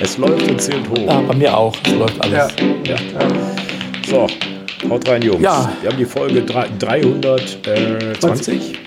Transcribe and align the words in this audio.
Es 0.00 0.16
läuft 0.18 0.48
und 0.50 0.60
zählt 0.60 0.88
hoch. 0.88 0.98
Ja, 0.98 1.20
bei 1.20 1.34
mir 1.34 1.56
auch. 1.56 1.74
Es 1.84 1.92
läuft 1.92 2.20
alles. 2.22 2.52
Ja. 2.86 2.96
So, 4.08 4.26
haut 4.88 5.08
rein, 5.08 5.22
Jungs. 5.22 5.42
Ja. 5.42 5.72
Wir 5.82 5.90
haben 5.90 5.98
die 5.98 6.04
Folge 6.04 6.42
drei- 6.42 6.68
320. 6.78 8.78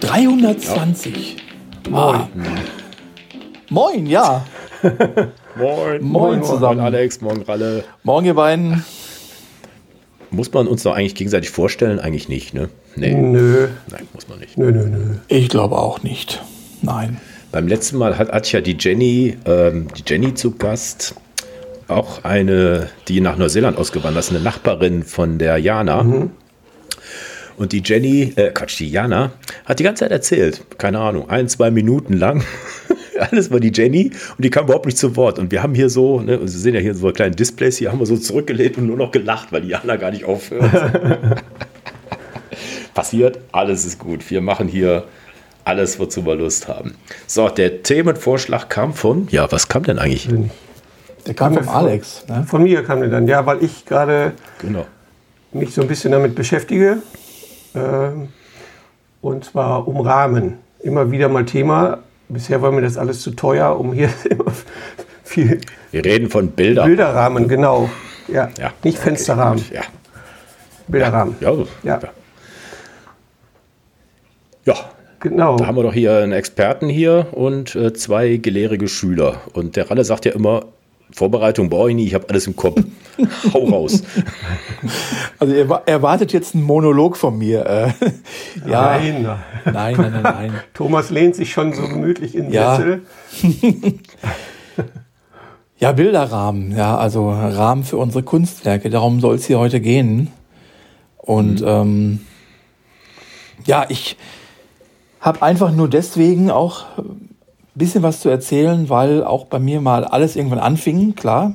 320. 0.00 1.36
Ah. 1.92 2.28
Moin, 3.70 4.06
ja. 4.06 4.44
Moin. 5.56 6.02
Moin 6.02 6.44
zusammen. 6.44 6.76
Moin 6.76 6.80
Alex, 6.94 7.20
morgen 7.20 7.42
Ralle. 7.42 7.84
Morgen, 8.04 8.26
ihr 8.26 8.34
beiden. 8.34 8.84
Muss 10.30 10.52
man 10.52 10.66
uns 10.68 10.82
doch 10.82 10.94
eigentlich 10.94 11.14
gegenseitig 11.14 11.50
vorstellen? 11.50 11.98
Eigentlich 11.98 12.28
nicht, 12.28 12.52
ne? 12.54 12.68
Nee. 12.94 13.14
Nö, 13.14 13.68
Nein, 13.90 14.06
muss 14.12 14.28
man 14.28 14.38
nicht. 14.38 14.56
nö, 14.58 14.70
nö, 14.70 14.86
nö. 14.86 15.14
Ich 15.28 15.48
glaube 15.48 15.76
auch 15.78 16.02
nicht. 16.02 16.42
Nein. 16.82 17.20
Beim 17.56 17.68
letzten 17.68 17.96
Mal 17.96 18.18
hat, 18.18 18.30
hat 18.32 18.52
ja 18.52 18.60
die 18.60 18.76
Jenny, 18.78 19.38
ähm, 19.46 19.88
die 19.96 20.02
Jenny 20.06 20.34
zu 20.34 20.50
Gast, 20.50 21.14
auch 21.88 22.22
eine, 22.22 22.90
die 23.08 23.22
nach 23.22 23.38
Neuseeland 23.38 23.78
ausgewandert 23.78 24.24
ist, 24.24 24.30
eine 24.30 24.40
Nachbarin 24.40 25.02
von 25.04 25.38
der 25.38 25.56
Jana. 25.56 26.28
Und 27.56 27.72
die 27.72 27.80
Jenny, 27.82 28.34
äh, 28.36 28.50
Quatsch, 28.50 28.78
die 28.78 28.90
Jana, 28.90 29.32
hat 29.64 29.78
die 29.78 29.84
ganze 29.84 30.00
Zeit 30.00 30.10
erzählt, 30.10 30.66
keine 30.76 30.98
Ahnung, 30.98 31.30
ein, 31.30 31.48
zwei 31.48 31.70
Minuten 31.70 32.12
lang. 32.12 32.44
Alles 33.30 33.50
war 33.50 33.58
die 33.58 33.72
Jenny 33.74 34.10
und 34.36 34.44
die 34.44 34.50
kam 34.50 34.66
überhaupt 34.66 34.84
nicht 34.84 34.98
zu 34.98 35.16
Wort. 35.16 35.38
Und 35.38 35.50
wir 35.50 35.62
haben 35.62 35.74
hier 35.74 35.88
so, 35.88 36.20
ne, 36.20 36.38
Sie 36.46 36.58
sehen 36.58 36.74
ja 36.74 36.80
hier 36.80 36.94
so 36.94 37.10
kleine 37.10 37.34
Displays, 37.34 37.78
hier 37.78 37.90
haben 37.90 38.00
wir 38.00 38.06
so 38.06 38.18
zurückgelehnt 38.18 38.76
und 38.76 38.86
nur 38.86 38.98
noch 38.98 39.12
gelacht, 39.12 39.50
weil 39.50 39.62
die 39.62 39.68
Jana 39.68 39.96
gar 39.96 40.10
nicht 40.10 40.26
aufhört. 40.26 40.92
Passiert, 42.92 43.38
alles 43.50 43.86
ist 43.86 43.98
gut. 43.98 44.30
Wir 44.30 44.42
machen 44.42 44.68
hier 44.68 45.04
alles, 45.66 45.98
wozu 45.98 46.24
wir 46.24 46.36
Lust 46.36 46.68
haben. 46.68 46.94
So, 47.26 47.48
der 47.48 47.82
Themenvorschlag 47.82 48.70
kam 48.70 48.94
von, 48.94 49.26
ja, 49.30 49.50
was 49.50 49.68
kam 49.68 49.82
denn 49.82 49.98
eigentlich? 49.98 50.28
Der 51.26 51.34
kam 51.34 51.54
vor. 51.54 51.74
Alex. 51.74 52.24
Ne? 52.28 52.44
Von 52.48 52.62
mir 52.62 52.84
kam 52.84 53.00
der 53.00 53.08
dann, 53.10 53.26
ja, 53.26 53.44
weil 53.46 53.62
ich 53.64 53.84
gerade 53.84 54.32
Genau. 54.60 54.86
mich 55.52 55.74
so 55.74 55.82
ein 55.82 55.88
bisschen 55.88 56.12
damit 56.12 56.34
beschäftige. 56.36 56.98
Ähm, 57.74 58.28
und 59.20 59.44
zwar 59.44 59.86
um 59.88 60.00
Rahmen. 60.00 60.58
Immer 60.80 61.10
wieder 61.10 61.28
mal 61.28 61.44
Thema. 61.44 61.98
Bisher 62.28 62.62
war 62.62 62.70
mir 62.70 62.82
das 62.82 62.96
alles 62.96 63.20
zu 63.20 63.32
teuer, 63.32 63.78
um 63.78 63.92
hier 63.92 64.08
immer 64.30 64.52
viel 65.24 65.60
Wir 65.90 66.04
reden 66.04 66.30
von 66.30 66.48
Bildern. 66.52 66.86
Bilderrahmen, 66.86 67.48
genau. 67.48 67.90
Ja, 68.28 68.50
Ja. 68.58 68.72
nicht 68.84 68.98
Okay, 68.98 69.08
Fensterrahmen, 69.08 69.58
gut, 69.62 69.72
Ja. 69.72 69.82
Bilderrahmen. 70.86 71.34
Ja. 71.40 71.52
Ja. 71.82 72.00
Ja. 74.64 74.74
Genau. 75.28 75.56
Da 75.56 75.66
haben 75.66 75.76
wir 75.76 75.82
doch 75.82 75.92
hier 75.92 76.18
einen 76.18 76.32
Experten 76.32 76.88
hier 76.88 77.26
und 77.32 77.74
äh, 77.74 77.92
zwei 77.92 78.36
gelehrige 78.36 78.86
Schüler. 78.86 79.40
Und 79.54 79.74
der 79.74 79.90
Ralle 79.90 80.04
sagt 80.04 80.24
ja 80.24 80.32
immer, 80.32 80.66
Vorbereitung 81.12 81.68
brauche 81.68 81.90
ich 81.90 81.96
nie, 81.96 82.06
ich 82.06 82.14
habe 82.14 82.28
alles 82.28 82.46
im 82.46 82.54
Kopf. 82.54 82.80
Hau 83.52 83.64
raus. 83.64 84.02
Also 85.38 85.52
er 85.54 85.68
wa- 85.68 85.82
erwartet 85.86 86.32
jetzt 86.32 86.54
einen 86.54 86.62
Monolog 86.64 87.16
von 87.16 87.38
mir. 87.38 87.64
Äh, 87.66 87.88
ja. 88.70 88.98
Nein, 88.98 89.22
nein. 89.22 89.38
Nein, 89.72 89.96
nein, 89.96 90.22
nein. 90.22 90.52
Thomas 90.74 91.10
lehnt 91.10 91.34
sich 91.34 91.50
schon 91.52 91.72
so 91.72 91.82
gemütlich 91.88 92.34
in 92.36 92.44
den 92.44 92.52
Ja. 92.52 92.76
Sessel. 92.76 93.02
Ja, 95.78 95.92
Bilderrahmen, 95.92 96.74
ja, 96.74 96.96
also 96.96 97.28
Rahmen 97.30 97.84
für 97.84 97.98
unsere 97.98 98.22
Kunstwerke, 98.22 98.88
darum 98.88 99.20
soll 99.20 99.34
es 99.34 99.44
hier 99.44 99.58
heute 99.58 99.78
gehen. 99.78 100.28
Und 101.18 101.62
ähm, 101.66 102.20
ja, 103.66 103.84
ich 103.90 104.16
habe 105.26 105.42
einfach 105.42 105.72
nur 105.72 105.88
deswegen 105.88 106.50
auch 106.50 106.84
ein 106.96 107.28
bisschen 107.74 108.02
was 108.02 108.20
zu 108.20 108.28
erzählen, 108.28 108.88
weil 108.88 109.24
auch 109.24 109.46
bei 109.46 109.58
mir 109.58 109.80
mal 109.80 110.04
alles 110.04 110.36
irgendwann 110.36 110.60
anfing, 110.60 111.14
klar. 111.16 111.52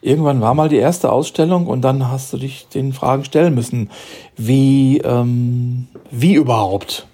Irgendwann 0.00 0.40
war 0.40 0.54
mal 0.54 0.68
die 0.68 0.76
erste 0.76 1.12
Ausstellung 1.12 1.66
und 1.66 1.82
dann 1.82 2.10
hast 2.10 2.32
du 2.32 2.38
dich 2.38 2.68
den 2.68 2.92
Fragen 2.92 3.24
stellen 3.24 3.54
müssen, 3.54 3.90
wie, 4.36 4.98
ähm, 4.98 5.88
wie 6.10 6.34
überhaupt. 6.34 7.06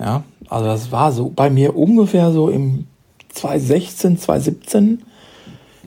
Ja, 0.00 0.24
also 0.48 0.64
das 0.66 0.90
war 0.90 1.12
so 1.12 1.30
bei 1.34 1.50
mir 1.50 1.76
ungefähr 1.76 2.32
so 2.32 2.48
im 2.48 2.86
2016, 3.28 4.18
2017. 4.18 5.02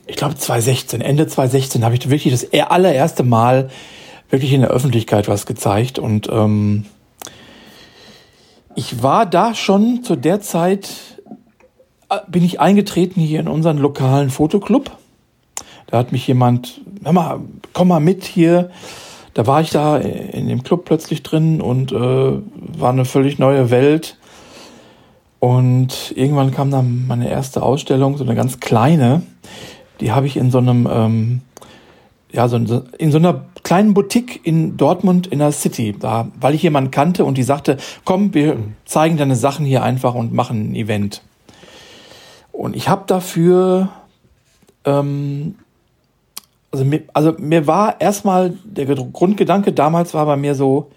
Ich 0.06 0.16
glaube 0.16 0.36
2016, 0.36 1.00
Ende 1.00 1.26
2016 1.26 1.84
habe 1.84 1.96
ich 1.96 2.08
wirklich 2.08 2.32
das 2.32 2.44
er- 2.44 2.70
allererste 2.70 3.24
Mal 3.24 3.68
wirklich 4.30 4.52
in 4.52 4.60
der 4.60 4.70
Öffentlichkeit 4.70 5.26
was 5.28 5.44
gezeigt 5.44 5.98
und 5.98 6.28
ähm, 6.30 6.86
ich 8.74 9.02
war 9.02 9.26
da 9.26 9.54
schon 9.54 10.02
zu 10.02 10.16
der 10.16 10.40
Zeit 10.40 11.20
äh, 12.08 12.18
bin 12.28 12.44
ich 12.44 12.60
eingetreten 12.60 13.20
hier 13.20 13.40
in 13.40 13.48
unseren 13.48 13.78
lokalen 13.78 14.30
Fotoclub. 14.30 14.90
Da 15.86 15.98
hat 15.98 16.12
mich 16.12 16.26
jemand, 16.26 16.80
hör 17.02 17.12
mal, 17.12 17.40
komm 17.72 17.88
mal 17.88 18.00
mit 18.00 18.24
hier. 18.24 18.70
Da 19.34 19.46
war 19.46 19.60
ich 19.60 19.70
da 19.70 19.96
in 19.96 20.48
dem 20.48 20.62
Club 20.62 20.84
plötzlich 20.84 21.22
drin 21.22 21.60
und 21.60 21.92
äh, 21.92 21.96
war 21.96 22.90
eine 22.90 23.04
völlig 23.04 23.38
neue 23.38 23.70
Welt. 23.70 24.18
Und 25.38 26.12
irgendwann 26.16 26.50
kam 26.50 26.70
dann 26.70 27.06
meine 27.06 27.30
erste 27.30 27.62
Ausstellung, 27.62 28.16
so 28.16 28.24
eine 28.24 28.34
ganz 28.34 28.60
kleine. 28.60 29.22
Die 30.00 30.12
habe 30.12 30.26
ich 30.26 30.36
in 30.36 30.50
so 30.50 30.58
einem, 30.58 30.88
ähm, 30.90 31.40
ja, 32.32 32.48
so 32.48 32.56
in, 32.56 33.10
so 33.10 33.18
einer 33.18 33.44
kleinen 33.62 33.94
Boutique 33.94 34.40
in 34.44 34.76
Dortmund 34.76 35.26
in 35.26 35.40
der 35.40 35.52
City, 35.52 35.94
da, 35.98 36.28
weil 36.38 36.54
ich 36.54 36.62
jemanden 36.62 36.90
kannte 36.90 37.24
und 37.24 37.36
die 37.36 37.42
sagte, 37.42 37.76
komm, 38.04 38.34
wir 38.34 38.56
zeigen 38.84 39.16
deine 39.16 39.36
Sachen 39.36 39.66
hier 39.66 39.82
einfach 39.82 40.14
und 40.14 40.32
machen 40.32 40.70
ein 40.70 40.74
Event. 40.74 41.22
Und 42.52 42.76
ich 42.76 42.88
habe 42.88 43.04
dafür, 43.06 43.88
ähm, 44.84 45.56
also 46.70 46.84
mir, 46.84 47.02
also 47.14 47.34
mir 47.38 47.66
war 47.66 48.00
erstmal 48.00 48.54
der 48.64 48.86
Ged- 48.86 49.12
Grundgedanke 49.12 49.72
damals 49.72 50.14
war 50.14 50.26
bei 50.26 50.36
mir 50.36 50.54
so, 50.54 50.90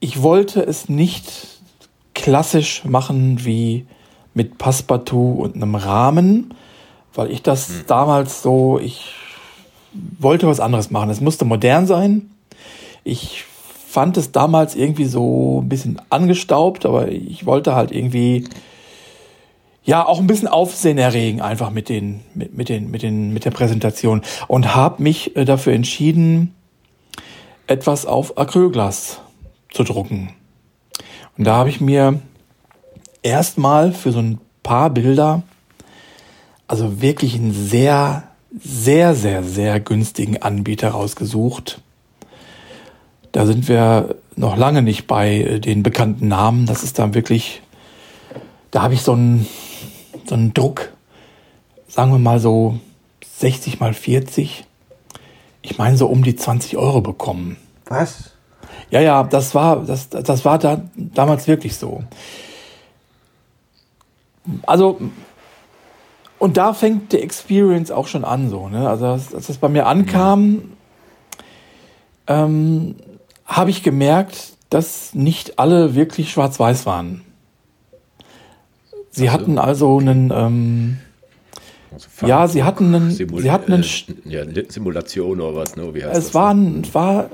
ich 0.00 0.22
wollte 0.22 0.62
es 0.62 0.88
nicht 0.88 1.60
klassisch 2.14 2.84
machen 2.84 3.44
wie 3.44 3.86
mit 4.34 4.58
Passepartout 4.58 5.42
und 5.42 5.56
einem 5.56 5.74
Rahmen, 5.74 6.54
weil 7.14 7.30
ich 7.30 7.42
das 7.42 7.84
damals 7.86 8.42
so, 8.42 8.78
ich 8.78 9.14
wollte 9.92 10.46
was 10.46 10.60
anderes 10.60 10.90
machen. 10.90 11.10
Es 11.10 11.20
musste 11.20 11.44
modern 11.44 11.86
sein. 11.86 12.30
Ich 13.04 13.44
fand 13.88 14.16
es 14.16 14.32
damals 14.32 14.76
irgendwie 14.76 15.06
so 15.06 15.60
ein 15.62 15.68
bisschen 15.68 16.00
angestaubt, 16.10 16.86
aber 16.86 17.08
ich 17.08 17.44
wollte 17.46 17.74
halt 17.74 17.90
irgendwie 17.90 18.48
ja 19.82 20.06
auch 20.06 20.20
ein 20.20 20.26
bisschen 20.26 20.46
Aufsehen 20.46 20.98
erregen 20.98 21.40
einfach 21.40 21.70
mit 21.70 21.88
den 21.88 22.20
mit, 22.34 22.56
mit 22.56 22.68
den 22.68 22.90
mit 22.90 23.02
den 23.02 23.32
mit 23.32 23.44
der 23.44 23.50
Präsentation 23.50 24.22
und 24.46 24.74
habe 24.74 25.02
mich 25.02 25.34
äh, 25.36 25.44
dafür 25.44 25.72
entschieden 25.72 26.54
etwas 27.66 28.06
auf 28.06 28.38
Acrylglas 28.38 29.20
zu 29.72 29.82
drucken. 29.82 30.34
Und 31.38 31.46
da 31.46 31.56
habe 31.56 31.70
ich 31.70 31.80
mir 31.80 32.20
erstmal 33.22 33.92
für 33.92 34.12
so 34.12 34.18
ein 34.20 34.38
paar 34.62 34.90
Bilder 34.90 35.42
also 36.70 37.02
wirklich 37.02 37.34
einen 37.34 37.52
sehr 37.52 38.29
sehr 38.62 39.14
sehr 39.14 39.42
sehr 39.42 39.80
günstigen 39.80 40.40
Anbieter 40.42 40.90
rausgesucht. 40.90 41.80
Da 43.32 43.46
sind 43.46 43.68
wir 43.68 44.16
noch 44.36 44.56
lange 44.56 44.82
nicht 44.82 45.06
bei 45.06 45.36
äh, 45.36 45.60
den 45.60 45.82
bekannten 45.82 46.28
Namen. 46.28 46.66
Das 46.66 46.82
ist 46.82 46.98
dann 46.98 47.14
wirklich 47.14 47.62
da 48.70 48.82
habe 48.82 48.94
ich 48.94 49.02
so 49.02 49.12
einen, 49.12 49.46
so 50.26 50.34
einen 50.34 50.54
Druck, 50.54 50.92
sagen 51.88 52.12
wir 52.12 52.18
mal 52.18 52.38
so 52.38 52.78
60 53.38 53.80
mal 53.80 53.94
40, 53.94 54.64
ich 55.62 55.78
meine 55.78 55.96
so 55.96 56.06
um 56.06 56.22
die 56.22 56.36
20 56.36 56.76
Euro 56.76 57.00
bekommen. 57.00 57.56
Was? 57.86 58.30
Ja, 58.90 59.00
ja, 59.00 59.22
das 59.24 59.54
war, 59.54 59.84
das, 59.84 60.08
das 60.08 60.44
war 60.44 60.58
da, 60.58 60.82
damals 60.94 61.48
wirklich 61.48 61.76
so. 61.76 62.04
Also, 64.66 65.00
und 66.40 66.56
da 66.56 66.72
fängt 66.74 67.12
die 67.12 67.18
Experience 67.20 67.92
auch 67.92 68.08
schon 68.08 68.24
an, 68.24 68.50
so, 68.50 68.68
ne? 68.68 68.88
Also, 68.88 69.06
als, 69.06 69.32
als 69.34 69.46
das 69.46 69.58
bei 69.58 69.68
mir 69.68 69.86
ankam, 69.86 70.72
ähm, 72.26 72.96
habe 73.46 73.70
ich 73.70 73.82
gemerkt, 73.82 74.52
dass 74.70 75.14
nicht 75.14 75.58
alle 75.58 75.94
wirklich 75.94 76.30
schwarz-weiß 76.30 76.86
waren. 76.86 77.22
Sie 79.10 79.28
Also- 79.28 79.40
hatten 79.40 79.58
also 79.58 79.98
einen, 79.98 80.30
ähm, 80.34 80.98
ja, 82.24 82.46
sie 82.46 82.62
hatten 82.62 82.94
einen, 82.94 83.10
Simul 83.10 83.42
sie 83.42 83.50
hatten 83.50 83.72
einen, 83.72 83.82
äh, 83.82 84.30
ja, 84.30 84.44
Simulation 84.68 85.40
oder 85.40 85.56
was, 85.56 85.74
ne? 85.76 85.92
Wie 85.94 86.04
heißt 86.04 86.16
es 86.16 86.24
das? 86.26 86.34
waren, 86.34 86.94
war, 86.94 87.30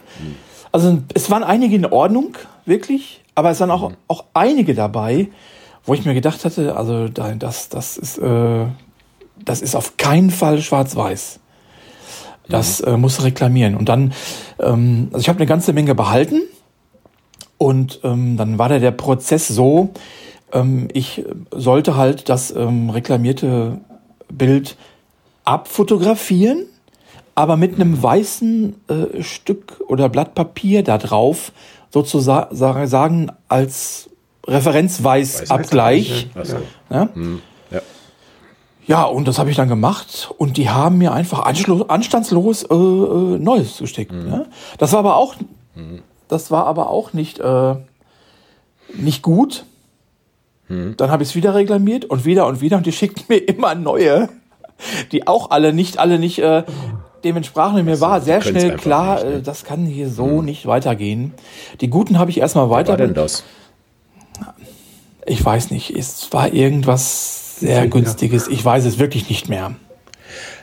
also 0.73 0.99
es 1.15 1.31
waren 1.31 1.45
einige 1.45 1.77
in 1.77 1.85
Ordnung, 1.85 2.37
wirklich, 2.65 3.23
aber 3.35 3.51
es 3.51 3.61
waren 3.61 3.71
auch, 3.71 3.93
auch 4.09 4.25
einige 4.33 4.75
dabei, 4.75 5.29
wo 5.85 5.93
ich 5.93 6.07
mir 6.07 6.15
gedacht 6.15 6.45
hatte, 6.47 6.75
also 6.77 7.09
da- 7.09 7.35
das, 7.35 7.69
das 7.69 7.99
ist, 7.99 8.17
äh, 8.19 8.65
das 9.45 9.63
ist 9.63 9.75
auf 9.75 9.97
keinen 9.97 10.31
Fall 10.31 10.61
schwarz-weiß. 10.61 11.41
Das 12.49 12.81
äh, 12.81 12.97
muss 12.97 13.25
reklamieren. 13.25 13.75
Und 13.75 13.89
dann, 13.89 14.13
ähm, 14.61 15.09
also 15.13 15.23
ich 15.23 15.29
habe 15.29 15.39
eine 15.39 15.47
ganze 15.47 15.73
Menge 15.73 15.95
behalten 15.95 16.43
und 17.59 18.01
ähm, 18.05 18.37
dann 18.37 18.59
war 18.59 18.69
da 18.69 18.79
der 18.79 18.93
Prozess 18.93 19.49
so, 19.49 19.91
ähm, 20.53 20.89
ich 20.93 21.25
sollte 21.51 21.97
halt 21.97 22.29
das 22.29 22.55
ähm, 22.55 22.91
reklamierte 22.91 23.81
Bild 24.29 24.77
abfotografieren, 25.45 26.67
aber 27.35 27.57
mit 27.57 27.75
einem 27.75 28.01
weißen 28.03 28.75
äh, 28.89 29.23
Stück 29.23 29.81
oder 29.89 30.09
Blatt 30.09 30.35
Papier 30.35 30.83
da 30.83 30.99
drauf 30.99 31.53
sozusagen 31.91 33.33
als 33.49 34.11
Referenzweißabgleich. 34.47 36.29
Ach 36.35 36.45
so. 36.45 36.57
Ja? 36.91 37.09
Hm. 37.13 37.43
Ja. 38.87 39.05
Und 39.05 39.27
das 39.29 39.39
habe 39.39 39.51
ich 39.51 39.57
dann 39.57 39.69
gemacht 39.69 40.31
und 40.39 40.57
die 40.57 40.71
haben 40.71 40.99
mir 40.99 41.13
einfach 41.13 41.41
anstandslos 41.45 42.63
äh, 42.65 42.75
äh, 42.75 43.39
Neues 43.39 43.79
geschickt. 43.79 44.13
Ne? 44.13 44.47
Das 44.79 44.93
war 44.93 45.01
aber 45.01 45.17
auch, 45.17 45.35
das 46.29 46.51
war 46.51 46.67
aber 46.67 46.91
auch 46.91 47.13
nicht, 47.13 47.39
äh, 47.41 47.75
nicht 48.95 49.23
gut. 49.23 49.65
Dann 50.69 51.11
habe 51.13 51.23
ich 51.23 51.29
es 51.29 51.35
wieder 51.37 51.55
reklamiert 51.55 52.07
und 52.07 52.25
wieder 52.25 52.47
und 52.49 52.61
wieder 52.61 52.77
und 52.77 52.87
die 52.87 52.93
schickten 52.93 53.25
mir 53.29 53.37
immer 53.37 53.77
neue, 53.77 54.29
die 55.13 55.29
auch 55.29 55.51
alle 55.51 55.73
nicht, 55.73 55.99
alle 55.99 56.19
nicht 56.19 56.41
äh, 56.41 56.65
dem 57.23 57.37
entsprachen. 57.37 57.79
Und 57.79 57.85
Mir 57.85 58.01
war 58.01 58.21
sehr 58.21 58.43
schnell 58.43 58.77
klar, 58.77 59.15
nicht, 59.17 59.25
ne? 59.27 59.33
äh, 59.35 59.43
das 59.43 59.63
kann 59.63 59.87
hier 59.87 60.09
so 60.09 60.43
nicht 60.43 60.67
weitergehen. 60.67 61.35
Die 61.81 61.89
guten 61.89 62.19
habe 62.19 62.31
ich 62.31 62.39
erstmal 62.39 62.69
Was 62.69 62.79
weiter. 62.79 62.89
war 62.91 62.97
denn 62.97 63.15
das? 63.15 63.45
Ich 65.25 65.45
weiß 65.45 65.71
nicht, 65.71 65.91
es 65.91 66.33
war 66.33 66.53
irgendwas 66.53 67.46
sehr 67.59 67.87
günstiges. 67.89 68.49
Ich 68.49 68.65
weiß 68.65 68.85
es 68.85 68.99
wirklich 68.99 69.29
nicht 69.29 69.49
mehr. 69.49 69.75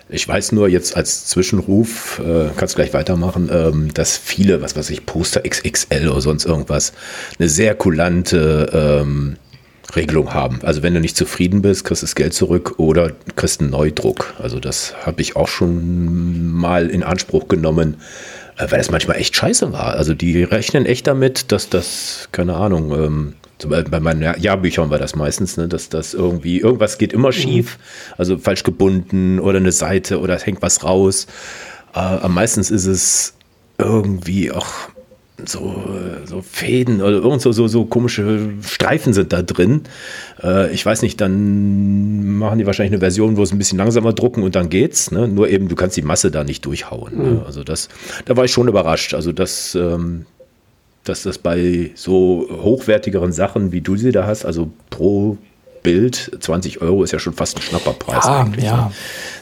Ich 0.10 0.28
weiß 0.28 0.52
nur 0.52 0.68
jetzt 0.68 0.96
als 0.96 1.26
Zwischenruf, 1.28 2.20
äh, 2.20 2.50
kannst 2.56 2.76
gleich 2.76 2.94
weitermachen, 2.94 3.50
ähm, 3.52 3.94
dass 3.94 4.18
viele, 4.18 4.62
was 4.62 4.76
weiß 4.76 4.90
ich, 4.90 5.06
Poster 5.06 5.42
XXL 5.42 6.10
oder 6.10 6.22
sonst 6.22 6.46
irgendwas, 6.46 6.94
eine 7.40 7.50
sehr 7.50 7.74
kulante 7.74 9.02
ähm, 9.02 9.38
Regelung 9.96 10.34
haben. 10.34 10.60
Also 10.64 10.84
wenn 10.84 10.94
du 10.94 11.00
nicht 11.00 11.16
zufrieden 11.16 11.62
bist, 11.62 11.86
kriegst 11.86 12.02
du 12.02 12.06
das 12.06 12.16
Geld 12.16 12.34
zurück 12.34 12.76
oder 12.78 13.12
kriegst 13.36 13.62
einen 13.62 13.70
Neudruck. 13.70 14.34
Also 14.40 14.60
das 14.60 14.94
habe 15.06 15.22
ich 15.22 15.36
auch 15.36 15.48
schon 15.48 16.52
mal 16.52 16.90
in 16.90 17.04
Anspruch 17.04 17.48
genommen, 17.48 17.98
äh, 18.58 18.70
weil 18.70 18.80
das 18.80 18.92
manchmal 18.92 19.18
echt 19.18 19.36
scheiße 19.36 19.72
war. 19.72 19.94
Also 19.94 20.14
die 20.14 20.44
rechnen 20.44 20.86
echt 20.86 21.08
damit, 21.08 21.52
dass 21.52 21.70
das, 21.70 22.30
keine 22.32 22.56
Ahnung, 22.56 22.92
ähm, 22.92 23.34
bei 23.70 24.00
meinen 24.00 24.22
Jahr- 24.22 24.38
Jahrbüchern 24.38 24.90
war 24.90 24.98
das 25.00 25.16
meistens, 25.16 25.58
ne, 25.58 25.68
dass 25.68 25.90
das 25.90 26.14
irgendwie, 26.14 26.60
irgendwas 26.60 26.98
geht 26.98 27.14
immer 27.14 27.32
schief, 27.32 27.78
also 28.18 28.38
falsch 28.38 28.64
gebunden 28.64 29.40
oder 29.40 29.58
eine 29.58 29.72
Seite 29.72 30.20
oder 30.20 30.36
es 30.36 30.46
hängt 30.46 30.62
was 30.62 30.84
raus. 30.84 31.28
Äh, 31.96 32.00
am 32.00 32.34
meistens 32.34 32.72
ist 32.72 32.86
es 32.86 33.34
irgendwie 33.78 34.52
auch 34.52 34.68
so, 35.46 35.84
so 36.26 36.42
Fäden 36.42 37.02
oder 37.02 37.18
irgend 37.18 37.42
so, 37.42 37.52
so, 37.52 37.68
so 37.68 37.86
komische 37.86 38.50
Streifen 38.62 39.14
sind 39.14 39.34
da 39.34 39.42
drin. 39.42 39.82
Äh, 40.42 40.72
ich 40.72 40.86
weiß 40.86 41.02
nicht, 41.02 41.20
dann 41.20 42.38
machen 42.38 42.60
die 42.60 42.66
wahrscheinlich 42.66 42.94
eine 42.94 43.00
Version, 43.00 43.36
wo 43.36 43.44
es 43.44 43.52
ein 43.52 43.58
bisschen 43.58 43.78
langsamer 43.78 44.14
drucken 44.14 44.44
und 44.44 44.56
dann 44.56 44.70
geht's. 44.70 45.12
Ne? 45.12 45.28
Nur 45.28 45.50
eben, 45.50 45.68
du 45.68 45.76
kannst 45.76 45.98
die 45.98 46.02
Masse 46.02 46.30
da 46.32 46.44
nicht 46.44 46.66
durchhauen. 46.66 47.18
Ne? 47.18 47.44
Also 47.46 47.64
das, 47.64 47.90
da 48.26 48.38
war 48.38 48.46
ich 48.46 48.52
schon 48.52 48.68
überrascht. 48.68 49.14
Also 49.16 49.32
das, 49.32 49.76
ähm, 49.76 50.26
dass 51.04 51.24
das 51.24 51.38
bei 51.38 51.92
so 51.96 52.48
hochwertigeren 52.50 53.32
Sachen, 53.32 53.72
wie 53.72 53.82
du 53.82 53.96
sie 53.98 54.12
da 54.12 54.26
hast, 54.26 54.46
also 54.46 54.70
pro 54.90 55.38
Bild 55.84 56.32
20 56.40 56.82
Euro 56.82 57.04
ist 57.04 57.12
ja 57.12 57.20
schon 57.20 57.34
fast 57.34 57.58
ein 57.58 57.62
Schnapperpreis 57.62 58.26
Ja, 58.26 58.42
eigentlich. 58.42 58.64
ja. 58.64 58.78
Ne? 58.86 58.92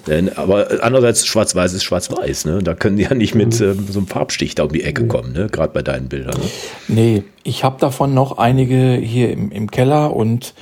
Denn, 0.08 0.38
aber 0.38 0.68
andererseits 0.82 1.28
schwarz-weiß 1.28 1.74
ist 1.74 1.84
schwarz-weiß. 1.84 2.46
Ne? 2.46 2.64
Da 2.64 2.74
können 2.74 2.98
die 2.98 3.04
ja 3.04 3.14
nicht 3.14 3.36
mit 3.36 3.62
ähm, 3.62 3.86
so 3.88 4.00
einem 4.00 4.08
Farbstich 4.08 4.56
da 4.56 4.64
um 4.64 4.72
die 4.72 4.84
Ecke 4.84 5.06
kommen, 5.06 5.34
ne? 5.34 5.48
gerade 5.52 5.72
bei 5.72 5.84
deinen 5.84 6.10
Bildern. 6.10 6.40
Ne? 6.40 6.50
Nee, 6.88 7.24
ich 7.44 7.64
habe 7.64 7.80
davon 7.80 8.16
noch 8.16 8.40
einige 8.40 8.96
hier 8.96 9.32
im, 9.32 9.52
im 9.52 9.70
Keller 9.70 10.16
und 10.16 10.56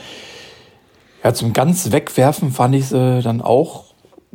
ja, 1.24 1.34
zum 1.34 1.54
ganz 1.54 1.92
wegwerfen 1.92 2.52
fand 2.52 2.76
ich 2.76 2.88
sie 2.88 3.22
dann 3.22 3.42
auch 3.42 3.86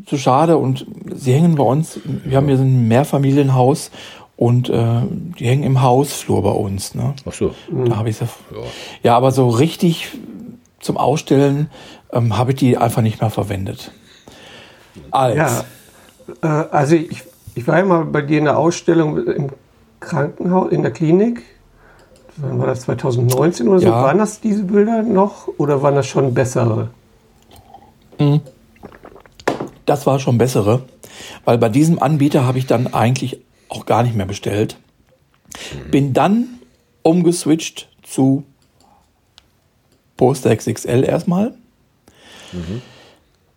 zu 0.06 0.18
schade 0.18 0.56
und 0.56 0.86
sie 1.14 1.32
hängen 1.32 1.54
bei 1.54 1.64
uns, 1.64 2.00
wir 2.04 2.36
haben 2.36 2.48
hier 2.48 2.56
so 2.56 2.62
ein 2.62 2.88
Mehrfamilienhaus 2.88 3.90
und 4.36 4.68
äh, 4.68 5.02
die 5.38 5.46
hängen 5.46 5.62
im 5.62 5.82
Hausflur 5.82 6.42
bei 6.42 6.50
uns. 6.50 6.94
Ne? 6.94 7.14
Ach 7.28 7.32
so. 7.32 7.54
Da 7.70 7.96
habe 7.96 8.10
ich 8.10 8.16
sie. 8.16 8.26
Ja. 9.02 9.16
aber 9.16 9.30
so 9.30 9.48
richtig 9.48 10.08
zum 10.80 10.96
Ausstellen 10.96 11.70
ähm, 12.12 12.36
habe 12.36 12.52
ich 12.52 12.58
die 12.58 12.76
einfach 12.76 13.02
nicht 13.02 13.20
mehr 13.20 13.30
verwendet. 13.30 13.92
Als. 15.10 15.36
Ja, 15.36 15.64
äh, 16.42 16.68
also 16.70 16.96
ich, 16.96 17.22
ich 17.54 17.66
war 17.66 17.78
ja 17.78 17.84
mal 17.84 18.04
bei 18.04 18.22
dir 18.22 18.38
in 18.38 18.44
der 18.44 18.58
Ausstellung 18.58 19.24
im 19.26 19.50
Krankenhaus, 20.00 20.72
in 20.72 20.82
der 20.82 20.92
Klinik. 20.92 21.42
Wann 22.36 22.58
war 22.58 22.66
das 22.66 22.82
2019 22.82 23.68
oder 23.68 23.78
so? 23.78 23.86
Ja. 23.86 24.02
Waren 24.02 24.18
das 24.18 24.40
diese 24.40 24.64
Bilder 24.64 25.02
noch 25.02 25.48
oder 25.56 25.82
waren 25.82 25.94
das 25.94 26.06
schon 26.06 26.34
bessere? 26.34 26.90
Das 29.86 30.06
war 30.06 30.18
schon 30.18 30.38
bessere, 30.38 30.82
weil 31.44 31.58
bei 31.58 31.68
diesem 31.68 32.00
Anbieter 32.00 32.46
habe 32.46 32.58
ich 32.58 32.66
dann 32.66 32.92
eigentlich 32.92 33.40
auch 33.68 33.86
gar 33.86 34.02
nicht 34.02 34.14
mehr 34.14 34.26
bestellt. 34.26 34.76
Bin 35.90 36.12
dann 36.12 36.58
umgeswitcht 37.02 37.88
zu 38.02 38.44
Poster 40.16 40.54
XXL 40.54 41.04
erstmal, 41.04 41.54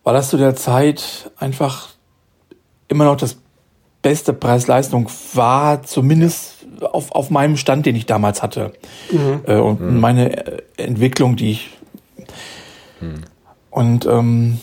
weil 0.04 0.14
das 0.14 0.28
zu 0.30 0.36
der 0.36 0.56
Zeit 0.56 1.30
einfach 1.38 1.90
immer 2.88 3.04
noch 3.04 3.16
das 3.16 3.36
beste 4.02 4.32
Preis-Leistung 4.32 5.08
war, 5.34 5.82
zumindest 5.82 6.66
auf, 6.80 7.12
auf 7.12 7.30
meinem 7.30 7.56
Stand, 7.56 7.86
den 7.86 7.96
ich 7.96 8.06
damals 8.06 8.42
hatte. 8.42 8.72
Äh, 9.46 9.56
und 9.56 9.80
meine 10.00 10.46
äh, 10.46 10.62
Entwicklung, 10.76 11.36
die 11.36 11.50
ich. 11.52 11.70
Und 13.70 14.06
ähm, 14.06 14.60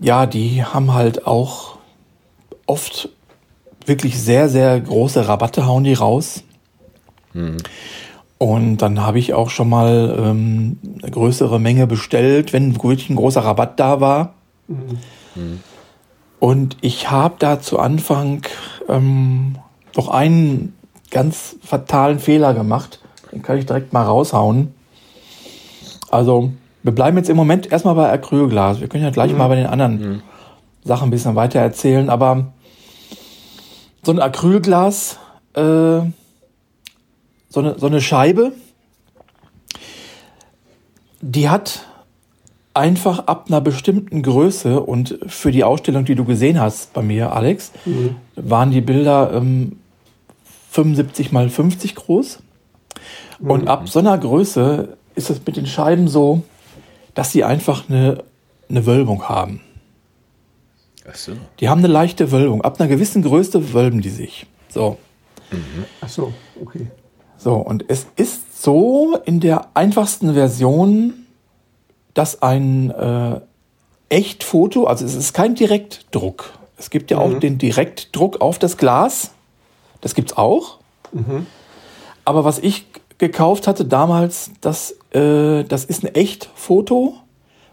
ja, 0.00 0.26
die 0.26 0.64
haben 0.64 0.94
halt 0.94 1.26
auch 1.26 1.78
oft 2.66 3.10
wirklich 3.90 4.18
sehr, 4.18 4.48
sehr 4.48 4.80
große 4.80 5.28
Rabatte 5.28 5.66
hauen 5.66 5.84
die 5.84 5.92
raus. 5.92 6.44
Und 8.38 8.78
dann 8.78 9.04
habe 9.04 9.18
ich 9.18 9.34
auch 9.34 9.50
schon 9.50 9.68
mal 9.68 10.16
ähm, 10.18 10.78
eine 11.02 11.10
größere 11.10 11.60
Menge 11.60 11.86
bestellt, 11.86 12.54
wenn 12.54 12.74
wirklich 12.82 13.10
ein 13.10 13.16
großer 13.16 13.44
Rabatt 13.44 13.78
da 13.78 14.00
war. 14.00 14.32
Und 16.38 16.78
ich 16.80 17.10
habe 17.10 17.34
da 17.38 17.60
zu 17.60 17.78
Anfang 17.78 18.42
ähm, 18.88 19.56
noch 19.94 20.08
einen 20.08 20.74
ganz 21.10 21.56
fatalen 21.62 22.18
Fehler 22.18 22.54
gemacht. 22.54 23.00
Den 23.32 23.42
kann 23.42 23.58
ich 23.58 23.66
direkt 23.66 23.92
mal 23.92 24.04
raushauen. 24.04 24.72
Also, 26.10 26.50
wir 26.82 26.92
bleiben 26.92 27.18
jetzt 27.18 27.28
im 27.28 27.36
Moment 27.36 27.70
erstmal 27.70 27.94
bei 27.94 28.10
Acrylglas. 28.10 28.80
Wir 28.80 28.88
können 28.88 29.04
ja 29.04 29.10
gleich 29.10 29.36
mal 29.36 29.48
bei 29.48 29.56
den 29.56 29.66
anderen 29.66 30.22
Sachen 30.82 31.08
ein 31.08 31.10
bisschen 31.10 31.34
weiter 31.34 31.60
erzählen. 31.60 32.08
Aber 32.08 32.52
so 34.02 34.12
ein 34.12 34.20
Acrylglas, 34.20 35.18
äh, 35.54 35.60
so, 35.60 36.10
eine, 37.54 37.78
so 37.78 37.86
eine 37.86 38.00
Scheibe, 38.00 38.52
die 41.20 41.48
hat 41.48 41.86
einfach 42.72 43.26
ab 43.26 43.46
einer 43.48 43.60
bestimmten 43.60 44.22
Größe 44.22 44.80
und 44.80 45.18
für 45.26 45.50
die 45.50 45.64
Ausstellung, 45.64 46.04
die 46.04 46.14
du 46.14 46.24
gesehen 46.24 46.60
hast 46.60 46.92
bei 46.92 47.02
mir, 47.02 47.32
Alex, 47.32 47.72
waren 48.36 48.70
die 48.70 48.80
Bilder 48.80 49.32
ähm, 49.34 49.78
75 50.70 51.32
mal 51.32 51.48
50 51.48 51.94
groß. 51.94 52.38
Und 53.40 53.68
ab 53.68 53.88
so 53.88 53.98
einer 53.98 54.16
Größe 54.16 54.96
ist 55.14 55.30
es 55.30 55.40
mit 55.44 55.56
den 55.56 55.66
Scheiben 55.66 56.08
so, 56.08 56.42
dass 57.14 57.32
sie 57.32 57.42
einfach 57.42 57.88
eine, 57.88 58.22
eine 58.68 58.86
Wölbung 58.86 59.28
haben. 59.28 59.60
Ach 61.08 61.14
so. 61.14 61.32
Die 61.60 61.68
haben 61.68 61.78
eine 61.78 61.88
leichte 61.88 62.30
Wölbung. 62.32 62.62
Ab 62.62 62.80
einer 62.80 62.88
gewissen 62.88 63.22
Größe 63.22 63.72
wölben 63.72 64.00
die 64.00 64.10
sich. 64.10 64.46
So. 64.68 64.98
Ach 66.00 66.08
so, 66.08 66.32
okay. 66.60 66.88
So, 67.36 67.54
und 67.54 67.84
es 67.88 68.06
ist 68.16 68.62
so 68.62 69.18
in 69.24 69.40
der 69.40 69.68
einfachsten 69.74 70.34
Version, 70.34 71.26
dass 72.14 72.42
ein 72.42 72.90
äh, 72.90 73.40
Echtfoto, 74.10 74.84
also 74.84 75.04
es 75.04 75.14
ist 75.14 75.32
kein 75.32 75.54
Direktdruck. 75.54 76.52
Es 76.76 76.90
gibt 76.90 77.10
ja 77.10 77.18
auch 77.18 77.38
den 77.38 77.58
Direktdruck 77.58 78.40
auf 78.40 78.58
das 78.58 78.76
Glas. 78.76 79.32
Das 80.00 80.14
gibt's 80.14 80.36
auch. 80.36 80.78
Aber 82.24 82.44
was 82.44 82.58
ich 82.58 82.86
gekauft 83.18 83.66
hatte 83.66 83.84
damals, 83.84 84.50
das, 84.60 84.92
äh, 85.12 85.64
das 85.64 85.84
ist 85.84 86.04
ein 86.04 86.14
Echtfoto, 86.14 87.16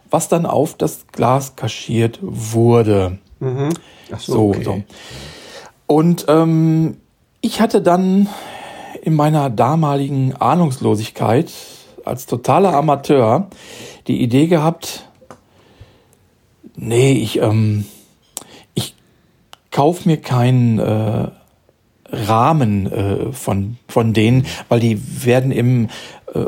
was 0.10 0.30
dann 0.30 0.46
auf 0.46 0.76
das 0.76 1.08
Glas 1.12 1.56
kaschiert 1.56 2.20
wurde. 2.22 3.18
Ach 4.12 4.20
So, 4.20 4.54
so. 4.64 4.84
Und 5.86 6.26
ähm, 6.28 6.98
ich 7.42 7.62
hatte 7.62 7.82
dann 7.82 8.28
in 9.02 9.16
meiner 9.16 9.50
damaligen 9.50 10.36
Ahnungslosigkeit 10.36 11.52
als 12.04 12.26
totaler 12.26 12.74
Amateur 12.74 13.48
die 14.08 14.22
Idee 14.22 14.48
gehabt, 14.48 15.08
nee, 16.76 17.14
ich, 17.14 17.42
ähm, 17.42 17.86
ich 18.74 18.96
kauf 19.72 20.06
mir 20.06 20.18
keinen 20.18 20.80
äh, 20.80 21.28
Rahmen 22.10 22.92
äh, 22.92 23.34
von, 23.34 23.78
von 23.88 24.14
denen, 24.14 24.46
weil 24.70 24.80
die 24.80 25.26
werden 25.26 25.52
im 25.52 25.90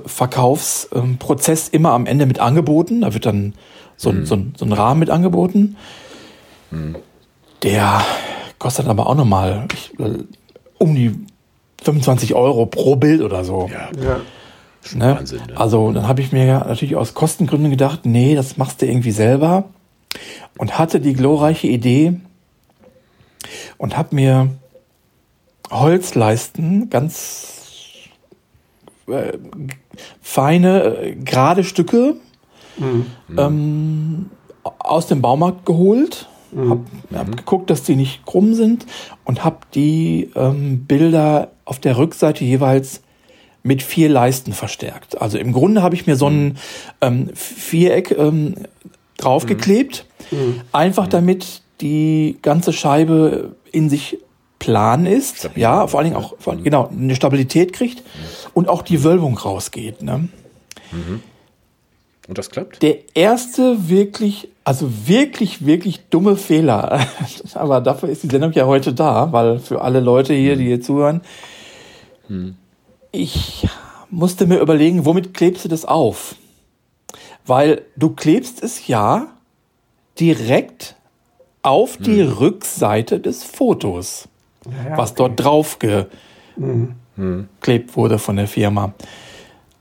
Verkaufsprozess 0.06 1.70
immer 1.70 1.92
am 1.92 2.06
Ende 2.06 2.26
mit 2.26 2.40
angeboten. 2.40 3.02
Da 3.02 3.14
wird 3.14 3.26
dann 3.26 3.54
so, 3.98 4.10
ein 4.10 4.26
so, 4.26 4.36
ein 4.36 4.54
so 4.58 4.66
ein 4.66 4.74
Rahmen 4.74 5.00
mit 5.00 5.10
angeboten. 5.10 5.76
Der 7.64 8.02
kostet 8.58 8.88
aber 8.88 9.08
auch 9.08 9.16
nochmal 9.16 9.68
um 10.78 10.96
die 10.96 11.16
25 11.84 12.36
Euro 12.36 12.66
pro 12.66 12.96
Bild 12.96 13.22
oder 13.22 13.44
so. 13.44 13.70
Ja, 13.72 13.90
Ja. 14.02 14.22
Ne? 14.94 15.16
Wahnsinn, 15.18 15.42
ne? 15.48 15.58
Also 15.58 15.92
dann 15.92 16.08
habe 16.08 16.22
ich 16.22 16.32
mir 16.32 16.46
ja 16.46 16.60
natürlich 16.60 16.96
aus 16.96 17.14
Kostengründen 17.14 17.70
gedacht, 17.70 18.06
nee, 18.06 18.34
das 18.34 18.56
machst 18.56 18.82
du 18.82 18.86
irgendwie 18.86 19.12
selber. 19.12 19.66
Und 20.58 20.80
hatte 20.80 21.00
die 21.00 21.14
glorreiche 21.14 21.68
Idee 21.68 22.14
und 23.78 23.98
habe 23.98 24.16
mir 24.16 24.50
Holzleisten, 25.70 26.90
ganz 26.90 27.59
äh, 29.12 29.38
feine, 30.22 30.84
äh, 30.84 31.16
gerade 31.16 31.64
Stücke 31.64 32.16
ähm, 33.38 34.30
aus 34.62 35.08
dem 35.08 35.22
Baumarkt 35.22 35.66
geholt. 35.66 36.28
Hab, 36.68 36.80
hab 37.14 37.38
geguckt, 37.38 37.70
dass 37.70 37.84
die 37.84 37.96
nicht 37.96 38.26
krumm 38.26 38.56
sind 38.56 38.88
und 39.24 39.44
hab 39.44 39.72
die 39.72 40.32
ähm, 40.36 40.86
Bilder 40.86 41.52
auf 41.64 41.78
der 41.78 41.96
Rückseite 41.96 42.44
jeweils 42.44 43.04
mit 43.62 43.84
vier 43.84 44.10
Leisten 44.10 44.54
verstärkt. 44.54 45.22
Also 45.22 45.38
im 45.38 45.54
Grunde 45.54 45.84
habe 45.84 45.94
ich 45.94 46.08
mir 46.08 46.16
so 46.16 46.28
ein 46.28 46.58
ähm, 47.02 47.30
Viereck 47.36 48.18
ähm, 48.18 48.56
draufgeklebt, 49.18 50.08
einfach 50.72 51.06
damit 51.06 51.62
die 51.82 52.40
ganze 52.42 52.74
Scheibe 52.74 53.56
in 53.72 53.90
sich 53.90 54.18
plan 54.60 55.06
ist, 55.06 55.38
Stabil. 55.38 55.62
ja, 55.62 55.88
vor 55.88 56.00
allen 56.00 56.12
Dingen 56.12 56.22
auch 56.22 56.36
vor, 56.38 56.56
genau 56.58 56.90
eine 56.90 57.16
Stabilität 57.16 57.74
kriegt 57.74 58.04
und 58.54 58.68
auch 58.68 58.82
die 58.82 59.04
Wölbung 59.04 59.38
rausgeht. 59.38 60.04
Ne? 60.04 60.28
Und 62.28 62.38
das 62.38 62.50
klappt? 62.50 62.82
Der 62.84 62.98
erste 63.16 63.90
wirklich, 63.90 64.50
also 64.64 65.08
wirklich, 65.08 65.66
wirklich 65.66 66.02
dumme 66.10 66.36
Fehler. 66.36 67.00
Aber 67.56 67.82
dafür 67.82 68.10
ist 68.10 68.22
die 68.24 68.28
Sendung 68.28 68.52
ja 68.52 68.68
heute 68.68 68.94
da, 68.94 69.32
weil 69.32 69.60
für 69.60 69.82
alle 69.82 70.00
Leute 70.00 70.34
hier, 70.34 70.56
die 70.56 70.66
hier 70.66 70.82
zuhören, 70.82 71.22
ich 73.12 73.68
musste 74.12 74.46
mir 74.46 74.60
überlegen, 74.60 75.06
womit 75.06 75.34
klebst 75.34 75.66
du 75.66 75.70
das 75.70 75.86
auf? 75.86 76.36
Weil 77.46 77.82
du 77.96 78.12
klebst 78.12 78.62
es 78.62 78.88
ja 78.88 79.28
direkt 80.20 80.96
auf 81.62 81.98
die 81.98 82.22
Rückseite 82.22 83.20
des 83.20 83.44
Fotos, 83.44 84.28
Ja, 84.90 84.98
was 84.98 85.14
dort 85.16 85.40
drauf 85.44 85.80
geklebt 85.80 86.96
wurde 87.96 88.20
von 88.20 88.36
der 88.36 88.48
Firma. 88.48 88.94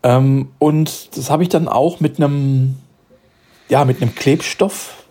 Ähm, 0.03 0.49
und 0.59 1.17
das 1.17 1.31
habe 1.31 1.43
ich 1.43 1.49
dann 1.49 1.69
auch 1.69 2.01
mit 2.01 2.19
einem, 2.19 2.77
ja, 3.69 3.85
mit 3.85 4.01
einem 4.01 4.15
Klebstoff, 4.15 5.05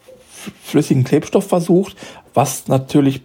flüssigen 0.64 1.04
Klebstoff 1.04 1.48
versucht, 1.48 1.96
was 2.34 2.68
natürlich 2.68 3.22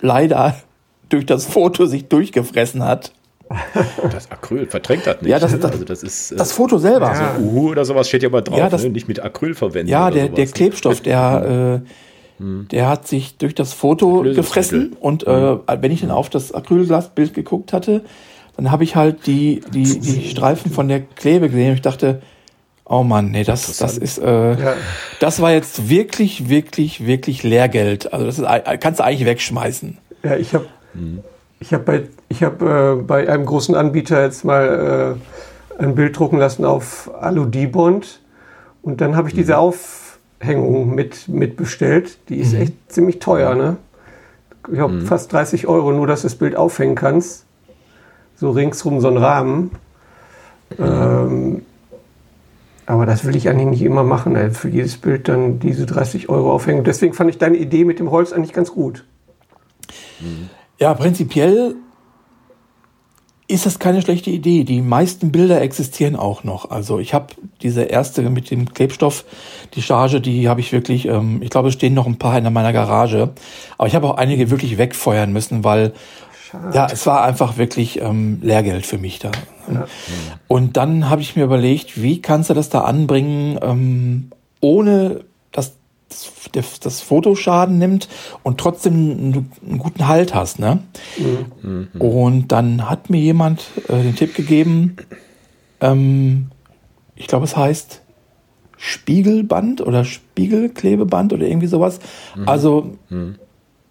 leider 0.00 0.56
durch 1.08 1.26
das 1.26 1.46
Foto 1.46 1.86
sich 1.86 2.08
durchgefressen 2.08 2.82
hat. 2.82 3.12
Das 4.10 4.30
Acryl 4.30 4.66
verträgt 4.66 5.06
das 5.06 5.20
nicht. 5.20 5.30
Ja, 5.30 5.38
das 5.38 5.50
ne? 5.52 5.56
ist 5.58 5.64
das- 5.64 5.72
also 5.72 5.84
das 5.84 6.02
ist 6.02 6.32
äh, 6.32 6.36
Das 6.36 6.52
Foto 6.52 6.78
selber. 6.78 7.12
Ja. 7.12 7.36
Uhu 7.38 7.70
oder 7.70 7.84
sowas 7.84 8.08
steht 8.08 8.22
ja 8.22 8.28
aber 8.30 8.42
drauf, 8.42 8.58
Ja, 8.58 8.68
das- 8.68 8.82
ne? 8.82 8.90
nicht 8.90 9.06
mit 9.06 9.20
Acryl 9.20 9.54
verwenden. 9.54 9.90
Ja, 9.92 10.06
oder 10.06 10.14
der, 10.14 10.24
sowas, 10.26 10.36
der? 10.36 10.46
Klebstoff, 10.46 11.00
der, 11.02 11.82
äh, 11.84 11.88
der 12.38 12.88
hat 12.88 13.06
sich 13.06 13.36
durch 13.38 13.54
das 13.54 13.72
Foto 13.72 14.22
gefressen 14.22 14.96
und 14.98 15.26
äh, 15.26 15.56
wenn 15.80 15.92
ich 15.92 16.00
dann 16.00 16.10
auf 16.10 16.30
das 16.30 16.52
Acrylglasbild 16.52 17.32
geguckt 17.32 17.72
hatte, 17.72 18.02
dann 18.56 18.70
habe 18.70 18.84
ich 18.84 18.96
halt 18.96 19.26
die, 19.26 19.62
die, 19.72 20.00
die 20.00 20.28
Streifen 20.28 20.70
von 20.70 20.88
der 20.88 21.00
Klebe 21.00 21.48
gesehen 21.48 21.70
und 21.70 21.74
ich 21.74 21.82
dachte, 21.82 22.22
oh 22.84 23.02
Mann, 23.02 23.30
nee, 23.30 23.44
das, 23.44 23.76
das 23.78 23.98
ist, 23.98 24.18
äh, 24.18 24.52
Ja. 24.52 24.74
das 25.20 25.40
war 25.40 25.52
jetzt 25.52 25.88
wirklich, 25.88 26.48
wirklich, 26.48 27.06
wirklich 27.06 27.42
Lehrgeld. 27.42 28.12
Also 28.12 28.26
das 28.26 28.38
ist, 28.38 28.46
kannst 28.80 29.00
du 29.00 29.04
eigentlich 29.04 29.26
wegschmeißen. 29.26 29.98
Ja, 30.22 30.36
ich 30.36 30.54
habe 30.54 30.66
ich 31.60 31.72
hab 31.72 31.84
bei, 31.84 32.08
ich 32.28 32.42
hab, 32.42 32.62
äh, 32.62 32.94
bei 32.96 33.28
einem 33.28 33.46
großen 33.46 33.74
Anbieter 33.74 34.22
jetzt 34.22 34.44
mal 34.44 35.16
äh, 35.78 35.82
ein 35.82 35.94
Bild 35.94 36.18
drucken 36.18 36.38
lassen 36.38 36.64
auf 36.64 37.10
Alu-Dibond. 37.20 38.20
Und 38.82 39.00
dann 39.00 39.16
habe 39.16 39.28
ich 39.28 39.34
diese 39.34 39.56
Aufhängung 40.40 40.94
mit, 40.94 41.28
mit 41.28 41.56
bestellt. 41.56 42.18
Die 42.28 42.36
ist 42.36 42.54
echt 42.54 42.74
ziemlich 42.88 43.18
teuer, 43.18 43.54
ne? 43.54 43.76
Ich 44.66 44.74
glaube 44.74 45.02
fast 45.02 45.32
30 45.32 45.66
Euro, 45.66 45.92
nur 45.92 46.06
dass 46.06 46.22
du 46.22 46.26
das 46.26 46.36
Bild 46.36 46.56
aufhängen 46.56 46.94
kannst. 46.94 47.44
So 48.36 48.50
ringsrum 48.50 49.00
so 49.00 49.08
ein 49.08 49.16
Rahmen. 49.16 49.72
Ähm, 50.78 51.62
aber 52.86 53.06
das 53.06 53.24
will 53.24 53.36
ich 53.36 53.48
eigentlich 53.48 53.68
nicht 53.68 53.82
immer 53.82 54.04
machen, 54.04 54.36
ey, 54.36 54.50
für 54.50 54.68
jedes 54.68 54.96
Bild 54.96 55.28
dann 55.28 55.58
diese 55.58 55.86
30 55.86 56.28
Euro 56.28 56.52
aufhängen. 56.52 56.84
Deswegen 56.84 57.14
fand 57.14 57.30
ich 57.30 57.38
deine 57.38 57.56
Idee 57.56 57.84
mit 57.84 57.98
dem 57.98 58.10
Holz 58.10 58.32
eigentlich 58.32 58.52
ganz 58.52 58.72
gut. 58.72 59.04
Ja, 60.78 60.94
prinzipiell 60.94 61.76
ist 63.54 63.66
das 63.66 63.78
keine 63.78 64.02
schlechte 64.02 64.30
Idee. 64.30 64.64
Die 64.64 64.82
meisten 64.82 65.32
Bilder 65.32 65.60
existieren 65.62 66.16
auch 66.16 66.44
noch. 66.44 66.70
Also 66.70 66.98
ich 66.98 67.14
habe 67.14 67.28
diese 67.62 67.82
erste 67.82 68.22
mit 68.28 68.50
dem 68.50 68.72
Klebstoff, 68.74 69.24
die 69.74 69.82
Charge, 69.82 70.20
die 70.20 70.48
habe 70.48 70.60
ich 70.60 70.72
wirklich, 70.72 71.06
ähm, 71.06 71.40
ich 71.42 71.50
glaube, 71.50 71.68
es 71.68 71.74
stehen 71.74 71.94
noch 71.94 72.06
ein 72.06 72.18
paar 72.18 72.36
in 72.36 72.52
meiner 72.52 72.72
Garage. 72.72 73.30
Aber 73.78 73.86
ich 73.86 73.94
habe 73.94 74.08
auch 74.08 74.16
einige 74.16 74.50
wirklich 74.50 74.76
wegfeuern 74.76 75.32
müssen, 75.32 75.64
weil 75.64 75.92
ja, 76.72 76.86
es 76.90 77.06
war 77.06 77.24
einfach 77.24 77.56
wirklich 77.56 78.00
ähm, 78.00 78.38
Lehrgeld 78.42 78.86
für 78.86 78.98
mich 78.98 79.18
da. 79.18 79.32
Und 80.46 80.76
dann 80.76 81.10
habe 81.10 81.22
ich 81.22 81.36
mir 81.36 81.44
überlegt, 81.44 82.00
wie 82.00 82.20
kannst 82.22 82.50
du 82.50 82.54
das 82.54 82.68
da 82.68 82.82
anbringen, 82.82 83.58
ähm, 83.62 84.30
ohne 84.60 85.22
das, 86.08 86.30
das, 86.52 86.80
das 86.80 87.00
Foto 87.00 87.34
Schaden 87.34 87.78
nimmt 87.78 88.08
und 88.42 88.58
trotzdem 88.58 88.92
einen, 88.94 89.50
einen 89.66 89.78
guten 89.78 90.06
Halt 90.08 90.34
hast, 90.34 90.58
ne? 90.58 90.80
Und 91.98 92.48
dann 92.48 92.88
hat 92.88 93.10
mir 93.10 93.20
jemand 93.20 93.64
äh, 93.88 94.02
den 94.02 94.14
Tipp 94.14 94.34
gegeben, 94.34 94.96
ähm, 95.80 96.50
ich 97.16 97.26
glaube, 97.26 97.44
es 97.44 97.56
heißt 97.56 98.02
Spiegelband 98.76 99.80
oder 99.80 100.04
Spiegelklebeband 100.04 101.32
oder 101.32 101.46
irgendwie 101.46 101.68
sowas. 101.68 102.00
Also, 102.44 102.96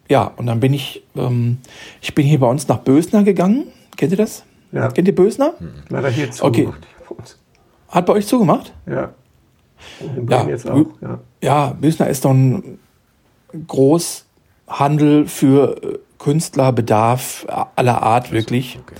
ja, 0.09 0.31
und 0.35 0.45
dann 0.45 0.59
bin 0.59 0.73
ich, 0.73 1.03
ähm, 1.15 1.57
ich 2.01 2.13
bin 2.13 2.25
hier 2.25 2.39
bei 2.39 2.47
uns 2.47 2.67
nach 2.67 2.79
Bösner 2.79 3.23
gegangen. 3.23 3.65
Kennt 3.95 4.11
ihr 4.11 4.17
das? 4.17 4.43
Ja. 4.71 4.89
Kennt 4.89 5.07
ihr 5.07 5.15
Bösner? 5.15 5.53
Leider 5.89 6.09
hier 6.09 6.31
zu. 6.31 6.43
Okay. 6.43 6.69
Hat 7.87 8.05
bei 8.05 8.13
euch 8.13 8.27
zugemacht? 8.27 8.73
Ja. 8.85 9.13
In 9.99 10.27
Ja, 10.27 10.37
Bremen 10.37 10.49
jetzt 10.49 10.69
auch. 10.69 10.85
Ja. 11.01 11.19
Ja, 11.41 11.77
Bösner 11.79 12.07
ist 12.07 12.23
so 12.23 12.29
ein 12.29 12.79
Großhandel 13.67 15.27
für 15.27 15.83
äh, 15.83 15.99
Künstlerbedarf 16.19 17.45
aller 17.75 18.01
Art, 18.01 18.31
wirklich. 18.31 18.79
Okay. 18.81 18.95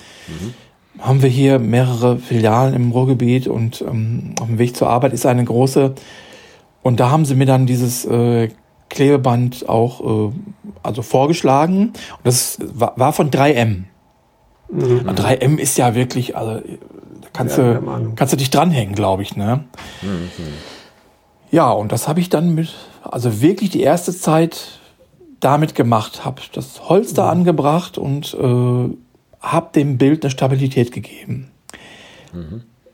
Haben 0.99 1.21
wir 1.21 1.29
hier 1.29 1.57
mehrere 1.57 2.17
Filialen 2.17 2.73
im 2.73 2.91
Ruhrgebiet 2.91 3.47
und 3.47 3.81
ähm, 3.81 4.35
auf 4.39 4.47
dem 4.47 4.59
Weg 4.59 4.75
zur 4.75 4.89
Arbeit 4.89 5.13
ist 5.13 5.25
eine 5.25 5.43
große. 5.43 5.95
Und 6.81 6.99
da 6.99 7.09
haben 7.09 7.25
sie 7.25 7.35
mir 7.35 7.45
dann 7.45 7.65
dieses 7.65 8.05
äh, 8.05 8.49
Klebeband 8.89 9.67
auch 9.67 10.29
äh, 10.29 10.33
also 10.83 11.01
vorgeschlagen. 11.01 11.87
Und 11.87 11.95
das 12.23 12.59
war, 12.61 12.93
war 12.97 13.13
von 13.13 13.31
3M. 13.31 13.83
Und 14.67 15.19
3M 15.19 15.57
ist 15.57 15.77
ja 15.77 15.95
wirklich, 15.95 16.35
also 16.35 16.59
da 16.59 17.27
kannst, 17.31 17.57
Ja, 17.57 17.75
du, 17.75 18.13
kannst 18.15 18.33
du 18.33 18.37
dich 18.37 18.49
dranhängen, 18.49 18.95
glaube 18.95 19.21
ich. 19.21 19.35
Ne? 19.35 19.63
Ja, 21.53 21.71
und 21.71 21.91
das 21.91 22.07
habe 22.07 22.19
ich 22.19 22.29
dann 22.29 22.55
mit, 22.55 22.73
also 23.03 23.39
wirklich 23.39 23.69
die 23.69 23.81
erste 23.81 24.11
Zeit 24.11 24.79
damit 25.39 25.75
gemacht, 25.75 26.25
habe 26.25 26.41
das 26.51 26.89
Holz 26.89 27.13
da 27.13 27.29
angebracht 27.29 27.99
und 27.99 28.33
äh, 28.33 28.89
habe 29.39 29.69
dem 29.75 29.99
Bild 29.99 30.23
eine 30.23 30.31
Stabilität 30.31 30.91
gegeben. 30.91 31.51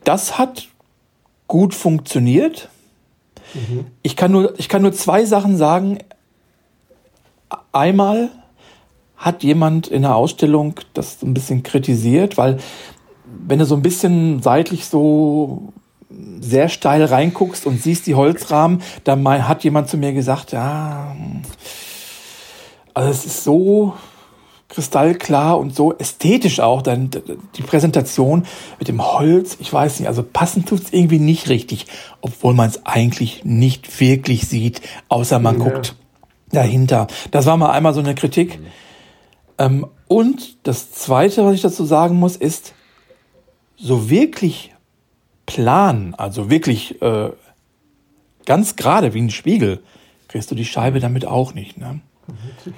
Das 0.04 0.38
hat 0.38 0.68
gut 1.48 1.74
funktioniert. 1.74 2.68
Ich, 4.04 4.18
kann 4.18 4.34
nur, 4.34 4.60
ich 4.60 4.68
kann 4.68 4.82
nur 4.82 4.92
zwei 4.92 5.24
Sachen 5.24 5.56
sagen. 5.56 6.00
Einmal 7.72 8.28
hat 9.16 9.42
jemand 9.42 9.88
in 9.88 10.02
der 10.02 10.16
Ausstellung 10.16 10.76
das 10.94 11.22
so 11.22 11.26
ein 11.26 11.34
bisschen 11.34 11.64
kritisiert, 11.64 12.38
weil 12.38 12.58
wenn 13.24 13.60
du 13.60 13.66
so 13.66 13.76
ein 13.76 13.82
bisschen 13.82 14.42
seitlich 14.42 14.86
so 14.86 15.72
sehr 16.42 16.70
steil 16.70 17.04
reinguckst 17.04 17.66
und 17.66 17.82
siehst 17.82 18.08
die 18.08 18.16
Holzrahmen, 18.16 18.82
dann 19.04 19.48
hat 19.48 19.64
jemand 19.64 19.90
zu 19.90 19.98
mir 19.98 20.14
gesagt, 20.14 20.52
ja, 20.52 21.16
also 22.94 23.10
es 23.12 23.26
ist 23.26 23.44
so 23.44 23.94
kristallklar 24.70 25.58
und 25.60 25.76
so 25.76 25.98
ästhetisch 25.98 26.60
auch 26.60 26.82
dann 26.82 27.10
die 27.56 27.62
Präsentation 27.64 28.46
mit 28.78 28.88
dem 28.88 29.04
Holz, 29.04 29.58
ich 29.60 29.72
weiß 29.72 30.00
nicht, 30.00 30.08
also 30.08 30.24
passend 30.24 30.68
tut's 30.70 30.90
irgendwie 30.92 31.20
nicht 31.20 31.50
richtig, 31.50 31.88
obwohl 32.22 32.54
man 32.54 32.70
es 32.70 32.86
eigentlich 32.86 33.44
nicht 33.46 34.00
wirklich 34.00 34.48
sieht, 34.48 34.82
außer 35.10 35.40
man 35.40 35.60
Ja. 35.60 35.70
guckt 35.70 35.96
dahinter. 36.52 37.08
Das 37.32 37.46
war 37.46 37.58
mal 37.58 37.72
einmal 37.72 37.94
so 37.94 38.00
eine 38.00 38.16
Kritik. 38.16 38.60
Ähm, 39.58 39.88
und 40.08 40.58
das 40.68 40.92
Zweite, 40.92 41.46
was 41.46 41.56
ich 41.56 41.62
dazu 41.62 41.86
sagen 41.86 42.16
muss, 42.16 42.36
ist, 42.36 42.74
so 43.76 44.10
wirklich 44.10 44.74
plan, 45.50 46.16
also 46.18 46.50
wirklich 46.50 47.02
äh, 47.02 47.30
ganz 48.46 48.76
gerade 48.76 49.14
wie 49.14 49.22
ein 49.22 49.30
Spiegel, 49.30 49.80
kriegst 50.28 50.50
du 50.52 50.56
die 50.56 50.66
Scheibe 50.66 51.00
damit 51.00 51.26
auch 51.26 51.54
nicht. 51.54 51.78
Ne? 51.78 52.00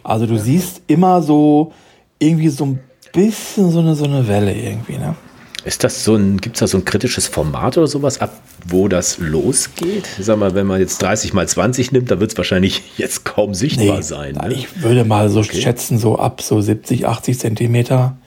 Also 0.04 0.25
du 0.25 0.38
siehst 0.38 0.82
immer 0.88 1.22
so 1.22 1.74
irgendwie 2.20 2.50
so 2.50 2.66
ein 2.66 2.80
bisschen 3.13 3.72
so 3.72 3.80
eine, 3.80 3.96
so 3.96 4.06
eine 4.06 4.28
Welle 4.28 4.54
irgendwie. 4.54 4.98
Ne? 4.98 5.16
Ist 5.63 5.84
das 5.84 6.04
so 6.04 6.16
ein, 6.16 6.40
gibt 6.40 6.56
es 6.56 6.62
da 6.62 6.68
so 6.68 6.78
ein 6.78 6.86
kritisches 6.86 7.28
Format 7.28 7.78
oder 7.78 7.88
sowas, 7.88 8.20
ab 8.20 8.32
wo 8.68 8.88
das 8.88 9.20
losgeht? 9.20 10.08
Sag 10.20 10.38
mal, 10.40 10.56
wenn 10.56 10.66
man 10.66 10.80
jetzt 10.80 11.01
30 11.01 11.34
mal 11.34 11.48
20 11.48 11.92
nimmt, 11.92 12.10
dann 12.10 12.20
wird 12.20 12.32
es 12.32 12.38
wahrscheinlich 12.38 12.82
jetzt 12.98 13.25
kaum 13.25 13.54
sichtbar 13.54 13.98
nee, 13.98 14.01
sein. 14.01 14.36
Ne? 14.36 14.54
Ich 14.54 14.82
würde 14.82 15.06
mal 15.06 15.30
so 15.30 15.40
okay. 15.42 15.62
schätzen, 15.62 16.00
so 16.00 16.18
ab 16.18 16.42
so 16.42 16.62
70, 16.62 17.08
80 17.08 17.38
Zentimeter. 17.38 18.18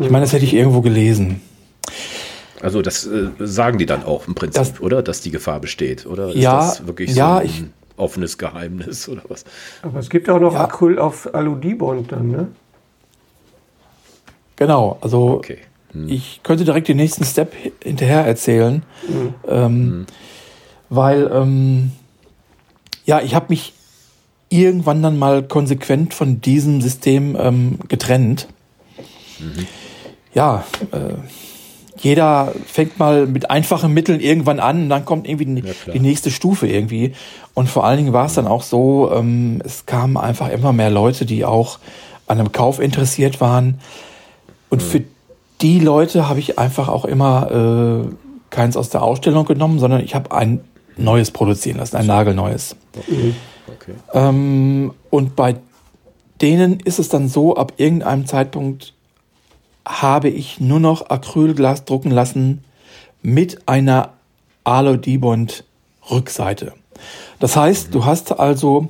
Ich 0.00 0.10
meine, 0.10 0.20
das 0.20 0.32
hätte 0.32 0.44
ich 0.44 0.54
irgendwo 0.54 0.80
gelesen. 0.80 1.40
Also 2.60 2.82
das 2.82 3.06
äh, 3.06 3.30
sagen 3.38 3.78
die 3.78 3.86
dann 3.86 4.04
auch 4.04 4.26
im 4.26 4.34
Prinzip, 4.34 4.62
das, 4.62 4.80
oder? 4.80 5.02
Dass 5.02 5.20
die 5.20 5.30
Gefahr 5.30 5.60
besteht, 5.60 6.06
oder? 6.06 6.30
Ist 6.30 6.36
ja, 6.36 6.58
das 6.58 6.86
wirklich 6.86 7.14
ja, 7.14 7.36
so 7.36 7.40
ein 7.40 7.46
ich, 7.46 7.64
offenes 7.96 8.38
Geheimnis 8.38 9.08
oder 9.08 9.22
was? 9.28 9.44
Aber 9.82 9.98
es 9.98 10.10
gibt 10.10 10.28
auch 10.28 10.40
noch 10.40 10.54
ja. 10.54 10.64
Acryl 10.64 10.98
auf 10.98 11.32
Aludibond 11.34 12.10
dann, 12.12 12.30
ne? 12.30 12.48
Genau, 14.56 14.98
also 15.00 15.30
okay. 15.30 15.58
hm. 15.92 16.08
ich 16.08 16.40
könnte 16.42 16.64
direkt 16.64 16.88
den 16.88 16.96
nächsten 16.96 17.24
Step 17.24 17.54
hinterher 17.82 18.26
erzählen, 18.26 18.82
mhm. 19.06 19.34
Ähm, 19.46 19.84
mhm. 19.86 20.06
weil 20.88 21.30
ähm, 21.32 21.92
ja, 23.04 23.20
ich 23.20 23.36
habe 23.36 23.46
mich 23.50 23.72
irgendwann 24.48 25.02
dann 25.02 25.18
mal 25.18 25.42
konsequent 25.42 26.12
von 26.12 26.40
diesem 26.40 26.80
System 26.80 27.36
ähm, 27.38 27.78
getrennt. 27.88 28.48
Mhm. 29.38 29.66
Ja, 30.34 30.64
äh, 30.90 31.14
jeder 32.00 32.52
fängt 32.66 32.98
mal 32.98 33.26
mit 33.26 33.50
einfachen 33.50 33.92
Mitteln 33.92 34.20
irgendwann 34.20 34.60
an 34.60 34.82
und 34.82 34.88
dann 34.88 35.04
kommt 35.04 35.28
irgendwie 35.28 35.62
ja, 35.62 35.92
die 35.92 36.00
nächste 36.00 36.30
Stufe 36.30 36.66
irgendwie. 36.66 37.12
Und 37.54 37.68
vor 37.68 37.84
allen 37.84 37.98
Dingen 37.98 38.12
war 38.12 38.26
es 38.26 38.34
dann 38.34 38.46
auch 38.46 38.62
so, 38.62 39.10
ähm, 39.12 39.60
es 39.64 39.86
kamen 39.86 40.16
einfach 40.16 40.48
immer 40.50 40.72
mehr 40.72 40.90
Leute, 40.90 41.26
die 41.26 41.44
auch 41.44 41.78
an 42.26 42.38
einem 42.38 42.52
Kauf 42.52 42.78
interessiert 42.78 43.40
waren. 43.40 43.80
Und 44.70 44.82
mhm. 44.82 44.86
für 44.86 45.02
die 45.60 45.80
Leute 45.80 46.28
habe 46.28 46.40
ich 46.40 46.58
einfach 46.58 46.88
auch 46.88 47.04
immer 47.04 48.04
äh, 48.06 48.14
keins 48.50 48.76
aus 48.76 48.90
der 48.90 49.02
Ausstellung 49.02 49.44
genommen, 49.44 49.78
sondern 49.78 50.02
ich 50.02 50.14
habe 50.14 50.32
ein 50.32 50.60
neues 50.96 51.30
produzieren 51.30 51.78
lassen, 51.78 51.96
ein 51.96 52.06
nagelneues. 52.06 52.76
Okay. 52.96 53.34
Okay. 53.66 53.92
Ähm, 54.14 54.92
und 55.10 55.36
bei 55.36 55.56
denen 56.40 56.80
ist 56.80 56.98
es 56.98 57.08
dann 57.08 57.28
so, 57.28 57.56
ab 57.56 57.74
irgendeinem 57.76 58.26
Zeitpunkt 58.26 58.94
habe 59.88 60.28
ich 60.28 60.60
nur 60.60 60.80
noch 60.80 61.08
Acrylglas 61.08 61.84
drucken 61.84 62.10
lassen 62.10 62.62
mit 63.22 63.66
einer 63.66 64.12
Alu-Dibond 64.64 65.64
Rückseite. 66.10 66.74
Das 67.40 67.56
heißt, 67.56 67.94
du 67.94 68.04
hast 68.04 68.38
also, 68.38 68.88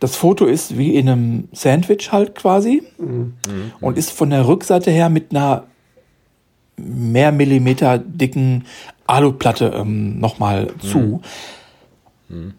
das 0.00 0.16
Foto 0.16 0.46
ist 0.46 0.76
wie 0.76 0.96
in 0.96 1.08
einem 1.08 1.48
Sandwich 1.52 2.10
halt 2.12 2.34
quasi 2.34 2.82
mhm. 2.98 3.34
und 3.80 3.96
ist 3.96 4.10
von 4.10 4.30
der 4.30 4.46
Rückseite 4.46 4.90
her 4.90 5.10
mit 5.10 5.30
einer 5.30 5.64
mehr 6.76 7.30
Millimeter 7.30 7.98
dicken 7.98 8.64
Aluplatte 9.06 9.72
ähm, 9.76 10.18
nochmal 10.18 10.72
mhm. 10.74 10.80
zu. 10.80 11.22
Mhm. 12.28 12.54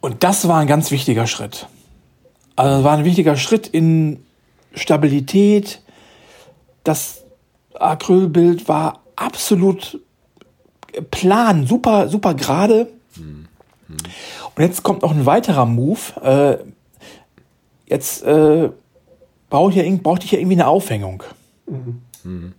Und 0.00 0.24
das 0.24 0.48
war 0.48 0.58
ein 0.58 0.66
ganz 0.66 0.90
wichtiger 0.90 1.26
Schritt. 1.26 1.68
Also 2.56 2.84
war 2.84 2.98
ein 2.98 3.04
wichtiger 3.04 3.36
Schritt 3.36 3.68
in 3.68 4.18
Stabilität, 4.74 5.80
das 6.84 7.24
Acrylbild 7.74 8.68
war 8.68 9.00
absolut 9.16 10.00
plan, 11.10 11.66
super, 11.66 12.08
super 12.08 12.34
gerade. 12.34 12.88
Mhm. 13.16 13.46
Und 14.54 14.62
jetzt 14.62 14.82
kommt 14.82 15.02
noch 15.02 15.12
ein 15.12 15.26
weiterer 15.26 15.66
Move. 15.66 15.98
Äh, 16.22 16.64
jetzt 17.86 18.22
äh, 18.24 18.70
brauche 19.50 19.72
ich, 19.72 20.02
brauchte 20.02 20.24
ich 20.24 20.32
ja 20.32 20.38
irgendwie 20.38 20.56
eine 20.56 20.66
Aufhängung. 20.66 21.22
Mhm. 21.66 22.54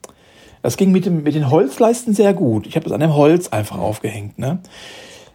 Das 0.62 0.78
ging 0.78 0.92
mit, 0.92 1.06
dem, 1.06 1.24
mit 1.24 1.36
den 1.36 1.50
Holzleisten 1.50 2.14
sehr 2.14 2.34
gut. 2.34 2.68
Ich 2.68 2.76
habe 2.76 2.86
das 2.86 2.94
an 2.94 3.02
dem 3.02 3.14
Holz 3.14 3.50
einfach 3.50 3.78
aufgehängt. 3.78 4.40
Ne? 4.40 4.60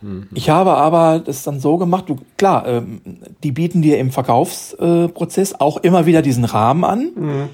Mhm. 0.01 0.29
Ich 0.35 0.51
habe 0.51 0.75
aber 0.75 1.21
das 1.21 1.43
dann 1.43 1.61
so 1.61 1.77
gemacht, 1.77 2.09
du, 2.09 2.17
klar, 2.37 2.67
ähm, 2.67 3.01
die 3.43 3.53
bieten 3.53 3.83
dir 3.83 3.99
im 3.99 4.11
Verkaufsprozess 4.11 5.61
auch 5.61 5.79
immer 5.79 6.07
wieder 6.07 6.23
diesen 6.23 6.45
Rahmen 6.45 6.85
an. 6.85 7.49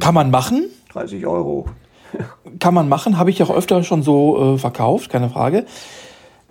Kann 0.00 0.14
man 0.14 0.30
machen. 0.30 0.66
30 0.92 1.26
Euro. 1.26 1.66
Kann 2.60 2.74
man 2.74 2.88
machen, 2.88 3.18
habe 3.18 3.30
ich 3.30 3.42
auch 3.42 3.50
öfter 3.50 3.82
schon 3.82 4.02
so 4.02 4.54
äh, 4.54 4.58
verkauft, 4.58 5.10
keine 5.10 5.30
Frage. 5.30 5.66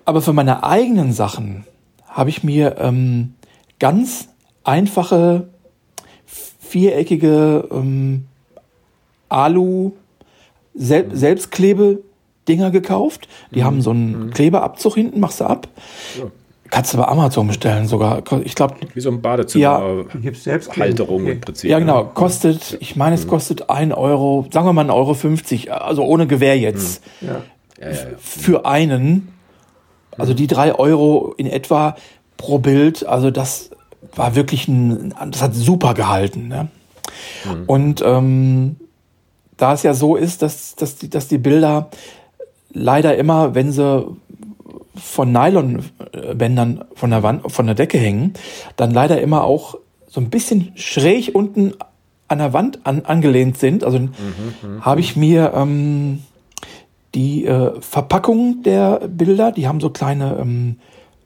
Aber 0.05 0.21
für 0.21 0.33
meine 0.33 0.63
eigenen 0.63 1.13
Sachen 1.13 1.65
habe 2.07 2.29
ich 2.29 2.43
mir 2.43 2.77
ähm, 2.79 3.35
ganz 3.79 4.29
einfache 4.63 5.47
viereckige 6.25 7.67
ähm, 7.71 8.25
Alu 9.29 9.93
Sel 10.73 11.07
mhm. 11.07 11.15
Selbstklebe-Dinger 11.15 12.71
gekauft. 12.71 13.27
Die 13.51 13.59
mhm. 13.59 13.63
haben 13.63 13.81
so 13.81 13.91
einen 13.91 14.25
mhm. 14.25 14.29
Klebeabzug 14.31 14.95
hinten, 14.95 15.19
machst 15.19 15.39
du 15.39 15.45
ab. 15.45 15.67
Ja. 16.17 16.25
Kannst 16.73 16.91
du 16.91 16.97
bei 16.97 17.07
Amazon 17.07 17.45
bestellen 17.45 17.85
sogar. 17.85 18.23
Ich 18.43 18.55
glaube. 18.55 18.77
Wie 18.95 18.99
so 18.99 19.11
ein 19.11 19.21
Badezimmer. 19.21 19.61
Ja, 19.61 19.79
Halterung 20.75 21.27
im 21.27 21.39
Prinzip. 21.39 21.69
Ja, 21.69 21.77
genau. 21.77 22.05
Kostet, 22.05 22.77
ich 22.79 22.95
meine, 22.95 23.13
es 23.13 23.27
kostet 23.27 23.69
ein 23.69 23.93
Euro, 23.93 24.47
sagen 24.51 24.65
wir 24.65 24.73
mal 24.73 24.81
ein 24.81 24.89
Euro 24.89 25.13
50, 25.13 25.71
also 25.71 26.03
ohne 26.03 26.25
Gewehr 26.25 26.57
jetzt. 26.57 27.03
Mhm. 27.21 27.27
Ja. 27.27 27.35
Ja, 27.79 27.89
ja, 27.91 27.95
Für 28.17 28.65
einen. 28.65 29.31
Also 30.17 30.33
die 30.33 30.47
drei 30.47 30.73
Euro 30.73 31.35
in 31.37 31.45
etwa 31.45 31.95
pro 32.37 32.57
Bild. 32.57 33.05
Also 33.05 33.29
das 33.29 33.69
war 34.15 34.33
wirklich 34.33 34.67
ein, 34.67 35.13
das 35.29 35.43
hat 35.43 35.53
super 35.53 35.93
gehalten. 35.93 36.47
Ne? 36.47 36.69
Mhm. 37.45 37.63
Und 37.67 38.03
ähm, 38.03 38.77
da 39.57 39.73
es 39.73 39.83
ja 39.83 39.93
so 39.93 40.15
ist, 40.15 40.41
dass, 40.41 40.75
dass, 40.75 40.95
die, 40.95 41.07
dass 41.11 41.27
die 41.27 41.37
Bilder 41.37 41.91
leider 42.71 43.15
immer, 43.15 43.53
wenn 43.53 43.71
sie 43.71 44.07
von 44.95 45.31
Nylonbändern 45.31 46.85
von 46.95 47.09
der 47.09 47.23
Wand, 47.23 47.51
von 47.51 47.65
der 47.65 47.75
Decke 47.75 47.97
hängen, 47.97 48.33
dann 48.75 48.91
leider 48.91 49.21
immer 49.21 49.43
auch 49.43 49.75
so 50.07 50.21
ein 50.21 50.29
bisschen 50.29 50.71
schräg 50.75 51.33
unten 51.33 51.73
an 52.27 52.37
der 52.37 52.53
Wand 52.53 52.79
an, 52.85 53.05
angelehnt 53.05 53.57
sind. 53.57 53.83
Also 53.83 53.99
mhm, 53.99 54.11
mhm, 54.61 54.85
habe 54.85 54.99
ich 54.99 55.15
mir 55.15 55.53
ähm, 55.55 56.23
die 57.15 57.45
äh, 57.45 57.79
Verpackung 57.81 58.63
der 58.63 59.07
Bilder, 59.07 59.51
die 59.51 59.67
haben 59.67 59.79
so 59.79 59.89
kleine 59.89 60.37
ähm, 60.39 60.77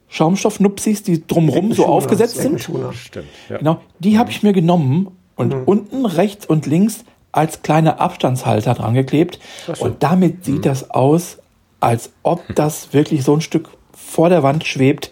Schaumstoffnupsis, 0.09 1.03
die 1.03 1.25
drumrum 1.27 1.73
so 1.73 1.85
aufgesetzt 1.85 2.37
sind. 2.37 2.61
Stimmt, 2.61 3.25
ja. 3.49 3.57
Genau, 3.57 3.81
die 3.99 4.17
habe 4.17 4.31
ich 4.31 4.43
mir 4.43 4.53
genommen 4.53 5.09
und 5.35 5.53
mhm. 5.53 5.63
unten 5.65 6.05
rechts 6.05 6.45
und 6.45 6.65
links 6.65 7.03
als 7.31 7.61
kleine 7.61 7.99
Abstandshalter 7.99 8.73
dran 8.73 8.93
geklebt. 8.93 9.39
Und 9.79 10.01
damit 10.03 10.45
sieht 10.45 10.59
mhm. 10.59 10.61
das 10.63 10.89
aus, 10.89 11.39
als 11.87 12.11
ob 12.21 12.43
das 12.53 12.93
wirklich 12.93 13.23
so 13.23 13.33
ein 13.33 13.39
Stück 13.39 13.69
vor 13.93 14.27
der 14.27 14.43
Wand 14.43 14.65
schwebt. 14.65 15.09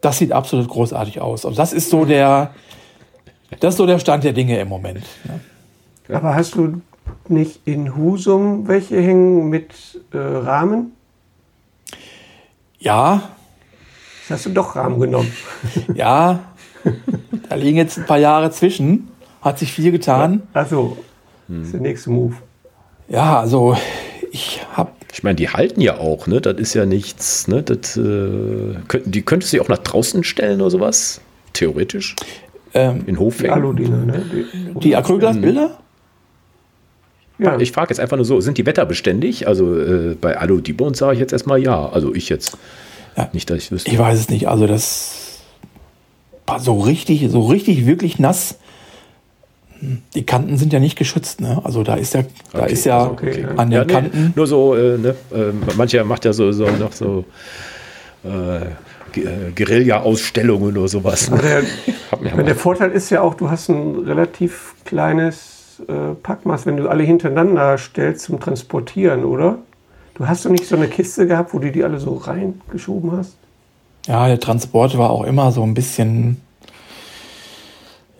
Das 0.00 0.16
sieht 0.16 0.32
absolut 0.32 0.66
großartig 0.66 1.20
aus. 1.20 1.44
Und 1.44 1.58
das 1.58 1.74
ist 1.74 1.90
so 1.90 2.06
der, 2.06 2.54
das 3.60 3.74
ist 3.74 3.78
so 3.78 3.84
der 3.84 3.98
Stand 3.98 4.24
der 4.24 4.32
Dinge 4.32 4.58
im 4.58 4.68
Moment. 4.68 5.04
Ne? 5.24 6.16
Aber 6.16 6.34
hast 6.34 6.54
du 6.54 6.80
nicht 7.28 7.60
in 7.66 7.94
Husum 7.94 8.66
welche 8.66 8.96
hängen 8.96 9.50
mit 9.50 10.00
äh, 10.12 10.16
Rahmen? 10.16 10.92
Ja. 12.78 13.22
Das 14.22 14.38
hast 14.38 14.46
du 14.46 14.50
doch 14.50 14.74
Rahmen 14.74 15.00
genommen. 15.00 15.32
ja. 15.94 16.40
Da 17.50 17.54
liegen 17.56 17.76
jetzt 17.76 17.98
ein 17.98 18.06
paar 18.06 18.18
Jahre 18.18 18.50
zwischen. 18.52 19.08
Hat 19.42 19.58
sich 19.58 19.70
viel 19.70 19.92
getan. 19.92 20.44
Ja, 20.54 20.60
also, 20.60 20.96
das 21.46 21.66
ist 21.66 21.74
der 21.74 21.80
nächste 21.80 22.10
Move. 22.10 22.36
Ja, 23.08 23.38
also 23.38 23.76
ich 24.30 24.64
habe 24.74 24.92
ich 25.12 25.22
meine, 25.22 25.36
die 25.36 25.50
halten 25.50 25.80
ja 25.80 25.98
auch, 25.98 26.26
ne? 26.26 26.40
Das 26.40 26.56
ist 26.56 26.72
ja 26.74 26.86
nichts, 26.86 27.46
ne? 27.46 27.62
Das, 27.62 27.96
äh, 27.98 28.00
könnten, 28.88 29.10
die 29.10 29.22
könntest 29.22 29.52
du 29.52 29.60
auch 29.60 29.68
nach 29.68 29.78
draußen 29.78 30.24
stellen 30.24 30.60
oder 30.62 30.70
sowas? 30.70 31.20
Theoretisch? 31.52 32.16
Ähm, 32.72 33.02
In 33.06 33.18
Hof 33.18 33.36
Die 33.36 33.50
Aludine, 33.50 34.06
ne? 34.06 34.22
Die, 34.32 34.80
die 34.80 34.96
Acrylglasbilder? 34.96 35.78
Ja. 37.38 37.58
Ich 37.58 37.72
frage 37.72 37.90
jetzt 37.90 38.00
einfach 38.00 38.16
nur 38.16 38.24
so, 38.24 38.40
sind 38.40 38.56
die 38.56 38.64
wetterbeständig? 38.64 39.46
Also 39.46 39.78
äh, 39.78 40.16
bei 40.18 40.38
Alu 40.38 40.60
Dibond 40.60 40.96
sage 40.96 41.14
ich 41.14 41.20
jetzt 41.20 41.32
erstmal 41.32 41.62
ja. 41.62 41.88
Also 41.90 42.14
ich 42.14 42.30
jetzt. 42.30 42.56
Ja. 43.16 43.28
Nicht, 43.32 43.50
dass 43.50 43.58
ich 43.58 43.70
wüsste. 43.70 43.90
Ich 43.90 43.98
weiß 43.98 44.18
es 44.18 44.30
nicht. 44.30 44.48
Also 44.48 44.66
das 44.66 45.40
so 46.58 46.80
richtig, 46.80 47.30
so 47.30 47.42
richtig 47.42 47.86
wirklich 47.86 48.18
nass 48.18 48.56
die 50.14 50.24
Kanten 50.24 50.56
sind 50.56 50.72
ja 50.72 50.78
nicht 50.78 50.96
geschützt, 50.96 51.40
ne? 51.40 51.60
Also 51.64 51.82
da 51.82 51.94
ist 51.94 52.14
ja, 52.14 52.22
da 52.52 52.66
ist 52.66 52.84
ja 52.84 53.00
also 53.00 53.12
okay. 53.12 53.46
an 53.56 53.70
den 53.70 53.78
ja, 53.78 53.84
nee, 53.84 53.92
Kanten. 53.92 54.32
Nur 54.36 54.46
so, 54.46 54.76
äh, 54.76 54.98
ne? 54.98 55.14
Äh, 55.32 55.52
mancher 55.76 56.04
macht 56.04 56.24
ja 56.24 56.32
so, 56.32 56.52
so 56.52 56.68
noch 56.70 56.92
so 56.92 57.24
äh, 58.24 58.56
äh 58.58 59.52
Guerilla-Ausstellungen 59.54 60.76
oder 60.76 60.88
sowas. 60.88 61.30
Der, 61.42 61.62
der 62.44 62.54
Vorteil 62.54 62.92
ist 62.92 63.10
ja 63.10 63.20
auch, 63.20 63.34
du 63.34 63.50
hast 63.50 63.68
ein 63.68 63.96
relativ 63.96 64.74
kleines 64.84 65.82
äh, 65.88 66.14
Packmaß, 66.22 66.66
wenn 66.66 66.76
du 66.76 66.88
alle 66.88 67.02
hintereinander 67.02 67.76
stellst 67.76 68.24
zum 68.24 68.40
Transportieren, 68.40 69.24
oder? 69.24 69.58
Du 70.14 70.28
hast 70.28 70.44
doch 70.44 70.50
nicht 70.50 70.66
so 70.66 70.76
eine 70.76 70.88
Kiste 70.88 71.26
gehabt, 71.26 71.52
wo 71.52 71.58
du 71.58 71.72
die 71.72 71.82
alle 71.82 71.98
so 71.98 72.14
reingeschoben 72.14 73.12
hast? 73.12 73.36
Ja, 74.06 74.28
der 74.28 74.40
Transport 74.40 74.96
war 74.96 75.10
auch 75.10 75.24
immer 75.24 75.52
so 75.52 75.62
ein 75.62 75.74
bisschen. 75.74 76.40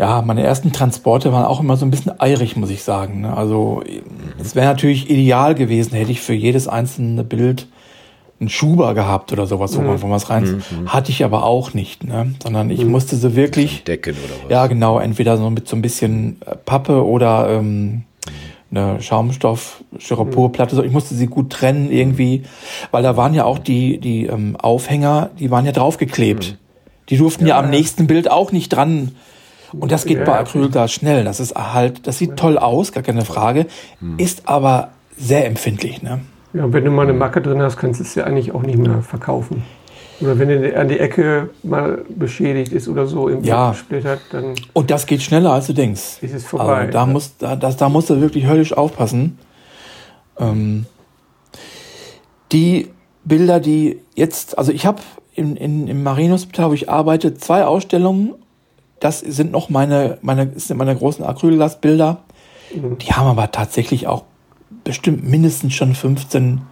Ja, 0.02 0.20
meine 0.20 0.42
ersten 0.42 0.72
Transporte 0.72 1.32
waren 1.32 1.44
auch 1.44 1.60
immer 1.60 1.76
so 1.76 1.86
ein 1.86 1.92
bisschen 1.92 2.18
eirig, 2.20 2.56
muss 2.56 2.70
ich 2.70 2.82
sagen. 2.82 3.20
ne? 3.20 3.36
Also 3.36 3.84
es 4.40 4.56
wäre 4.56 4.66
natürlich 4.66 5.08
ideal 5.08 5.54
gewesen, 5.54 5.94
hätte 5.94 6.10
ich 6.10 6.20
für 6.20 6.32
jedes 6.32 6.66
einzelne 6.66 7.22
Bild 7.22 7.68
einen 8.40 8.48
Schuber 8.48 8.94
gehabt 8.94 9.32
oder 9.32 9.46
sowas, 9.46 9.76
wo 9.76 9.80
man 9.80 10.02
wo 10.02 10.06
man 10.08 10.16
was 10.16 10.28
rein. 10.28 10.60
Hatte 10.86 11.12
ich 11.12 11.24
aber 11.24 11.44
auch 11.44 11.72
nicht, 11.72 12.02
ne? 12.02 12.34
Sondern 12.42 12.70
ich 12.70 12.84
musste 12.84 13.14
sie 13.14 13.36
wirklich. 13.36 13.84
Decken 13.84 14.16
oder 14.16 14.34
was? 14.42 14.50
Ja, 14.50 14.66
genau, 14.66 14.98
entweder 14.98 15.36
so 15.36 15.48
mit 15.50 15.68
so 15.68 15.76
ein 15.76 15.82
bisschen 15.82 16.38
äh, 16.44 16.56
Pappe 16.56 17.06
oder 17.06 17.48
ähm, 17.50 18.02
eine 18.72 19.00
Schaumstoff, 19.00 19.84
Styroporplatte. 19.98 20.74
So, 20.74 20.82
ich 20.82 20.90
musste 20.90 21.14
sie 21.14 21.28
gut 21.28 21.50
trennen 21.50 21.92
irgendwie, 21.92 22.42
weil 22.90 23.04
da 23.04 23.16
waren 23.16 23.34
ja 23.34 23.44
auch 23.44 23.60
die, 23.60 23.98
die 23.98 24.26
ähm, 24.26 24.56
Aufhänger, 24.56 25.30
die 25.38 25.52
waren 25.52 25.64
ja 25.64 25.70
draufgeklebt. 25.70 26.58
Die 27.08 27.18
durften 27.18 27.46
ja, 27.46 27.56
am 27.56 27.70
nächsten 27.70 28.08
Bild 28.08 28.28
auch 28.28 28.50
nicht 28.50 28.70
dran. 28.70 29.12
Und 29.78 29.90
das 29.92 30.04
geht 30.04 30.18
Ja, 30.18 30.24
bei 30.24 30.32
ja. 30.32 30.40
Acrylglas 30.40 30.92
schnell. 30.92 31.24
Das 31.24 31.40
ist 31.40 31.54
halt, 31.54 32.06
das 32.06 32.18
sieht 32.18 32.36
toll 32.36 32.58
aus, 32.58 32.92
gar 32.92 33.02
keine 33.02 33.24
Frage, 33.24 33.66
ist 34.18 34.48
aber 34.48 34.90
sehr 35.16 35.46
empfindlich, 35.46 36.02
ne? 36.02 36.20
Ja, 36.52 36.64
und 36.64 36.72
wenn 36.74 36.84
du 36.84 36.90
mal 36.90 37.02
eine 37.02 37.14
Macke 37.14 37.40
drin 37.40 37.62
hast, 37.62 37.76
kannst 37.78 38.00
du 38.00 38.04
es 38.04 38.14
ja 38.14 38.24
eigentlich 38.24 38.52
auch 38.52 38.62
nicht 38.62 38.78
mehr 38.78 39.00
verkaufen. 39.02 39.62
Oder 40.20 40.38
wenn 40.38 40.50
er 40.50 40.78
an 40.80 40.88
die 40.88 40.98
Ecke 41.00 41.50
mal 41.62 42.04
beschädigt 42.08 42.72
ist 42.72 42.86
oder 42.88 43.06
so, 43.06 43.28
im 43.28 43.42
Ja. 43.42 43.72
splittert, 43.74 44.20
dann 44.30 44.54
Und 44.72 44.90
das 44.90 45.06
geht 45.06 45.22
schneller, 45.22 45.52
als 45.52 45.66
du 45.66 45.72
denkst. 45.72 46.18
ist 46.20 46.34
es 46.34 46.44
vorbei. 46.44 46.74
Also 46.76 46.92
da, 46.92 47.06
muss, 47.06 47.36
da, 47.38 47.56
das, 47.56 47.76
da 47.76 47.88
musst 47.88 48.10
du 48.10 48.20
wirklich 48.20 48.46
höllisch 48.46 48.72
aufpassen. 48.76 49.38
Ähm, 50.38 50.86
die 52.52 52.90
Bilder, 53.24 53.60
die 53.60 54.00
jetzt, 54.14 54.58
also 54.58 54.72
ich 54.72 54.84
habe 54.86 55.00
in, 55.34 55.56
in, 55.56 55.88
im 55.88 56.02
Marienhospital, 56.02 56.70
wo 56.70 56.74
ich 56.74 56.90
arbeite, 56.90 57.34
zwei 57.34 57.64
Ausstellungen. 57.64 58.34
Das 59.02 59.18
sind 59.18 59.50
noch 59.50 59.68
meine, 59.68 60.18
meine, 60.22 60.52
sind 60.54 60.76
meine 60.76 60.94
großen 60.94 61.24
Acrylglasbilder. 61.24 62.22
Die 62.72 63.12
haben 63.12 63.26
aber 63.26 63.50
tatsächlich 63.50 64.06
auch 64.06 64.22
bestimmt 64.84 65.28
mindestens 65.28 65.74
schon 65.74 65.96
15 65.96 66.62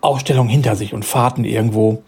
Ausstellungen 0.00 0.50
hinter 0.50 0.74
sich 0.74 0.92
und 0.92 1.04
Fahrten 1.04 1.44
irgendwo. 1.44 2.02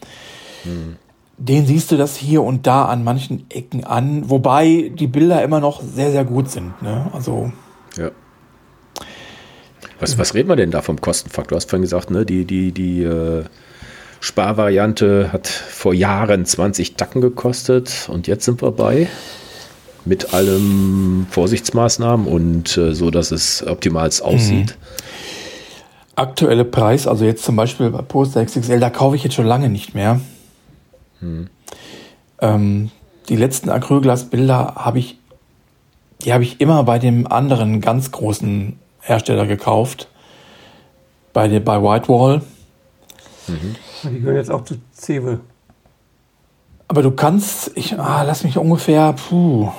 Den 1.37 1.65
siehst 1.65 1.89
du 1.89 1.95
das 1.95 2.17
hier 2.17 2.43
und 2.43 2.67
da 2.67 2.83
an 2.83 3.05
manchen 3.05 3.45
Ecken 3.49 3.85
an, 3.85 4.29
wobei 4.29 4.91
die 4.93 5.07
Bilder 5.07 5.41
immer 5.41 5.61
noch 5.61 5.81
sehr, 5.81 6.11
sehr 6.11 6.25
gut 6.25 6.51
sind. 6.51 6.81
Ne? 6.81 7.09
Also 7.13 7.53
Ja. 7.95 8.11
Was, 10.01 10.17
was 10.17 10.33
reden 10.33 10.49
wir 10.49 10.57
denn 10.57 10.71
da 10.71 10.81
vom 10.81 10.99
Kostenfaktor? 10.99 11.51
Du 11.51 11.55
hast 11.55 11.69
vorhin 11.69 11.83
gesagt, 11.83 12.11
ne, 12.11 12.25
die, 12.25 12.43
die, 12.43 12.73
die 12.73 13.03
äh, 13.03 13.45
Sparvariante 14.19 15.31
hat 15.31 15.47
vor 15.47 15.93
Jahren 15.93 16.45
20 16.45 16.95
Tacken 16.95 17.21
gekostet 17.21 18.09
und 18.11 18.27
jetzt 18.27 18.43
sind 18.43 18.61
wir 18.61 18.71
bei 18.71 19.07
mit 20.05 20.33
allen 20.33 21.27
Vorsichtsmaßnahmen 21.29 22.27
und 22.27 22.77
äh, 22.77 22.93
so, 22.93 23.11
dass 23.11 23.31
es 23.31 23.65
optimal 23.65 24.07
aussieht. 24.07 24.77
aktuelle 26.15 26.65
Preis, 26.65 27.07
also 27.07 27.25
jetzt 27.25 27.43
zum 27.43 27.55
Beispiel 27.55 27.89
bei 27.89 28.01
Poster 28.01 28.43
XXL, 28.45 28.79
da 28.79 28.89
kaufe 28.89 29.15
ich 29.15 29.23
jetzt 29.23 29.35
schon 29.35 29.45
lange 29.45 29.69
nicht 29.69 29.95
mehr. 29.95 30.19
Ähm, 32.39 32.91
die 33.29 33.35
letzten 33.35 33.69
Acrylglasbilder 33.69 34.73
habe 34.75 34.99
ich, 34.99 35.17
die 36.23 36.33
habe 36.33 36.43
ich 36.43 36.59
immer 36.59 36.83
bei 36.83 36.99
dem 36.99 37.27
anderen 37.31 37.81
ganz 37.81 38.11
großen 38.11 38.77
Hersteller 38.99 39.45
gekauft. 39.45 40.07
Bei, 41.33 41.47
der, 41.47 41.61
bei 41.61 41.81
Whitewall. 41.81 42.41
Die 44.03 44.19
gehören 44.19 44.35
jetzt 44.35 44.51
auch 44.51 44.63
zu 44.63 44.75
Cewe. 44.93 45.39
Aber 46.87 47.01
du 47.01 47.11
kannst, 47.11 47.71
ich, 47.75 47.97
ah, 47.97 48.23
lass 48.23 48.43
mich 48.43 48.57
ungefähr, 48.57 49.13
puh. 49.13 49.71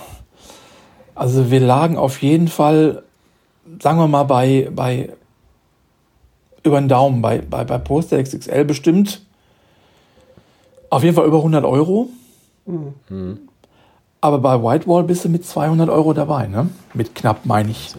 Also 1.23 1.53
wir 1.53 1.61
lagen 1.61 1.97
auf 1.97 2.21
jeden 2.21 2.49
Fall, 2.49 3.05
sagen 3.81 3.97
wir 4.01 4.09
mal, 4.09 4.25
bei, 4.25 4.69
bei 4.75 5.11
über 6.65 6.81
den 6.81 6.89
Daumen, 6.89 7.23
bei, 7.23 7.39
bei, 7.39 7.63
bei 7.63 7.79
Poster 7.79 8.21
XXL 8.21 8.65
bestimmt. 8.65 9.23
Auf 10.91 11.05
jeden 11.05 11.15
Fall 11.15 11.27
über 11.29 11.37
100 11.37 11.65
Euro. 11.65 12.09
Aber 14.21 14.39
bei 14.41 14.61
Whitewall 14.61 15.05
bist 15.05 15.25
du 15.25 15.29
mit 15.29 15.47
200 15.47 15.89
Euro 15.91 16.13
dabei, 16.13 16.49
ne? 16.49 16.71
Mit 16.93 17.15
knapp, 17.15 17.47
meine 17.47 17.71
ich. 17.71 17.95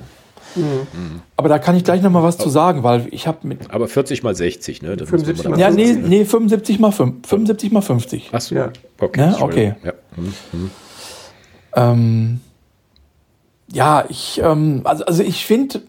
Aber 1.37 1.47
da 1.47 1.59
kann 1.59 1.77
ich 1.77 1.85
gleich 1.85 2.01
noch 2.01 2.11
mal 2.11 2.23
was 2.23 2.37
zu 2.37 2.49
sagen, 2.49 2.83
weil 2.83 3.07
ich 3.11 3.25
habe 3.25 3.47
mit, 3.47 3.71
Aber 3.71 3.87
40 3.87 4.21
mal 4.23 4.35
60, 4.35 4.81
ne? 4.81 4.97
Das 4.97 5.09
muss 5.09 5.21
man 5.25 5.33
75 5.37 5.43
da- 5.43 5.49
mal 5.49 5.59
ja, 5.61 5.69
nee, 5.71 5.93
50. 5.93 6.09
nee, 6.09 6.25
75 6.25 6.79
mal 6.79 6.91
5, 6.91 7.25
75 7.25 7.71
mal 7.71 7.81
50. 7.81 8.31
Ach 8.33 8.41
so. 8.41 8.55
Ja. 8.55 8.69
Okay. 8.99 9.21
Ne? 9.21 9.37
Okay. 9.39 9.75
Ja. 9.81 9.93
Hm. 10.51 10.71
Ähm, 11.75 12.41
ja, 13.73 14.05
ich, 14.07 14.39
ähm, 14.43 14.81
also, 14.83 15.03
also 15.05 15.23
ich 15.23 15.45
finde, 15.45 15.81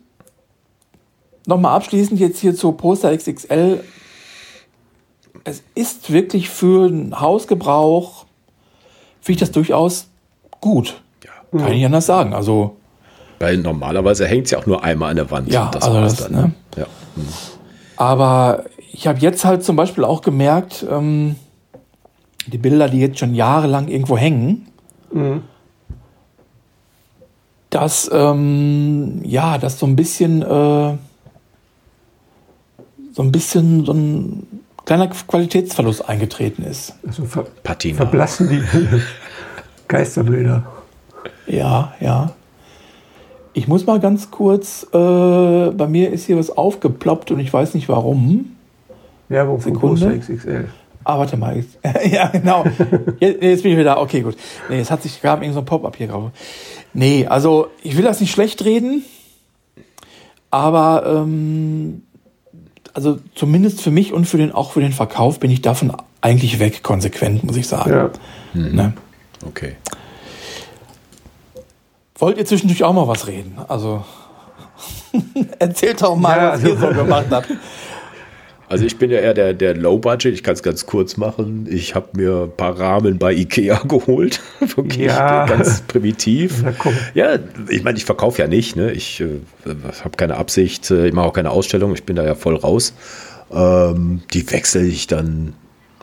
nochmal 1.46 1.76
abschließend 1.76 2.18
jetzt 2.18 2.38
hier 2.38 2.56
zu 2.56 2.72
Poster 2.72 3.16
XXL, 3.16 3.84
es 5.44 5.62
ist 5.74 6.10
wirklich 6.10 6.48
für 6.48 6.86
einen 6.86 7.20
Hausgebrauch, 7.20 8.24
finde 9.20 9.36
ich 9.36 9.40
das 9.40 9.52
durchaus 9.52 10.08
gut. 10.60 11.02
Ja. 11.24 11.58
Kann 11.58 11.68
ich 11.68 11.76
nicht 11.76 11.86
anders 11.86 12.06
sagen. 12.06 12.32
Also, 12.32 12.76
Weil 13.38 13.58
normalerweise 13.58 14.26
hängt 14.26 14.46
es 14.46 14.52
ja 14.52 14.58
auch 14.58 14.66
nur 14.66 14.82
einmal 14.82 15.10
an 15.10 15.16
der 15.16 15.30
Wand. 15.30 15.52
Ja, 15.52 15.66
und 15.66 15.82
also 15.82 16.00
das, 16.00 16.30
ne? 16.30 16.52
Ja. 16.76 16.86
aber 17.96 18.64
ich 18.92 19.06
habe 19.06 19.18
jetzt 19.18 19.44
halt 19.44 19.62
zum 19.62 19.76
Beispiel 19.76 20.04
auch 20.04 20.22
gemerkt, 20.22 20.86
ähm, 20.90 21.36
die 22.46 22.58
Bilder, 22.58 22.88
die 22.88 23.00
jetzt 23.00 23.18
schon 23.18 23.34
jahrelang 23.34 23.88
irgendwo 23.88 24.16
hängen, 24.16 24.68
dass 27.74 28.08
ähm, 28.12 29.20
ja, 29.24 29.58
dass 29.58 29.78
so 29.78 29.86
ein 29.86 29.96
bisschen 29.96 30.42
äh, 30.42 30.96
so 33.12 33.22
ein 33.22 33.32
bisschen 33.32 33.84
so 33.84 33.92
ein 33.92 34.46
kleiner 34.84 35.08
Qualitätsverlust 35.08 36.08
eingetreten 36.08 36.62
ist. 36.62 36.94
Also 37.06 37.24
ver 37.24 37.46
Patina. 37.62 37.96
verblassen 37.96 38.48
die 38.48 38.62
Geisterbilder. 39.88 40.64
Ja, 41.46 41.94
ja. 42.00 42.32
Ich 43.54 43.68
muss 43.68 43.86
mal 43.86 44.00
ganz 44.00 44.30
kurz, 44.30 44.84
äh, 44.92 44.96
bei 44.96 45.86
mir 45.86 46.12
ist 46.12 46.26
hier 46.26 46.36
was 46.36 46.50
aufgeploppt 46.50 47.30
und 47.30 47.38
ich 47.40 47.52
weiß 47.52 47.74
nicht 47.74 47.88
warum. 47.88 48.56
Werbung 49.28 49.60
von 49.60 49.74
Sekunde. 49.74 50.18
XXL. 50.18 50.68
Ah, 51.04 51.18
warte 51.18 51.36
mal. 51.36 51.56
Jetzt, 51.56 51.78
ja, 52.12 52.28
genau. 52.28 52.64
Jetzt, 53.20 53.42
jetzt 53.42 53.62
bin 53.62 53.72
ich 53.72 53.78
wieder 53.78 53.94
da. 53.94 54.00
Okay, 54.00 54.22
gut. 54.22 54.36
Nee, 54.68 54.80
es 54.80 54.90
hat 54.90 55.02
sich 55.02 55.20
gab 55.20 55.40
irgend 55.42 55.54
so 55.54 55.60
ein 55.60 55.66
Pop-up 55.66 55.96
hier 55.96 56.08
drauf. 56.08 56.30
Nee, 56.94 57.26
also 57.26 57.68
ich 57.82 57.96
will 57.96 58.04
das 58.04 58.20
nicht 58.20 58.30
schlecht 58.32 58.64
reden, 58.64 59.04
aber 60.50 61.04
ähm, 61.06 62.02
also 62.94 63.18
zumindest 63.34 63.82
für 63.82 63.90
mich 63.90 64.12
und 64.12 64.26
für 64.26 64.38
den 64.38 64.52
auch 64.52 64.72
für 64.72 64.80
den 64.80 64.92
Verkauf 64.92 65.40
bin 65.40 65.50
ich 65.50 65.60
davon 65.60 65.92
eigentlich 66.20 66.60
weg, 66.60 66.82
konsequent, 66.84 67.42
muss 67.44 67.56
ich 67.56 67.66
sagen. 67.66 67.90
Ja. 67.90 68.10
Ne? 68.54 68.92
Okay. 69.46 69.74
Wollt 72.16 72.38
ihr 72.38 72.46
zwischendurch 72.46 72.84
auch 72.84 72.92
mal 72.92 73.08
was 73.08 73.26
reden? 73.26 73.58
Also 73.68 74.04
erzählt 75.58 76.00
doch 76.00 76.14
mal, 76.16 76.36
Ja, 76.36 76.52
was 76.52 76.62
ihr 76.62 76.76
so 76.78 76.86
also- 76.86 77.02
gemacht 77.02 77.26
habt. 77.30 77.48
Also 78.68 78.84
ich 78.86 78.96
bin 78.96 79.10
ja 79.10 79.18
eher 79.18 79.34
der, 79.34 79.52
der 79.52 79.76
Low-Budget, 79.76 80.32
ich 80.32 80.42
kann 80.42 80.54
es 80.54 80.62
ganz 80.62 80.86
kurz 80.86 81.16
machen. 81.16 81.66
Ich 81.70 81.94
habe 81.94 82.08
mir 82.16 82.44
ein 82.44 82.56
paar 82.56 82.78
Rahmen 82.78 83.18
bei 83.18 83.32
Ikea 83.34 83.82
geholt. 83.88 84.40
Wirklich 84.60 85.06
Ja. 85.08 85.46
ganz 85.46 85.82
primitiv. 85.82 86.64
Ja, 87.14 87.38
ich 87.68 87.82
meine, 87.84 87.98
ich 87.98 88.04
verkaufe 88.04 88.40
ja 88.40 88.48
nicht. 88.48 88.74
Ne? 88.76 88.90
Ich 88.92 89.20
äh, 89.20 89.26
habe 89.66 90.16
keine 90.16 90.36
Absicht, 90.36 90.90
äh, 90.90 91.06
ich 91.08 91.12
mache 91.12 91.26
auch 91.26 91.32
keine 91.34 91.50
Ausstellung, 91.50 91.92
ich 91.94 92.04
bin 92.04 92.16
da 92.16 92.24
ja 92.24 92.34
voll 92.34 92.56
raus. 92.56 92.94
Ähm, 93.52 94.22
die 94.32 94.50
wechsle 94.50 94.82
ich 94.82 95.06
dann. 95.06 95.52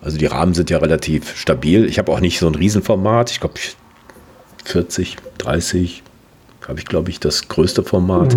Also 0.03 0.17
die 0.17 0.25
Rahmen 0.27 0.53
sind 0.53 0.69
ja 0.69 0.77
relativ 0.79 1.35
stabil. 1.37 1.85
Ich 1.85 1.99
habe 1.99 2.11
auch 2.11 2.19
nicht 2.19 2.39
so 2.39 2.47
ein 2.47 2.55
Riesenformat. 2.55 3.31
Ich 3.31 3.39
glaube 3.39 3.55
40, 4.65 5.17
30 5.39 6.03
habe 6.67 6.79
ich, 6.79 6.85
glaube 6.85 7.09
ich, 7.09 7.19
das 7.19 7.47
größte 7.47 7.83
Format. 7.83 8.35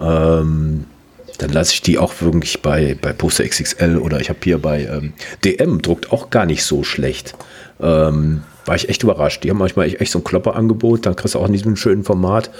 Ähm, 0.00 0.84
dann 1.38 1.50
lasse 1.50 1.72
ich 1.72 1.82
die 1.82 1.98
auch 1.98 2.20
wirklich 2.20 2.62
bei, 2.62 2.96
bei 3.00 3.12
Poster 3.12 3.44
XXL 3.44 3.96
oder 3.96 4.20
ich 4.20 4.28
habe 4.28 4.40
hier 4.42 4.58
bei 4.58 4.84
ähm, 4.84 5.12
DM 5.44 5.80
druckt 5.80 6.12
auch 6.12 6.30
gar 6.30 6.46
nicht 6.46 6.64
so 6.64 6.82
schlecht. 6.82 7.34
Ähm, 7.80 8.42
war 8.68 8.76
ich 8.76 8.88
echt 8.88 9.02
überrascht. 9.02 9.42
Die 9.42 9.50
haben 9.50 9.58
manchmal 9.58 9.86
echt, 9.86 10.12
so 10.12 10.18
ein 10.18 10.24
Klopperangebot, 10.24 11.06
dann 11.06 11.16
kriegst 11.16 11.34
du 11.34 11.38
auch 11.38 11.46
in 11.46 11.54
diesem 11.54 11.74
schönen 11.76 12.04
Format. 12.04 12.50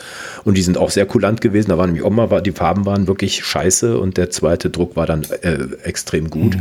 Und 0.45 0.57
die 0.57 0.63
sind 0.63 0.79
auch 0.79 0.91
sehr 0.91 1.07
kulant 1.07 1.41
gewesen. 1.41 1.69
Da 1.69 1.79
waren 1.79 1.91
nämlich 1.91 2.05
auch 2.05 2.11
mal, 2.11 2.41
die 2.41 2.53
Farben 2.53 2.87
waren 2.87 3.07
wirklich 3.07 3.45
scheiße 3.45 3.99
und 3.99 4.17
der 4.17 4.31
zweite 4.31 4.71
Druck 4.71 4.97
war 4.97 5.07
dann 5.07 5.25
äh, 5.43 5.59
extrem 5.85 6.31
gut. 6.31 6.57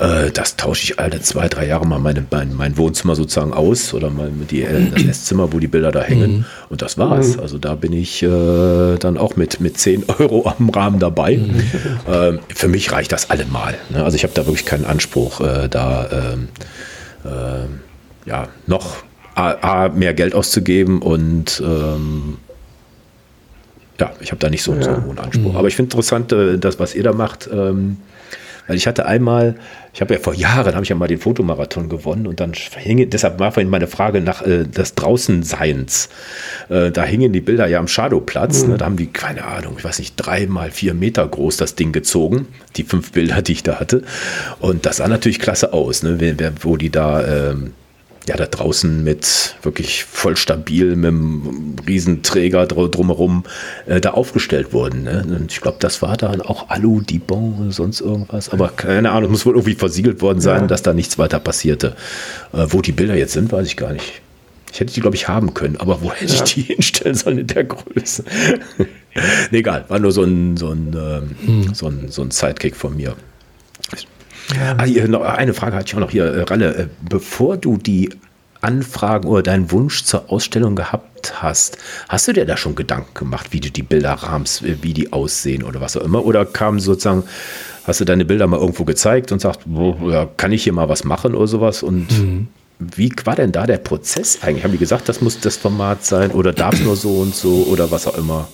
Äh, 0.00 0.30
das 0.30 0.56
tausche 0.56 0.84
ich 0.84 0.98
alle 0.98 1.20
zwei, 1.20 1.48
drei 1.48 1.66
Jahre 1.66 1.86
mal 1.86 1.98
meine, 1.98 2.24
mein, 2.30 2.54
mein 2.54 2.78
Wohnzimmer 2.78 3.14
sozusagen 3.14 3.52
aus 3.52 3.92
oder 3.92 4.08
mal 4.08 4.30
mit 4.30 4.50
die, 4.50 4.62
äh, 4.62 4.90
das 4.90 5.04
Esszimmer, 5.04 5.52
wo 5.52 5.58
die 5.58 5.66
Bilder 5.66 5.92
da 5.92 6.00
hängen. 6.00 6.46
Und 6.70 6.80
das 6.80 6.96
war's. 6.96 7.38
Also 7.38 7.58
da 7.58 7.74
bin 7.74 7.92
ich 7.92 8.22
äh, 8.22 8.96
dann 8.98 9.18
auch 9.18 9.36
mit, 9.36 9.60
mit 9.60 9.76
10 9.76 10.04
Euro 10.18 10.48
am 10.48 10.70
Rahmen 10.70 10.98
dabei. 10.98 11.38
Ähm, 12.10 12.40
für 12.54 12.68
mich 12.68 12.90
reicht 12.92 13.12
das 13.12 13.30
allemal. 13.30 13.76
Ne? 13.90 14.02
Also 14.02 14.16
ich 14.16 14.22
habe 14.22 14.32
da 14.32 14.46
wirklich 14.46 14.64
keinen 14.64 14.86
Anspruch, 14.86 15.40
äh, 15.40 15.68
da 15.68 16.08
ähm, 16.10 16.48
äh, 17.24 18.28
ja, 18.28 18.48
noch 18.66 18.96
A, 19.34 19.84
A, 19.84 19.88
mehr 19.90 20.14
Geld 20.14 20.34
auszugeben 20.34 21.02
und 21.02 21.62
ähm, 21.64 22.38
ja, 24.00 24.12
ich 24.20 24.32
habe 24.32 24.38
da 24.38 24.48
nicht 24.48 24.62
so, 24.62 24.74
ja. 24.74 24.82
so, 24.82 24.90
einen 24.90 25.04
hohen 25.04 25.18
Anspruch. 25.18 25.52
Mhm. 25.52 25.56
Aber 25.56 25.68
ich 25.68 25.76
finde 25.76 25.88
interessant, 25.88 26.32
äh, 26.32 26.58
das, 26.58 26.78
was 26.78 26.94
ihr 26.94 27.02
da 27.02 27.12
macht. 27.12 27.48
Ähm, 27.52 27.98
weil 28.66 28.76
ich 28.76 28.86
hatte 28.86 29.06
einmal, 29.06 29.56
ich 29.92 30.00
habe 30.00 30.14
ja 30.14 30.20
vor 30.20 30.34
Jahren, 30.34 30.74
habe 30.74 30.82
ich 30.82 30.88
ja 30.88 30.96
mal 30.96 31.08
den 31.08 31.18
Fotomarathon 31.18 31.88
gewonnen 31.88 32.26
und 32.26 32.40
dann 32.40 32.52
hing, 32.52 33.10
deshalb 33.10 33.38
war 33.38 33.52
vorhin 33.52 33.70
meine 33.70 33.86
Frage 33.86 34.20
nach 34.20 34.42
äh, 34.42 34.64
des 34.64 34.94
Draußenseins. 34.94 36.08
Äh, 36.68 36.90
da 36.90 37.04
hingen 37.04 37.32
die 37.32 37.40
Bilder 37.40 37.66
ja 37.66 37.78
am 37.78 37.88
Shadowplatz. 37.88 38.62
Mhm. 38.62 38.70
Ne, 38.70 38.78
da 38.78 38.84
haben 38.84 38.96
die, 38.96 39.06
keine 39.06 39.44
Ahnung, 39.44 39.74
ich 39.78 39.84
weiß 39.84 39.98
nicht, 39.98 40.14
drei 40.16 40.46
mal 40.46 40.70
vier 40.70 40.94
Meter 40.94 41.26
groß 41.26 41.56
das 41.56 41.74
Ding 41.74 41.92
gezogen. 41.92 42.46
Die 42.76 42.84
fünf 42.84 43.12
Bilder, 43.12 43.42
die 43.42 43.52
ich 43.52 43.62
da 43.62 43.80
hatte. 43.80 44.02
Und 44.60 44.86
das 44.86 44.98
sah 44.98 45.08
natürlich 45.08 45.40
klasse 45.40 45.72
aus, 45.72 46.02
ne, 46.02 46.18
wo 46.60 46.76
die 46.76 46.90
da 46.90 47.50
ähm, 47.50 47.72
ja, 48.28 48.36
da 48.36 48.46
draußen 48.46 49.02
mit 49.02 49.56
wirklich 49.62 50.04
voll 50.04 50.36
stabil, 50.36 50.94
mit 50.94 51.08
einem 51.08 51.76
Riesenträger 51.86 52.66
drumherum 52.66 53.44
äh, 53.86 54.00
da 54.00 54.10
aufgestellt 54.10 54.72
wurden. 54.72 55.04
Ne? 55.04 55.24
Und 55.26 55.50
ich 55.52 55.60
glaube, 55.60 55.78
das 55.80 56.02
war 56.02 56.16
dann 56.16 56.42
auch 56.42 56.68
Alu, 56.68 57.00
Dibon 57.00 57.58
oder 57.60 57.72
sonst 57.72 58.00
irgendwas. 58.00 58.50
Aber 58.50 58.68
keine 58.68 59.10
Ahnung, 59.10 59.30
muss 59.30 59.46
wohl 59.46 59.54
irgendwie 59.54 59.74
versiegelt 59.74 60.20
worden 60.20 60.40
sein, 60.40 60.62
ja. 60.62 60.66
dass 60.66 60.82
da 60.82 60.92
nichts 60.92 61.18
weiter 61.18 61.40
passierte. 61.40 61.96
Äh, 62.52 62.66
wo 62.68 62.82
die 62.82 62.92
Bilder 62.92 63.16
jetzt 63.16 63.32
sind, 63.32 63.52
weiß 63.52 63.66
ich 63.66 63.76
gar 63.76 63.92
nicht. 63.92 64.20
Ich 64.72 64.78
hätte 64.78 64.92
die, 64.92 65.00
glaube 65.00 65.16
ich, 65.16 65.26
haben 65.26 65.54
können, 65.54 65.76
aber 65.78 66.00
wo 66.02 66.12
hätte 66.12 66.34
ja. 66.34 66.44
ich 66.44 66.54
die 66.54 66.62
hinstellen 66.74 67.14
sollen 67.14 67.38
in 67.38 67.46
der 67.46 67.64
Größe? 67.64 68.24
nee, 69.50 69.58
egal, 69.58 69.86
war 69.88 69.98
nur 69.98 70.12
so 70.12 70.22
ein, 70.22 70.56
so 70.56 70.70
ein, 70.70 70.94
ähm, 70.94 71.64
hm. 71.64 71.74
so 71.74 71.86
ein, 71.88 72.08
so 72.08 72.22
ein 72.22 72.30
Sidekick 72.30 72.76
von 72.76 72.96
mir. 72.96 73.16
Ja. 74.54 74.76
Ah, 74.78 74.84
hier, 74.84 75.08
noch 75.08 75.22
eine 75.22 75.54
Frage 75.54 75.76
hatte 75.76 75.86
ich 75.88 75.94
auch 75.94 76.00
noch 76.00 76.10
hier, 76.10 76.24
äh, 76.24 76.42
Ralle. 76.42 76.74
Äh, 76.74 76.86
bevor 77.08 77.56
du 77.56 77.76
die 77.76 78.10
Anfragen 78.60 79.28
oder 79.28 79.42
deinen 79.42 79.70
Wunsch 79.70 80.04
zur 80.04 80.30
Ausstellung 80.30 80.76
gehabt 80.76 81.42
hast, 81.42 81.78
hast 82.08 82.28
du 82.28 82.32
dir 82.32 82.44
da 82.44 82.56
schon 82.56 82.74
Gedanken 82.74 83.14
gemacht, 83.14 83.48
wie 83.50 83.60
du 83.60 83.70
die 83.70 83.82
Bilder 83.82 84.12
rahmst, 84.12 84.62
äh, 84.62 84.76
wie 84.82 84.92
die 84.92 85.12
aussehen 85.12 85.62
oder 85.62 85.80
was 85.80 85.96
auch 85.96 86.02
immer? 86.02 86.24
Oder 86.24 86.44
kam 86.44 86.80
sozusagen, 86.80 87.24
hast 87.84 88.00
du 88.00 88.04
deine 88.04 88.24
Bilder 88.24 88.46
mal 88.46 88.60
irgendwo 88.60 88.84
gezeigt 88.84 89.32
und 89.32 89.40
sagst, 89.40 89.60
ja, 90.06 90.28
kann 90.36 90.52
ich 90.52 90.64
hier 90.64 90.72
mal 90.72 90.88
was 90.88 91.04
machen 91.04 91.34
oder 91.34 91.46
sowas? 91.46 91.82
Und 91.82 92.10
mhm. 92.18 92.48
wie 92.78 93.12
war 93.24 93.36
denn 93.36 93.52
da 93.52 93.66
der 93.66 93.78
Prozess 93.78 94.38
eigentlich? 94.42 94.64
Haben 94.64 94.72
die 94.72 94.78
gesagt, 94.78 95.08
das 95.08 95.20
muss 95.20 95.40
das 95.40 95.56
Format 95.56 96.04
sein 96.04 96.30
oder 96.32 96.52
darf 96.52 96.78
nur 96.80 96.96
so 96.96 97.20
und 97.20 97.34
so 97.34 97.66
oder 97.70 97.90
was 97.90 98.06
auch 98.06 98.18
immer? 98.18 98.48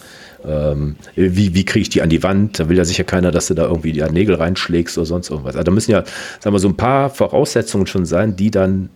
Ähm, 0.47 0.97
wie 1.15 1.55
wie 1.55 1.65
kriege 1.65 1.83
ich 1.83 1.89
die 1.89 2.03
an 2.03 2.09
die 2.09 2.23
Wand? 2.23 2.61
Da 2.61 2.69
will 2.69 2.77
ja 2.77 2.85
sicher 2.85 3.05
keiner, 3.05 3.31
dass 3.31 3.49
du 3.49 3.55
da 3.55 3.65
irgendwie 3.65 3.93
die 3.93 4.03
Nägel 4.03 4.37
reinschlägst 4.37 4.97
oder 4.97 5.07
sonst 5.07 5.31
irgendwas. 5.31 5.57
Also 5.57 5.65
da 5.65 5.73
müssen 5.73 5.91
ja, 5.91 6.05
sagen 6.41 6.55
wir, 6.55 6.61
so 6.61 6.69
ein 6.69 6.77
paar 6.77 7.11
Voraussetzungen 7.11 7.87
schon 7.87 8.07
sein, 8.07 8.37
die 8.37 8.51
dann 8.51 8.91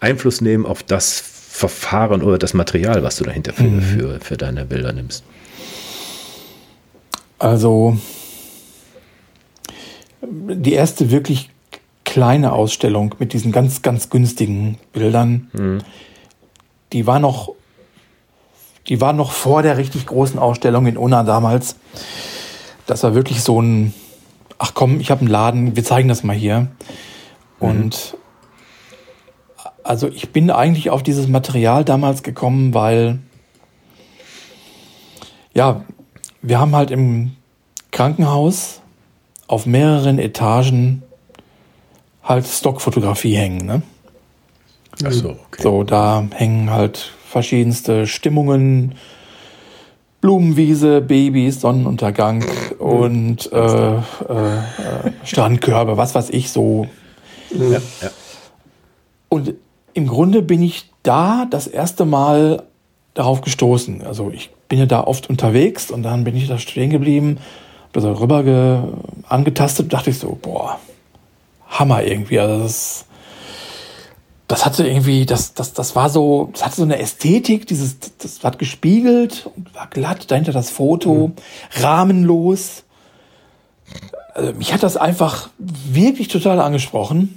Einfluss 0.00 0.40
nehmen 0.40 0.66
auf 0.66 0.82
das 0.82 1.20
Verfahren 1.20 2.22
oder 2.22 2.38
das 2.38 2.54
Material, 2.54 3.02
was 3.02 3.16
du 3.16 3.24
dahinter 3.24 3.52
für, 3.52 3.62
mhm. 3.62 3.80
für, 3.80 4.20
für 4.20 4.36
deine 4.36 4.64
Bilder 4.64 4.92
nimmst. 4.92 5.22
Also 7.38 7.98
die 10.22 10.72
erste 10.72 11.10
wirklich 11.10 11.50
kleine 12.04 12.52
Ausstellung 12.52 13.14
mit 13.18 13.32
diesen 13.32 13.52
ganz, 13.52 13.82
ganz 13.82 14.10
günstigen 14.10 14.78
Bildern, 14.92 15.48
mhm. 15.52 15.78
die 16.92 17.06
war 17.06 17.18
noch 17.18 17.54
die 18.88 19.00
war 19.00 19.12
noch 19.12 19.32
vor 19.32 19.62
der 19.62 19.76
richtig 19.76 20.06
großen 20.06 20.38
Ausstellung 20.38 20.86
in 20.86 20.96
Unna 20.96 21.22
damals. 21.22 21.76
Das 22.86 23.02
war 23.02 23.14
wirklich 23.14 23.42
so 23.42 23.60
ein, 23.60 23.94
ach 24.58 24.72
komm, 24.74 25.00
ich 25.00 25.10
habe 25.10 25.20
einen 25.20 25.30
Laden, 25.30 25.76
wir 25.76 25.84
zeigen 25.84 26.08
das 26.08 26.22
mal 26.22 26.36
hier. 26.36 26.68
Und 27.58 28.14
mhm. 28.14 28.18
also 29.82 30.08
ich 30.08 30.30
bin 30.30 30.50
eigentlich 30.50 30.90
auf 30.90 31.02
dieses 31.02 31.28
Material 31.28 31.84
damals 31.84 32.22
gekommen, 32.22 32.74
weil 32.74 33.20
ja, 35.54 35.84
wir 36.42 36.58
haben 36.58 36.74
halt 36.74 36.90
im 36.90 37.36
Krankenhaus 37.90 38.80
auf 39.46 39.66
mehreren 39.66 40.18
Etagen 40.18 41.02
halt 42.22 42.46
Stockfotografie 42.46 43.36
hängen, 43.36 43.66
ne? 43.66 43.82
Ach 45.04 45.12
so, 45.12 45.30
okay. 45.30 45.62
So, 45.62 45.82
da 45.82 46.26
hängen 46.32 46.70
halt 46.70 47.12
verschiedenste 47.34 48.06
Stimmungen, 48.06 48.94
Blumenwiese, 50.20 51.00
Babys, 51.00 51.60
Sonnenuntergang 51.60 52.44
und 52.78 53.52
äh, 53.52 53.96
äh, 53.96 54.00
Strandkörbe, 55.24 55.96
was 55.96 56.14
weiß 56.14 56.30
ich 56.30 56.50
so. 56.50 56.86
Ja, 57.50 57.80
ja. 58.00 58.10
Und 59.28 59.54
im 59.94 60.06
Grunde 60.06 60.42
bin 60.42 60.62
ich 60.62 60.88
da 61.02 61.44
das 61.50 61.66
erste 61.66 62.04
Mal 62.04 62.62
darauf 63.14 63.40
gestoßen. 63.40 64.02
Also 64.02 64.30
ich 64.32 64.50
bin 64.68 64.78
ja 64.78 64.86
da 64.86 65.02
oft 65.02 65.28
unterwegs 65.28 65.90
und 65.90 66.04
dann 66.04 66.22
bin 66.22 66.36
ich 66.36 66.46
da 66.46 66.58
stehen 66.58 66.90
geblieben, 66.90 67.38
da 67.92 68.00
so 68.00 68.12
rüber 68.12 68.94
angetastet, 69.28 69.92
dachte 69.92 70.10
ich 70.10 70.20
so, 70.20 70.38
boah, 70.40 70.78
Hammer 71.66 72.04
irgendwie. 72.04 72.38
Also 72.38 72.62
das 72.62 73.06
das 74.54 74.64
hatte 74.64 74.86
irgendwie, 74.86 75.26
das, 75.26 75.54
das, 75.54 75.72
das 75.72 75.96
war 75.96 76.08
so, 76.08 76.48
das 76.52 76.64
hatte 76.64 76.76
so 76.76 76.84
eine 76.84 77.00
Ästhetik, 77.00 77.66
dieses, 77.66 77.96
das 78.18 78.44
hat 78.44 78.60
gespiegelt 78.60 79.50
und 79.56 79.74
war 79.74 79.88
glatt, 79.88 80.30
dahinter 80.30 80.52
das 80.52 80.70
Foto, 80.70 81.28
mhm. 81.28 81.82
rahmenlos. 81.82 82.84
Also 84.32 84.52
mich 84.52 84.72
hat 84.72 84.84
das 84.84 84.96
einfach 84.96 85.50
wirklich 85.58 86.28
total 86.28 86.60
angesprochen. 86.60 87.36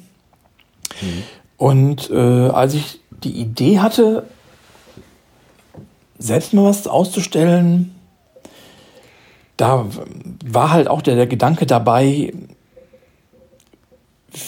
Mhm. 1.02 1.24
Und 1.58 2.12
äh, 2.12 2.50
als 2.50 2.76
ich 2.76 3.00
die 3.24 3.32
Idee 3.32 3.80
hatte, 3.80 4.28
selbst 6.20 6.54
mal 6.54 6.66
was 6.66 6.86
auszustellen, 6.86 7.96
da 9.58 9.88
war 10.46 10.70
halt 10.70 10.88
auch 10.88 11.02
der, 11.02 11.16
der 11.16 11.26
Gedanke 11.26 11.66
dabei, 11.66 12.32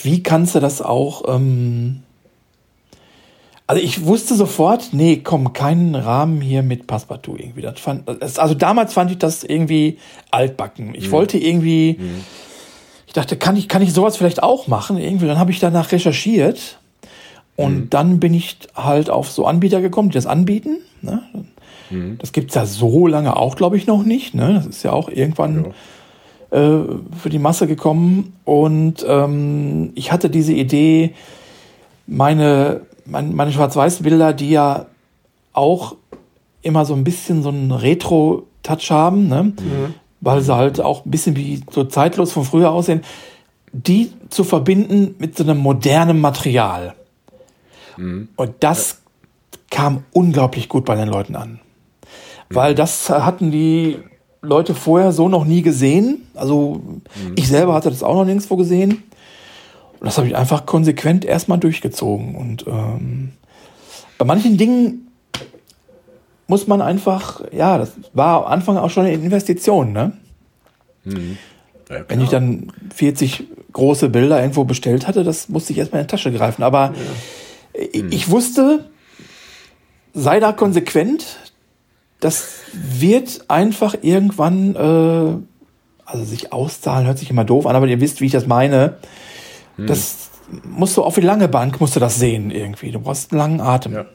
wie 0.03 0.21
kannst 0.21 0.53
du 0.53 0.59
das 0.59 0.83
auch 0.83 1.23
ähm, 1.35 2.03
also 3.69 3.83
ich 3.83 4.03
wusste 4.03 4.33
sofort, 4.33 4.93
nee, 4.93 5.17
komm, 5.23 5.53
keinen 5.53 5.93
Rahmen 5.93 6.41
hier 6.41 6.63
mit 6.63 6.87
Passepartout 6.87 7.35
irgendwie. 7.37 7.61
Das 7.61 7.79
fand, 7.79 8.09
das, 8.19 8.39
also 8.39 8.55
damals 8.55 8.93
fand 8.93 9.11
ich 9.11 9.19
das 9.19 9.43
irgendwie 9.43 9.99
altbacken. 10.31 10.95
Ich 10.95 11.09
mhm. 11.09 11.11
wollte 11.11 11.37
irgendwie, 11.37 11.97
mhm. 11.99 12.23
ich 13.05 13.13
dachte, 13.13 13.37
kann 13.37 13.55
ich, 13.55 13.67
kann 13.67 13.83
ich 13.83 13.93
sowas 13.93 14.17
vielleicht 14.17 14.41
auch 14.41 14.65
machen? 14.65 14.97
Irgendwie, 14.97 15.27
dann 15.27 15.37
habe 15.37 15.51
ich 15.51 15.59
danach 15.59 15.91
recherchiert 15.91 16.79
und 17.57 17.75
mhm. 17.75 17.89
dann 17.91 18.19
bin 18.19 18.33
ich 18.33 18.57
halt 18.73 19.11
auf 19.11 19.29
so 19.29 19.45
Anbieter 19.45 19.81
gekommen, 19.81 20.09
die 20.09 20.15
das 20.15 20.25
anbieten. 20.25 20.77
Ne? 21.03 21.21
Mhm. 21.91 22.17
Das 22.17 22.31
gibt's 22.31 22.55
ja 22.55 22.65
so 22.65 23.05
lange 23.05 23.37
auch, 23.37 23.55
glaube 23.55 23.77
ich, 23.77 23.85
noch 23.85 24.01
nicht. 24.01 24.33
Ne? 24.33 24.51
Das 24.55 24.65
ist 24.65 24.81
ja 24.81 24.93
auch 24.93 25.09
irgendwann 25.09 25.75
ja. 26.51 26.79
Äh, 26.79 26.85
für 27.21 27.29
die 27.29 27.37
Masse 27.37 27.67
gekommen. 27.67 28.33
Und 28.45 29.05
ähm, 29.07 29.91
ich 29.93 30.11
hatte 30.11 30.31
diese 30.31 30.53
Idee, 30.53 31.13
meine 32.07 32.88
meine 33.09 33.51
Schwarz-Weiß-Bilder, 33.51 34.33
die 34.33 34.51
ja 34.51 34.85
auch 35.53 35.95
immer 36.61 36.85
so 36.85 36.93
ein 36.93 37.03
bisschen 37.03 37.43
so 37.43 37.49
einen 37.49 37.71
Retro-Touch 37.71 38.91
haben, 38.91 39.27
ne? 39.27 39.43
Mhm. 39.43 39.93
weil 40.21 40.41
sie 40.41 40.55
halt 40.55 40.81
auch 40.81 41.05
ein 41.05 41.11
bisschen 41.11 41.35
wie 41.35 41.61
so 41.71 41.83
zeitlos 41.85 42.31
von 42.31 42.43
früher 42.43 42.71
aussehen, 42.71 43.01
die 43.71 44.11
zu 44.29 44.43
verbinden 44.43 45.15
mit 45.19 45.37
so 45.37 45.43
einem 45.43 45.57
modernen 45.57 46.19
Material. 46.19 46.95
Mhm. 47.97 48.29
Und 48.35 48.51
das 48.59 48.99
ja. 49.53 49.59
kam 49.69 50.03
unglaublich 50.11 50.69
gut 50.69 50.85
bei 50.85 50.95
den 50.95 51.07
Leuten 51.07 51.35
an. 51.35 51.59
Weil 52.49 52.73
das 52.73 53.09
hatten 53.09 53.51
die 53.51 53.99
Leute 54.41 54.73
vorher 54.73 55.11
so 55.11 55.29
noch 55.29 55.45
nie 55.45 55.61
gesehen. 55.61 56.27
Also 56.33 56.81
mhm. 56.83 57.33
ich 57.35 57.47
selber 57.47 57.73
hatte 57.73 57.89
das 57.89 58.03
auch 58.03 58.15
noch 58.15 58.25
nirgendwo 58.25 58.55
gesehen. 58.55 59.03
Und 59.99 60.05
das 60.05 60.17
habe 60.17 60.27
ich 60.27 60.35
einfach 60.35 60.65
konsequent 60.65 61.25
erstmal 61.25 61.57
durchgezogen. 61.57 62.35
Und 62.35 62.65
ähm, 62.67 63.33
bei 64.17 64.25
manchen 64.25 64.57
Dingen 64.57 65.07
muss 66.47 66.67
man 66.67 66.81
einfach, 66.81 67.41
ja, 67.51 67.77
das 67.77 67.91
war 68.13 68.45
am 68.45 68.51
Anfang 68.51 68.77
auch 68.77 68.89
schon 68.89 69.05
eine 69.05 69.13
Investition, 69.13 69.93
ne? 69.93 70.13
Mhm. 71.03 71.37
Ja, 71.89 72.05
Wenn 72.07 72.21
ich 72.21 72.29
dann 72.29 72.71
40 72.93 73.45
große 73.73 74.09
Bilder 74.09 74.39
irgendwo 74.39 74.63
bestellt 74.63 75.07
hatte, 75.07 75.23
das 75.23 75.49
musste 75.49 75.73
ich 75.73 75.79
erstmal 75.79 76.01
in 76.01 76.07
die 76.07 76.11
Tasche 76.11 76.31
greifen. 76.31 76.63
Aber 76.63 76.93
ja. 77.75 78.01
mhm. 78.03 78.11
ich 78.11 78.29
wusste, 78.29 78.85
sei 80.13 80.39
da 80.39 80.51
konsequent, 80.51 81.39
das 82.19 82.61
wird 82.73 83.45
einfach 83.47 83.95
irgendwann, 84.01 84.75
äh, 84.75 86.05
also 86.05 86.25
sich 86.25 86.51
auszahlen, 86.53 87.07
hört 87.07 87.17
sich 87.17 87.29
immer 87.29 87.45
doof 87.45 87.65
an, 87.65 87.75
aber 87.75 87.87
ihr 87.87 88.01
wisst, 88.01 88.21
wie 88.21 88.25
ich 88.25 88.31
das 88.31 88.47
meine. 88.47 88.97
Hm. 89.79 89.87
Das 89.87 90.29
musst 90.63 90.97
du 90.97 91.03
auf 91.03 91.15
die 91.15 91.21
lange 91.21 91.47
Bank 91.47 91.79
musst 91.79 91.95
du 91.95 91.99
das 91.99 92.17
sehen 92.17 92.51
irgendwie. 92.51 92.91
Du 92.91 92.99
brauchst 92.99 93.31
einen 93.31 93.39
langen 93.39 93.61
Atem. 93.61 93.93
Ja. 93.93 94.05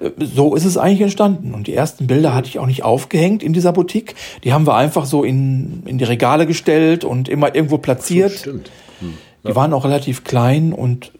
Ja. 0.00 0.10
So 0.18 0.54
ist 0.54 0.64
es 0.64 0.76
eigentlich 0.76 1.00
entstanden. 1.00 1.54
Und 1.54 1.66
die 1.66 1.74
ersten 1.74 2.06
Bilder 2.06 2.34
hatte 2.34 2.48
ich 2.48 2.58
auch 2.58 2.66
nicht 2.66 2.84
aufgehängt 2.84 3.42
in 3.42 3.52
dieser 3.52 3.72
Boutique. 3.72 4.14
Die 4.44 4.52
haben 4.52 4.66
wir 4.66 4.74
einfach 4.74 5.06
so 5.06 5.24
in, 5.24 5.82
in 5.86 5.98
die 5.98 6.04
Regale 6.04 6.46
gestellt 6.46 7.04
und 7.04 7.28
immer 7.28 7.54
irgendwo 7.54 7.78
platziert. 7.78 8.32
So, 8.32 8.38
stimmt. 8.38 8.70
Hm. 9.00 9.14
Ja. 9.42 9.50
Die 9.50 9.56
waren 9.56 9.72
auch 9.72 9.84
relativ 9.84 10.24
klein 10.24 10.72
und 10.72 11.12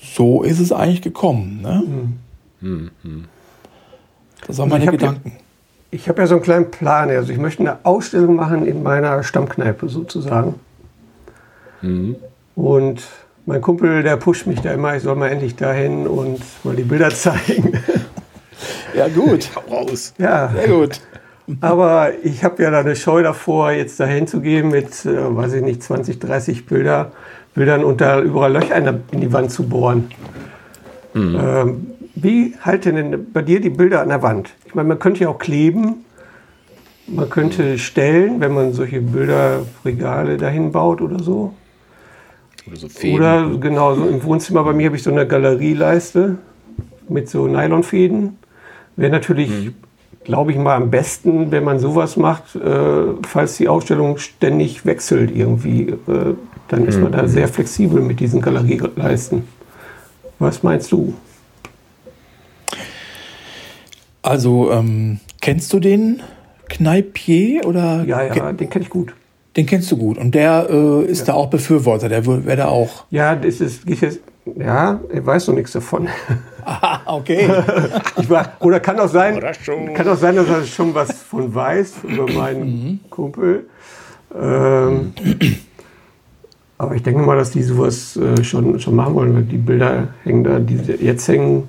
so 0.00 0.42
ist 0.42 0.60
es 0.60 0.72
eigentlich 0.72 1.02
gekommen. 1.02 1.62
Ne? 1.62 1.82
Mhm. 2.60 3.24
Das 4.46 4.58
waren 4.58 4.68
meine 4.68 4.86
Gedanken. 4.86 5.32
Ja, 5.34 5.42
ich 5.90 6.08
habe 6.08 6.20
ja 6.20 6.26
so 6.26 6.34
einen 6.36 6.44
kleinen 6.44 6.70
Plan. 6.70 7.10
Also 7.10 7.32
ich 7.32 7.38
möchte 7.38 7.60
eine 7.60 7.78
Ausstellung 7.84 8.36
machen 8.36 8.66
in 8.66 8.82
meiner 8.82 9.22
Stammkneipe 9.22 9.88
sozusagen. 9.88 10.54
Und 12.56 13.04
mein 13.44 13.60
Kumpel, 13.60 14.02
der 14.02 14.16
pusht 14.16 14.46
mich 14.46 14.60
da 14.60 14.72
immer, 14.72 14.96
ich 14.96 15.04
soll 15.04 15.14
mal 15.14 15.28
endlich 15.28 15.54
dahin 15.54 16.08
und 16.08 16.40
mal 16.64 16.74
die 16.74 16.82
Bilder 16.82 17.10
zeigen. 17.14 17.72
Ja, 18.96 19.06
gut. 19.06 19.50
Raus. 19.70 20.14
Ja. 20.18 20.48
Sehr 20.48 20.68
gut. 20.68 21.00
Aber 21.60 22.10
ich 22.24 22.42
habe 22.42 22.60
ja 22.62 22.72
da 22.72 22.80
eine 22.80 22.96
Scheu 22.96 23.22
davor, 23.22 23.70
jetzt 23.70 24.00
dahin 24.00 24.26
zu 24.26 24.40
gehen 24.40 24.68
mit, 24.68 25.04
äh, 25.04 25.36
weiß 25.36 25.52
ich 25.52 25.62
nicht, 25.62 25.82
20, 25.82 26.18
30 26.18 26.66
Bilder, 26.66 27.12
Bildern 27.54 27.84
und 27.84 28.00
da 28.00 28.20
überall 28.20 28.52
Löcher 28.52 28.76
in 29.12 29.20
die 29.20 29.32
Wand 29.32 29.52
zu 29.52 29.68
bohren. 29.68 30.10
Mhm. 31.14 31.38
Ähm, 31.40 31.86
wie 32.16 32.56
halten 32.60 32.96
denn 32.96 33.32
bei 33.32 33.42
dir 33.42 33.60
die 33.60 33.70
Bilder 33.70 34.00
an 34.00 34.08
der 34.08 34.22
Wand? 34.22 34.54
Ich 34.64 34.74
meine, 34.74 34.88
man 34.88 34.98
könnte 34.98 35.20
ja 35.20 35.28
auch 35.28 35.38
kleben, 35.38 36.04
man 37.06 37.30
könnte 37.30 37.78
stellen, 37.78 38.40
wenn 38.40 38.52
man 38.52 38.72
solche 38.72 39.00
Bilderregale 39.00 40.38
dahin 40.38 40.72
baut 40.72 41.00
oder 41.00 41.22
so. 41.22 41.54
Oder 42.66 42.76
so 42.76 42.88
Fäden. 42.88 43.16
Oder 43.16 43.50
genau, 43.58 43.94
so 43.94 44.06
im 44.06 44.22
Wohnzimmer 44.24 44.64
bei 44.64 44.72
mir 44.72 44.86
habe 44.86 44.96
ich 44.96 45.02
so 45.02 45.10
eine 45.10 45.26
Galerieleiste 45.26 46.38
mit 47.08 47.28
so 47.28 47.46
Nylonfäden. 47.46 48.38
Wäre 48.96 49.12
natürlich, 49.12 49.50
mhm. 49.50 49.74
glaube 50.24 50.52
ich 50.52 50.58
mal, 50.58 50.76
am 50.76 50.90
besten, 50.90 51.50
wenn 51.50 51.64
man 51.64 51.78
sowas 51.78 52.16
macht, 52.16 52.56
äh, 52.56 53.04
falls 53.26 53.56
die 53.58 53.68
Ausstellung 53.68 54.18
ständig 54.18 54.84
wechselt 54.84 55.34
irgendwie. 55.34 55.90
Äh, 55.90 56.34
dann 56.68 56.86
ist 56.86 57.00
man 57.00 57.12
da 57.12 57.22
mhm. 57.22 57.28
sehr 57.28 57.48
flexibel 57.48 58.02
mit 58.02 58.18
diesen 58.18 58.40
Galerieleisten. 58.40 59.44
Was 60.38 60.62
meinst 60.62 60.90
du? 60.90 61.14
Also, 64.22 64.72
ähm, 64.72 65.20
kennst 65.40 65.72
du 65.72 65.78
den 65.78 66.20
Kneipier 66.68 67.64
oder? 67.64 68.04
Ja, 68.04 68.24
ja, 68.24 68.52
den 68.52 68.68
kenne 68.68 68.84
ich 68.84 68.90
gut. 68.90 69.14
Den 69.56 69.66
kennst 69.66 69.90
du 69.90 69.96
gut. 69.96 70.18
Und 70.18 70.34
der 70.34 70.68
äh, 70.70 71.04
ist 71.04 71.20
ja. 71.20 71.26
da 71.26 71.34
auch 71.34 71.48
Befürworter, 71.48 72.08
der 72.08 72.26
wäre 72.26 72.56
da 72.56 72.68
auch. 72.68 73.04
Ja, 73.10 73.34
das 73.34 73.60
ist, 73.60 73.88
ich 73.88 74.00
jetzt, 74.00 74.20
ja, 74.44 75.00
er 75.12 75.26
weiß 75.26 75.48
noch 75.48 75.54
nichts 75.54 75.72
davon. 75.72 76.08
Ah, 76.68 76.98
okay. 77.06 77.48
war, 78.28 78.54
oder 78.58 78.80
kann 78.80 78.98
auch 78.98 79.06
sein, 79.06 79.40
kann 79.94 80.08
auch 80.08 80.16
sein, 80.16 80.34
dass 80.34 80.48
er 80.48 80.64
schon 80.64 80.92
was 80.96 81.12
von 81.12 81.54
weiß 81.54 81.98
über 82.02 82.28
meinen 82.28 82.64
mhm. 82.64 83.00
Kumpel. 83.08 83.68
Ähm, 84.34 85.12
aber 86.78 86.96
ich 86.96 87.04
denke 87.04 87.22
mal, 87.22 87.36
dass 87.36 87.52
die 87.52 87.62
sowas 87.62 88.16
äh, 88.16 88.42
schon, 88.42 88.80
schon 88.80 88.96
machen 88.96 89.14
wollen, 89.14 89.48
die 89.48 89.58
Bilder 89.58 90.08
hängen 90.24 90.42
da, 90.42 90.58
die 90.58 90.74
jetzt 90.74 91.28
hängen 91.28 91.68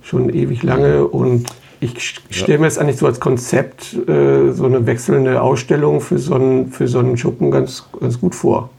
schon 0.00 0.30
ewig 0.30 0.62
lange 0.62 1.06
und 1.06 1.44
ich 1.80 2.20
stelle 2.30 2.58
mir 2.58 2.66
jetzt 2.66 2.78
eigentlich 2.78 2.96
so 2.96 3.06
als 3.06 3.20
Konzept 3.20 3.94
äh, 4.08 4.52
so 4.52 4.66
eine 4.66 4.86
wechselnde 4.86 5.40
Ausstellung 5.40 6.00
für 6.00 6.18
so 6.18 6.34
einen, 6.34 6.70
für 6.72 6.88
so 6.88 6.98
einen 6.98 7.16
Schuppen 7.16 7.50
ganz, 7.50 7.84
ganz 8.00 8.20
gut 8.20 8.34
vor. 8.34 8.70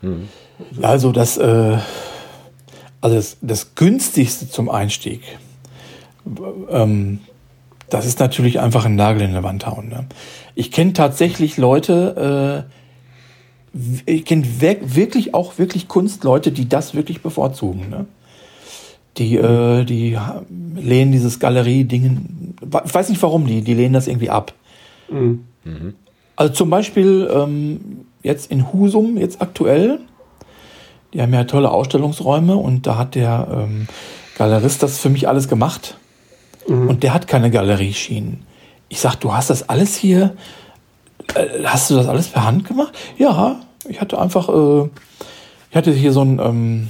Mhm. 0.00 0.28
Also 0.82 1.12
das, 1.12 1.36
äh, 1.36 1.78
also 3.00 3.16
das, 3.16 3.36
das 3.40 3.74
günstigste 3.74 4.48
zum 4.48 4.68
Einstieg, 4.70 5.22
ähm, 6.70 7.20
das 7.88 8.06
ist 8.06 8.20
natürlich 8.20 8.60
einfach 8.60 8.84
ein 8.84 8.94
Nagel 8.94 9.22
in 9.22 9.32
der 9.32 9.42
Wand 9.42 9.66
hauen. 9.66 9.88
Ne? 9.88 10.06
Ich 10.54 10.70
kenne 10.70 10.92
tatsächlich 10.92 11.56
Leute, 11.56 12.66
äh, 13.74 13.80
ich 14.06 14.24
kenne 14.24 14.44
wirklich 14.60 15.34
auch 15.34 15.58
wirklich 15.58 15.88
Kunstleute, 15.88 16.52
die 16.52 16.68
das 16.68 16.94
wirklich 16.94 17.22
bevorzugen. 17.22 17.88
Ne? 17.90 18.06
Die, 19.16 19.36
äh, 19.36 19.84
die 19.84 20.16
lehnen 20.76 21.12
dieses 21.12 21.40
Galerie-Ding, 21.40 22.54
ich 22.62 22.94
weiß 22.94 23.08
nicht 23.08 23.22
warum, 23.22 23.46
die, 23.46 23.62
die 23.62 23.74
lehnen 23.74 23.94
das 23.94 24.06
irgendwie 24.06 24.30
ab. 24.30 24.54
Mhm. 25.10 25.44
Also 26.36 26.54
zum 26.54 26.70
Beispiel 26.70 27.28
ähm, 27.32 28.06
jetzt 28.22 28.50
in 28.50 28.72
Husum, 28.72 29.18
jetzt 29.18 29.42
aktuell, 29.42 30.00
die 31.12 31.20
haben 31.20 31.34
ja 31.34 31.44
tolle 31.44 31.70
Ausstellungsräume 31.70 32.56
und 32.56 32.86
da 32.86 32.96
hat 32.96 33.14
der 33.14 33.48
ähm, 33.52 33.88
Galerist 34.36 34.82
das 34.82 34.98
für 34.98 35.10
mich 35.10 35.28
alles 35.28 35.48
gemacht. 35.48 35.98
Mhm. 36.68 36.88
Und 36.88 37.02
der 37.02 37.12
hat 37.12 37.26
keine 37.26 37.50
Galerieschienen. 37.50 38.42
Ich 38.88 39.00
sag, 39.00 39.16
du 39.16 39.32
hast 39.32 39.50
das 39.50 39.68
alles 39.68 39.96
hier, 39.96 40.34
äh, 41.34 41.64
hast 41.64 41.90
du 41.90 41.94
das 41.94 42.06
alles 42.06 42.28
per 42.28 42.44
Hand 42.44 42.66
gemacht? 42.66 42.96
Ja, 43.18 43.60
ich 43.88 44.00
hatte 44.00 44.18
einfach, 44.18 44.48
äh, 44.48 44.88
ich 45.70 45.76
hatte 45.76 45.92
hier 45.92 46.12
so 46.12 46.22
ein, 46.22 46.38
ähm, 46.38 46.88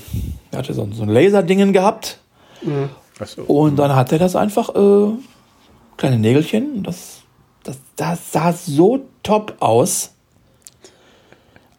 ich 0.50 0.58
hatte 0.58 0.74
so, 0.74 0.88
so 0.92 1.02
ein 1.02 1.08
Laserdingen 1.08 1.72
gehabt 1.72 2.20
Mhm. 2.62 2.90
So. 3.24 3.42
Und 3.42 3.76
dann 3.76 3.94
hat 3.94 4.12
er 4.12 4.18
das 4.18 4.34
einfach, 4.34 4.74
äh, 4.74 5.12
kleine 5.96 6.18
Nägelchen, 6.18 6.82
das, 6.82 7.22
das, 7.62 7.78
das 7.96 8.32
sah 8.32 8.52
so 8.52 9.00
top 9.22 9.56
aus. 9.60 10.14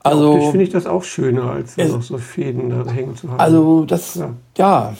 Also 0.03 0.51
finde 0.51 0.63
ich 0.63 0.71
das 0.71 0.85
auch 0.85 1.03
schöner, 1.03 1.51
als 1.51 1.77
es, 1.77 1.91
noch 1.91 2.01
so 2.01 2.17
Fäden 2.17 2.69
da 2.69 2.91
hängen 2.91 3.15
zu 3.15 3.29
haben. 3.29 3.39
Also 3.39 3.85
das, 3.85 4.15
ja, 4.15 4.33
ja 4.57 4.95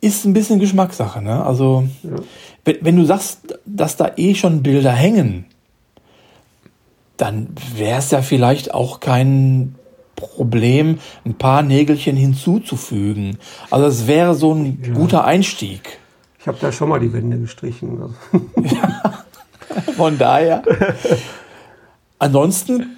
ist 0.00 0.24
ein 0.24 0.34
bisschen 0.34 0.60
Geschmackssache. 0.60 1.22
Ne? 1.22 1.44
Also 1.44 1.84
ja. 2.02 2.16
wenn, 2.64 2.76
wenn, 2.82 2.96
du 2.96 3.04
sagst, 3.04 3.58
dass 3.64 3.96
da 3.96 4.12
eh 4.16 4.34
schon 4.34 4.62
Bilder 4.62 4.92
hängen, 4.92 5.46
dann 7.16 7.48
wäre 7.74 7.98
es 7.98 8.10
ja 8.10 8.20
vielleicht 8.20 8.72
auch 8.74 9.00
kein 9.00 9.74
Problem, 10.16 10.98
ein 11.24 11.34
paar 11.34 11.62
Nägelchen 11.62 12.16
hinzuzufügen. 12.16 13.38
Also 13.70 13.86
es 13.86 14.06
wäre 14.06 14.34
so 14.34 14.54
ein 14.54 14.82
ja. 14.82 14.94
guter 14.94 15.24
Einstieg. 15.24 15.98
Ich 16.40 16.48
habe 16.48 16.58
da 16.60 16.72
schon 16.72 16.88
mal 16.88 16.98
die 16.98 17.12
Wände 17.12 17.38
gestrichen. 17.38 18.00
Also. 18.00 18.74
Ja, 18.74 19.14
von 19.96 20.18
daher. 20.18 20.62
Ansonsten, 22.18 22.96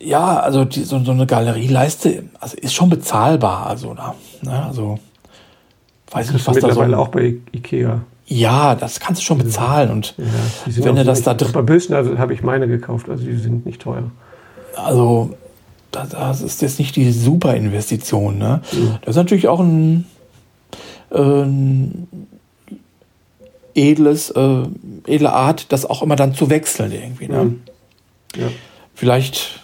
ja, 0.00 0.40
also 0.40 0.64
die, 0.64 0.82
so, 0.82 1.02
so, 1.04 1.12
eine 1.12 1.26
Galerieleiste 1.26 2.24
also 2.40 2.56
ist 2.56 2.74
schon 2.74 2.90
bezahlbar. 2.90 3.66
Also, 3.66 3.94
ne, 4.42 4.64
also 4.64 4.98
weiß 6.10 6.32
nicht, 6.32 6.46
was 6.46 6.54
mittlerweile 6.56 6.92
da 6.92 6.96
so, 6.96 7.02
auch 7.02 7.08
bei 7.08 7.36
Ikea. 7.52 8.00
Ja, 8.26 8.74
das 8.74 9.00
kannst 9.00 9.20
du 9.20 9.24
schon 9.24 9.38
bezahlen. 9.38 9.90
Und 9.90 10.14
ja, 10.16 10.84
wenn 10.84 10.96
du 10.96 11.04
das 11.04 11.22
da 11.22 11.34
drin. 11.34 11.52
Bei 11.52 11.96
also, 11.96 12.18
habe 12.18 12.32
ich 12.32 12.42
meine 12.42 12.66
gekauft, 12.66 13.08
also 13.08 13.22
die 13.22 13.36
sind 13.36 13.66
nicht 13.66 13.82
teuer. 13.82 14.10
Also 14.76 15.34
das 15.94 16.42
ist 16.42 16.62
jetzt 16.62 16.78
nicht 16.78 16.96
die 16.96 17.12
super 17.12 17.54
Investition. 17.54 18.38
Ne? 18.38 18.60
Mhm. 18.72 18.98
Das 19.02 19.10
ist 19.10 19.16
natürlich 19.16 19.48
auch 19.48 19.60
ein, 19.60 20.06
ein 21.10 22.08
edles, 23.74 24.30
äh, 24.30 24.62
edle 25.06 25.32
Art, 25.32 25.72
das 25.72 25.86
auch 25.86 26.02
immer 26.02 26.16
dann 26.16 26.34
zu 26.34 26.50
wechseln 26.50 26.92
irgendwie. 26.92 27.28
Ne? 27.28 27.44
Mhm. 27.44 27.62
Ja. 28.36 28.48
Vielleicht 28.94 29.60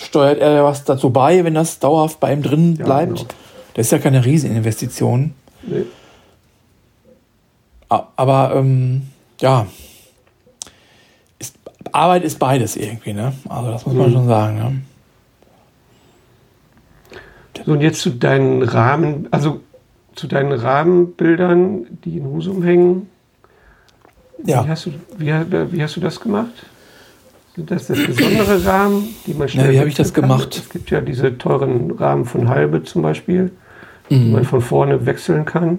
steuert 0.00 0.40
er 0.40 0.52
ja 0.52 0.64
was 0.64 0.84
dazu 0.84 1.10
bei, 1.10 1.44
wenn 1.44 1.54
das 1.54 1.78
dauerhaft 1.78 2.20
bei 2.20 2.32
ihm 2.32 2.42
drin 2.42 2.76
bleibt. 2.76 3.18
Ja, 3.18 3.24
genau. 3.24 3.34
Das 3.74 3.86
ist 3.86 3.92
ja 3.92 3.98
keine 3.98 4.24
Rieseninvestition. 4.24 5.34
Nee. 5.62 5.84
Aber 7.88 8.52
ähm, 8.54 9.08
ja, 9.40 9.66
ist, 11.38 11.54
Arbeit 11.92 12.22
ist 12.24 12.38
beides 12.38 12.76
irgendwie, 12.76 13.12
ne? 13.12 13.32
Also 13.48 13.70
das 13.70 13.86
muss 13.86 13.94
man 13.94 14.10
mhm. 14.10 14.14
schon 14.14 14.28
sagen. 14.28 14.56
Ne? 14.56 14.82
So, 17.64 17.72
und 17.72 17.80
jetzt 17.80 18.00
zu 18.00 18.10
deinen 18.10 18.62
Rahmen, 18.62 19.28
also 19.30 19.60
zu 20.14 20.26
deinen 20.26 20.52
Rahmenbildern, 20.52 21.86
die 22.04 22.18
in 22.18 22.26
Husum 22.26 22.62
hängen. 22.62 23.08
Ja. 24.44 24.64
Wie 24.64 24.68
hast 24.68 24.86
du, 24.86 24.92
wie, 25.16 25.32
wie 25.72 25.82
hast 25.82 25.96
du 25.96 26.00
das 26.00 26.20
gemacht? 26.20 26.52
Sind 27.54 27.70
das 27.70 27.86
das 27.88 27.98
besondere 28.04 28.64
Rahmen, 28.64 29.14
die 29.26 29.34
man 29.34 29.48
schnell. 29.48 29.66
Ja, 29.66 29.72
wie 29.72 29.78
habe 29.80 29.88
ich 29.88 29.94
das 29.94 30.12
kann? 30.12 30.22
gemacht? 30.22 30.56
Es 30.56 30.68
gibt 30.68 30.90
ja 30.90 31.00
diese 31.00 31.38
teuren 31.38 31.90
Rahmen 31.92 32.24
von 32.24 32.48
Halbe 32.48 32.84
zum 32.84 33.02
Beispiel, 33.02 33.50
mhm. 34.08 34.24
die 34.24 34.30
man 34.30 34.44
von 34.44 34.60
vorne 34.60 35.06
wechseln 35.06 35.44
kann, 35.44 35.78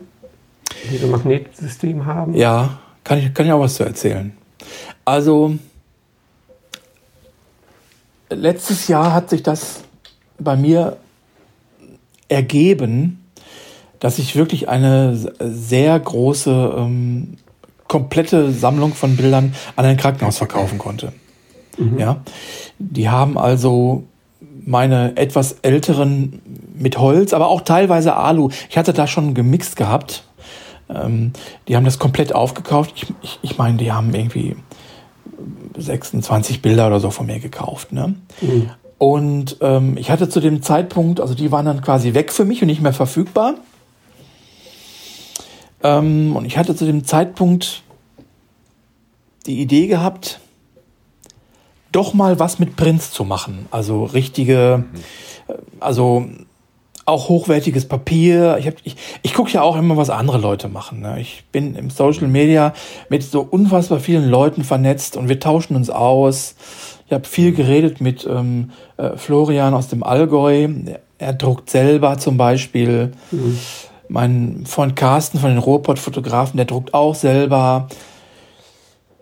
die 0.92 0.98
so 0.98 1.06
ein 1.06 1.12
Magnetsystem 1.12 2.06
haben. 2.06 2.34
Ja, 2.34 2.80
kann 3.04 3.20
ich, 3.20 3.34
kann 3.34 3.46
ich 3.46 3.52
auch 3.52 3.62
was 3.62 3.76
zu 3.76 3.84
erzählen. 3.84 4.34
Also, 5.06 5.56
letztes 8.30 8.88
Jahr 8.88 9.14
hat 9.14 9.30
sich 9.30 9.44
das 9.44 9.82
bei 10.38 10.56
mir 10.56 10.98
ergeben, 12.30 13.26
dass 14.00 14.20
ich 14.20 14.36
wirklich 14.36 14.70
eine 14.70 15.18
sehr 15.40 16.00
große, 16.00 16.76
ähm, 16.78 17.38
komplette 17.88 18.52
Sammlung 18.52 18.94
von 18.94 19.18
Bildern 19.18 19.54
an 19.76 19.86
ein 19.86 19.98
Krankenhaus 19.98 20.38
verkaufen 20.38 20.78
konnte. 20.78 21.12
Mhm. 21.78 22.00
Ja, 22.00 22.22
die 22.78 23.10
haben 23.10 23.38
also 23.38 24.04
meine 24.66 25.18
etwas 25.18 25.58
älteren 25.64 26.42
mit 26.78 26.98
Holz, 26.98 27.34
aber 27.34 27.48
auch 27.48 27.62
teilweise 27.62 28.16
Alu. 28.16 28.50
Ich 28.70 28.78
hatte 28.78 28.94
da 28.94 29.08
schon 29.08 29.34
gemixt 29.34 29.76
gehabt. 29.76 30.24
Ähm, 30.90 31.34
die 31.68 31.76
haben 31.76 31.86
das 31.86 32.00
komplett 32.00 32.34
aufgekauft. 32.34 32.94
Ich, 32.96 33.08
ich, 33.22 33.40
ich 33.42 33.58
meine, 33.58 33.78
die 33.78 33.92
haben 33.92 34.14
irgendwie 34.14 34.56
26 35.78 36.62
Bilder 36.62 36.88
oder 36.88 37.00
so 37.00 37.10
von 37.10 37.26
mir 37.26 37.40
gekauft. 37.40 37.92
Ne? 37.92 38.16
Mhm. 38.42 38.70
Und 39.00 39.58
ähm, 39.62 39.98
ich 39.98 40.12
hatte 40.12 40.30
zu 40.30 40.42
dem 40.42 40.62
Zeitpunkt, 40.62 41.22
also 41.22 41.34
die 41.34 41.52
waren 41.52 41.66
dann 41.66 41.82
quasi 41.82 42.14
weg 42.14 42.32
für 42.32 42.46
mich 42.46 42.62
und 42.62 42.68
nicht 42.68 42.82
mehr 42.82 42.94
verfügbar. 42.94 43.56
Ähm, 45.82 46.36
und 46.36 46.46
ich 46.46 46.58
hatte 46.58 46.76
zu 46.76 46.86
dem 46.86 47.06
Zeitpunkt 47.06 47.82
die 49.46 49.62
Idee 49.62 49.88
gehabt, 49.88 50.42
doch 51.94 52.14
mal 52.14 52.40
was 52.40 52.60
mit 52.60 52.76
Prints 52.76 53.12
zu 53.12 53.24
machen. 53.24 53.68
Also 53.72 54.04
richtige, 54.04 54.84
mhm. 54.84 55.56
also 55.80 56.26
auch 57.06 57.30
hochwertiges 57.30 57.88
Papier. 57.88 58.58
Ich, 58.60 58.68
ich, 58.84 58.96
ich 59.24 59.34
gucke 59.34 59.52
ja 59.52 59.62
auch 59.62 59.78
immer, 59.78 59.96
was 59.96 60.10
andere 60.10 60.38
Leute 60.38 60.68
machen. 60.68 61.00
Ne? 61.00 61.22
Ich 61.22 61.46
bin 61.54 61.76
im 61.76 61.90
Social 61.90 62.28
Media 62.28 62.74
mit 63.10 63.24
so 63.24 63.42
unfassbar 63.42 64.02
vielen 64.02 64.30
Leuten 64.30 64.66
vernetzt 64.66 65.16
und 65.16 65.30
wir 65.30 65.40
tauschen 65.40 65.78
uns 65.78 65.90
aus. 65.90 66.56
Ich 67.10 67.14
habe 67.16 67.28
viel 67.28 67.54
geredet 67.54 68.02
mit 68.02 68.28
ähm, 68.30 68.70
äh, 68.98 69.18
Florian 69.18 69.74
aus 69.74 69.88
dem 69.88 70.04
Allgäu. 70.04 70.68
Er 71.18 71.34
druckt 71.34 71.72
selber 71.72 72.20
zum 72.20 72.38
Beispiel. 72.38 73.14
Mhm. 73.32 73.58
Mein 74.10 74.64
Freund 74.68 74.96
Carsten 74.96 75.40
von 75.40 75.50
den 75.50 75.58
Ruhrpott-Fotografen, 75.58 76.58
der 76.58 76.68
druckt 76.68 76.94
auch 76.94 77.16
selber. 77.16 77.88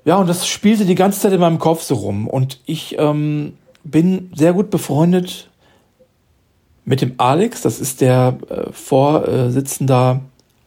Ja, 0.03 0.17
und 0.17 0.27
das 0.27 0.47
spielte 0.47 0.83
die 0.83 0.95
ganze 0.95 1.21
Zeit 1.21 1.31
in 1.31 1.39
meinem 1.39 1.59
Kopf 1.59 1.81
so 1.81 1.95
rum. 1.95 2.27
Und 2.27 2.59
ich 2.65 2.97
ähm, 2.99 3.53
bin 3.85 4.31
sehr 4.35 4.51
gut 4.51 4.69
befreundet 4.69 5.49
mit 6.83 6.99
dem 6.99 7.13
Alex, 7.17 7.61
das 7.61 7.79
ist 7.79 8.01
der 8.01 8.37
äh, 8.49 8.71
Vorsitzender 8.73 10.19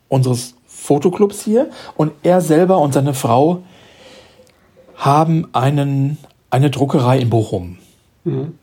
unseres 0.09 0.55
Fotoclubs 0.67 1.45
hier. 1.45 1.69
Und 1.99 2.13
er 2.23 2.41
selber 2.41 2.79
und 2.79 2.95
seine 2.95 3.13
Frau 3.13 3.63
haben 4.97 5.49
einen, 5.53 6.17
eine 6.51 6.71
Druckerei 6.71 7.19
in 7.19 7.31
Bochum. 7.31 7.79
Mhm. 8.25 8.55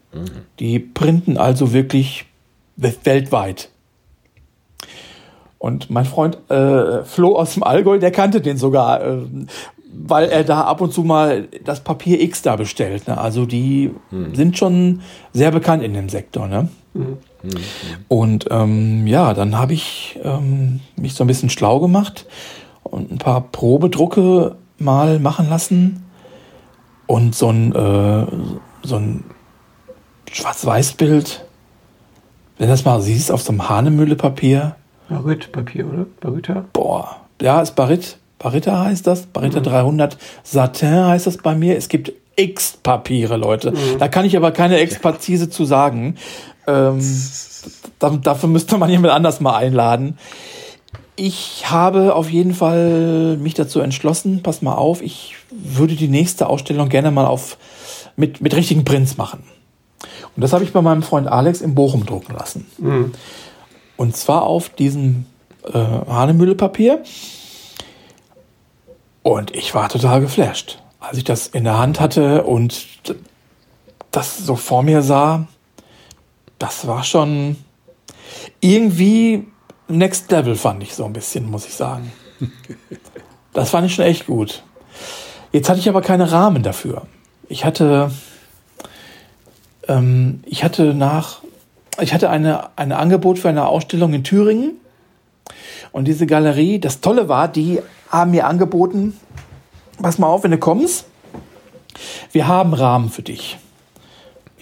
Die 0.60 0.80
printen 0.80 1.38
also 1.38 1.74
wirklich 1.74 2.26
weltweit. 2.76 3.70
Und 5.60 5.90
mein 5.90 6.06
Freund 6.06 6.38
äh, 6.50 7.04
Flo 7.04 7.36
aus 7.36 7.56
dem 7.56 7.64
Allgäu, 7.64 7.98
der 7.98 8.12
kannte 8.12 8.42
den 8.42 8.58
sogar, 8.58 9.04
äh, 9.04 9.18
weil 9.92 10.30
er 10.30 10.44
da 10.44 10.62
ab 10.62 10.82
und 10.82 10.94
zu 10.94 11.04
mal 11.04 11.48
das 11.64 11.80
Papier 11.80 12.22
X 12.22 12.44
da 12.44 12.56
bestellt. 12.56 13.08
Ne? 13.08 13.18
Also 13.18 13.46
die 13.46 13.92
hm. 14.12 14.36
sind 14.36 14.58
schon 14.58 15.02
sehr 15.34 15.52
bekannt 15.52 15.84
in 15.84 15.94
dem 15.94 16.10
Sektor. 16.10 16.48
Ne? 16.48 16.70
Hm. 16.94 17.18
Und 18.08 18.46
ähm, 18.52 19.08
ja, 19.08 19.34
dann 19.34 19.58
habe 19.58 19.74
ich 19.74 20.20
ähm, 20.24 20.82
mich 20.96 21.16
so 21.16 21.24
ein 21.24 21.28
bisschen 21.28 21.50
schlau 21.50 21.80
gemacht 21.80 22.26
und 22.84 23.12
ein 23.12 23.18
paar 23.18 23.42
Probedrucke 23.42 24.56
mal 24.78 25.20
machen 25.20 25.50
lassen 25.50 26.07
und 27.08 27.36
so 27.36 27.50
ein, 27.50 27.74
äh, 27.74 28.26
so 28.84 28.98
ein 28.98 29.24
Schwarz-Weiß-Bild, 30.32 31.46
wenn 32.58 32.68
du 32.68 32.74
das 32.74 32.86
mal 32.86 33.02
siehst, 33.02 33.32
auf 33.32 33.42
so 33.42 33.52
einem 33.52 33.68
Hahnemühle-Papier. 33.68 34.76
Barit-Papier, 35.10 35.88
oder? 35.88 36.06
Barita? 36.20 36.66
Boah, 36.74 37.18
ja, 37.42 37.62
ist 37.62 37.76
Barit. 37.76 38.18
Barita 38.40 38.86
heißt 38.86 39.08
das. 39.08 39.26
Barita 39.26 39.60
mhm. 39.60 39.64
300 39.64 40.18
Satin 40.44 41.06
heißt 41.06 41.28
das 41.28 41.38
bei 41.38 41.56
mir. 41.56 41.78
Es 41.78 41.90
gibt 41.90 42.14
X 42.36 42.78
Papiere, 42.84 43.38
Leute. 43.38 43.72
Mhm. 43.72 43.98
Da 44.00 44.08
kann 44.08 44.26
ich 44.26 44.38
aber 44.38 44.52
keine 44.52 44.78
Expertise 44.78 45.50
zu 45.50 45.66
sagen. 45.66 46.16
Ähm, 46.68 47.00
dafür 48.22 48.50
müsste 48.50 48.78
man 48.78 48.90
jemand 48.90 49.14
anders 49.14 49.40
mal 49.40 49.56
einladen. 49.56 50.18
Ich 51.20 51.72
habe 51.72 52.14
auf 52.14 52.30
jeden 52.30 52.54
Fall 52.54 53.38
mich 53.38 53.56
dazu 53.56 53.80
entschlossen, 53.80 54.44
pass 54.44 54.62
mal 54.62 54.76
auf, 54.76 55.02
ich 55.02 55.36
würde 55.50 55.96
die 55.96 56.08
nächste 56.08 56.48
Ausstellung 56.48 56.90
gerne 56.90 57.10
mal 57.10 57.26
auf, 57.26 57.58
mit, 58.16 58.40
mit 58.40 58.56
richtigen 58.56 58.86
Prints 58.86 59.18
machen. 59.18 59.44
Und 60.36 60.42
das 60.44 60.54
habe 60.54 60.64
ich 60.64 60.72
bei 60.72 60.82
meinem 60.84 61.02
Freund 61.02 61.28
Alex 61.28 61.62
in 61.62 61.74
Bochum 61.74 62.06
drucken 62.06 62.36
lassen. 62.36 62.68
Mhm. 62.78 63.14
Und 63.98 64.16
zwar 64.16 64.44
auf 64.44 64.70
diesem 64.70 65.26
äh, 65.64 65.74
Hahnemühle-Papier. 65.74 67.02
Und 69.24 69.56
ich 69.56 69.74
war 69.74 69.90
total 69.90 70.22
geflasht, 70.22 70.80
als 71.00 71.18
ich 71.18 71.24
das 71.24 71.48
in 71.48 71.64
der 71.64 71.80
Hand 71.80 72.00
hatte 72.00 72.44
und 72.44 72.86
das 74.12 74.38
so 74.38 74.56
vor 74.56 74.84
mir 74.84 75.02
sah. 75.02 75.48
Das 76.60 76.86
war 76.86 77.04
schon 77.04 77.56
irgendwie 78.62 79.48
Next 79.88 80.30
Level, 80.32 80.56
fand 80.56 80.84
ich 80.84 80.96
so 80.96 81.06
ein 81.06 81.14
bisschen, 81.14 81.50
muss 81.50 81.66
ich 81.66 81.74
sagen. 81.74 82.12
Das 83.54 83.72
fand 83.72 83.88
ich 83.88 83.96
schon 83.96 84.06
echt 84.06 84.28
gut. 84.28 84.64
Jetzt 85.52 85.70
hatte 85.70 85.80
ich 85.80 85.90
aber 85.90 86.02
keine 86.02 86.32
Rahmen 86.32 86.62
dafür. 86.62 87.08
Ich 87.48 87.66
hatte, 87.66 88.12
ähm, 89.88 90.44
ich 90.46 90.64
hatte 90.64 90.94
nach, 90.94 91.42
ich 92.00 92.14
hatte 92.14 92.30
eine, 92.30 92.78
ein 92.78 92.92
Angebot 92.92 93.40
für 93.40 93.50
eine 93.50 93.66
Ausstellung 93.66 94.14
in 94.14 94.24
Thüringen. 94.24 94.74
Und 95.92 96.06
diese 96.06 96.28
Galerie, 96.28 96.80
das 96.80 97.02
Tolle 97.02 97.30
war, 97.30 97.48
die 97.48 97.82
haben 98.10 98.32
mir 98.32 98.46
angeboten, 98.46 99.18
pass 100.02 100.20
mal 100.20 100.28
auf, 100.28 100.44
wenn 100.44 100.52
du 100.52 100.58
kommst, 100.58 101.06
wir 102.32 102.48
haben 102.48 102.74
Rahmen 102.74 103.10
für 103.10 103.24
dich. 103.24 103.58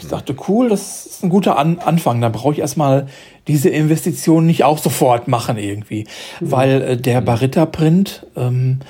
Ich 0.05 0.11
dachte, 0.11 0.35
cool, 0.47 0.69
das 0.69 1.07
ist 1.07 1.23
ein 1.23 1.29
guter 1.29 1.57
An 1.57 1.79
Anfang. 1.79 2.21
Da 2.21 2.29
brauche 2.29 2.53
ich 2.53 2.59
erstmal 2.59 3.07
diese 3.47 3.69
Investition 3.69 4.45
nicht 4.45 4.63
auch 4.63 4.77
sofort 4.77 5.27
machen 5.27 5.57
irgendwie. 5.57 6.05
Mhm. 6.39 6.51
Weil 6.51 6.81
äh, 6.81 6.97
der 6.97 7.21
Barita-Print 7.21 8.27
ähm, 8.35 8.81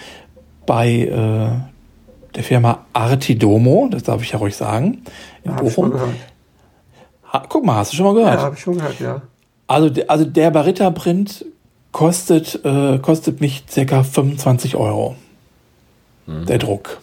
bei 0.66 0.89
äh, 0.89 2.36
der 2.36 2.43
Firma 2.43 2.86
Artidomo, 2.91 3.88
das 3.89 4.03
darf 4.03 4.22
ich 4.22 4.32
ja 4.32 4.39
ruhig 4.39 4.57
sagen, 4.57 5.03
in 5.43 5.51
ja, 5.51 5.57
Bochum. 5.57 5.93
Ha, 7.32 7.43
guck 7.47 7.66
mal, 7.66 7.78
hast 7.78 7.93
du 7.93 7.95
schon 7.95 8.05
mal 8.07 8.13
gehört? 8.13 8.36
Ja, 8.36 8.41
habe 8.41 8.55
ich 8.55 8.61
schon 8.61 8.76
gehört, 8.76 8.99
ja. 8.99 9.22
Also, 9.68 9.89
also 10.07 10.26
der 10.26 10.51
Barita-Print 10.51 11.45
kostet, 11.93 12.59
äh, 12.66 12.99
kostet 12.99 13.39
mich 13.39 13.63
circa 13.70 14.03
25 14.03 14.76
Euro. 14.76 15.16
Mhm. 16.28 16.45
Der 16.45 16.57
Druck. 16.57 16.99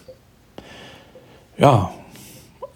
Ja. 1.57 1.91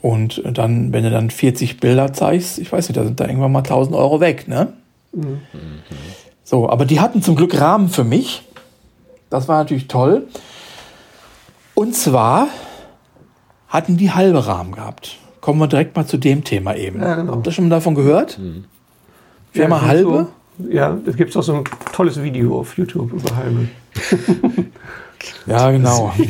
Und 0.08 0.42
dann, 0.46 0.94
wenn 0.94 1.04
du 1.04 1.10
dann 1.10 1.30
40 1.30 1.82
Bilder 1.82 2.14
zeigst, 2.14 2.60
ich 2.60 2.72
weiß 2.72 2.88
nicht, 2.88 2.96
da 2.96 3.04
sind 3.04 3.20
da 3.20 3.26
irgendwann 3.26 3.52
mal 3.52 3.60
1000 3.60 3.94
Euro 3.94 4.22
weg, 4.22 4.48
ne? 4.48 4.72
Mhm. 5.12 5.42
So, 6.46 6.70
aber 6.70 6.86
die 6.86 7.02
hatten 7.02 7.22
zum 7.22 7.36
Glück 7.36 7.60
Rahmen 7.60 7.90
für 7.90 8.06
mich. 8.06 8.44
Das 9.30 9.50
war 9.50 9.58
natürlich 9.58 9.90
toll. 9.90 10.30
Und 11.76 11.94
zwar 11.94 12.48
hatten 13.68 13.98
die 13.98 14.14
halbe 14.14 14.48
Rahmen 14.48 14.72
gehabt. 14.72 15.18
Kommen 15.42 15.60
wir 15.60 15.68
direkt 15.68 15.98
mal 15.98 16.08
zu 16.08 16.16
dem 16.16 16.46
Thema 16.46 16.78
eben. 16.78 17.02
Ja, 17.02 17.16
genau. 17.16 17.34
Habt 17.34 17.46
ihr 17.46 17.52
schon 17.52 17.68
mal 17.68 17.76
davon 17.76 17.94
gehört? 17.94 18.40
Mhm. 18.40 18.64
Firma 19.52 19.76
ja, 19.76 19.88
halbe? 19.88 20.28
Ja, 20.70 20.98
da 21.06 21.12
gibt 21.12 21.32
es 21.32 21.36
auch 21.36 21.44
so 21.44 21.54
ein 21.54 21.64
tolles 21.92 22.24
Video 22.24 22.58
auf 22.62 22.78
YouTube 22.78 23.12
über 23.12 23.36
Halme. 23.36 23.68
ja, 25.48 25.70
genau. 25.70 26.14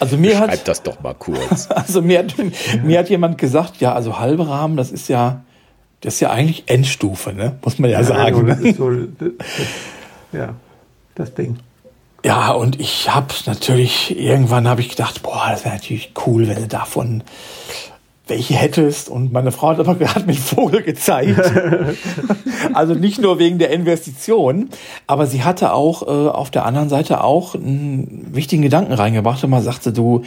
Also 0.00 0.16
mir 0.16 0.36
Schreib 0.36 0.50
hat, 0.50 0.68
das 0.68 0.82
doch 0.82 1.00
mal 1.00 1.14
kurz. 1.14 1.68
Also 1.74 2.02
mir 2.02 2.20
hat, 2.20 2.34
mir 2.82 2.98
hat 2.98 3.10
jemand 3.10 3.38
gesagt, 3.38 3.80
ja, 3.80 3.92
also 3.92 4.18
halbe 4.18 4.48
Rahmen, 4.48 4.76
das 4.76 4.90
ist 4.90 5.08
ja, 5.08 5.42
das 6.00 6.14
ist 6.14 6.20
ja 6.20 6.30
eigentlich 6.30 6.64
Endstufe, 6.66 7.32
ne? 7.32 7.56
Muss 7.62 7.78
man 7.78 7.90
ja, 7.90 8.00
ja 8.00 8.04
sagen. 8.04 8.46
Genau, 8.46 8.62
das 8.62 8.76
so, 8.76 8.90
das, 9.18 9.30
ja, 10.32 10.54
das 11.14 11.34
Ding. 11.34 11.58
Ja, 12.24 12.52
und 12.52 12.80
ich 12.80 13.14
habe 13.14 13.34
natürlich, 13.44 14.18
irgendwann 14.18 14.66
habe 14.66 14.80
ich 14.80 14.88
gedacht, 14.88 15.22
boah, 15.22 15.48
das 15.50 15.64
wäre 15.64 15.74
natürlich 15.74 16.12
cool, 16.26 16.48
wenn 16.48 16.56
du 16.56 16.66
davon 16.66 17.22
welche 18.26 18.54
hättest. 18.54 19.08
Und 19.08 19.32
meine 19.32 19.52
Frau 19.52 19.68
hat 19.68 19.80
aber 19.80 19.94
gerade 19.98 20.26
mit 20.26 20.36
Vogel 20.36 20.82
gezeigt. 20.82 21.40
also 22.72 22.94
nicht 22.94 23.20
nur 23.20 23.38
wegen 23.38 23.58
der 23.58 23.70
Investition, 23.70 24.70
aber 25.06 25.26
sie 25.26 25.44
hatte 25.44 25.72
auch 25.72 26.02
äh, 26.02 26.28
auf 26.30 26.50
der 26.50 26.64
anderen 26.64 26.88
Seite 26.88 27.22
auch 27.22 27.54
einen 27.54 28.30
wichtigen 28.32 28.62
Gedanken 28.62 28.92
reingebracht. 28.92 29.42
Und 29.44 29.50
man 29.50 29.62
sagte, 29.62 29.92
du, 29.92 30.22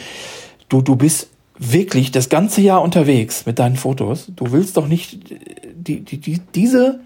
du, 0.70 0.82
du 0.82 0.96
bist 0.96 1.30
wirklich 1.60 2.12
das 2.12 2.30
ganze 2.30 2.62
Jahr 2.62 2.82
unterwegs 2.82 3.46
mit 3.46 3.60
deinen 3.60 3.78
Fotos. 3.78 4.32
Du 4.36 4.52
willst 4.52 4.78
doch 4.78 4.88
nicht 4.88 5.20
die, 5.74 6.02
die, 6.02 6.18
die, 6.20 6.40
diese 6.54 7.00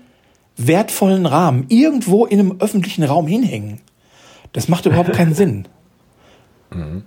wertvollen 0.57 1.25
Rahmen 1.25 1.65
irgendwo 1.69 2.25
in 2.25 2.39
einem 2.39 2.55
öffentlichen 2.59 3.03
Raum 3.03 3.27
hinhängen. 3.27 3.79
Das 4.53 4.67
macht 4.67 4.85
überhaupt 4.85 5.13
keinen 5.13 5.33
Sinn. 5.33 5.67
Mhm. 6.73 7.03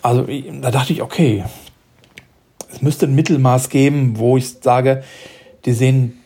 Also 0.00 0.26
da 0.62 0.70
dachte 0.70 0.94
ich, 0.94 1.02
okay, 1.02 1.44
es 2.74 2.82
müsste 2.82 3.06
ein 3.06 3.14
Mittelmaß 3.14 3.68
geben, 3.68 4.18
wo 4.18 4.36
ich 4.36 4.56
sage, 4.60 5.02
die 5.64 5.72
sehen 5.72 6.20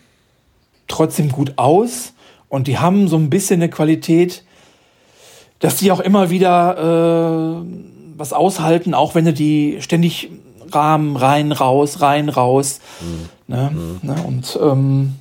trotzdem 0.87 1.31
gut 1.31 1.55
aus 1.57 2.13
und 2.49 2.67
die 2.67 2.79
haben 2.79 3.09
so 3.09 3.17
ein 3.17 3.31
bisschen 3.31 3.61
eine 3.61 3.71
Qualität, 3.71 4.43
dass 5.61 5.77
die 5.77 5.93
auch 5.93 6.01
immer 6.01 6.31
wieder 6.31 7.63
äh, 7.63 7.67
was 8.17 8.33
aushalten, 8.33 8.95
auch 8.95 9.15
wenn 9.15 9.27
du 9.27 9.33
die 9.33 9.79
ständig 9.81 10.31
Rahmen 10.73 11.17
rein, 11.17 11.53
raus, 11.53 12.01
rein, 12.01 12.29
raus. 12.29 12.81
Mhm. 13.01 13.29
Ne? 13.55 13.71
Mhm. 13.73 13.99
Ne? 14.03 14.17
Und 14.27 14.59
ähm, 14.63 15.15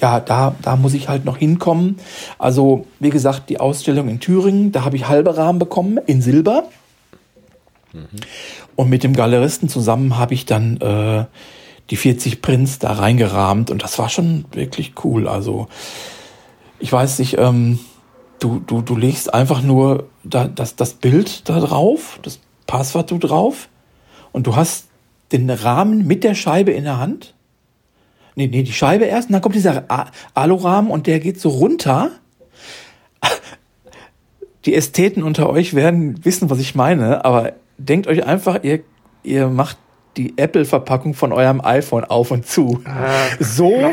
ja, 0.00 0.20
da, 0.20 0.54
da 0.62 0.76
muss 0.76 0.94
ich 0.94 1.08
halt 1.08 1.24
noch 1.24 1.36
hinkommen. 1.36 1.98
Also, 2.38 2.86
wie 3.00 3.10
gesagt, 3.10 3.48
die 3.48 3.60
Ausstellung 3.60 4.08
in 4.08 4.20
Thüringen, 4.20 4.72
da 4.72 4.84
habe 4.84 4.96
ich 4.96 5.08
halbe 5.08 5.36
Rahmen 5.36 5.58
bekommen 5.58 5.98
in 6.06 6.20
Silber. 6.20 6.64
Und 8.76 8.90
mit 8.90 9.04
dem 9.04 9.14
Galeristen 9.14 9.68
zusammen 9.68 10.18
habe 10.18 10.34
ich 10.34 10.46
dann 10.46 10.76
äh, 10.78 11.24
die 11.90 11.96
40 11.96 12.42
Prints 12.42 12.78
da 12.78 12.92
reingerahmt 12.92 13.70
und 13.70 13.82
das 13.82 13.98
war 13.98 14.08
schon 14.08 14.46
wirklich 14.52 14.94
cool. 15.04 15.28
Also 15.28 15.68
ich 16.78 16.92
weiß 16.92 17.18
nicht, 17.18 17.38
ähm, 17.38 17.78
du, 18.40 18.60
du, 18.66 18.82
du 18.82 18.96
legst 18.96 19.32
einfach 19.32 19.62
nur 19.62 20.08
da, 20.22 20.48
das, 20.48 20.76
das 20.76 20.94
Bild 20.94 21.48
da 21.48 21.60
drauf, 21.60 22.18
das 22.22 22.40
Passwort 22.66 23.10
du 23.10 23.18
drauf 23.18 23.68
und 24.32 24.46
du 24.46 24.56
hast 24.56 24.86
den 25.32 25.48
Rahmen 25.50 26.06
mit 26.06 26.24
der 26.24 26.34
Scheibe 26.34 26.72
in 26.72 26.84
der 26.84 26.98
Hand. 26.98 27.34
Nee, 28.36 28.48
nee, 28.48 28.62
die 28.62 28.72
Scheibe 28.72 29.04
erst 29.04 29.28
und 29.28 29.34
dann 29.34 29.42
kommt 29.42 29.54
dieser 29.54 29.84
Alurahmen 30.34 30.90
und 30.90 31.06
der 31.06 31.20
geht 31.20 31.40
so 31.40 31.50
runter. 31.50 32.10
Die 34.64 34.74
Ästheten 34.74 35.22
unter 35.22 35.50
euch 35.50 35.74
werden 35.74 36.24
wissen, 36.24 36.48
was 36.48 36.58
ich 36.58 36.74
meine, 36.74 37.22
aber 37.26 37.52
denkt 37.78 38.06
euch 38.06 38.24
einfach, 38.24 38.62
ihr, 38.62 38.80
ihr 39.22 39.48
macht 39.48 39.78
die 40.16 40.34
Apple-Verpackung 40.36 41.14
von 41.14 41.32
eurem 41.32 41.60
iPhone 41.60 42.04
auf 42.04 42.30
und 42.30 42.46
zu. 42.46 42.82
Äh, 42.84 43.42
so, 43.42 43.92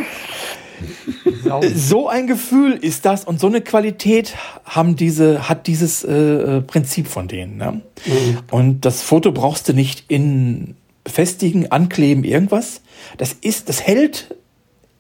so 1.73 2.07
ein 2.07 2.27
Gefühl 2.27 2.73
ist 2.73 3.05
das 3.05 3.25
und 3.25 3.39
so 3.39 3.47
eine 3.47 3.61
Qualität 3.61 4.35
haben 4.65 4.95
diese, 4.95 5.49
hat 5.49 5.67
dieses 5.67 6.03
äh, 6.03 6.13
äh, 6.13 6.61
Prinzip 6.61 7.07
von 7.07 7.27
denen. 7.27 7.57
Ne? 7.57 7.81
Mhm. 8.05 8.37
Und 8.51 8.81
das 8.85 9.01
Foto 9.01 9.31
brauchst 9.31 9.69
du 9.69 9.73
nicht 9.73 10.05
in 10.07 10.75
befestigen, 11.03 11.71
ankleben, 11.71 12.23
irgendwas. 12.23 12.81
Das 13.17 13.33
ist, 13.33 13.69
das 13.69 13.81
hält 13.81 14.35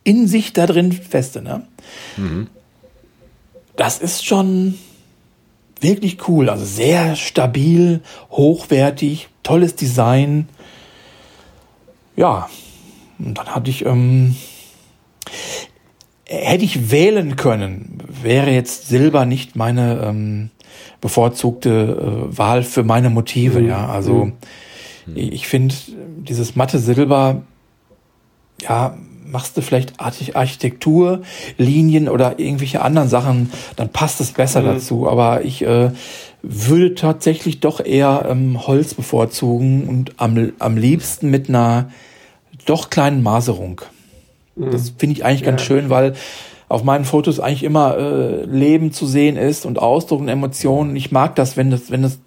in 0.03 0.27
sich 0.27 0.53
da 0.53 0.65
drin 0.65 0.91
feste. 0.91 1.41
Ne? 1.41 1.67
Mhm. 2.17 2.47
Das 3.75 3.99
ist 3.99 4.25
schon 4.25 4.79
wirklich 5.81 6.27
cool. 6.27 6.49
Also 6.49 6.65
sehr 6.65 7.15
stabil, 7.15 8.01
hochwertig, 8.31 9.29
tolles 9.43 9.75
Design. 9.75 10.47
Ja, 12.15 12.49
und 13.19 13.37
dann 13.37 13.47
hatte 13.47 13.69
ich, 13.69 13.85
ähm, 13.85 14.35
hätte 16.25 16.63
ich 16.63 16.91
wählen 16.91 17.35
können, 17.35 17.97
wäre 18.21 18.51
jetzt 18.51 18.87
Silber 18.87 19.25
nicht 19.25 19.55
meine 19.55 20.01
ähm, 20.03 20.49
bevorzugte 21.01 22.29
äh, 22.31 22.37
Wahl 22.37 22.63
für 22.63 22.83
meine 22.83 23.09
Motive. 23.09 23.59
Mhm. 23.59 23.67
Ja, 23.67 23.87
also 23.87 24.25
mhm. 25.05 25.15
ich 25.15 25.47
finde 25.47 25.75
dieses 26.17 26.55
matte 26.55 26.79
Silber, 26.79 27.41
ja, 28.61 28.97
machst 29.31 29.55
du 29.57 29.61
vielleicht 29.61 29.93
Architektur, 29.99 31.21
Linien 31.57 32.09
oder 32.09 32.39
irgendwelche 32.39 32.81
anderen 32.81 33.09
Sachen, 33.09 33.51
dann 33.75 33.89
passt 33.89 34.19
es 34.21 34.31
besser 34.31 34.61
mhm. 34.61 34.65
dazu. 34.65 35.09
Aber 35.09 35.43
ich 35.43 35.63
äh, 35.63 35.91
würde 36.43 36.95
tatsächlich 36.95 37.59
doch 37.59 37.83
eher 37.83 38.25
ähm, 38.29 38.67
Holz 38.67 38.93
bevorzugen 38.93 39.87
und 39.87 40.13
am, 40.17 40.51
am 40.59 40.77
liebsten 40.77 41.29
mit 41.29 41.49
einer 41.49 41.89
doch 42.65 42.89
kleinen 42.89 43.23
Maserung. 43.23 43.81
Mhm. 44.55 44.71
Das 44.71 44.93
finde 44.97 45.15
ich 45.15 45.25
eigentlich 45.25 45.43
ganz 45.43 45.61
ja. 45.61 45.67
schön, 45.67 45.89
weil 45.89 46.13
auf 46.67 46.83
meinen 46.83 47.05
Fotos 47.05 47.39
eigentlich 47.39 47.63
immer 47.63 47.97
äh, 47.97 48.45
Leben 48.45 48.91
zu 48.91 49.05
sehen 49.05 49.37
ist 49.37 49.65
und 49.65 49.79
Ausdruck 49.79 50.21
und 50.21 50.29
Emotionen. 50.29 50.95
Ich 50.95 51.11
mag 51.11 51.35
das, 51.35 51.57
wenn 51.57 51.69
das, 51.69 51.91
wenn 51.91 52.01
das, 52.01 52.19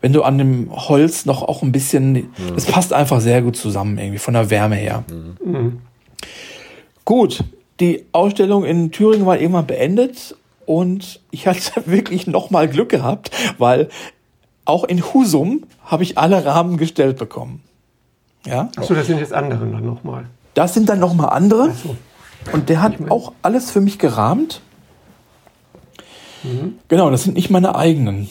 wenn 0.00 0.12
du 0.12 0.22
an 0.22 0.38
dem 0.38 0.68
Holz 0.70 1.26
noch 1.26 1.42
auch 1.42 1.62
ein 1.62 1.72
bisschen, 1.72 2.12
mhm. 2.12 2.26
das 2.54 2.66
passt 2.66 2.92
einfach 2.92 3.20
sehr 3.20 3.42
gut 3.42 3.56
zusammen 3.56 3.98
irgendwie 3.98 4.18
von 4.18 4.34
der 4.34 4.50
Wärme 4.50 4.76
her. 4.76 5.04
Mhm. 5.44 5.78
Gut, 7.04 7.44
die 7.80 8.06
Ausstellung 8.12 8.64
in 8.64 8.90
Thüringen 8.92 9.26
war 9.26 9.38
irgendwann 9.38 9.66
beendet 9.66 10.36
und 10.66 11.20
ich 11.30 11.46
hatte 11.46 11.82
wirklich 11.86 12.26
nochmal 12.26 12.68
Glück 12.68 12.88
gehabt, 12.88 13.30
weil 13.58 13.88
auch 14.64 14.84
in 14.84 15.02
Husum 15.02 15.64
habe 15.84 16.02
ich 16.02 16.16
alle 16.16 16.44
Rahmen 16.44 16.78
gestellt 16.78 17.18
bekommen. 17.18 17.62
Ja? 18.46 18.70
Achso, 18.76 18.94
das 18.94 19.06
sind 19.06 19.18
jetzt 19.18 19.32
andere 19.32 19.66
dann 19.66 19.84
nochmal. 19.84 20.26
Das 20.54 20.74
sind 20.74 20.88
dann 20.88 21.00
nochmal 21.00 21.30
andere. 21.30 21.72
So. 21.72 21.96
Und 22.52 22.68
der 22.68 22.82
hat 22.82 23.10
auch 23.10 23.32
alles 23.42 23.70
für 23.70 23.80
mich 23.80 23.98
gerahmt. 23.98 24.60
Mhm. 26.42 26.78
Genau, 26.88 27.10
das 27.10 27.24
sind 27.24 27.34
nicht 27.34 27.50
meine 27.50 27.74
eigenen. 27.74 28.28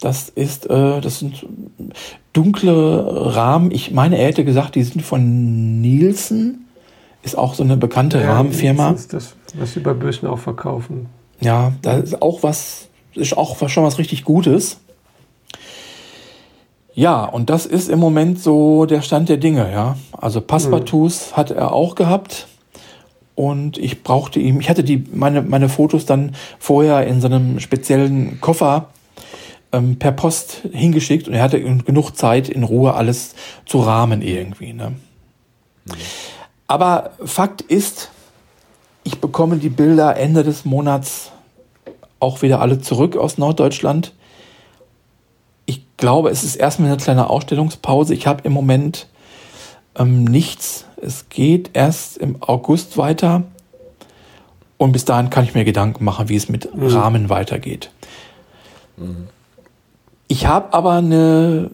Das 0.00 0.28
ist, 0.28 0.66
äh, 0.70 1.00
das 1.00 1.18
sind 1.18 1.44
dunkle 2.32 3.34
Rahmen. 3.34 3.70
Ich 3.70 3.90
meine, 3.90 4.18
er 4.18 4.28
hätte 4.28 4.44
gesagt, 4.44 4.74
die 4.74 4.84
sind 4.84 5.02
von 5.02 5.80
Nielsen. 5.80 6.67
Ist 7.22 7.36
auch 7.36 7.54
so 7.54 7.62
eine 7.62 7.76
bekannte 7.76 8.20
ja, 8.20 8.32
Rahmenfirma. 8.32 8.92
Das 8.92 9.00
ist 9.00 9.12
das, 9.12 9.34
was 9.54 9.72
sie 9.72 9.80
bei 9.80 9.92
Bösen 9.92 10.28
auch 10.28 10.38
verkaufen. 10.38 11.06
Ja, 11.40 11.72
da 11.82 11.98
ist 11.98 12.22
auch 12.22 12.42
was, 12.42 12.88
ist 13.14 13.36
auch 13.36 13.68
schon 13.68 13.84
was 13.84 13.98
richtig 13.98 14.24
Gutes. 14.24 14.78
Ja, 16.94 17.24
und 17.24 17.48
das 17.48 17.64
ist 17.64 17.88
im 17.88 18.00
Moment 18.00 18.40
so 18.40 18.84
der 18.84 19.02
Stand 19.02 19.28
der 19.28 19.36
Dinge, 19.36 19.70
ja. 19.70 19.96
Also 20.12 20.40
Passepartouts 20.40 21.30
mhm. 21.30 21.36
hat 21.36 21.50
er 21.50 21.72
auch 21.72 21.94
gehabt. 21.94 22.48
Und 23.36 23.78
ich 23.78 24.02
brauchte 24.02 24.40
ihm, 24.40 24.58
ich 24.58 24.68
hatte 24.68 24.82
die, 24.82 25.04
meine, 25.12 25.42
meine 25.42 25.68
Fotos 25.68 26.06
dann 26.06 26.34
vorher 26.58 27.06
in 27.06 27.20
so 27.20 27.28
einem 27.28 27.60
speziellen 27.60 28.40
Koffer 28.40 28.88
ähm, 29.70 29.96
per 30.00 30.10
Post 30.10 30.62
hingeschickt 30.72 31.28
und 31.28 31.34
er 31.34 31.42
hatte 31.42 31.60
genug 31.60 32.16
Zeit, 32.16 32.48
in 32.48 32.64
Ruhe 32.64 32.94
alles 32.94 33.36
zu 33.64 33.78
rahmen 33.78 34.22
irgendwie. 34.22 34.72
Ne? 34.72 34.96
Mhm. 35.84 35.92
Aber 36.68 37.10
Fakt 37.24 37.62
ist, 37.62 38.10
ich 39.02 39.20
bekomme 39.20 39.56
die 39.56 39.70
Bilder 39.70 40.16
Ende 40.16 40.44
des 40.44 40.64
Monats 40.64 41.32
auch 42.20 42.42
wieder 42.42 42.60
alle 42.60 42.80
zurück 42.80 43.16
aus 43.16 43.38
Norddeutschland 43.38 44.12
ich 45.68 45.82
glaube, 45.98 46.30
es 46.30 46.44
ist 46.44 46.56
erstmal 46.56 46.88
eine 46.88 46.96
kleine 46.96 47.28
Ausstellungspause. 47.28 48.14
Ich 48.14 48.26
habe 48.26 48.40
im 48.44 48.54
Moment 48.54 49.06
ähm, 49.96 50.24
nichts. 50.24 50.86
Es 50.96 51.28
geht 51.28 51.70
erst 51.74 52.16
im 52.16 52.42
August 52.42 52.96
weiter. 52.96 53.42
Und 54.78 54.92
bis 54.92 55.04
dahin 55.04 55.28
kann 55.28 55.44
ich 55.44 55.52
mir 55.52 55.66
Gedanken 55.66 56.04
machen, 56.04 56.30
wie 56.30 56.36
es 56.36 56.48
mit 56.48 56.74
mhm. 56.74 56.86
Rahmen 56.86 57.28
weitergeht. 57.28 57.90
Mhm. 58.96 59.28
Ich 60.26 60.46
habe 60.46 60.72
aber 60.72 60.92
eine, 60.92 61.70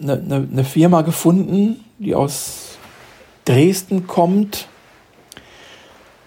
eine, 0.00 0.48
eine, 0.50 0.64
Firma 0.64 1.02
gefunden, 1.02 1.84
die 1.98 2.14
aus 2.14 2.69
Dresden 3.50 4.06
kommt 4.06 4.68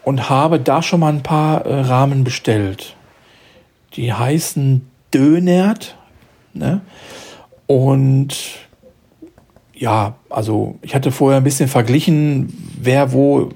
und 0.04 0.30
habe 0.30 0.60
da 0.60 0.82
schon 0.82 1.00
mal 1.00 1.14
ein 1.14 1.24
paar 1.24 1.66
äh, 1.66 1.82
Rahmen 1.82 2.24
bestellt. 2.24 2.96
Die 3.96 4.14
heißen 4.14 4.88
Dönert 5.14 5.96
Ne? 6.54 6.82
Und 7.66 8.36
ja, 9.74 10.16
also 10.30 10.78
ich 10.82 10.94
hatte 10.94 11.12
vorher 11.12 11.38
ein 11.38 11.44
bisschen 11.44 11.68
verglichen, 11.68 12.72
wer 12.80 13.12
wo 13.12 13.50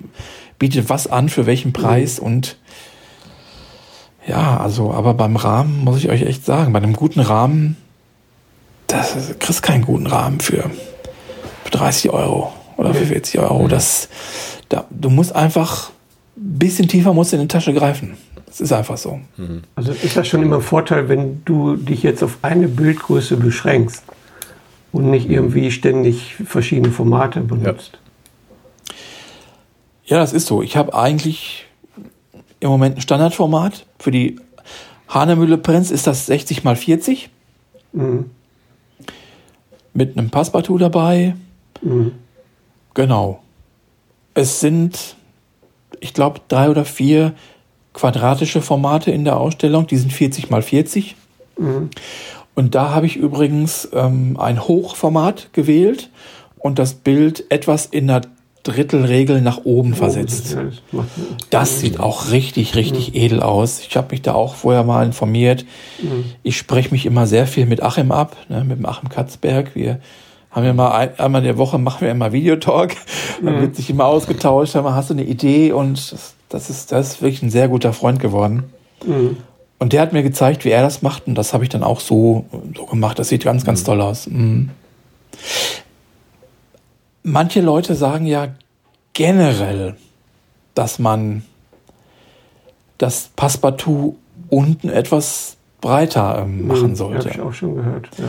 bietet 0.58 0.90
was 0.90 1.08
an, 1.08 1.30
für 1.30 1.46
welchen 1.46 1.74
Preis 1.74 2.20
mhm. 2.20 2.28
und 2.28 2.58
ja, 4.26 4.58
also, 4.58 4.92
aber 4.92 5.14
beim 5.14 5.38
Rahmen 5.38 5.86
muss 5.86 6.00
ich 6.00 6.10
euch 6.10 6.24
echt 6.24 6.44
sagen, 6.44 6.74
bei 6.74 6.80
einem 6.80 6.94
guten 6.94 7.22
Rahmen, 7.22 7.78
das 8.88 9.16
kriegst 9.40 9.64
keinen 9.64 9.86
guten 9.86 10.08
Rahmen 10.08 10.42
für, 10.42 10.70
für 11.64 11.72
30 11.72 12.10
Euro 12.10 12.52
oder 12.78 12.94
für 12.94 13.06
40 13.06 13.40
Euro. 13.40 13.64
Mhm. 13.64 13.70
Das, 13.70 14.10
da, 14.70 14.86
du 14.90 15.10
musst 15.10 15.36
einfach 15.36 15.90
ein 16.38 16.60
bisschen 16.60 16.88
tiefer 16.88 17.14
musst 17.14 17.34
in 17.34 17.42
die 17.42 17.48
Tasche 17.48 17.74
greifen. 17.74 18.18
Es 18.50 18.62
ist 18.62 18.72
einfach 18.72 18.98
so. 18.98 19.20
Mhm. 19.38 19.64
Also 19.76 19.92
ist 19.92 20.16
das 20.16 20.28
schon 20.28 20.42
immer 20.42 20.58
ein 20.58 20.62
Vorteil, 20.62 21.10
wenn 21.10 21.44
du 21.46 21.76
dich 21.76 22.04
jetzt 22.04 22.24
auf 22.24 22.38
eine 22.42 22.68
Bildgröße 22.68 23.38
beschränkst 23.38 24.04
und 24.92 25.10
nicht 25.10 25.30
irgendwie 25.30 25.72
ständig 25.72 26.36
verschiedene 26.46 26.92
Formate 26.92 27.42
benutzt. 27.42 28.00
Ja, 30.06 30.18
ja 30.18 30.22
das 30.22 30.34
ist 30.34 30.48
so. 30.48 30.62
Ich 30.62 30.78
habe 30.78 30.94
eigentlich 30.94 31.66
im 32.60 32.70
Moment 32.70 32.98
ein 32.98 33.02
Standardformat. 33.02 33.86
Für 34.00 34.12
die 34.12 34.40
Hanemühle 35.08 35.58
Prinz 35.58 35.92
ist 35.92 36.08
das 36.08 36.26
60 36.28 36.66
x 36.66 36.80
40. 36.80 37.30
Mhm. 37.94 38.30
Mit 39.94 40.18
einem 40.18 40.30
Passepartout 40.30 40.78
dabei. 40.78 41.36
Mhm. 41.82 42.14
Genau. 42.98 43.44
Es 44.34 44.60
sind, 44.60 45.16
ich 46.00 46.16
glaube, 46.16 46.42
drei 46.48 46.72
oder 46.72 46.84
vier 46.84 47.34
quadratische 47.94 48.64
Formate 48.64 49.12
in 49.12 49.24
der 49.24 49.38
Ausstellung, 49.38 49.86
die 49.86 49.98
sind 49.98 50.12
40 50.12 50.50
mal 50.50 50.64
40. 50.64 51.16
Mhm. 51.60 51.92
Und 52.56 52.74
da 52.74 52.90
habe 52.90 53.06
ich 53.06 53.16
übrigens 53.16 53.88
ähm, 53.94 54.36
ein 54.40 54.68
Hochformat 54.68 55.54
gewählt 55.54 56.10
und 56.58 56.80
das 56.80 56.96
Bild 56.96 57.46
etwas 57.52 57.86
in 57.86 58.08
der 58.08 58.22
Drittelregel 58.64 59.42
nach 59.42 59.64
oben 59.64 59.94
oh, 59.94 59.98
versetzt. 59.98 60.58
Das, 60.92 61.06
das 61.52 61.80
sieht 61.80 62.00
auch 62.00 62.32
richtig, 62.32 62.76
richtig 62.76 63.10
mhm. 63.10 63.20
edel 63.20 63.44
aus. 63.44 63.80
Ich 63.82 63.96
habe 63.96 64.08
mich 64.10 64.24
da 64.24 64.34
auch 64.34 64.56
vorher 64.56 64.84
mal 64.84 65.06
informiert. 65.06 65.66
Mhm. 66.02 66.26
Ich 66.42 66.58
spreche 66.58 66.90
mich 66.90 67.06
immer 67.06 67.28
sehr 67.28 67.46
viel 67.46 67.68
mit 67.68 67.84
Achim 67.84 68.12
ab, 68.12 68.36
ne, 68.50 68.64
mit 68.64 68.80
dem 68.80 68.88
Achim 68.88 69.10
Katzberg. 69.10 69.76
Wir 69.76 70.00
haben 70.52 70.66
ja 70.66 70.74
mal 70.74 70.92
ein, 70.92 71.20
einmal 71.20 71.42
in 71.42 71.46
der 71.46 71.58
Woche 71.58 71.78
machen 71.78 72.02
wir 72.02 72.12
immer 72.12 72.32
Videotalk. 72.32 72.96
Da 73.40 73.52
mhm. 73.52 73.62
wird 73.62 73.76
sich 73.76 73.88
immer 73.92 74.06
ausgetauscht. 74.06 74.74
Mal, 74.74 74.96
hast 74.96 75.12
du 75.12 75.14
eine 75.14 75.24
Idee? 75.24 75.72
Und 75.72 76.16
das, 76.50 76.72
ist, 76.72 76.92
das 76.92 77.08
ist 77.08 77.22
wirklich 77.22 77.44
ein 77.44 77.52
sehr 77.52 77.68
guter 77.68 77.94
Freund 77.94 78.20
geworden. 78.20 78.64
Mhm. 79.06 79.38
Und 79.78 79.94
der 79.94 80.02
hat 80.02 80.12
mir 80.12 80.24
gezeigt, 80.24 80.66
wie 80.66 80.72
er 80.72 80.82
das 80.82 81.04
macht. 81.04 81.28
Und 81.28 81.36
das 81.36 81.54
habe 81.54 81.64
ich 81.64 81.70
dann 81.70 81.84
auch 81.84 82.00
so, 82.00 82.46
so 82.76 82.88
gemacht. 82.88 83.20
Das 83.20 83.30
sieht 83.30 83.44
ganz, 83.44 83.64
ganz 83.64 83.82
mhm. 83.82 83.86
toll 83.86 84.02
aus. 84.02 84.26
Mhm. 84.26 84.72
manche 87.22 87.62
Leute 87.62 87.94
sagen 87.94 88.26
ja 88.26 88.48
generell, 89.14 89.96
dass 90.74 90.98
man 90.98 91.44
das 92.98 93.30
Passepartout 93.36 94.16
unten 94.50 94.90
etwas 94.90 95.58
breiter 95.82 96.40
ähm, 96.42 96.62
mhm, 96.62 96.68
machen 96.68 96.96
sollte. 96.96 97.30
Habe 97.30 97.30
ich 97.30 97.42
auch 97.42 97.54
schon 97.54 97.76
gehört. 97.76 98.10
Ja. 98.18 98.26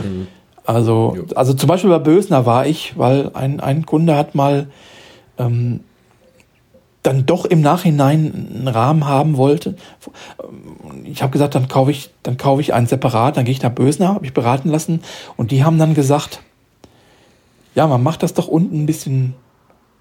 Also, 0.69 1.17
also 1.33 1.55
zum 1.55 1.67
Beispiel 1.67 1.89
bei 1.89 1.97
Bösner 1.97 2.45
war 2.45 2.67
ich, 2.67 2.95
weil 2.95 3.31
ein, 3.33 3.59
ein 3.59 3.87
Kunde 3.87 4.15
hat 4.15 4.35
mal 4.35 4.67
ähm, 5.39 5.79
dann 7.01 7.25
doch 7.25 7.45
im 7.45 7.61
Nachhinein 7.61 8.51
einen 8.53 8.67
Rahmen 8.67 9.07
haben 9.07 9.37
wollte. 9.37 9.77
Ich 11.05 11.23
habe 11.23 11.31
gesagt, 11.31 11.55
dann 11.55 11.67
kaufe 11.67 11.89
ich, 11.89 12.11
dann 12.21 12.37
kaufe 12.37 12.61
ich 12.61 12.71
einen 12.71 12.85
separat, 12.85 13.35
dann 13.35 13.45
gehe 13.45 13.51
ich 13.51 13.63
nach 13.63 13.71
Bösner, 13.71 14.09
habe 14.09 14.27
ich 14.27 14.33
beraten 14.35 14.69
lassen 14.69 15.01
und 15.37 15.49
die 15.49 15.63
haben 15.63 15.79
dann 15.79 15.95
gesagt, 15.95 16.41
ja, 17.73 17.87
man 17.87 18.03
macht 18.03 18.21
das 18.21 18.35
doch 18.35 18.47
unten 18.47 18.83
ein 18.83 18.85
bisschen 18.85 19.33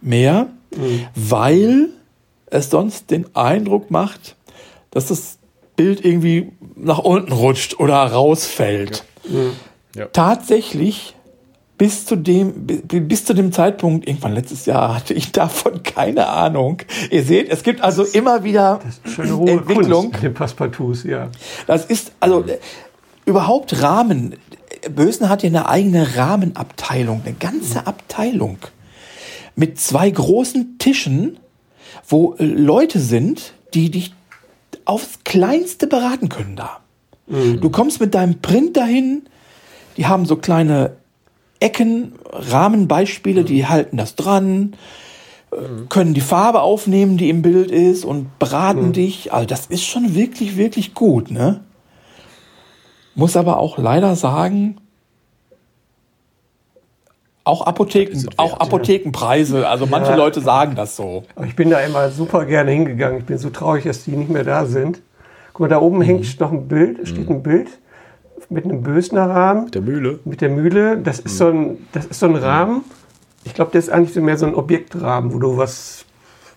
mehr, 0.02 0.48
mhm. 0.76 1.06
weil 1.14 1.88
es 2.44 2.68
sonst 2.68 3.10
den 3.10 3.34
Eindruck 3.34 3.90
macht, 3.90 4.36
dass 4.90 5.06
das 5.06 5.38
Bild 5.76 6.04
irgendwie 6.04 6.52
nach 6.76 6.98
unten 6.98 7.32
rutscht 7.32 7.80
oder 7.80 7.96
rausfällt. 8.04 9.02
Ja. 9.24 9.30
Mhm. 9.30 9.52
Ja. 9.94 10.06
Tatsächlich 10.06 11.14
bis 11.78 12.04
zu 12.04 12.16
dem 12.16 12.66
bis 12.66 13.24
zu 13.24 13.34
dem 13.34 13.52
Zeitpunkt 13.52 14.06
irgendwann 14.06 14.34
letztes 14.34 14.66
Jahr 14.66 14.96
hatte 14.96 15.14
ich 15.14 15.30
davon 15.32 15.82
keine 15.84 16.26
Ahnung. 16.28 16.82
Ihr 17.10 17.22
seht, 17.22 17.48
es 17.48 17.62
gibt 17.62 17.80
also 17.80 18.02
immer 18.02 18.42
wieder 18.42 18.80
Entwicklung. 19.16 20.10
Kunst, 20.10 20.34
Passepartouts, 20.34 21.04
ja. 21.04 21.28
Das 21.66 21.86
ist 21.86 22.12
also 22.20 22.44
äh, 22.44 22.58
überhaupt 23.24 23.80
Rahmen. 23.80 24.34
Bösen 24.90 25.28
hat 25.28 25.42
ja 25.42 25.48
eine 25.48 25.68
eigene 25.68 26.16
Rahmenabteilung, 26.16 27.22
eine 27.24 27.34
ganze 27.34 27.86
Abteilung 27.86 28.58
mit 29.54 29.80
zwei 29.80 30.10
großen 30.10 30.78
Tischen, 30.78 31.38
wo 32.08 32.34
äh, 32.38 32.44
Leute 32.44 32.98
sind, 32.98 33.54
die 33.74 33.90
dich 33.90 34.14
aufs 34.84 35.20
Kleinste 35.24 35.86
beraten 35.86 36.28
können 36.28 36.56
da. 36.56 36.80
Mhm. 37.26 37.60
Du 37.60 37.70
kommst 37.70 38.00
mit 38.00 38.14
deinem 38.14 38.40
Print 38.40 38.76
dahin, 38.76 39.22
die 39.98 40.06
haben 40.06 40.24
so 40.24 40.36
kleine 40.36 40.92
Ecken, 41.60 42.12
Rahmenbeispiele, 42.32 43.44
die 43.44 43.66
halten 43.66 43.96
das 43.96 44.14
dran, 44.14 44.76
mhm. 45.50 45.88
können 45.88 46.14
die 46.14 46.20
Farbe 46.20 46.62
aufnehmen, 46.62 47.18
die 47.18 47.28
im 47.28 47.42
Bild 47.42 47.70
ist 47.70 48.04
und 48.04 48.38
beraten 48.38 48.88
mhm. 48.88 48.92
dich. 48.92 49.32
Also 49.32 49.46
das 49.46 49.66
ist 49.66 49.84
schon 49.84 50.14
wirklich, 50.14 50.56
wirklich 50.56 50.94
gut, 50.94 51.30
ne? 51.30 51.60
Muss 53.16 53.36
aber 53.36 53.58
auch 53.58 53.76
leider 53.78 54.14
sagen, 54.14 54.76
auch 57.42 57.66
Apotheken, 57.66 58.22
wert, 58.22 58.38
auch 58.38 58.60
Apothekenpreise. 58.60 59.66
Also 59.66 59.86
manche 59.86 60.12
ja. 60.12 60.16
Leute 60.16 60.40
sagen 60.40 60.76
das 60.76 60.94
so. 60.94 61.24
Aber 61.34 61.46
ich 61.46 61.56
bin 61.56 61.70
da 61.70 61.80
immer 61.80 62.10
super 62.10 62.44
gerne 62.44 62.70
hingegangen. 62.70 63.18
Ich 63.18 63.24
bin 63.24 63.38
so 63.38 63.50
traurig, 63.50 63.82
dass 63.82 64.04
die 64.04 64.12
nicht 64.12 64.30
mehr 64.30 64.44
da 64.44 64.66
sind. 64.66 65.00
Guck 65.52 65.62
mal, 65.62 65.68
da 65.68 65.80
oben 65.80 65.98
mhm. 65.98 66.02
hängt 66.02 66.40
noch 66.40 66.52
ein 66.52 66.68
Bild, 66.68 67.08
steht 67.08 67.28
mhm. 67.28 67.36
ein 67.36 67.42
Bild 67.42 67.68
mit 68.48 68.64
einem 68.64 68.82
Bösner 68.82 69.28
Rahmen. 69.28 69.64
Mit 69.64 69.74
der 69.74 69.82
Mühle. 69.82 70.18
Mit 70.24 70.40
der 70.40 70.48
Mühle. 70.48 70.98
Das 70.98 71.18
ist, 71.18 71.34
mhm. 71.34 71.38
so, 71.38 71.48
ein, 71.48 71.86
das 71.92 72.06
ist 72.06 72.20
so 72.20 72.26
ein 72.26 72.36
Rahmen. 72.36 72.84
Ich 73.44 73.54
glaube, 73.54 73.70
der 73.70 73.78
ist 73.78 73.90
eigentlich 73.90 74.12
so 74.12 74.20
mehr 74.20 74.36
so 74.36 74.46
ein 74.46 74.54
Objektrahmen, 74.54 75.32
wo 75.32 75.38
du 75.38 75.56
was 75.56 76.04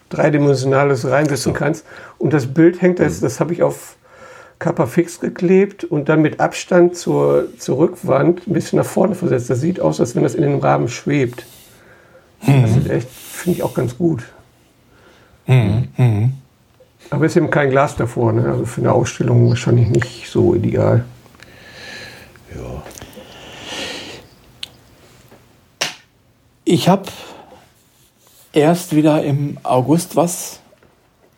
Dreidimensionales 0.10 1.10
reinsetzen 1.10 1.54
so. 1.54 1.58
kannst. 1.60 1.86
Und 2.18 2.34
das 2.34 2.48
Bild 2.48 2.82
hängt, 2.82 3.00
das, 3.00 3.20
mhm. 3.20 3.26
das 3.26 3.40
habe 3.40 3.54
ich 3.54 3.64
auf 3.64 3.96
Kappa 4.60 4.86
fix 4.86 5.20
geklebt 5.20 5.84
und 5.84 6.08
dann 6.08 6.22
mit 6.22 6.40
Abstand 6.40 6.96
zur, 6.96 7.48
zur 7.58 7.80
Rückwand 7.80 8.48
ein 8.48 8.54
bisschen 8.54 8.78
nach 8.78 8.86
vorne 8.86 9.16
versetzt. 9.16 9.50
Das 9.50 9.60
sieht 9.60 9.80
aus, 9.80 10.00
als 10.00 10.16
wenn 10.16 10.24
das 10.24 10.36
in 10.36 10.44
den 10.44 10.60
Rahmen 10.60 10.88
schwebt. 10.88 11.46
Mhm. 12.46 12.62
Das 12.62 12.78
ist 12.78 12.90
echt, 12.90 13.10
finde 13.10 13.58
ich 13.58 13.64
auch 13.64 13.74
ganz 13.74 13.98
gut. 13.98 14.24
Mhm. 15.48 16.34
Aber 17.10 17.26
es 17.26 17.34
ist 17.34 17.38
eben 17.38 17.50
kein 17.50 17.72
Glas 17.72 17.96
davor, 17.96 18.32
ne? 18.34 18.46
also 18.46 18.66
für 18.66 18.82
eine 18.82 18.92
Ausstellung 18.94 19.50
wahrscheinlich 19.50 19.90
nicht 19.90 20.30
so 20.30 20.56
ideal. 20.56 21.04
Ja. 22.56 22.84
Ich 26.66 26.88
habe 26.88 27.04
erst 28.54 28.96
wieder 28.96 29.24
im 29.24 29.58
August 29.64 30.16
was 30.16 30.60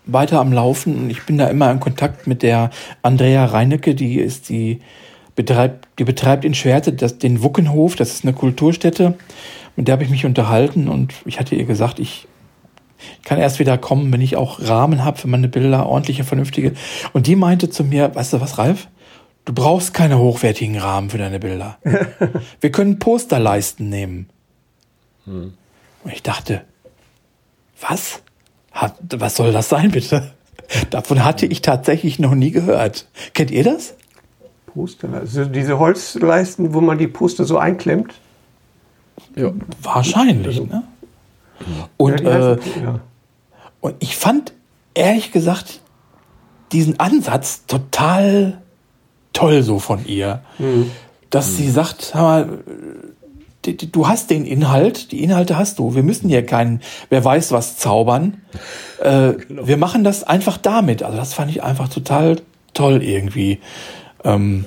weiter 0.05 0.39
am 0.39 0.51
Laufen 0.51 0.95
und 0.97 1.09
ich 1.09 1.24
bin 1.24 1.38
da 1.38 1.47
immer 1.47 1.72
in 1.72 1.80
Kontakt 1.80 2.28
mit 2.28 2.43
der 2.43 2.72
Andrea 3.01 3.45
Reinecke, 3.45 3.95
die 3.95 4.20
ist 4.20 4.49
die 4.49 4.82
betreibt, 5.36 5.88
die 5.97 6.03
betreibt 6.03 6.45
in 6.45 6.53
Schwerte 6.53 6.93
das, 6.93 7.18
den 7.18 7.41
Wuckenhof, 7.41 7.95
das 7.95 8.11
ist 8.11 8.26
eine 8.26 8.34
Kulturstätte. 8.34 9.16
Mit 9.76 9.88
der 9.88 9.93
habe 9.93 10.03
ich 10.03 10.09
mich 10.09 10.26
unterhalten 10.26 10.88
und 10.88 11.14
ich 11.26 11.39
hatte 11.39 11.55
ihr 11.55 11.66
gesagt, 11.66 11.99
ich 11.99 12.28
kann 13.24 13.39
erst 13.39 13.59
wieder 13.59 13.78
kommen, 13.78 14.14
wenn 14.14 14.22
ich 14.22 14.36
auch 14.36 14.59
Rahmen 14.61 15.03
habe 15.03 15.18
für 15.18 15.28
meine 15.28 15.47
Bilder, 15.47 15.88
ordentliche, 15.88 16.24
vernünftige. 16.24 16.74
Und 17.11 17.28
die 17.28 17.36
meinte 17.36 17.70
zu 17.70 17.84
mir, 17.84 18.14
weißt 18.14 18.34
du 18.34 18.41
was, 18.41 18.57
Ralf? 18.57 18.88
Du 19.46 19.54
brauchst 19.54 19.94
keine 19.94 20.18
hochwertigen 20.18 20.78
Rahmen 20.78 21.10
für 21.10 21.18
deine 21.18 21.39
Bilder. 21.39 21.78
Wir 22.62 22.72
können 22.72 23.00
Posterleisten 23.00 23.89
nehmen. 23.89 24.30
Hm. 25.26 25.54
Und 26.04 26.14
ich 26.14 26.24
dachte, 26.24 26.64
was? 27.82 28.22
Hat, 28.72 28.96
was 29.16 29.36
soll 29.36 29.52
das 29.52 29.70
sein, 29.70 29.91
bitte? 29.91 30.34
Davon 30.89 31.24
hatte 31.24 31.46
ich 31.46 31.62
tatsächlich 31.62 32.20
noch 32.20 32.36
nie 32.36 32.52
gehört. 32.52 33.08
Kennt 33.34 33.52
ihr 33.52 33.64
das? 33.64 33.96
Poster, 34.66 35.14
also 35.14 35.46
diese 35.46 35.78
Holzleisten, 35.78 36.74
wo 36.74 36.82
man 36.82 36.98
die 36.98 37.08
Poster 37.08 37.46
so 37.46 37.58
einklemmt? 37.58 38.14
Ja. 39.36 39.52
Wahrscheinlich, 39.82 40.48
also, 40.48 40.66
ne? 40.66 40.84
Und, 41.98 42.22
ja, 42.22 42.54
äh, 42.54 42.60
ja. 42.84 43.00
und 43.82 43.96
ich 44.00 44.16
fand, 44.16 44.54
ehrlich 44.96 45.32
gesagt, 45.32 45.82
diesen 46.72 47.00
Ansatz 47.00 47.66
total 47.68 48.62
toll 49.34 49.64
so 49.64 49.80
von 49.80 50.06
ihr. 50.06 50.42
Mhm. 50.60 50.92
Dass 51.30 51.52
mhm. 51.52 51.56
sie 51.56 51.70
sagt, 51.72 52.14
hör 52.14 52.22
mal, 52.22 52.50
du 53.64 54.08
hast 54.08 54.30
den 54.30 54.46
Inhalt, 54.46 55.12
die 55.12 55.24
Inhalte 55.24 55.58
hast 55.58 55.80
du. 55.80 55.96
Wir 55.96 56.04
müssen 56.04 56.30
hier 56.30 56.46
keinen, 56.46 56.82
wer 57.10 57.24
weiß 57.24 57.52
was 57.52 57.78
zaubern. 57.78 58.42
Äh, 59.02 59.34
genau. 59.34 59.68
Wir 59.68 59.78
machen 59.78 60.04
das 60.04 60.24
einfach 60.24 60.58
damit. 60.58 61.04
Also 61.04 61.18
das 61.18 61.34
fand 61.34 61.50
ich 61.52 61.64
einfach 61.64 61.90
total 61.90 62.42
toll 62.74 63.02
irgendwie. 63.04 63.60
Ähm, 64.24 64.66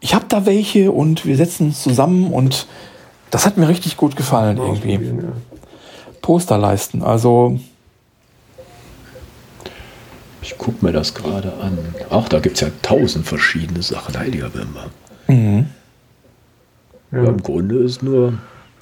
ich 0.00 0.14
habe 0.14 0.26
da 0.28 0.46
welche 0.46 0.92
und 0.92 1.26
wir 1.26 1.36
setzen 1.36 1.68
uns 1.68 1.82
zusammen 1.82 2.32
und 2.32 2.66
das 3.30 3.46
hat 3.46 3.56
mir 3.56 3.68
richtig 3.68 3.96
gut 3.96 4.16
gefallen 4.16 4.58
irgendwie. 4.58 5.00
Posterleisten, 6.22 7.02
also 7.02 7.58
ich 10.46 10.56
gucke 10.58 10.84
mir 10.84 10.92
das 10.92 11.12
gerade 11.12 11.52
an. 11.60 11.76
Ach, 12.08 12.28
da 12.28 12.38
gibt 12.38 12.54
es 12.54 12.60
ja 12.60 12.68
tausend 12.80 13.26
verschiedene 13.26 13.82
Sachen, 13.82 14.16
heiliger 14.16 14.54
Wimmer. 14.54 14.86
Mhm. 15.26 15.66
Ja. 17.10 17.24
Im 17.24 17.42
Grunde 17.42 17.78
ist 17.78 18.02
nur. 18.04 18.34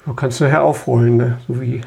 Du 0.05 0.13
kannst 0.13 0.41
nachher 0.41 0.63
aufrollen, 0.63 1.17
ne? 1.17 1.39
so 1.47 1.59
wie. 1.59 1.81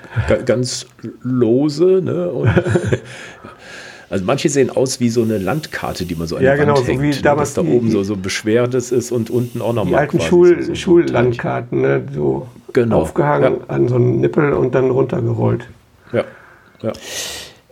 Ganz 0.46 0.86
lose, 1.22 2.00
ne? 2.02 2.28
Und 2.28 2.50
also 4.10 4.24
manche 4.24 4.48
sehen 4.48 4.70
aus 4.70 4.98
wie 4.98 5.10
so 5.10 5.22
eine 5.22 5.38
Landkarte, 5.38 6.04
die 6.06 6.16
man 6.16 6.26
so 6.26 6.36
an 6.36 6.42
ja, 6.42 6.56
genau, 6.56 6.76
Wand 6.76 6.88
hängt, 6.88 6.98
so 6.98 7.02
wie 7.04 7.10
ne? 7.10 7.22
damals 7.22 7.54
dass 7.54 7.64
da 7.64 7.70
oben 7.70 7.92
so, 7.92 8.02
so 8.02 8.16
beschwertes 8.16 8.90
ist 8.90 9.12
und 9.12 9.30
unten 9.30 9.62
auch 9.62 9.72
nochmal. 9.72 9.92
Die 9.92 9.96
alten 9.96 10.20
Schul 10.20 10.60
so, 10.60 10.68
so 10.68 10.74
Schullandkarten, 10.74 11.82
ne? 11.82 12.04
so 12.12 12.48
genau. 12.72 13.02
aufgehangen 13.02 13.58
ja. 13.60 13.64
an 13.68 13.86
so 13.86 13.94
einen 13.94 14.20
Nippel 14.20 14.52
und 14.54 14.74
dann 14.74 14.90
runtergerollt. 14.90 15.68
Ja, 16.12 16.24
ja. 16.82 16.92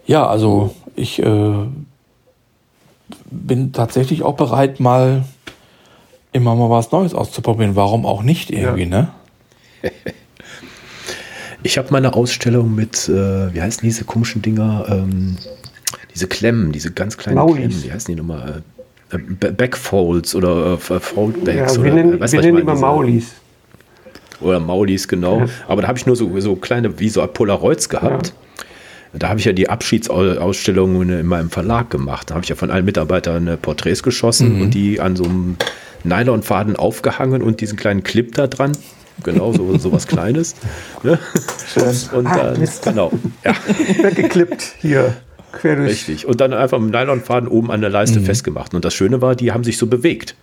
Ja, 0.06 0.26
also 0.28 0.72
ich 0.94 1.20
äh, 1.20 1.66
bin 3.30 3.72
tatsächlich 3.72 4.22
auch 4.22 4.34
bereit, 4.34 4.80
mal 4.80 5.24
immer 6.32 6.54
mal 6.54 6.70
was 6.70 6.92
Neues 6.92 7.14
auszuprobieren. 7.14 7.76
Warum 7.76 8.06
auch 8.06 8.22
nicht 8.22 8.50
irgendwie, 8.50 8.82
ja. 8.82 8.88
ne? 8.88 9.08
Ich 11.62 11.78
habe 11.78 11.88
meine 11.90 12.14
Ausstellung 12.14 12.76
mit, 12.76 13.08
äh, 13.08 13.52
wie 13.52 13.60
heißen 13.60 13.80
diese 13.82 14.04
komischen 14.04 14.40
Dinger? 14.40 14.86
Ähm, 14.88 15.36
diese 16.14 16.28
Klemmen, 16.28 16.70
diese 16.70 16.92
ganz 16.92 17.16
kleinen 17.16 17.38
Maulis. 17.38 17.56
Klemmen, 17.56 17.82
wie 17.82 17.92
heißen 17.92 18.14
die 18.14 18.20
nochmal? 18.20 18.62
Äh, 19.10 19.18
Backfolds 19.18 20.36
oder 20.36 20.74
äh, 20.74 20.76
Foldbacks. 21.00 21.76
Ja, 21.76 21.82
wir 21.82 21.92
oder, 21.92 22.02
nennen, 22.02 22.20
wir 22.20 22.40
nennen 22.40 22.58
immer 22.58 22.76
Maulis. 22.76 23.32
Oder 24.40 24.60
Maulis, 24.60 25.08
genau. 25.08 25.40
Ja. 25.40 25.46
Aber 25.66 25.82
da 25.82 25.88
habe 25.88 25.98
ich 25.98 26.06
nur 26.06 26.14
so, 26.14 26.38
so 26.38 26.54
kleine, 26.54 27.00
wie 27.00 27.08
so 27.08 27.26
Polaroids 27.26 27.88
gehabt. 27.88 28.28
Ja. 28.28 28.32
Da 29.18 29.28
habe 29.28 29.38
ich 29.40 29.46
ja 29.46 29.52
die 29.52 29.68
Abschiedsausstellung 29.68 31.02
in 31.02 31.26
meinem 31.26 31.50
Verlag 31.50 31.90
gemacht. 31.90 32.30
Da 32.30 32.34
habe 32.34 32.44
ich 32.44 32.48
ja 32.48 32.56
von 32.56 32.70
allen 32.70 32.84
Mitarbeitern 32.84 33.46
äh, 33.46 33.56
Porträts 33.56 34.02
geschossen 34.02 34.56
mhm. 34.56 34.62
und 34.62 34.74
die 34.74 35.00
an 35.00 35.16
so 35.16 35.24
einem 35.24 35.56
Nylonfaden 36.04 36.76
aufgehangen 36.76 37.42
und 37.42 37.60
diesen 37.60 37.76
kleinen 37.76 38.02
Clip 38.02 38.34
da 38.34 38.46
dran. 38.46 38.72
Genau, 39.22 39.52
so, 39.52 39.78
so 39.78 39.92
was 39.92 40.06
Kleines. 40.06 40.56
Ne? 41.02 41.18
Und 42.12 42.26
ah, 42.26 42.52
dann, 42.52 42.68
genau. 42.84 43.12
Ja. 43.44 43.54
Weggeklippt 44.02 44.74
hier. 44.80 45.16
Quer 45.52 45.76
durch. 45.76 45.90
Richtig. 45.90 46.26
Und 46.26 46.40
dann 46.40 46.52
einfach 46.52 46.78
mit 46.78 46.92
dem 46.92 47.00
Nylonfaden 47.00 47.48
oben 47.48 47.70
an 47.70 47.80
der 47.80 47.90
Leiste 47.90 48.20
mhm. 48.20 48.24
festgemacht. 48.24 48.74
Und 48.74 48.84
das 48.84 48.94
Schöne 48.94 49.22
war, 49.22 49.34
die 49.34 49.52
haben 49.52 49.64
sich 49.64 49.78
so 49.78 49.86
bewegt. 49.86 50.36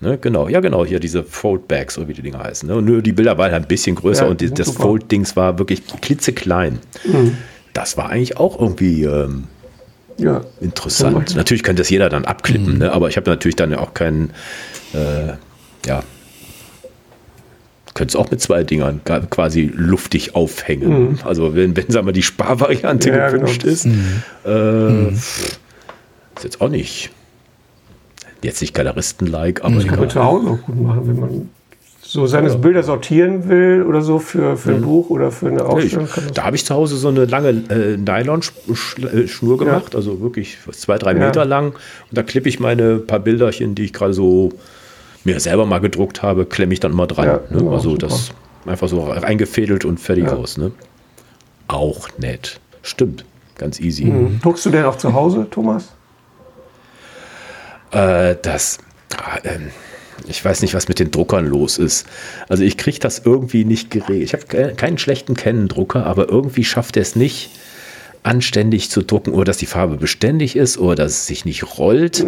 Ne, 0.00 0.18
genau, 0.18 0.48
ja 0.48 0.60
genau, 0.60 0.84
hier 0.84 1.00
diese 1.00 1.22
Foldbags, 1.22 1.94
so 1.94 2.08
wie 2.08 2.14
die 2.14 2.22
Dinger 2.22 2.40
heißen. 2.40 2.68
Ne? 2.68 2.76
Und 2.76 2.84
nur 2.84 3.00
die 3.00 3.12
Bilder 3.12 3.38
waren 3.38 3.52
ein 3.52 3.66
bisschen 3.66 3.94
größer 3.94 4.24
Ja, 4.24 4.30
und 4.30 4.40
die, 4.40 4.50
das. 4.50 4.70
Fold-Dings 4.70 5.36
war 5.36 5.58
wirklich 5.58 5.82
klitzeklein. 6.00 6.80
Mhm. 7.04 7.36
Das 7.74 7.96
war 7.98 8.08
eigentlich 8.08 8.36
auch 8.38 8.58
irgendwie 8.58 9.04
ähm, 9.04 9.44
Ja. 10.16 10.40
interessant. 10.60 11.30
Ja, 11.32 11.36
natürlich 11.36 11.62
könnte 11.62 11.82
das 11.82 11.90
jeder 11.90 12.08
dann 12.08 12.24
abklippen, 12.24 12.78
ne? 12.78 12.92
aber 12.92 13.08
ich 13.08 13.16
habe 13.16 13.28
natürlich 13.30 13.56
dann 13.56 13.70
ja 13.70 13.78
auch 13.80 13.92
keinen, 13.94 14.30
äh, 14.94 15.32
ja, 15.86 16.02
könnte 17.94 18.10
es 18.12 18.16
auch 18.16 18.30
mit 18.30 18.40
zwei 18.40 18.64
Dingern 18.64 19.00
quasi 19.30 19.70
luftig 19.72 20.34
aufhängen. 20.34 21.20
Also 21.24 21.54
wenn, 21.54 21.76
wenn 21.76 21.90
sagen 21.90 22.06
wir, 22.06 22.12
die 22.12 22.22
Sparvariante 22.24 23.10
Ja, 23.10 23.28
gewünscht 23.30 23.62
genau. 23.62 23.72
ist, 23.72 23.86
äh, 23.86 25.14
pff, 25.14 25.58
ist 26.36 26.42
jetzt 26.44 26.60
auch 26.60 26.68
nicht, 26.70 27.10
jetzt 28.42 28.60
nicht 28.60 28.74
Galeristen-like, 28.74 29.64
aber 29.64 29.76
Das 29.76 29.86
kann 29.86 30.00
man 30.00 30.10
zu 30.10 30.24
Hause 30.24 30.48
auch 30.48 30.62
gut 30.62 30.80
machen, 30.80 31.06
wenn 31.06 31.20
man 31.20 31.48
so 32.14 32.26
seine 32.28 32.48
Bilder 32.54 32.84
sortieren 32.84 33.48
will 33.48 33.82
oder 33.88 34.00
so 34.00 34.20
für, 34.20 34.56
für 34.56 34.70
ein 34.70 34.82
Buch 34.82 35.10
oder 35.10 35.32
für 35.32 35.48
eine 35.48 35.58
Ja, 35.58 35.78
ich, 35.78 35.96
Ausstellung. 35.98 36.08
da 36.32 36.44
habe 36.44 36.54
ich 36.54 36.64
zu 36.64 36.72
Hause 36.72 36.96
so 36.96 37.08
eine 37.08 37.24
lange 37.24 37.48
äh, 37.48 37.96
Nylon-Schnur 37.96 39.58
gemacht, 39.58 39.96
also 39.96 40.20
wirklich 40.20 40.56
zwei, 40.70 40.96
drei 40.96 41.12
Ja. 41.14 41.18
Meter 41.18 41.44
lang. 41.44 41.72
Und 41.72 41.76
da 42.12 42.22
klippe 42.22 42.48
ich 42.48 42.60
meine 42.60 42.98
paar 42.98 43.18
Bilderchen, 43.18 43.74
die 43.74 43.82
ich 43.86 43.92
gerade 43.92 44.14
so 44.14 44.50
mir 45.24 45.40
selber 45.40 45.66
mal 45.66 45.80
gedruckt 45.80 46.22
habe, 46.22 46.46
klemme 46.46 46.72
ich 46.72 46.78
dann 46.78 46.92
immer 46.92 47.08
dran. 47.08 47.26
Ja, 47.26 47.40
ne? 47.50 47.68
Also 47.68 47.90
super. 47.90 48.06
das 48.06 48.30
einfach 48.64 48.86
so 48.88 49.06
eingefädelt 49.10 49.84
und 49.84 49.98
fertig 49.98 50.26
Ja. 50.26 50.34
aus. 50.34 50.56
Ne? 50.56 50.70
Auch 51.66 52.08
nett. 52.18 52.60
Stimmt. 52.82 53.24
Ganz 53.58 53.80
easy. 53.80 54.04
Mhm. 54.04 54.38
Druckst 54.40 54.64
du 54.66 54.70
denn 54.70 54.84
auch 54.84 54.98
zu 54.98 55.12
Hause, 55.14 55.48
Thomas? 55.50 55.88
Äh, 57.90 58.36
das. 58.40 58.78
ähm, 59.42 59.70
ich 60.26 60.44
weiß 60.44 60.62
nicht, 60.62 60.74
was 60.74 60.88
mit 60.88 60.98
den 60.98 61.10
Druckern 61.10 61.46
los 61.46 61.78
ist. 61.78 62.06
Also 62.48 62.62
ich 62.64 62.76
kriege 62.76 62.98
das 62.98 63.22
irgendwie 63.24 63.64
nicht 63.64 63.90
geregelt. 63.90 64.22
Ich 64.22 64.32
habe 64.32 64.44
ke- 64.46 64.74
keinen 64.76 64.98
schlechten 64.98 65.34
Canon-Drucker, 65.34 66.06
aber 66.06 66.28
irgendwie 66.28 66.64
schafft 66.64 66.96
er 66.96 67.02
es 67.02 67.16
nicht, 67.16 67.50
anständig 68.22 68.90
zu 68.90 69.02
drucken 69.02 69.32
oder 69.34 69.44
dass 69.44 69.58
die 69.58 69.66
Farbe 69.66 69.96
beständig 69.96 70.56
ist 70.56 70.78
oder 70.78 70.94
dass 70.94 71.12
es 71.12 71.26
sich 71.26 71.44
nicht 71.44 71.78
rollt. 71.78 72.24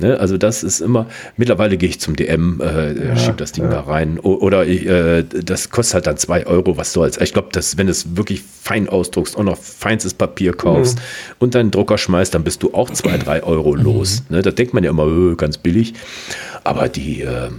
Ne? 0.00 0.18
Also 0.18 0.36
das 0.38 0.62
ist 0.62 0.80
immer, 0.80 1.06
mittlerweile 1.36 1.76
gehe 1.76 1.88
ich 1.88 2.00
zum 2.00 2.16
DM, 2.16 2.60
äh, 2.60 3.16
schieb 3.16 3.36
das 3.36 3.52
Ding 3.52 3.70
da 3.70 3.80
rein 3.80 4.18
o 4.20 4.34
oder 4.34 4.66
ich, 4.66 4.86
äh, 4.86 5.22
das 5.22 5.70
kostet 5.70 5.94
halt 5.94 6.06
dann 6.06 6.16
zwei 6.16 6.46
Euro, 6.46 6.76
was 6.76 6.92
soll's. 6.92 7.18
Ich 7.18 7.32
glaube, 7.32 7.48
dass 7.52 7.78
wenn 7.78 7.86
du 7.86 7.92
es 7.92 8.16
wirklich 8.16 8.42
fein 8.42 8.88
ausdruckst 8.88 9.36
und 9.36 9.46
noch 9.46 9.58
feinstes 9.58 10.14
Papier 10.14 10.52
kaufst 10.52 10.98
und 11.38 11.54
deinen 11.54 11.70
Drucker 11.70 11.98
schmeißt, 11.98 12.34
dann 12.34 12.44
bist 12.44 12.62
du 12.62 12.74
auch 12.74 12.90
zwei, 12.90 13.16
drei 13.24 13.42
Euro 13.42 13.74
los. 13.74 14.24
Ne? 14.28 14.42
Da 14.42 14.50
denkt 14.50 14.74
man 14.74 14.84
ja 14.84 14.90
immer, 14.90 15.06
äh, 15.06 15.34
ganz 15.36 15.58
billig. 15.58 15.94
Aber 16.64 16.88
die, 16.88 17.22
äh, 17.22 17.50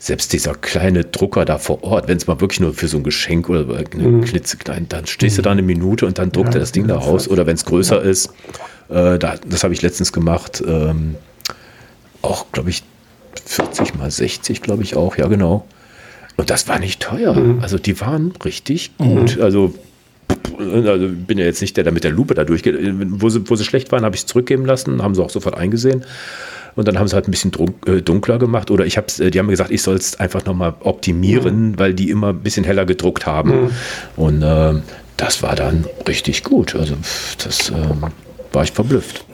selbst 0.00 0.32
dieser 0.32 0.54
kleine 0.54 1.04
Drucker 1.04 1.44
da 1.44 1.58
vor 1.58 1.84
Ort, 1.84 2.08
wenn 2.08 2.16
es 2.16 2.26
mal 2.26 2.40
wirklich 2.40 2.58
nur 2.58 2.72
für 2.72 2.88
so 2.88 2.96
ein 2.96 3.04
Geschenk 3.04 3.50
oder 3.50 3.66
eine 3.76 4.22
klitzeklein, 4.22 4.86
dann 4.88 5.06
stehst 5.06 5.36
du 5.36 5.42
da 5.42 5.50
eine 5.50 5.60
Minute 5.60 6.06
und 6.06 6.18
dann 6.18 6.32
druckt 6.32 6.54
er 6.54 6.60
das 6.60 6.72
Ding 6.72 6.88
da 6.88 6.96
raus. 6.96 7.28
Oder 7.28 7.46
wenn 7.46 7.54
es 7.54 7.66
größer 7.66 8.00
ist, 8.00 8.32
äh, 8.88 9.18
da, 9.18 9.34
das 9.46 9.62
habe 9.62 9.74
ich 9.74 9.82
letztens 9.82 10.10
gemacht, 10.10 10.62
ähm, 10.66 11.16
auch, 12.22 12.46
glaube 12.52 12.70
ich, 12.70 12.82
40 13.44 13.94
mal 13.96 14.10
60, 14.10 14.62
glaube 14.62 14.82
ich 14.82 14.96
auch, 14.96 15.16
ja 15.16 15.26
genau. 15.28 15.66
Und 16.36 16.50
das 16.50 16.68
war 16.68 16.78
nicht 16.78 17.00
teuer. 17.00 17.34
Also 17.60 17.78
die 17.78 18.00
waren 18.00 18.32
richtig 18.44 18.96
gut. 18.96 19.38
Also, 19.38 19.74
also 20.58 21.08
bin 21.08 21.38
ja 21.38 21.44
jetzt 21.44 21.60
nicht 21.60 21.76
der, 21.76 21.84
der 21.84 21.92
mit 21.92 22.02
der 22.04 22.12
Lupe 22.12 22.34
da 22.34 22.44
durchgeht. 22.44 22.76
Wo 23.20 23.28
sie, 23.28 23.48
wo 23.48 23.56
sie 23.56 23.64
schlecht 23.64 23.92
waren, 23.92 24.04
habe 24.04 24.16
ich 24.16 24.22
es 24.22 24.26
zurückgeben 24.26 24.64
lassen, 24.64 25.02
haben 25.02 25.14
sie 25.14 25.22
auch 25.22 25.30
sofort 25.30 25.56
eingesehen. 25.56 26.04
Und 26.76 26.88
dann 26.88 26.98
haben 26.98 27.08
sie 27.08 27.14
halt 27.14 27.28
ein 27.28 27.30
bisschen 27.30 27.52
äh, 27.86 28.00
dunkler 28.00 28.38
gemacht. 28.38 28.70
Oder 28.70 28.86
ich 28.86 28.96
hab's, 28.96 29.20
äh, 29.20 29.30
die 29.30 29.38
haben 29.38 29.46
mir 29.46 29.52
gesagt, 29.52 29.70
ich 29.70 29.82
soll 29.82 29.96
es 29.96 30.18
einfach 30.18 30.44
nochmal 30.46 30.74
optimieren, 30.80 31.78
weil 31.78 31.92
die 31.94 32.08
immer 32.10 32.28
ein 32.28 32.40
bisschen 32.40 32.64
heller 32.64 32.86
gedruckt 32.86 33.26
haben. 33.26 33.52
Und 34.16 34.42
ähm, 34.42 34.82
das 35.16 35.42
war 35.42 35.56
dann 35.56 35.84
richtig 36.08 36.42
gut. 36.42 36.74
Also 36.74 36.94
das 37.44 37.70
ähm, 37.70 38.06
war 38.52 38.64
ich 38.64 38.72
verblüfft. 38.72 39.24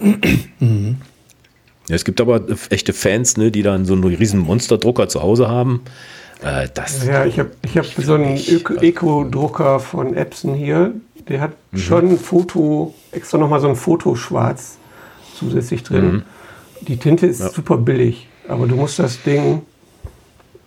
Ja, 1.89 1.95
es 1.95 2.05
gibt 2.05 2.21
aber 2.21 2.43
echte 2.71 2.93
Fans, 2.93 3.37
ne, 3.37 3.51
die 3.51 3.63
dann 3.63 3.85
so 3.85 3.93
einen 3.95 4.05
riesen 4.05 4.41
Monsterdrucker 4.41 5.09
zu 5.09 5.23
Hause 5.23 5.49
haben. 5.49 5.83
Äh, 6.43 6.69
das 6.75 7.07
Ja, 7.07 7.25
ich 7.25 7.39
habe 7.39 7.51
ich 7.65 7.79
hab 7.79 7.85
so 7.87 8.15
einen. 8.15 8.37
Öko- 8.37 8.83
Eco-Drucker 8.83 9.81
von 9.81 10.15
Epson 10.15 10.55
hier. 10.55 10.93
Der 11.29 11.41
hat 11.41 11.53
schon 11.75 12.11
ein 12.11 12.19
Foto, 12.19 12.95
extra 13.13 13.39
nochmal 13.39 13.61
so 13.61 13.69
ein 13.69 13.75
Fotoschwarz 13.77 14.79
zusätzlich 15.37 15.83
drin. 15.83 16.23
Die 16.83 16.97
Tinte 16.99 17.27
ist 17.27 17.55
super 17.55 17.77
billig, 17.79 18.29
aber 18.49 18.67
du 18.67 18.77
musst 18.77 18.99
das 19.01 19.23
Ding 19.23 19.63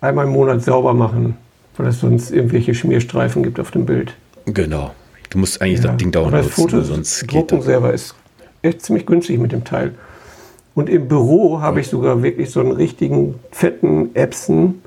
einmal 0.02 0.26
im 0.26 0.32
Monat 0.34 0.62
sauber 0.64 0.94
machen, 0.94 1.38
weil 1.78 1.88
es 1.88 2.00
sonst 2.02 2.32
irgendwelche 2.32 2.74
Schmierstreifen 2.76 3.42
gibt 3.44 3.60
auf 3.60 3.72
dem 3.72 3.86
Bild. 3.86 4.16
Genau. 4.46 4.94
Du 5.30 5.38
musst 5.38 5.62
eigentlich 5.62 5.80
Ja, 5.82 5.88
das 5.92 5.98
Ding 5.98 6.12
dauernd 6.12 6.34
aber 6.34 6.44
das 6.44 6.58
nutzen, 6.58 6.70
Foto, 6.72 6.82
sonst 6.84 7.22
geht 7.22 7.32
Drucken 7.32 7.58
das. 7.58 7.66
selber 7.66 7.94
ist 7.94 8.16
echt 8.62 8.82
ziemlich 8.82 9.06
günstig 9.06 9.40
mit 9.40 9.52
dem 9.54 9.64
Teil. 9.64 9.94
Und 10.80 10.90
im 10.90 11.10
Büro 11.10 11.60
habe 11.60 11.82
ich 11.82 11.90
sogar 11.90 12.24
wirklich 12.24 12.52
so 12.52 12.62
einen 12.62 12.72
richtigen 12.72 13.36
fetten 13.52 14.16
Epson. 14.16 14.82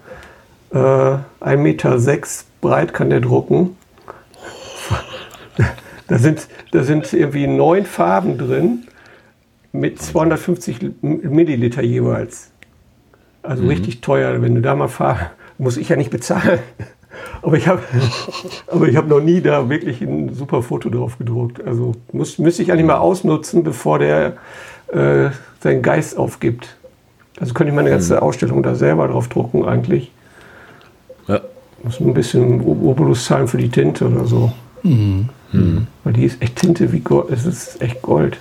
Äh, 0.73 0.77
1,6 0.79 1.57
Meter 1.59 1.99
breit 2.63 2.95
kann 2.95 3.11
der 3.11 3.21
drucken. 3.21 3.77
Da 6.09 6.19
sind, 6.19 6.49
da 6.73 6.83
sind 6.83 7.11
irgendwie 7.13 7.47
neun 7.47 7.87
Farben 7.87 8.37
drin 8.37 8.87
mit 9.73 10.03
250 10.03 11.03
Milliliter 11.03 11.83
jeweils. 11.83 12.51
Also 13.43 13.67
richtig 13.67 14.01
teuer, 14.01 14.43
wenn 14.43 14.55
du 14.55 14.61
da 14.61 14.75
mal 14.75 14.89
fahrst, 14.89 15.31
muss 15.59 15.77
ich 15.77 15.89
ja 15.91 15.97
nicht 15.97 16.11
bezahlen. 16.11 16.59
Aber 17.43 17.57
ich 17.57 17.69
habe 17.69 17.83
habe 18.97 19.09
noch 19.09 19.21
nie 19.21 19.41
da 19.41 19.71
wirklich 19.71 20.03
ein 20.03 20.35
super 20.35 20.63
Foto 20.63 20.91
drauf 20.91 21.19
gedruckt. 21.19 21.65
Also 21.65 21.93
muss, 22.13 22.39
müsste 22.39 22.63
ich 22.63 22.73
eigentlich 22.73 22.87
mal 22.87 22.99
ausnutzen, 22.99 23.63
bevor 23.63 23.99
der 23.99 24.37
äh, 24.93 25.31
seinen 25.61 25.83
Geist 25.83 26.17
aufgibt. 26.17 26.77
Also 27.41 27.55
könnte 27.55 27.71
ich 27.71 27.77
meine 27.77 27.91
ganze 27.91 28.23
Ausstellung 28.23 28.63
da 28.63 28.75
selber 28.75 29.09
drauf 29.09 29.29
drucken 29.29 29.65
eigentlich. 29.65 30.11
Ja. 31.29 31.41
Muss 31.83 32.01
ein 32.01 32.15
bisschen 32.15 32.61
Obolus 32.61 33.25
zahlen 33.25 33.49
für 33.49 33.59
die 33.59 33.71
Tinte 33.71 34.07
oder 34.07 34.27
so. 34.27 34.53
Weil 36.05 36.13
die 36.13 36.25
ist 36.25 36.41
echt 36.43 36.57
Tinte 36.57 36.93
wie 36.93 37.01
Gold. 37.01 37.31
Es 37.31 37.45
ist 37.47 37.81
echt 37.81 38.03
Gold. 38.03 38.39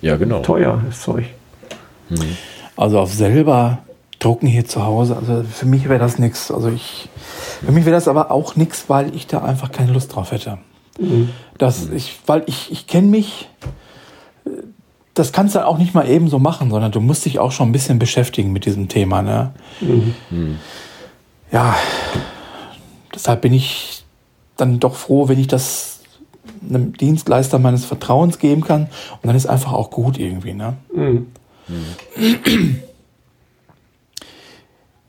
ja, 0.00 0.16
genau. 0.16 0.40
Teuer, 0.40 0.82
das 0.86 1.02
Zeug. 1.02 1.26
Also 2.76 2.98
auf 2.98 3.12
selber 3.12 3.78
drucken 4.18 4.46
hier 4.46 4.64
zu 4.64 4.84
Hause, 4.84 5.16
also 5.16 5.44
für 5.44 5.66
mich 5.66 5.88
wäre 5.88 5.98
das 5.98 6.18
nichts. 6.18 6.50
Also 6.50 6.68
ich, 6.68 7.08
für 7.64 7.72
mich 7.72 7.84
wäre 7.84 7.94
das 7.94 8.08
aber 8.08 8.30
auch 8.30 8.56
nichts, 8.56 8.84
weil 8.88 9.14
ich 9.14 9.26
da 9.26 9.42
einfach 9.42 9.70
keine 9.70 9.92
Lust 9.92 10.14
drauf 10.14 10.32
hätte. 10.32 10.58
Das, 11.58 11.88
ich, 11.90 12.18
weil 12.26 12.42
ich, 12.46 12.70
ich 12.72 12.86
kenne 12.86 13.08
mich, 13.08 13.48
das 15.14 15.32
kannst 15.32 15.54
du 15.54 15.64
auch 15.64 15.78
nicht 15.78 15.94
mal 15.94 16.08
eben 16.08 16.28
so 16.28 16.38
machen, 16.38 16.70
sondern 16.70 16.90
du 16.92 17.00
musst 17.00 17.24
dich 17.24 17.38
auch 17.38 17.52
schon 17.52 17.68
ein 17.68 17.72
bisschen 17.72 17.98
beschäftigen 17.98 18.52
mit 18.52 18.66
diesem 18.66 18.88
Thema. 18.88 19.22
Ne? 19.22 19.52
Ja, 21.52 21.76
deshalb 23.14 23.40
bin 23.40 23.52
ich 23.52 24.04
dann 24.56 24.80
doch 24.80 24.96
froh, 24.96 25.28
wenn 25.28 25.38
ich 25.38 25.46
das 25.46 26.00
einem 26.68 26.92
Dienstleister 26.96 27.58
meines 27.58 27.84
Vertrauens 27.84 28.38
geben 28.38 28.62
kann. 28.64 28.88
Und 29.12 29.26
dann 29.26 29.36
ist 29.36 29.46
einfach 29.46 29.72
auch 29.72 29.90
gut 29.90 30.18
irgendwie. 30.18 30.54
Ne? 30.54 30.76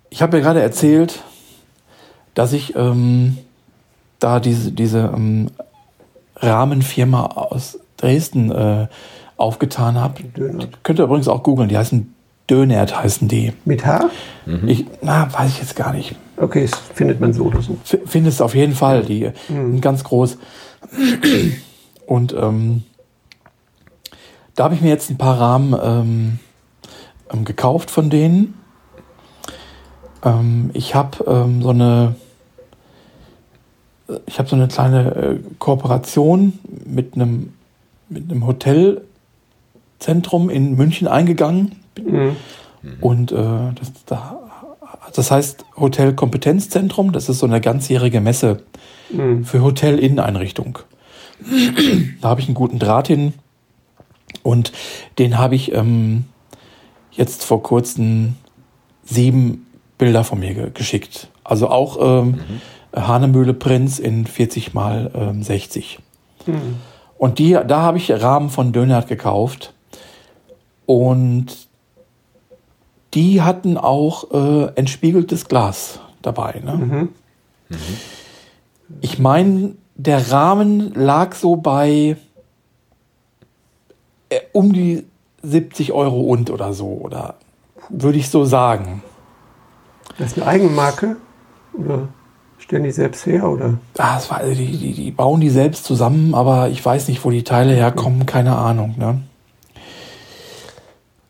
Ich 0.09 0.21
habe 0.21 0.37
ja 0.37 0.43
gerade 0.43 0.61
erzählt, 0.61 1.23
dass 2.35 2.53
ich 2.53 2.75
ähm, 2.75 3.37
da 4.19 4.39
diese, 4.39 4.71
diese 4.71 5.11
ähm, 5.15 5.49
Rahmenfirma 6.35 7.25
aus 7.25 7.79
Dresden 7.97 8.51
äh, 8.51 8.87
aufgetan 9.37 9.95
habe. 9.95 10.23
Dönert. 10.23 10.83
Könnt 10.83 10.99
ihr 10.99 11.05
übrigens 11.05 11.27
auch 11.27 11.43
googeln, 11.43 11.69
die 11.69 11.77
heißen 11.77 12.13
Dönert 12.49 12.95
heißen 13.01 13.27
die. 13.27 13.53
Mit 13.65 13.85
H? 13.85 14.09
Ich, 14.67 14.85
na, 15.01 15.33
weiß 15.33 15.49
ich 15.49 15.59
jetzt 15.59 15.75
gar 15.75 15.93
nicht. 15.93 16.15
Okay, 16.37 16.67
das 16.69 16.79
findet 16.93 17.19
man 17.19 17.33
so 17.33 17.45
oder 17.45 17.61
so. 17.61 17.77
F- 17.83 18.01
Findest 18.05 18.41
auf 18.41 18.53
jeden 18.53 18.73
Fall, 18.75 19.03
die 19.03 19.31
sind 19.47 19.81
ganz 19.81 20.03
groß. 20.03 20.37
Und 22.05 22.33
ähm, 22.33 22.83
da 24.53 24.65
habe 24.65 24.75
ich 24.75 24.81
mir 24.81 24.89
jetzt 24.89 25.09
ein 25.09 25.17
paar 25.17 25.39
Rahmen 25.39 25.75
ähm, 25.81 26.39
ähm, 27.33 27.45
gekauft 27.45 27.89
von 27.89 28.11
denen. 28.11 28.53
Ähm, 30.23 30.69
ich 30.73 30.93
habe 30.93 31.23
ähm, 31.27 31.63
so 31.63 31.69
eine 31.69 32.15
ich 34.27 34.37
habe 34.37 34.47
so 34.47 34.55
eine 34.55 34.67
kleine 34.67 35.15
äh, 35.15 35.39
Kooperation 35.57 36.59
mit 36.85 37.15
einem 37.15 37.53
mit 38.07 38.29
einem 38.31 38.45
Hotelzentrum 39.95 40.49
in 40.49 40.75
München 40.75 41.07
eingegangen 41.07 41.77
und 43.01 43.31
äh, 43.31 43.35
das, 43.35 43.91
da, 44.05 44.39
das 45.13 45.31
heißt 45.31 45.65
Hotel 45.77 46.13
Kompetenzzentrum. 46.13 47.11
Das 47.11 47.29
ist 47.29 47.39
so 47.39 47.45
eine 47.45 47.61
ganzjährige 47.61 48.21
Messe 48.21 48.63
für 49.43 49.61
Hotel-Inneneinrichtung. 49.61 50.79
da 52.21 52.29
habe 52.29 52.41
ich 52.41 52.47
einen 52.47 52.55
guten 52.55 52.79
Draht 52.79 53.07
hin 53.07 53.33
und 54.41 54.71
den 55.19 55.37
habe 55.37 55.55
ich 55.55 55.73
ähm, 55.73 56.25
jetzt 57.11 57.43
vor 57.43 57.61
kurzem 57.61 58.35
sieben 59.03 59.67
Bilder 59.97 60.23
von 60.23 60.39
mir 60.39 60.53
ge 60.53 60.71
geschickt. 60.73 61.29
Also 61.43 61.69
auch 61.69 61.97
ähm, 62.01 62.27
mhm. 62.27 62.61
Hanemühle 62.95 63.53
Prinz 63.53 63.99
in 63.99 64.25
40 64.25 64.73
mal 64.73 65.11
ähm, 65.13 65.43
60. 65.43 65.99
Mhm. 66.47 66.77
Und 67.17 67.39
die, 67.39 67.57
da 67.67 67.81
habe 67.81 67.97
ich 67.97 68.11
Rahmen 68.11 68.49
von 68.49 68.71
Dönert 68.71 69.07
gekauft. 69.07 69.74
Und 70.85 71.67
die 73.13 73.41
hatten 73.41 73.77
auch 73.77 74.31
äh, 74.31 74.71
entspiegeltes 74.75 75.47
Glas 75.47 75.99
dabei. 76.21 76.61
Ne? 76.63 76.73
Mhm. 76.73 77.09
Mhm. 77.69 77.77
Ich 79.01 79.19
meine, 79.19 79.75
der 79.95 80.31
Rahmen 80.31 80.93
lag 80.93 81.33
so 81.33 81.55
bei 81.55 82.17
äh, 84.29 84.39
um 84.51 84.73
die 84.73 85.05
70 85.43 85.93
Euro 85.93 86.21
und 86.21 86.49
oder 86.49 86.73
so, 86.73 86.87
oder 86.87 87.35
würde 87.89 88.17
ich 88.17 88.29
so 88.29 88.45
sagen. 88.45 89.03
Das 90.17 90.31
ist 90.31 90.37
eine 90.37 90.47
Eigenmarke? 90.47 91.17
Oder 91.73 92.07
stellen 92.57 92.83
die 92.83 92.91
selbst 92.91 93.25
her? 93.25 93.47
Oder? 93.47 93.77
Ah, 93.97 94.19
war, 94.29 94.39
also 94.39 94.55
die, 94.55 94.77
die, 94.77 94.93
die 94.93 95.11
bauen 95.11 95.41
die 95.41 95.49
selbst 95.49 95.85
zusammen, 95.85 96.33
aber 96.33 96.69
ich 96.69 96.83
weiß 96.83 97.07
nicht, 97.07 97.23
wo 97.23 97.29
die 97.29 97.43
Teile 97.43 97.73
herkommen, 97.73 98.25
keine 98.25 98.55
Ahnung. 98.55 98.95
Ne? 98.97 99.21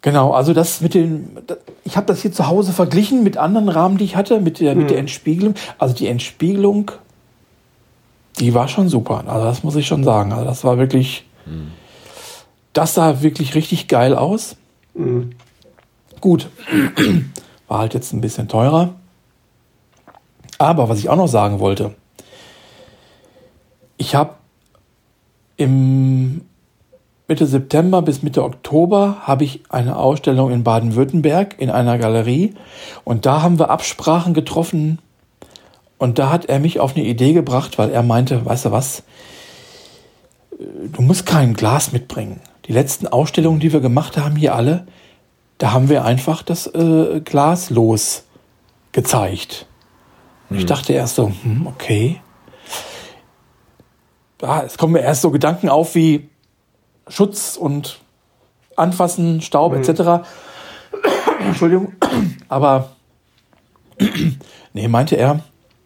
Genau, 0.06 0.34
also 0.34 0.54
das 0.54 0.82
mit 0.82 0.94
den, 0.94 1.36
ich 1.84 1.98
habe 1.98 2.06
das 2.06 2.22
hier 2.22 2.32
zu 2.32 2.46
Hause 2.46 2.74
verglichen 2.74 3.24
mit 3.24 3.38
anderen 3.38 3.70
Rahmen, 3.70 3.98
die 3.98 4.04
ich 4.04 4.16
hatte, 4.16 4.40
mit 4.40 4.60
der, 4.60 4.76
mit 4.76 4.92
der 4.92 4.98
hm. 4.98 5.06
Entspiegelung. 5.06 5.56
Also 5.80 5.96
die 5.96 6.06
Entspiegelung, 6.06 6.92
die 8.40 8.54
war 8.54 8.68
schon 8.68 8.88
super. 8.88 9.24
Also 9.26 9.46
das 9.46 9.64
muss 9.64 9.76
ich 9.76 9.88
schon 9.88 10.04
sagen. 10.04 10.32
Also 10.32 10.46
das 10.46 10.64
war 10.64 10.78
wirklich, 10.78 11.26
mhm. 11.48 11.72
das 12.74 12.94
sah 12.94 13.24
wirklich 13.24 13.56
richtig 13.56 13.88
geil 13.88 14.14
aus. 14.14 14.58
Mhm. 14.94 15.32
Gut, 16.22 16.50
war 17.68 17.80
halt 17.80 17.96
jetzt 17.96 18.14
ein 18.14 18.22
bisschen 18.22 18.48
teurer. 18.48 18.94
Aber 20.60 20.88
was 20.88 21.00
ich 21.00 21.10
auch 21.10 21.16
noch 21.16 21.26
sagen 21.26 21.60
wollte, 21.60 21.96
ich 23.98 24.14
habe 24.14 24.36
im 25.58 26.45
Mitte 27.28 27.48
September 27.48 28.04
bis 28.04 28.22
Mitte 28.22 28.44
Oktober 28.44 29.18
habe 29.22 29.44
ich 29.44 29.64
eine 29.70 29.98
Ausstellung 29.98 30.52
in 30.52 30.64
Baden-Württemberg 30.64 31.56
in 31.58 31.72
einer 31.72 31.98
Galerie 31.98 32.54
und 33.04 33.26
da 33.26 33.42
haben 33.42 33.58
wir 33.58 33.72
Absprachen 33.72 34.36
getroffen 34.36 35.00
und 35.98 36.20
da 36.20 36.30
hat 36.30 36.46
er 36.46 36.60
mich 36.60 36.80
auf 36.80 36.96
eine 36.96 37.06
Idee 37.06 37.34
gebracht, 37.34 37.80
weil 37.80 37.90
er 37.90 38.04
meinte, 38.04 38.46
weißt 38.46 38.66
du 38.66 38.72
was, 38.72 39.04
du 40.60 41.02
musst 41.02 41.26
kein 41.26 41.56
Glas 41.56 41.92
mitbringen. 41.92 42.42
Die 42.66 42.74
letzten 42.74 43.08
Ausstellungen, 43.08 43.60
die 43.60 43.74
wir 43.74 43.80
gemacht 43.80 44.18
haben, 44.18 44.36
hier 44.36 44.54
alle, 44.54 44.86
da 45.58 45.72
haben 45.72 45.90
wir 45.90 46.06
einfach 46.06 46.44
das 46.44 46.68
äh, 46.68 47.22
Glas 47.22 47.72
los 47.72 48.26
gezeigt. 48.92 49.66
Und 50.50 50.58
hm. 50.58 50.60
ich 50.60 50.66
dachte 50.68 50.94
erst 50.94 51.16
so, 51.16 51.32
hm, 51.42 51.66
okay. 51.66 52.22
Ja, 54.42 54.62
es 54.62 54.78
kommen 54.78 54.94
mir 54.94 55.02
erst 55.02 55.22
so 55.22 55.32
Gedanken 55.32 55.70
auf 55.70 55.96
wie, 55.96 56.30
Schutz 57.08 57.58
und 57.58 58.00
Anfassen, 58.76 59.42
Staub 59.42 59.74
mhm. 59.74 59.82
etc. 59.82 60.28
Entschuldigung. 61.46 61.94
Aber 62.50 62.90
nee, 64.74 64.88
meinte 64.88 65.16
er, 65.16 65.42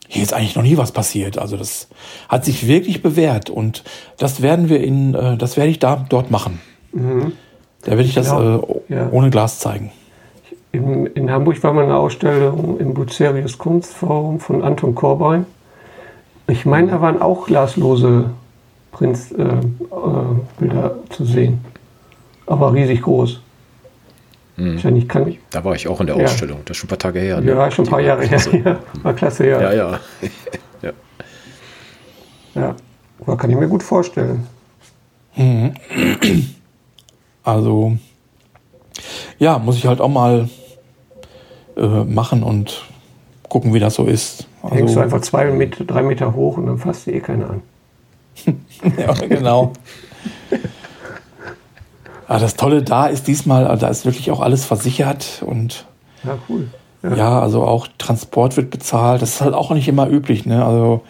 hier 0.08 0.24
ist 0.24 0.34
eigentlich 0.34 0.56
noch 0.56 0.64
nie 0.64 0.78
was 0.78 0.92
passiert. 0.92 1.38
Also 1.38 1.56
das 1.56 1.88
hat 2.28 2.46
sich 2.46 2.68
wirklich 2.68 3.02
bewährt 3.02 3.50
und 3.50 3.84
das 4.18 4.42
werden 4.42 4.70
wir 4.70 4.82
in, 4.82 5.14
äh, 5.14 5.38
das 5.38 5.56
werde 5.56 5.70
ich 5.70 5.80
da 5.80 6.06
dort 6.10 6.32
machen. 6.32 6.60
Mhm. 6.92 7.34
Da 7.84 7.92
werde 7.92 8.04
ich 8.04 8.16
das 8.16 8.28
ja, 8.28 8.56
äh, 8.56 8.62
ja. 8.90 9.10
ohne 9.12 9.30
Glas 9.30 9.60
zeigen. 9.60 9.92
In, 10.72 11.06
in, 11.08 11.32
Hamburg 11.32 11.64
war 11.64 11.74
mal 11.74 11.86
eine 11.86 11.96
Ausstellung 11.96 12.80
im 12.80 12.94
Bucerius 12.94 13.58
Kunstforum 13.58 14.40
von 14.40 14.64
Anton 14.64 14.94
Korbein. 14.94 15.46
Ich 16.48 16.66
meine, 16.66 16.92
da 16.92 17.02
waren 17.02 17.22
auch 17.22 17.46
glaslose 17.46 18.32
Prinz-Bilder 19.00 20.84
äh, 20.84 20.88
äh, 20.88 21.10
zu 21.10 21.24
sehen. 21.24 21.64
Aber 22.46 22.74
riesig 22.74 23.02
groß. 23.02 23.40
Hm. 24.58 24.74
Wahrscheinlich 24.74 25.08
kann 25.08 25.28
ich. 25.28 25.40
Da 25.52 25.64
war 25.64 25.74
ich 25.74 25.88
auch 25.88 26.02
in 26.02 26.08
der 26.08 26.18
Ausstellung. 26.18 26.58
Ja. 26.58 26.64
Das 26.66 26.76
ist 26.76 26.82
schon 26.82 26.88
ein 26.88 26.90
paar 26.90 27.00
Tage 27.00 27.20
her. 27.20 27.40
Ne? 27.40 27.52
Ja, 27.52 27.72
schon 27.72 27.86
ein 27.86 27.92
paar 27.92 28.02
Jahre 28.02 28.26
her. 28.26 28.40
Ja, 28.52 28.80
war 29.04 29.14
klasse, 29.14 29.48
ja. 29.48 29.62
Ja, 29.62 29.74
ja. 29.74 30.00
ja. 30.82 30.92
ja. 32.56 32.76
Aber 33.22 33.38
kann 33.38 33.50
ich 33.50 33.56
mir 33.56 33.70
gut 33.70 33.84
vorstellen. 33.84 34.46
Mhm. 35.36 35.74
Also, 37.44 37.98
ja, 39.38 39.60
muss 39.60 39.78
ich 39.78 39.86
halt 39.86 40.02
auch 40.02 40.10
mal 40.10 40.50
äh, 41.78 42.04
machen 42.04 42.44
und 42.44 42.84
gucken, 43.48 43.74
wie 43.74 43.80
das 43.80 43.96
so 43.96 44.06
ist. 44.06 44.48
Also, 44.62 44.76
Hängst 44.76 44.96
du 44.98 45.00
einfach 45.00 45.22
zwei 45.22 45.46
Meter, 45.52 45.86
drei 45.86 46.04
Meter 46.04 46.36
hoch 46.36 46.58
und 46.58 46.66
dann 46.66 46.78
fasst 46.78 47.06
dir 47.06 47.14
eh 47.14 47.22
keiner 47.22 47.50
an. 47.50 47.62
ja, 48.98 49.14
genau. 49.14 49.74
Aber 52.30 52.38
ah, 52.38 52.40
das 52.40 52.56
Tolle 52.56 52.84
da 52.84 53.08
ist 53.08 53.28
diesmal, 53.28 53.66
also 53.66 53.82
da 53.82 53.88
ist 53.88 54.06
wirklich 54.06 54.30
auch 54.30 54.40
alles 54.40 54.64
versichert 54.64 55.42
und 55.44 55.86
ja, 56.24 56.38
cool. 56.48 56.68
Ja. 57.02 57.16
ja. 57.16 57.42
also 57.42 57.64
auch 57.64 57.88
Transport 57.98 58.56
wird 58.56 58.70
bezahlt. 58.70 59.24
Das 59.24 59.32
ist 59.32 59.42
halt 59.42 59.56
auch 59.56 59.72
nicht 59.72 59.88
immer 59.88 60.08
üblich. 60.08 60.46
Ne? 60.46 60.64
Also 60.64 61.02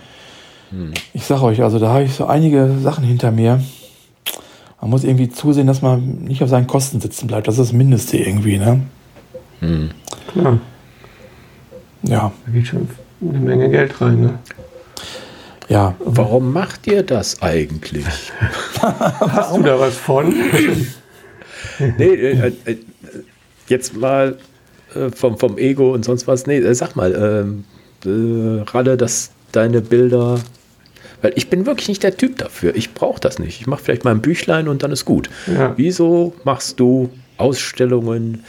hm. 0.69 0.93
ich 1.13 1.25
sag 1.25 1.41
euch, 1.41 1.61
also 1.61 1.77
da 1.77 1.89
habe 1.89 2.03
ich 2.03 2.13
so 2.13 2.25
einige 2.25 2.73
Sachen 2.81 3.03
hinter 3.03 3.31
mir. 3.31 3.61
Man 4.79 4.91
muss 4.91 5.03
irgendwie 5.03 5.27
zusehen, 5.27 5.67
dass 5.67 5.81
man 5.81 6.23
nicht 6.23 6.41
auf 6.41 6.49
seinen 6.49 6.67
Kosten 6.67 7.01
sitzen 7.01 7.27
bleibt. 7.27 7.49
Das 7.49 7.57
ist 7.57 7.67
das 7.67 7.73
Mindeste 7.73 8.15
irgendwie. 8.15 8.57
Ne? 8.57 8.79
Hm. 9.59 9.89
Klar. 10.31 10.59
Ja. 12.03 12.31
Da 12.45 12.51
geht 12.53 12.67
schon 12.67 12.87
eine 13.21 13.39
Menge 13.39 13.69
Geld 13.69 13.99
rein. 13.99 14.21
Ne? 14.21 14.39
Ja. 15.69 15.95
Warum 15.99 16.51
macht 16.51 16.87
ihr 16.87 17.03
das 17.03 17.41
eigentlich? 17.41 18.05
Hast 18.81 19.55
du 19.55 19.61
da 19.61 19.79
was 19.79 19.95
von? 19.95 20.33
nee, 21.97 22.05
äh, 22.05 22.51
äh, 22.65 22.77
jetzt 23.67 23.95
mal 23.95 24.37
äh, 24.95 25.09
vom, 25.11 25.37
vom 25.37 25.57
Ego 25.57 25.93
und 25.93 26.03
sonst 26.03 26.27
was. 26.27 26.47
Nee, 26.47 26.57
äh, 26.57 26.73
sag 26.73 26.95
mal, 26.95 27.13
ähm, 27.13 27.65
äh, 28.05 28.61
Ralle, 28.71 28.97
dass 28.97 29.31
deine 29.51 29.81
Bilder. 29.81 30.39
Weil 31.21 31.33
ich 31.35 31.49
bin 31.49 31.65
wirklich 31.65 31.87
nicht 31.87 32.01
der 32.01 32.17
Typ 32.17 32.37
dafür. 32.37 32.75
Ich 32.75 32.93
brauche 32.93 33.19
das 33.19 33.39
nicht. 33.39 33.59
Ich 33.61 33.67
mache 33.67 33.83
vielleicht 33.83 34.05
mal 34.05 34.11
ein 34.11 34.21
Büchlein 34.21 34.67
und 34.67 34.83
dann 34.83 34.91
ist 34.91 35.05
gut. 35.05 35.29
Ja. 35.47 35.73
Wieso 35.75 36.33
machst 36.45 36.79
du 36.79 37.09
Ausstellungen? 37.37 38.43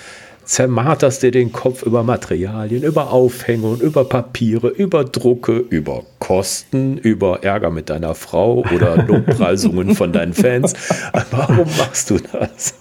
Zermarterst 0.51 1.23
dir 1.23 1.31
den 1.31 1.53
Kopf 1.53 1.85
über 1.85 2.03
Materialien, 2.03 2.83
über 2.83 3.13
Aufhängung, 3.13 3.81
über 3.81 4.05
Papiere, 4.05 4.67
über 4.67 5.05
Drucke, 5.05 5.59
über 5.59 6.03
Kosten, 6.19 6.99
über 6.99 7.45
Ärger 7.45 7.71
mit 7.71 7.89
deiner 7.89 8.17
Frau 8.17 8.65
oder 8.75 8.97
Lobpreisungen 9.07 9.95
von 9.95 10.13
deinen 10.13 10.35
Fans. 10.35 10.75
Warum 11.31 11.69
machst 11.79 12.11
du 12.11 12.19
das? 12.19 12.75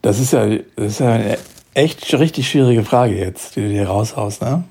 Das 0.00 0.20
ist 0.20 0.32
ja, 0.32 0.46
das 0.76 0.92
ist 0.92 1.00
ja 1.00 1.12
eine 1.12 1.38
echt 1.74 2.14
richtig 2.14 2.48
schwierige 2.48 2.84
Frage 2.84 3.16
jetzt, 3.16 3.56
die 3.56 3.62
du 3.62 3.68
dir 3.68 3.88
raushaust, 3.88 4.42
ne? 4.42 4.62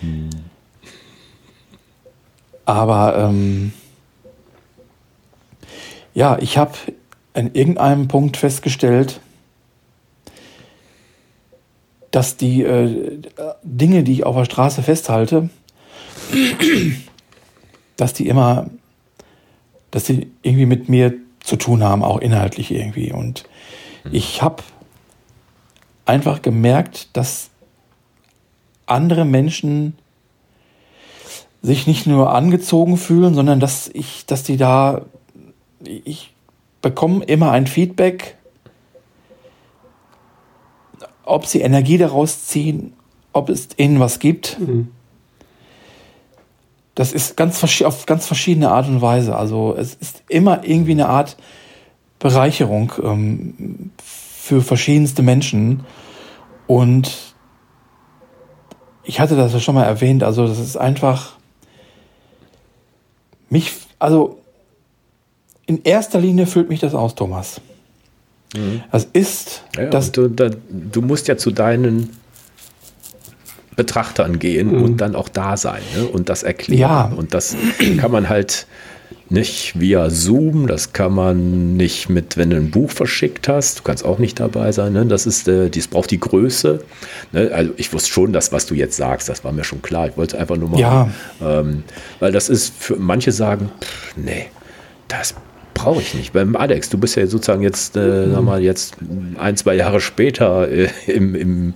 Hm. 0.00 0.30
Aber 2.64 3.16
ähm, 3.18 3.72
ja, 6.14 6.38
ich 6.40 6.58
habe 6.58 6.72
an 7.34 7.50
irgendeinem 7.52 8.08
Punkt 8.08 8.36
festgestellt, 8.36 9.20
dass 12.10 12.36
die 12.36 12.62
äh, 12.62 13.18
Dinge, 13.64 14.04
die 14.04 14.12
ich 14.12 14.24
auf 14.24 14.36
der 14.36 14.44
Straße 14.44 14.82
festhalte, 14.82 15.50
dass 17.96 18.12
die 18.12 18.28
immer, 18.28 18.70
dass 19.90 20.04
die 20.04 20.30
irgendwie 20.42 20.66
mit 20.66 20.88
mir 20.88 21.14
zu 21.40 21.56
tun 21.56 21.82
haben, 21.82 22.04
auch 22.04 22.18
inhaltlich 22.18 22.70
irgendwie. 22.70 23.12
Und 23.12 23.44
ich 24.10 24.42
habe 24.42 24.62
einfach 26.06 26.40
gemerkt, 26.40 27.08
dass 27.14 27.50
andere 28.86 29.24
Menschen 29.24 29.96
sich 31.62 31.86
nicht 31.86 32.06
nur 32.06 32.32
angezogen 32.32 32.96
fühlen, 32.96 33.34
sondern 33.34 33.58
dass 33.58 33.88
ich, 33.88 34.26
dass 34.26 34.42
die 34.42 34.56
da, 34.56 35.02
ich 35.82 36.33
bekomme 36.84 37.24
immer 37.24 37.50
ein 37.50 37.66
Feedback, 37.66 38.36
ob 41.24 41.46
sie 41.46 41.62
Energie 41.62 41.96
daraus 41.96 42.44
ziehen, 42.44 42.92
ob 43.32 43.48
es 43.48 43.68
ihnen 43.78 44.00
was 44.00 44.18
gibt. 44.18 44.60
Mhm. 44.60 44.88
Das 46.94 47.12
ist 47.14 47.38
ganz 47.38 47.64
auf 47.82 48.04
ganz 48.04 48.26
verschiedene 48.26 48.70
Art 48.70 48.86
und 48.86 49.00
Weise. 49.00 49.34
Also 49.34 49.74
es 49.76 49.94
ist 49.94 50.24
immer 50.28 50.62
irgendwie 50.62 50.90
eine 50.92 51.08
Art 51.08 51.38
Bereicherung 52.18 52.92
ähm, 53.02 53.90
für 53.96 54.60
verschiedenste 54.60 55.22
Menschen. 55.22 55.86
Und 56.66 57.34
ich 59.04 59.20
hatte 59.20 59.36
das 59.36 59.54
ja 59.54 59.58
schon 59.58 59.74
mal 59.74 59.84
erwähnt, 59.84 60.22
also 60.22 60.46
das 60.46 60.58
ist 60.58 60.76
einfach 60.76 61.36
mich, 63.48 63.72
also 63.98 64.43
in 65.66 65.82
erster 65.82 66.20
Linie 66.20 66.46
füllt 66.46 66.68
mich 66.68 66.80
das 66.80 66.94
aus, 66.94 67.14
Thomas. 67.14 67.60
Mhm. 68.54 68.82
Das 68.92 69.08
ist. 69.12 69.64
Ja, 69.76 69.86
das 69.86 70.12
du, 70.12 70.28
da, 70.28 70.50
du 70.70 71.02
musst 71.02 71.28
ja 71.28 71.36
zu 71.36 71.50
deinen 71.50 72.10
Betrachtern 73.76 74.38
gehen 74.38 74.76
mhm. 74.76 74.82
und 74.82 74.96
dann 74.98 75.16
auch 75.16 75.28
da 75.28 75.56
sein 75.56 75.82
ne? 75.96 76.06
und 76.06 76.28
das 76.28 76.42
erklären. 76.42 76.80
Ja. 76.80 77.12
Und 77.16 77.34
das 77.34 77.56
kann 77.98 78.10
man 78.10 78.28
halt 78.28 78.66
nicht 79.30 79.80
via 79.80 80.10
Zoom, 80.10 80.66
das 80.66 80.92
kann 80.92 81.12
man 81.12 81.76
nicht 81.76 82.08
mit, 82.08 82.36
wenn 82.36 82.50
du 82.50 82.56
ein 82.56 82.70
Buch 82.70 82.90
verschickt 82.90 83.48
hast, 83.48 83.80
du 83.80 83.82
kannst 83.82 84.04
auch 84.04 84.18
nicht 84.18 84.38
dabei 84.38 84.70
sein. 84.70 84.92
Ne? 84.92 85.06
Das 85.06 85.26
ist, 85.26 85.48
äh, 85.48 85.70
dies 85.70 85.88
braucht 85.88 86.10
die 86.10 86.20
Größe. 86.20 86.84
Ne? 87.32 87.50
Also 87.52 87.72
ich 87.76 87.92
wusste 87.92 88.10
schon, 88.10 88.32
dass 88.32 88.52
was 88.52 88.66
du 88.66 88.74
jetzt 88.74 88.96
sagst, 88.96 89.28
das 89.28 89.42
war 89.42 89.52
mir 89.52 89.64
schon 89.64 89.82
klar. 89.82 90.08
Ich 90.08 90.16
wollte 90.16 90.38
einfach 90.38 90.56
nur 90.56 90.68
mal, 90.68 90.78
ja. 90.78 91.08
ähm, 91.42 91.84
weil 92.20 92.32
das 92.32 92.48
ist 92.48 92.74
für 92.78 92.96
manche 92.96 93.32
sagen, 93.32 93.70
pff, 93.80 94.16
nee, 94.16 94.46
das 95.08 95.34
brauche 95.74 96.00
ich 96.00 96.14
nicht. 96.14 96.32
Beim 96.32 96.56
Alex, 96.56 96.88
du 96.88 96.98
bist 96.98 97.16
ja 97.16 97.26
sozusagen 97.26 97.62
jetzt, 97.62 97.96
äh, 97.96 98.30
sag 98.30 98.42
mal, 98.42 98.62
jetzt 98.62 98.96
ein, 99.38 99.56
zwei 99.56 99.74
Jahre 99.74 100.00
später 100.00 100.68
äh, 100.70 100.88
im, 101.06 101.34
im 101.34 101.74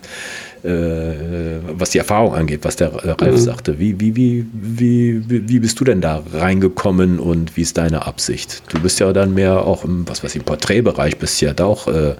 äh, 0.64 1.60
was 1.72 1.90
die 1.90 1.98
Erfahrung 1.98 2.34
angeht, 2.34 2.60
was 2.62 2.76
der 2.76 2.92
Ralf 2.92 3.36
mhm. 3.36 3.38
sagte. 3.38 3.78
Wie, 3.78 4.00
wie, 4.00 4.16
wie, 4.16 4.44
wie, 4.52 5.48
wie 5.48 5.58
bist 5.60 5.78
du 5.78 5.84
denn 5.84 6.00
da 6.00 6.22
reingekommen 6.32 7.20
und 7.20 7.56
wie 7.56 7.62
ist 7.62 7.78
deine 7.78 8.06
Absicht? 8.06 8.62
Du 8.68 8.80
bist 8.80 8.98
ja 8.98 9.12
dann 9.12 9.34
mehr 9.34 9.64
auch 9.64 9.84
im, 9.84 10.08
was 10.08 10.24
weiß 10.24 10.32
ich, 10.32 10.40
im 10.40 10.44
Porträtbereich, 10.44 11.18
bist 11.18 11.40
ja 11.40 11.52
da 11.52 11.66
auch 11.66 11.86
äh, 11.86 12.10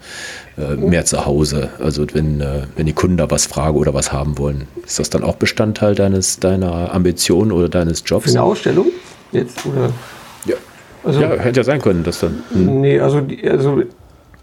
äh, 0.57 0.76
mehr 0.76 1.05
zu 1.05 1.26
Hause. 1.26 1.70
Also 1.81 2.07
wenn, 2.12 2.41
äh, 2.41 2.62
wenn 2.76 2.87
die 2.87 2.93
Kunden 2.93 3.16
da 3.16 3.31
was 3.31 3.47
fragen 3.47 3.76
oder 3.76 3.93
was 3.93 4.12
haben 4.12 4.39
wollen, 4.39 4.68
ist 4.87 4.99
das 4.99 5.11
dann 5.11 5.24
auch 5.24 5.37
Bestandteil 5.37 5.95
deines, 5.95 6.39
deiner 6.39 6.95
Ambition 6.95 7.51
oder 7.51 7.68
deines 7.68 8.05
Jobs? 8.07 8.26
Für 8.26 8.31
eine 8.31 8.43
Ausstellung 8.43 8.87
jetzt? 9.33 9.66
Oder? 9.66 9.93
Ja. 11.03 11.09
Also, 11.09 11.20
ja, 11.20 11.30
hätte 11.30 11.61
ja 11.61 11.64
sein 11.64 11.80
können, 11.80 12.05
dass 12.05 12.20
dann. 12.20 12.42
Hm. 12.53 12.80
Nee, 12.80 13.01
also, 13.01 13.22
also 13.49 13.82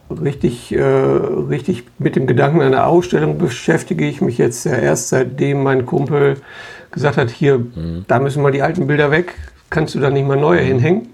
richtig, 0.10 0.74
äh, 0.74 0.82
richtig 0.82 1.84
mit 1.98 2.16
dem 2.16 2.28
Gedanken 2.28 2.62
einer 2.62 2.88
Ausstellung 2.88 3.38
beschäftige 3.38 4.08
ich 4.08 4.22
mich 4.22 4.38
jetzt 4.38 4.66
ja 4.66 4.76
erst 4.76 5.10
seitdem 5.10 5.64
mein 5.64 5.86
Kumpel 5.86 6.38
gesagt 6.92 7.18
hat, 7.18 7.30
hier, 7.30 7.60
mhm. 7.60 8.06
da 8.08 8.20
müssen 8.20 8.42
mal 8.42 8.52
die 8.52 8.62
alten 8.62 8.88
Bilder 8.88 9.12
weg, 9.12 9.34
kannst 9.70 9.96
du 9.96 10.00
da 10.00 10.10
nicht 10.10 10.28
mal 10.28 10.38
neue 10.38 10.62
mhm. 10.62 10.66
hinhängen. 10.66 11.10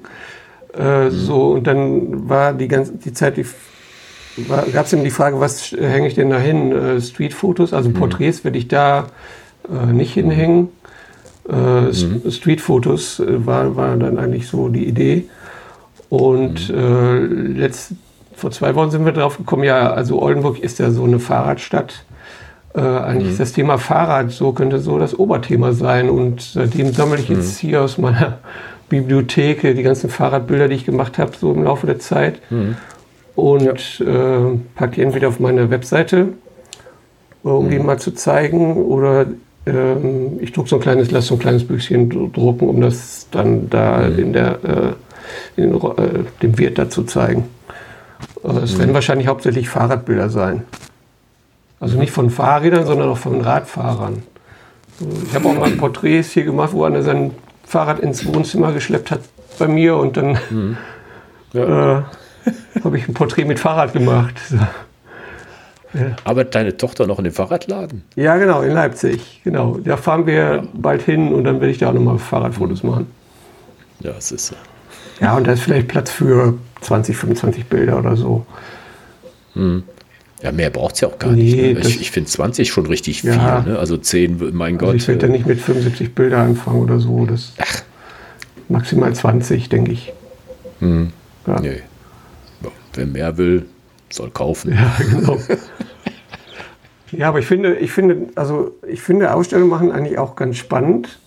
Äh, 0.77 1.05
mhm. 1.05 1.11
So, 1.11 1.51
und 1.51 1.67
dann 1.67 2.29
war 2.29 2.53
die 2.53 2.67
ganze 2.67 2.93
die 2.93 3.13
Zeit, 3.13 3.37
die, 3.37 3.45
gab 4.71 4.85
es 4.85 4.93
eben 4.93 5.03
die 5.03 5.09
Frage, 5.11 5.39
was 5.39 5.71
hänge 5.71 6.07
ich 6.07 6.15
denn 6.15 6.29
da 6.29 6.37
hin? 6.37 6.71
Äh, 6.71 7.01
Streetfotos, 7.01 7.73
also 7.73 7.89
mhm. 7.89 7.93
Porträts 7.93 8.43
werde 8.43 8.57
ich 8.57 8.67
da 8.67 9.07
äh, 9.69 9.91
nicht 9.91 10.13
hinhängen. 10.13 10.69
Äh, 11.49 11.53
mhm. 11.53 12.29
Streetfotos 12.29 13.19
äh, 13.19 13.45
war, 13.45 13.75
war 13.75 13.97
dann 13.97 14.17
eigentlich 14.17 14.47
so 14.47 14.69
die 14.69 14.87
Idee. 14.87 15.25
Und 16.09 16.69
mhm. 16.69 16.77
äh, 16.77 17.17
letzt, 17.59 17.93
vor 18.35 18.51
zwei 18.51 18.75
Wochen 18.75 18.91
sind 18.91 19.05
wir 19.05 19.11
drauf 19.11 19.37
gekommen, 19.37 19.63
ja, 19.63 19.91
also 19.91 20.21
Oldenburg 20.21 20.59
ist 20.59 20.79
ja 20.79 20.91
so 20.91 21.03
eine 21.03 21.19
Fahrradstadt. 21.19 22.03
Äh, 22.75 22.81
eigentlich 22.81 23.25
mhm. 23.25 23.31
ist 23.31 23.39
das 23.39 23.53
Thema 23.53 23.77
Fahrrad 23.77 24.31
so, 24.31 24.53
könnte 24.53 24.79
so 24.79 24.99
das 24.99 25.17
Oberthema 25.17 25.73
sein. 25.73 26.09
Und 26.09 26.41
seitdem 26.41 26.93
sammle 26.93 27.19
ich 27.19 27.29
jetzt 27.29 27.63
mhm. 27.63 27.67
hier 27.67 27.81
aus 27.81 27.97
meiner 27.97 28.39
Bibliothek 28.89 29.61
die 29.61 29.83
ganzen 29.83 30.09
Fahrradbilder, 30.09 30.67
die 30.67 30.75
ich 30.75 30.85
gemacht 30.85 31.17
habe, 31.17 31.31
so 31.39 31.53
im 31.53 31.63
Laufe 31.63 31.87
der 31.87 31.99
Zeit. 31.99 32.39
Mhm. 32.49 32.75
Und 33.35 33.99
ja. 33.99 34.51
äh, 34.51 34.57
packe 34.75 34.95
die 34.95 35.01
entweder 35.01 35.29
auf 35.29 35.39
meine 35.39 35.69
Webseite, 35.69 36.29
äh, 37.43 37.47
um 37.47 37.69
die 37.69 37.79
mhm. 37.79 37.85
mal 37.85 37.99
zu 37.99 38.11
zeigen, 38.11 38.75
oder 38.75 39.25
ähm, 39.65 40.39
ich 40.41 40.51
druck 40.51 40.67
so 40.67 40.77
ein 40.77 40.81
kleines, 40.81 41.11
lasse 41.11 41.27
so 41.27 41.35
ein 41.35 41.39
kleines 41.39 41.65
Büchchen 41.65 42.09
drucken, 42.31 42.67
um 42.67 42.81
das 42.81 43.27
dann 43.31 43.69
da 43.69 44.07
mhm. 44.07 44.19
in 44.19 44.33
der 44.33 44.63
äh, 44.63 45.61
in, 45.61 45.73
äh, 45.73 46.23
dem 46.41 46.57
Wirt 46.57 46.77
dazu 46.77 47.03
zeigen. 47.03 47.45
Es 48.63 48.77
werden 48.77 48.93
wahrscheinlich 48.93 49.27
hauptsächlich 49.27 49.69
Fahrradbilder 49.69 50.29
sein. 50.29 50.63
Also 51.79 51.97
nicht 51.97 52.11
von 52.11 52.29
Fahrrädern, 52.29 52.85
sondern 52.85 53.09
auch 53.09 53.17
von 53.17 53.41
Radfahrern. 53.41 54.23
Ich 55.27 55.33
habe 55.33 55.47
auch 55.47 55.57
mal 55.57 55.71
Porträts 55.71 56.31
hier 56.31 56.43
gemacht, 56.43 56.73
wo 56.73 56.83
einer 56.83 57.01
sein 57.01 57.31
Fahrrad 57.65 57.99
ins 57.99 58.25
Wohnzimmer 58.25 58.71
geschleppt 58.71 59.11
hat 59.11 59.21
bei 59.57 59.67
mir 59.67 59.95
und 59.95 60.17
dann 60.17 60.37
mhm. 60.49 60.77
ja. 61.53 61.99
äh, 61.99 62.03
habe 62.83 62.97
ich 62.97 63.07
ein 63.07 63.13
Porträt 63.13 63.45
mit 63.45 63.59
Fahrrad 63.59 63.93
gemacht. 63.93 64.35
Ja. 65.93 66.15
Arbeitet 66.23 66.55
deine 66.55 66.77
Tochter 66.77 67.05
noch 67.05 67.17
in 67.17 67.25
dem 67.25 67.33
Fahrradladen? 67.33 68.03
Ja, 68.15 68.37
genau, 68.37 68.61
in 68.61 68.71
Leipzig. 68.71 69.41
Genau. 69.43 69.77
Da 69.83 69.97
fahren 69.97 70.25
wir 70.25 70.33
ja. 70.33 70.63
bald 70.73 71.01
hin 71.01 71.33
und 71.33 71.43
dann 71.43 71.59
werde 71.59 71.71
ich 71.71 71.79
da 71.79 71.89
auch 71.89 71.93
nochmal 71.93 72.17
Fahrradfotos 72.17 72.83
machen. 72.83 73.07
Ja, 73.99 74.13
das 74.13 74.31
ist 74.31 74.47
so. 74.47 74.55
Ja, 75.19 75.35
und 75.35 75.45
da 75.45 75.53
ist 75.53 75.61
vielleicht 75.61 75.87
Platz 75.87 76.09
für 76.09 76.57
20, 76.81 77.15
25 77.15 77.65
Bilder 77.65 77.99
oder 77.99 78.15
so. 78.15 78.45
Hm. 79.53 79.83
Ja, 80.41 80.51
mehr 80.51 80.71
braucht 80.71 80.95
es 80.95 81.01
ja 81.01 81.07
auch 81.09 81.19
gar 81.19 81.31
nee, 81.31 81.43
nicht. 81.43 81.83
Ne? 81.83 81.89
Ich, 81.89 82.01
ich 82.01 82.11
finde 82.11 82.29
20 82.29 82.71
schon 82.71 82.87
richtig 82.87 83.21
ja, 83.21 83.61
viel. 83.61 83.73
Ne? 83.73 83.79
Also 83.79 83.97
10, 83.97 84.55
mein 84.55 84.75
also 84.75 84.87
Gott. 84.87 84.95
Ich 84.95 85.07
werde 85.07 85.27
ja 85.27 85.31
nicht 85.31 85.45
mit 85.45 85.59
75 85.59 86.15
Bildern 86.15 86.49
anfangen 86.49 86.81
oder 86.81 86.99
so. 86.99 87.25
Das 87.25 87.53
Ach. 87.59 87.83
Maximal 88.67 89.13
20, 89.13 89.69
denke 89.69 89.91
ich. 89.91 90.13
Hm. 90.79 91.11
Ja. 91.45 91.59
Nee. 91.59 91.81
Wer 92.93 93.05
mehr 93.05 93.37
will, 93.37 93.67
soll 94.13 94.31
kaufen. 94.31 94.73
Ja, 94.73 94.95
genau. 94.99 95.37
ja, 97.11 97.29
aber 97.29 97.39
ich 97.39 97.45
finde, 97.45 97.75
ich 97.75 97.91
finde, 97.91 98.27
also 98.35 98.75
ich 98.87 99.01
finde 99.01 99.33
Ausstellungen 99.33 99.69
machen 99.69 99.91
eigentlich 99.91 100.17
auch 100.17 100.35
ganz 100.35 100.57
spannend. 100.57 101.19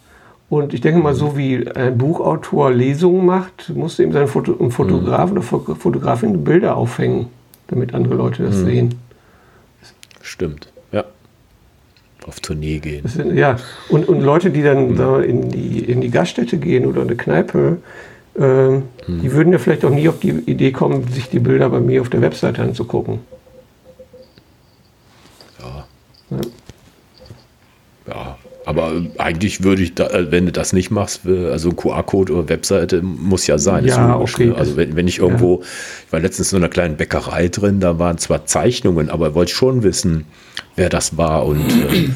Und 0.51 0.74
ich 0.74 0.80
denke 0.80 1.01
mal, 1.01 1.14
so 1.14 1.37
wie 1.37 1.66
ein 1.68 1.97
Buchautor 1.97 2.70
Lesungen 2.70 3.24
macht, 3.24 3.70
muss 3.74 3.99
eben 3.99 4.12
sein 4.12 4.28
Foto, 4.28 4.70
Fotograf 4.70 5.30
mhm. 5.30 5.39
oder 5.39 5.43
Fotografin 5.43 6.45
Bilder 6.45 6.76
aufhängen, 6.76 7.28
damit 7.68 7.95
andere 7.95 8.14
Leute 8.14 8.45
das 8.45 8.59
mhm. 8.59 8.64
sehen. 8.66 8.95
Stimmt, 10.20 10.68
ja. 10.93 11.05
Auf 12.26 12.41
Tournee 12.41 12.78
gehen. 12.78 13.09
Sind, 13.09 13.37
ja, 13.37 13.57
und, 13.89 14.07
und 14.07 14.20
Leute, 14.20 14.51
die 14.51 14.62
dann 14.62 14.91
mhm. 14.91 14.97
da 14.97 15.20
in 15.20 15.49
die, 15.49 15.80
in 15.80 16.01
die 16.01 16.11
Gaststätte 16.11 16.59
gehen 16.59 16.87
oder 16.87 17.01
eine 17.03 17.16
Kneipe, 17.16 17.78
äh, 18.39 18.43
mhm. 18.43 18.82
die 19.07 19.32
würden 19.32 19.53
ja 19.53 19.59
vielleicht 19.59 19.85
auch 19.85 19.91
nie 19.91 20.09
auf 20.09 20.18
die 20.18 20.30
Idee 20.30 20.72
kommen, 20.72 21.07
sich 21.09 21.28
die 21.28 21.39
Bilder 21.39 21.70
bei 21.70 21.80
mir 21.80 22.01
auf 22.01 22.09
der 22.09 22.20
Webseite 22.20 22.62
anzugucken. 22.62 23.20
Ja. 25.61 25.87
ja. 26.30 26.41
ja. 28.09 28.39
Aber 28.66 28.93
eigentlich 29.18 29.62
würde 29.62 29.82
ich, 29.82 29.95
da, 29.95 30.07
äh, 30.09 30.30
wenn 30.30 30.47
du 30.47 30.53
das 30.53 30.72
nicht 30.72 30.91
machst, 30.91 31.26
also 31.26 31.70
QR-Code 31.70 32.32
oder 32.32 32.49
Webseite 32.49 33.03
muss 33.03 33.47
ja 33.47 33.59
sein. 33.59 33.85
Ja, 33.85 34.18
okay. 34.18 34.47
Ne? 34.47 34.55
Also 34.57 34.76
wenn, 34.76 34.97
wenn 34.97 35.07
ich 35.07 35.18
irgendwo, 35.18 35.61
ja. 35.61 35.66
ich 36.07 36.12
war 36.12 36.20
letztens 36.20 36.53
in 36.53 36.59
einer 36.59 36.68
kleinen 36.68 36.97
Bäckerei 36.97 37.49
drin, 37.49 37.80
da 37.80 37.99
waren 37.99 38.18
zwar 38.18 38.47
Zeichnungen, 38.47 39.11
aber 39.11 39.35
wollte 39.35 39.53
schon 39.53 39.82
wissen, 39.82 40.24
wer 40.76 40.89
das 40.89 41.16
war 41.16 41.47
und 41.47 41.61
äh, 41.61 42.09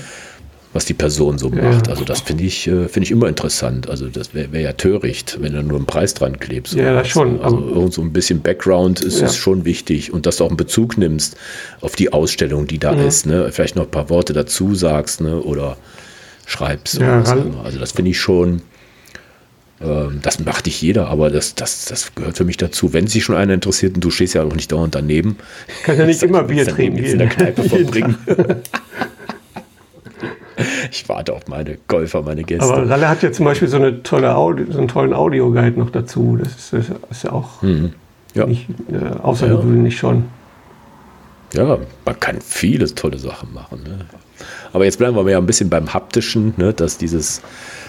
was 0.73 0.85
die 0.85 0.95
Person 0.95 1.39
so 1.39 1.49
macht. 1.49 1.87
Ja. 1.87 1.93
Also 1.93 2.05
das 2.05 2.21
finde 2.21 2.45
ich, 2.45 2.67
äh, 2.67 2.89
finde 2.89 3.05
ich 3.05 3.11
immer 3.11 3.27
interessant. 3.29 3.89
Also 3.89 4.09
das 4.09 4.35
wäre 4.35 4.53
wär 4.53 4.61
ja 4.61 4.73
töricht, 4.73 5.39
wenn 5.41 5.55
du 5.55 5.63
nur 5.63 5.79
einen 5.79 5.87
Preis 5.87 6.15
dran 6.15 6.39
klebst. 6.39 6.75
Ja, 6.75 6.95
das 6.95 7.09
schon. 7.09 7.41
Also 7.41 7.59
irgend 7.59 7.95
so 7.95 8.03
ein 8.03 8.13
bisschen 8.13 8.43
Background 8.43 9.01
ist, 9.01 9.21
ja. 9.21 9.27
ist 9.27 9.37
schon 9.37 9.65
wichtig 9.65 10.13
und 10.13 10.27
dass 10.27 10.37
du 10.37 10.45
auch 10.45 10.49
einen 10.49 10.57
Bezug 10.57 10.99
nimmst 10.99 11.37
auf 11.81 11.97
die 11.97 12.13
Ausstellung, 12.13 12.67
die 12.67 12.79
da 12.79 12.93
mhm. 12.93 13.07
ist. 13.07 13.27
Ne? 13.27 13.51
Vielleicht 13.51 13.77
noch 13.77 13.85
ein 13.85 13.91
paar 13.91 14.11
Worte 14.11 14.33
dazu 14.35 14.75
sagst 14.75 15.21
ne? 15.21 15.41
oder 15.41 15.77
schreibst. 16.47 16.99
Ja, 16.99 17.23
also 17.65 17.79
das 17.79 17.93
finde 17.93 18.11
ich 18.11 18.19
schon, 18.19 18.63
ähm, 19.81 20.21
das 20.23 20.41
macht 20.41 20.67
nicht 20.67 20.81
jeder, 20.81 21.09
aber 21.09 21.31
das, 21.31 21.55
das, 21.55 21.85
das 21.87 22.15
gehört 22.15 22.37
für 22.37 22.45
mich 22.45 22.57
dazu. 22.57 22.93
Wenn 22.93 23.07
sich 23.07 23.25
schon 23.25 23.37
einer 23.37 23.55
interessiert 23.55 23.95
und 23.95 24.05
du 24.05 24.11
stehst 24.11 24.35
ja 24.35 24.43
auch 24.43 24.55
nicht 24.55 24.73
dauernd 24.73 24.95
daneben. 24.95 25.37
Kann 25.85 25.99
ja 25.99 26.07
nicht 26.07 26.23
immer 26.25 26.43
Bier 26.45 26.67
trinken. 26.67 27.05
in 27.05 27.19
der 27.19 27.29
Kneipe 27.29 27.63
verbringen. 27.69 28.17
ich 30.91 31.09
warte 31.09 31.33
auf 31.33 31.47
meine 31.49 31.79
Golfer, 31.89 32.23
meine 32.23 32.45
Gäste. 32.45 32.65
Aber 32.65 32.89
Ralle 32.89 33.09
hat 33.09 33.23
ja 33.23 33.33
zum 33.33 33.45
Beispiel 33.45 33.69
so, 33.69 33.77
eine 33.77 34.03
tolle 34.03 34.35
Audio, 34.35 34.67
so 34.71 34.79
einen 34.79 34.89
tollen 34.89 35.13
Audioguide 35.13 35.79
noch 35.79 35.91
dazu. 35.91 36.39
Das 36.41 36.49
ist, 36.49 36.73
das 36.73 36.89
ist 37.11 37.25
ja 37.25 37.33
auch 37.33 37.63
mhm. 37.63 37.93
ja. 38.35 38.47
Nicht, 38.47 38.67
äh, 38.91 39.19
außergewöhnlich 39.19 39.95
ja. 39.95 40.01
schon. 40.01 40.25
Ja, 41.55 41.79
man 42.05 42.21
kann 42.21 42.41
viele 42.41 42.93
tolle 42.95 43.19
Sachen 43.19 43.55
machen. 43.55 43.83
Ne? 43.83 44.01
Aber 44.73 44.85
jetzt 44.85 44.99
bleiben 44.99 45.17
wir 45.17 45.31
ja 45.31 45.39
ein 45.39 45.47
bisschen 45.47 45.71
beim 45.71 45.95
haptischen, 45.95 46.53
ne, 46.57 46.75
dass 46.75 46.99
dieses 46.99 47.41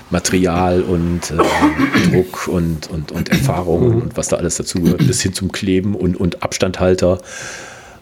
Material 0.09 0.81
und 0.81 1.31
äh, 1.31 2.09
Druck 2.09 2.47
und, 2.47 2.89
und, 2.89 3.11
und 3.11 3.29
Erfahrung 3.29 3.89
mhm. 3.89 4.01
und 4.01 4.17
was 4.17 4.29
da 4.29 4.37
alles 4.37 4.55
dazu 4.55 4.81
gehört, 4.81 5.05
bis 5.05 5.21
hin 5.21 5.33
zum 5.33 5.51
Kleben 5.51 5.95
und, 5.95 6.17
und 6.17 6.41
Abstandhalter. 6.41 7.19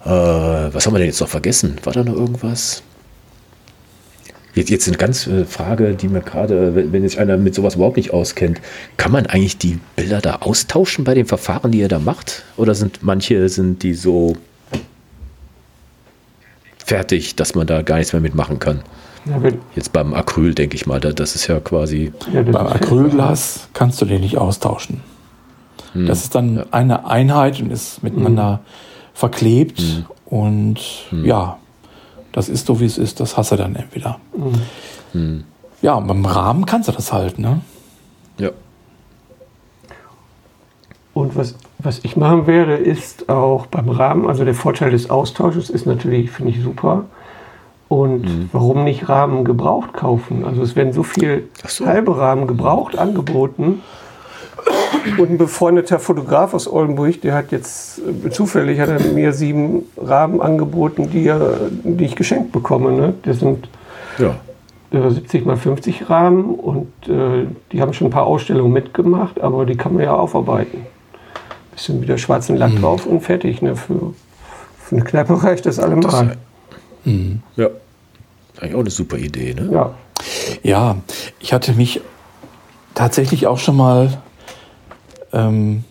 Äh, 0.05 0.09
was 0.09 0.85
haben 0.85 0.93
wir 0.93 0.99
denn 0.99 1.07
jetzt 1.07 1.19
noch 1.21 1.27
vergessen? 1.27 1.77
War 1.83 1.93
da 1.93 2.03
noch 2.03 2.15
irgendwas? 2.15 2.83
Jetzt, 4.57 4.71
jetzt 4.71 4.87
eine 4.87 4.97
ganz 4.97 5.27
äh, 5.27 5.45
Frage, 5.45 5.93
die 5.93 6.07
mir 6.07 6.21
gerade, 6.21 6.73
wenn, 6.73 6.91
wenn 6.91 7.07
sich 7.07 7.19
einer 7.19 7.37
mit 7.37 7.53
sowas 7.53 7.75
überhaupt 7.75 7.97
nicht 7.97 8.11
auskennt, 8.11 8.59
kann 8.97 9.11
man 9.11 9.27
eigentlich 9.27 9.59
die 9.59 9.79
Bilder 9.95 10.19
da 10.19 10.37
austauschen 10.37 11.03
bei 11.03 11.13
den 11.13 11.27
Verfahren, 11.27 11.71
die 11.71 11.79
ihr 11.79 11.87
da 11.87 11.99
macht? 11.99 12.43
Oder 12.57 12.73
sind 12.73 13.03
manche, 13.03 13.47
sind 13.49 13.83
die 13.83 13.93
so 13.93 14.35
fertig, 16.83 17.35
dass 17.35 17.53
man 17.53 17.67
da 17.67 17.83
gar 17.83 17.97
nichts 17.97 18.13
mehr 18.13 18.21
mitmachen 18.21 18.57
kann. 18.57 18.81
Ja, 19.25 19.39
Jetzt 19.75 19.93
beim 19.93 20.15
Acryl 20.15 20.55
denke 20.55 20.75
ich 20.75 20.87
mal, 20.87 20.99
das 20.99 21.35
ist 21.35 21.45
ja 21.45 21.59
quasi. 21.59 22.11
Ja, 22.33 22.41
beim 22.41 22.55
Acrylglas 22.67 23.67
kannst 23.73 24.01
du 24.01 24.05
den 24.05 24.21
nicht 24.21 24.39
austauschen. 24.39 25.01
Hm. 25.93 26.07
Das 26.07 26.23
ist 26.23 26.33
dann 26.33 26.55
ja. 26.55 26.65
eine 26.71 27.05
Einheit 27.05 27.61
und 27.61 27.69
ist 27.69 28.01
miteinander 28.01 28.53
hm. 28.53 28.59
verklebt 29.13 29.81
mhm. 29.81 30.05
und 30.25 30.79
mhm. 31.11 31.25
ja, 31.25 31.59
das 32.37 32.49
ist 32.49 32.67
so 32.67 32.79
wie 32.79 32.85
es 32.85 32.99
ist, 32.99 33.19
das 33.19 33.35
hasse 33.35 33.57
dann 33.57 33.75
entweder. 33.75 34.19
Mhm. 35.11 35.43
Ja, 35.81 35.99
beim 35.99 36.23
Rahmen 36.23 36.67
kannst 36.67 36.87
du 36.87 36.91
das 36.91 37.11
halt, 37.11 37.39
ne? 37.39 37.61
Ja. 38.37 38.51
Und 41.15 41.35
was, 41.35 41.55
was 41.79 42.01
ich 42.03 42.15
machen 42.15 42.45
werde, 42.45 42.75
ist 42.75 43.27
auch 43.27 43.65
beim 43.65 43.89
Rahmen, 43.89 44.27
also 44.27 44.45
der 44.45 44.53
Vorteil 44.53 44.91
des 44.91 45.09
Austausches 45.09 45.71
ist 45.71 45.87
natürlich, 45.87 46.29
finde 46.29 46.51
ich 46.51 46.61
super. 46.61 47.05
Und 47.87 48.25
mhm. 48.25 48.49
warum 48.53 48.83
nicht 48.83 49.09
Rahmen 49.09 49.43
gebraucht 49.43 49.93
kaufen? 49.93 50.45
Also 50.45 50.61
es 50.61 50.75
werden 50.75 50.93
so 50.93 51.01
viel 51.01 51.49
so. 51.67 51.87
halbe 51.87 52.19
Rahmen 52.19 52.45
gebraucht 52.45 52.99
angeboten. 52.99 53.81
Und 55.17 55.31
ein 55.31 55.37
befreundeter 55.37 55.99
Fotograf 55.99 56.53
aus 56.53 56.67
Oldenburg, 56.67 57.21
der 57.21 57.35
hat 57.35 57.51
jetzt 57.51 57.99
äh, 58.25 58.29
zufällig 58.29 58.79
hat 58.79 58.89
er 58.89 58.99
mir 58.99 59.33
sieben 59.33 59.83
Rahmen 59.97 60.41
angeboten, 60.41 61.09
die, 61.11 61.27
er, 61.27 61.57
die 61.83 62.05
ich 62.05 62.15
geschenkt 62.15 62.51
bekomme. 62.51 62.91
Ne? 62.91 63.13
Das 63.23 63.39
sind 63.39 63.69
ja. 64.17 64.35
70 64.91 65.45
mal 65.45 65.57
50 65.57 66.09
Rahmen 66.09 66.45
und 66.55 66.87
äh, 67.07 67.45
die 67.71 67.81
haben 67.81 67.93
schon 67.93 68.07
ein 68.07 68.11
paar 68.11 68.25
Ausstellungen 68.25 68.71
mitgemacht, 68.71 69.41
aber 69.41 69.65
die 69.65 69.75
kann 69.75 69.93
man 69.93 70.03
ja 70.03 70.15
aufarbeiten 70.15 70.85
bisschen 71.77 72.01
wieder 72.01 72.17
schwarzen 72.17 72.57
Lack 72.57 72.73
mhm. 72.73 72.81
drauf 72.81 73.05
und 73.05 73.21
fertig. 73.21 73.61
Ne? 73.61 73.75
Für, 73.75 74.13
für 74.79 74.95
eine 74.95 75.05
Kneipe 75.05 75.41
reicht 75.41 75.65
das 75.65 75.79
allemal. 75.79 76.01
Das, 76.01 76.37
mhm. 77.05 77.41
Ja, 77.55 77.69
eigentlich 78.59 78.75
auch 78.75 78.79
eine 78.79 78.89
super 78.89 79.17
Idee. 79.17 79.53
Ne? 79.53 79.69
Ja. 79.71 79.93
ja, 80.63 80.95
ich 81.39 81.53
hatte 81.53 81.73
mich 81.73 82.01
tatsächlich 82.95 83.47
auch 83.47 83.59
schon 83.59 83.77
mal 83.77 84.17
ähm, 85.33 85.83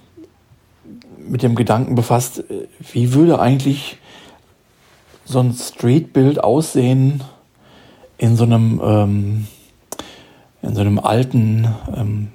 mit 1.18 1.42
dem 1.42 1.54
Gedanken 1.54 1.94
befasst, 1.94 2.44
wie 2.92 3.12
würde 3.12 3.38
eigentlich 3.40 3.98
so 5.24 5.40
ein 5.40 5.52
Streetbild 5.52 6.42
aussehen 6.42 7.22
in 8.18 8.36
so 8.36 8.44
einem 8.44 8.80
ähm, 8.84 9.46
in 10.62 10.74
so 10.74 10.80
einem 10.80 10.98
alten 10.98 11.68
ähm, 11.94 12.28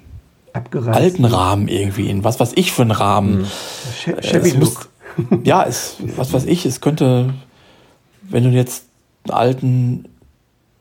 alten 0.52 1.24
Rahmen 1.24 1.68
irgendwie, 1.68 2.08
in 2.08 2.24
was 2.24 2.38
weiß 2.38 2.52
ich 2.56 2.72
für 2.72 2.82
einen 2.82 2.90
Rahmen. 2.90 3.38
Mhm. 3.38 4.14
Es 4.18 4.54
muss, 4.54 4.76
ja, 5.44 5.64
es, 5.64 5.96
was 6.16 6.32
weiß 6.32 6.44
ich, 6.44 6.66
es 6.66 6.80
könnte, 6.80 7.32
wenn 8.22 8.44
du 8.44 8.50
jetzt 8.50 8.86
einen 9.24 9.34
alten 9.34 10.08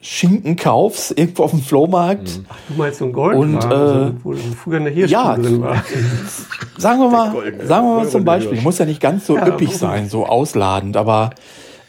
Schinken 0.03 0.55
kaufst, 0.55 1.17
irgendwo 1.17 1.43
auf 1.43 1.51
dem 1.51 1.61
Flohmarkt. 1.61 2.39
Mhm. 2.39 2.45
Ach, 2.49 2.57
du 2.67 2.73
meinst 2.73 2.99
so 2.99 3.05
ein 3.05 3.13
Gold 3.13 3.37
und, 3.37 3.63
äh, 3.63 4.11
wo 4.23 4.33
früher 4.33 4.77
eine 4.77 4.89
Hirsch 4.89 5.11
ja, 5.11 5.35
drin 5.35 5.61
war. 5.61 5.83
sagen 6.77 6.99
wir 6.99 7.09
mal, 7.09 7.33
sagen 7.63 7.87
wir 7.87 7.95
mal 7.97 8.09
zum 8.09 8.25
Beispiel, 8.25 8.59
muss 8.61 8.79
ja 8.79 8.85
nicht 8.85 8.99
ganz 8.99 9.27
so 9.27 9.35
ja, 9.35 9.47
üppig 9.47 9.77
sein, 9.77 10.09
so 10.09 10.25
ausladend, 10.25 10.97
aber 10.97 11.29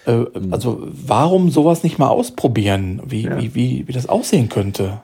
äh, 0.06 0.12
mhm. 0.12 0.52
also 0.52 0.86
warum 0.90 1.50
sowas 1.50 1.82
nicht 1.84 1.98
mal 1.98 2.08
ausprobieren, 2.08 3.00
wie, 3.06 3.22
ja. 3.22 3.40
wie, 3.40 3.54
wie, 3.54 3.88
wie 3.88 3.92
das 3.92 4.08
aussehen 4.08 4.50
könnte? 4.50 5.00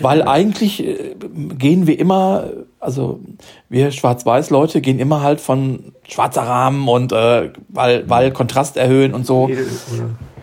Weil 0.00 0.22
eigentlich 0.22 0.82
äh, 0.82 1.14
gehen 1.58 1.86
wir 1.86 1.98
immer, 1.98 2.48
also 2.80 3.20
wir 3.68 3.90
Schwarz-Weiß-Leute 3.90 4.80
gehen 4.80 4.98
immer 4.98 5.20
halt 5.20 5.40
von 5.40 5.92
schwarzer 6.08 6.42
Rahmen 6.42 6.88
und 6.88 7.12
äh, 7.12 7.50
weil, 7.68 8.08
weil 8.08 8.32
Kontrast 8.32 8.78
erhöhen 8.78 9.14
und 9.14 9.26
so. 9.26 9.50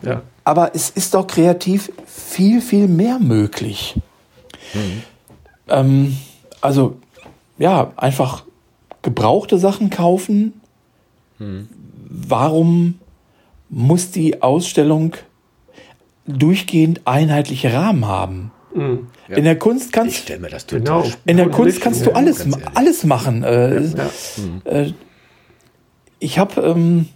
Ja. 0.04 0.22
Aber 0.44 0.72
es 0.74 0.90
ist 0.90 1.14
doch 1.14 1.28
kreativ 1.28 1.92
viel, 2.06 2.62
viel 2.62 2.88
mehr 2.88 3.20
möglich. 3.20 3.96
Mhm. 4.74 5.04
Ähm, 5.68 6.18
also 6.62 6.98
ja, 7.58 7.92
einfach 7.96 8.44
gebrauchte 9.02 9.58
Sachen 9.58 9.90
kaufen. 9.90 10.62
Mhm. 11.40 11.70
Warum 12.10 13.00
muss 13.70 14.12
die 14.12 14.42
Ausstellung 14.42 15.16
durchgehend 16.26 17.02
einheitliche 17.06 17.74
Rahmen 17.74 18.06
haben? 18.06 18.52
Mhm. 18.74 19.08
Ja. 19.28 19.38
In 19.38 19.44
der 19.44 19.58
Kunst 19.58 19.94
kannst 19.94 20.16
ich 20.16 20.22
stell 20.24 20.40
mir 20.40 20.50
das 20.50 20.66
total 20.66 21.04
genau. 21.04 21.16
In 21.26 21.38
der 21.38 21.50
Kunst 21.50 21.82
kannst 21.82 22.06
du 22.06 22.12
alles, 22.12 22.46
alles 22.74 23.04
machen. 23.04 23.44
Äh, 23.44 23.82
ja. 23.82 24.10
Mhm. 24.38 24.62
Äh, 24.66 24.94
ich 26.20 26.38
habe 26.38 26.62
ähm, 26.62 27.08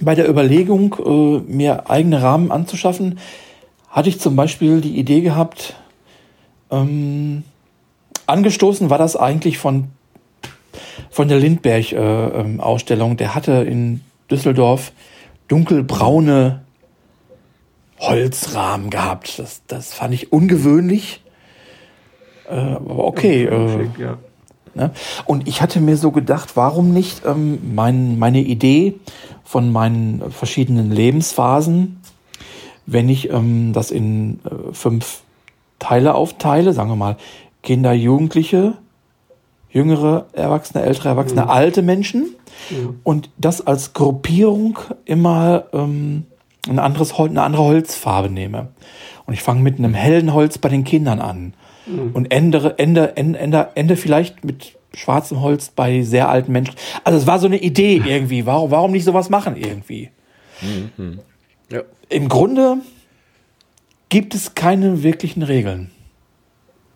bei 0.00 0.14
der 0.14 0.28
Überlegung, 0.28 0.96
äh, 1.04 1.52
mir 1.52 1.90
eigene 1.90 2.22
Rahmen 2.22 2.50
anzuschaffen, 2.50 3.18
hatte 3.88 4.08
ich 4.08 4.20
zum 4.20 4.36
Beispiel 4.36 4.80
die 4.80 4.98
Idee 4.98 5.20
gehabt, 5.20 5.74
ähm, 6.70 7.44
angestoßen 8.26 8.90
war 8.90 8.98
das 8.98 9.16
eigentlich 9.16 9.58
von, 9.58 9.88
von 11.10 11.28
der 11.28 11.38
Lindbergh-Ausstellung. 11.38 13.08
Äh, 13.08 13.12
ähm, 13.12 13.16
der 13.16 13.34
hatte 13.34 13.52
in 13.52 14.02
Düsseldorf 14.30 14.92
dunkelbraune 15.48 16.60
Holzrahmen 18.00 18.90
gehabt. 18.90 19.38
Das, 19.38 19.62
das 19.66 19.94
fand 19.94 20.14
ich 20.14 20.32
ungewöhnlich. 20.32 21.22
Äh, 22.48 22.54
aber 22.54 23.04
okay. 23.04 23.44
Äh, 23.44 23.88
ja. 23.98 24.18
Ne? 24.78 24.92
Und 25.26 25.46
ich 25.46 25.60
hatte 25.60 25.80
mir 25.80 25.96
so 25.96 26.10
gedacht, 26.10 26.56
warum 26.56 26.92
nicht 26.94 27.22
ähm, 27.26 27.74
mein, 27.74 28.18
meine 28.18 28.40
Idee 28.40 28.94
von 29.44 29.70
meinen 29.70 30.30
verschiedenen 30.30 30.90
Lebensphasen, 30.90 32.00
wenn 32.86 33.08
ich 33.08 33.30
ähm, 33.30 33.72
das 33.74 33.90
in 33.90 34.40
äh, 34.44 34.72
fünf 34.72 35.20
Teile 35.78 36.14
aufteile, 36.14 36.72
sagen 36.72 36.90
wir 36.90 36.96
mal, 36.96 37.16
Kinder, 37.62 37.92
Jugendliche, 37.92 38.74
jüngere 39.70 40.26
Erwachsene, 40.32 40.84
ältere 40.84 41.10
Erwachsene, 41.10 41.42
mhm. 41.42 41.50
alte 41.50 41.82
Menschen 41.82 42.34
mhm. 42.70 43.00
und 43.02 43.30
das 43.36 43.66
als 43.66 43.92
Gruppierung 43.92 44.78
immer 45.04 45.64
ähm, 45.72 46.24
ein 46.68 46.78
anderes 46.78 47.18
eine 47.18 47.42
andere 47.42 47.64
Holzfarbe 47.64 48.30
nehme. 48.30 48.68
Und 49.26 49.34
ich 49.34 49.42
fange 49.42 49.62
mit 49.62 49.78
einem 49.78 49.94
hellen 49.94 50.32
Holz 50.32 50.58
bei 50.58 50.68
den 50.68 50.84
Kindern 50.84 51.20
an 51.20 51.52
mhm. 51.88 52.10
und 52.12 52.32
ändere, 52.32 52.78
ende, 52.78 53.16
ende, 53.16 53.68
ende 53.74 53.96
vielleicht 53.96 54.44
mit 54.44 54.76
schwarzem 54.94 55.40
Holz 55.40 55.70
bei 55.70 56.02
sehr 56.02 56.28
alten 56.28 56.52
Menschen. 56.52 56.74
Also 57.04 57.18
es 57.18 57.26
war 57.26 57.38
so 57.38 57.46
eine 57.46 57.60
Idee 57.60 58.02
irgendwie. 58.06 58.46
Warum, 58.46 58.70
warum 58.70 58.92
nicht 58.92 59.04
sowas 59.04 59.30
machen 59.30 59.56
irgendwie? 59.56 60.10
Mhm. 60.60 61.20
Ja. 61.70 61.82
Im 62.08 62.28
Grunde 62.28 62.78
gibt 64.08 64.34
es 64.34 64.54
keine 64.54 65.02
wirklichen 65.02 65.42
Regeln. 65.42 65.90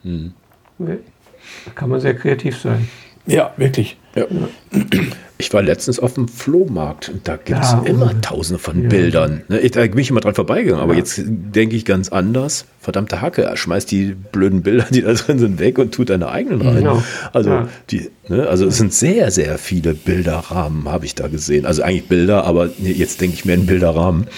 Mhm. 0.02 0.32
Da 0.78 1.70
kann 1.74 1.90
man 1.90 2.00
sehr 2.00 2.14
kreativ 2.14 2.58
sein. 2.58 2.88
Ja, 3.26 3.52
wirklich. 3.56 3.96
Ja. 4.14 4.24
Ich 5.42 5.52
war 5.52 5.60
letztens 5.60 5.98
auf 5.98 6.14
dem 6.14 6.28
Flohmarkt 6.28 7.08
und 7.08 7.26
da 7.26 7.36
gibt 7.36 7.60
es 7.60 7.72
ja, 7.72 7.82
immer 7.84 8.20
tausende 8.20 8.60
von 8.60 8.84
ja. 8.84 8.88
Bildern. 8.88 9.42
Ne, 9.48 9.58
ich, 9.58 9.72
da 9.72 9.80
bin 9.80 9.98
ich 9.98 10.08
immer 10.08 10.20
dran 10.20 10.36
vorbeigegangen, 10.36 10.80
aber 10.80 10.94
jetzt 10.94 11.20
denke 11.26 11.74
ich 11.74 11.84
ganz 11.84 12.10
anders. 12.10 12.64
Verdammte 12.80 13.20
Hacke, 13.20 13.42
er 13.42 13.56
schmeißt 13.56 13.90
die 13.90 14.14
blöden 14.14 14.62
Bilder, 14.62 14.86
die 14.88 15.02
da 15.02 15.12
drin 15.14 15.40
sind, 15.40 15.58
weg 15.58 15.80
und 15.80 15.92
tut 15.92 16.10
deine 16.10 16.28
eigenen 16.28 16.62
rein. 16.62 16.76
Genau. 16.76 17.02
Also, 17.32 17.66
die, 17.90 18.08
ne, 18.28 18.46
also 18.46 18.66
es 18.66 18.76
sind 18.76 18.94
sehr, 18.94 19.32
sehr 19.32 19.58
viele 19.58 19.94
Bilderrahmen, 19.94 20.88
habe 20.88 21.06
ich 21.06 21.16
da 21.16 21.26
gesehen. 21.26 21.66
Also 21.66 21.82
eigentlich 21.82 22.06
Bilder, 22.06 22.44
aber 22.44 22.70
jetzt 22.78 23.20
denke 23.20 23.34
ich 23.34 23.44
mehr 23.44 23.56
in 23.56 23.66
Bilderrahmen. 23.66 24.28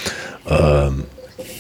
Ähm, 0.48 1.04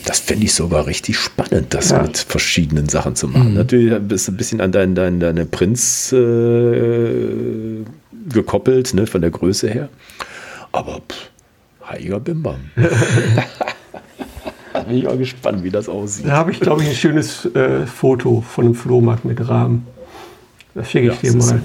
das 0.06 0.20
fände 0.20 0.46
ich 0.46 0.54
sogar 0.54 0.86
richtig 0.86 1.18
spannend, 1.18 1.74
das 1.74 1.90
ja. 1.90 2.02
mit 2.02 2.16
verschiedenen 2.16 2.88
Sachen 2.88 3.14
zu 3.14 3.28
machen. 3.28 3.50
Mhm. 3.50 3.54
Natürlich 3.56 3.98
bist 4.00 4.28
du 4.28 4.32
ein 4.32 4.36
bisschen 4.36 4.60
an 4.62 4.72
dein, 4.72 4.94
dein, 4.94 5.20
deine 5.20 5.44
Prinz 5.44 6.12
äh, 6.12 7.84
gekoppelt, 8.28 8.94
ne, 8.94 9.06
von 9.06 9.20
der 9.20 9.30
Größe 9.30 9.68
her. 9.68 9.88
Aber 10.72 11.00
pff, 11.08 11.30
heiliger 11.88 12.20
Bimbam. 12.20 12.56
da 14.72 14.80
bin 14.80 14.96
ich 14.96 15.06
auch 15.06 15.18
gespannt, 15.18 15.62
wie 15.62 15.70
das 15.70 15.88
aussieht. 15.88 16.26
Da 16.26 16.32
habe 16.32 16.50
ich, 16.50 16.60
glaube 16.60 16.82
ich, 16.82 16.88
ein 16.88 16.94
schönes 16.94 17.46
äh, 17.54 17.86
Foto 17.86 18.40
von 18.40 18.66
einem 18.66 18.74
Flohmarkt 18.74 19.24
mit 19.24 19.46
Rahmen. 19.48 19.86
Das 20.74 20.90
schicke 20.90 21.12
ich 21.12 21.22
ja, 21.22 21.30
dir 21.30 21.38
mal. 21.38 21.62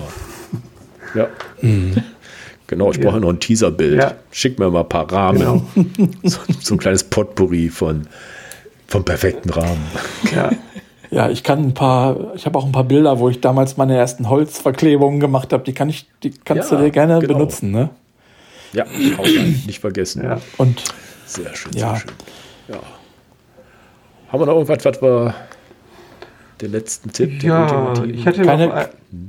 Ja. 1.15 1.27
Mhm. 1.61 1.95
Genau, 2.67 2.91
ich 2.91 2.99
brauche 2.99 3.15
ja. 3.15 3.21
noch 3.21 3.29
ein 3.29 3.39
Teaserbild. 3.39 3.99
Ja. 3.99 4.13
Schick 4.29 4.59
mir 4.59 4.69
mal 4.69 4.81
ein 4.81 4.89
paar 4.89 5.11
Rahmen. 5.11 5.39
Genau. 5.39 5.65
So, 6.23 6.39
so, 6.59 6.75
ein 6.75 6.77
kleines 6.77 7.03
Potpourri 7.03 7.69
von, 7.69 8.07
vom 8.87 9.03
perfekten 9.03 9.49
Rahmen. 9.49 9.83
Ja. 10.35 10.51
Ja, 11.11 11.29
ich 11.29 11.43
kann 11.43 11.59
ein 11.59 11.73
paar, 11.73 12.33
ich 12.35 12.45
habe 12.45 12.57
auch 12.57 12.65
ein 12.65 12.71
paar 12.71 12.83
Bilder, 12.83 13.19
wo 13.19 13.29
ich 13.29 13.41
damals 13.41 13.77
meine 13.77 13.97
ersten 13.97 14.29
Holzverklebungen 14.29 15.19
gemacht 15.19 15.51
habe. 15.53 15.63
Die 15.63 15.73
kann 15.73 15.89
ich, 15.89 16.07
die 16.23 16.31
kannst 16.31 16.71
ja, 16.71 16.77
du 16.77 16.83
dir 16.83 16.91
gerne 16.91 17.19
genau. 17.19 17.33
benutzen, 17.33 17.71
ne? 17.71 17.89
Ja, 18.73 18.85
nicht 19.65 19.79
vergessen. 19.79 20.23
Ja. 20.23 20.39
Und 20.57 20.83
sehr 21.25 21.55
schön, 21.55 21.73
ja. 21.73 21.91
sehr 21.91 22.01
schön. 22.01 22.11
Ja. 22.67 22.79
Haben 24.31 24.41
wir 24.41 24.45
noch 24.45 24.53
irgendwas, 24.53 24.85
was 24.85 25.01
wir 25.01 25.33
den 26.61 26.71
letzten 26.71 27.11
Tipp, 27.11 27.41
ja, 27.41 27.93
ich 28.03 28.25
hatte 28.27 28.41
Keine, 28.43 28.67
noch, 28.67 28.75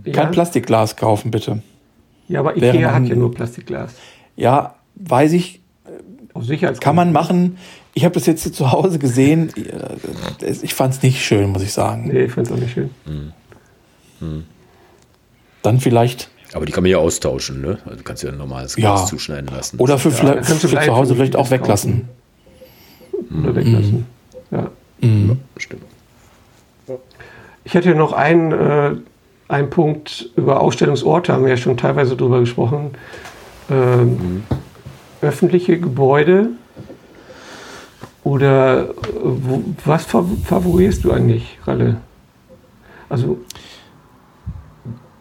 äh, 0.04 0.10
kein 0.10 0.30
Plastikglas 0.32 0.96
kaufen, 0.96 1.30
bitte. 1.30 1.62
Ja, 2.28 2.40
aber 2.40 2.56
Ikea 2.56 2.92
hat 2.92 3.06
ja 3.06 3.14
nur 3.14 3.32
Plastikglas. 3.34 3.94
Ja, 4.36 4.74
weiß 4.96 5.32
ich. 5.32 5.60
Kann 6.80 6.96
man 6.96 7.12
machen. 7.12 7.58
Ich 7.94 8.04
habe 8.04 8.14
das 8.14 8.26
jetzt 8.26 8.54
zu 8.54 8.72
Hause 8.72 8.98
gesehen. 8.98 9.52
Ich 10.62 10.74
fand 10.74 10.94
es 10.94 11.02
nicht 11.02 11.24
schön, 11.24 11.50
muss 11.50 11.62
ich 11.62 11.72
sagen. 11.72 12.08
Nee, 12.08 12.24
ich 12.24 12.32
fand 12.32 12.46
es 12.46 12.52
auch 12.52 12.56
nicht 12.58 12.72
schön. 12.72 12.90
Hm. 13.04 13.32
Hm. 14.20 14.44
Dann 15.62 15.80
vielleicht 15.80 16.30
Aber 16.52 16.66
die 16.66 16.72
kann 16.72 16.82
man 16.82 16.90
ja 16.90 16.98
austauschen, 16.98 17.60
ne? 17.60 17.78
Also 17.84 17.96
du 17.98 18.02
kannst 18.02 18.22
ja 18.22 18.30
ein 18.30 18.38
normales 18.38 18.76
Ja. 18.76 18.94
Glas 18.94 19.08
zuschneiden 19.08 19.50
lassen. 19.54 19.78
Oder 19.78 19.98
für, 19.98 20.10
Ja, 20.10 20.14
vielleicht, 20.14 20.50
du 20.50 20.54
für 20.54 20.68
gleich 20.68 20.86
zu 20.86 20.96
Hause 20.96 21.14
vielleicht 21.14 21.36
auch 21.36 21.50
weglassen. 21.50 22.08
Oder 23.42 23.54
weglassen. 23.56 24.06
Ja. 24.50 24.70
Mhm. 25.00 25.38
Stimmt. 25.56 25.82
Ich 27.64 27.74
hätte 27.74 27.94
noch 27.94 28.12
einen, 28.12 28.52
äh, 28.52 28.96
einen 29.48 29.70
Punkt 29.70 30.30
über 30.36 30.60
Ausstellungsorte, 30.60 31.32
haben 31.32 31.42
wir 31.44 31.50
ja 31.50 31.56
schon 31.56 31.76
teilweise 31.76 32.16
drüber 32.16 32.40
gesprochen. 32.40 32.92
Ähm, 33.70 34.44
Öffentliche 35.22 35.78
Gebäude 35.78 36.48
oder 38.24 38.90
äh, 38.90 38.94
wo, 39.22 39.62
was 39.84 40.04
fa- 40.04 40.24
favorisierst 40.44 41.04
du 41.04 41.12
eigentlich, 41.12 41.58
Ralle? 41.66 41.96
Also 43.08 43.38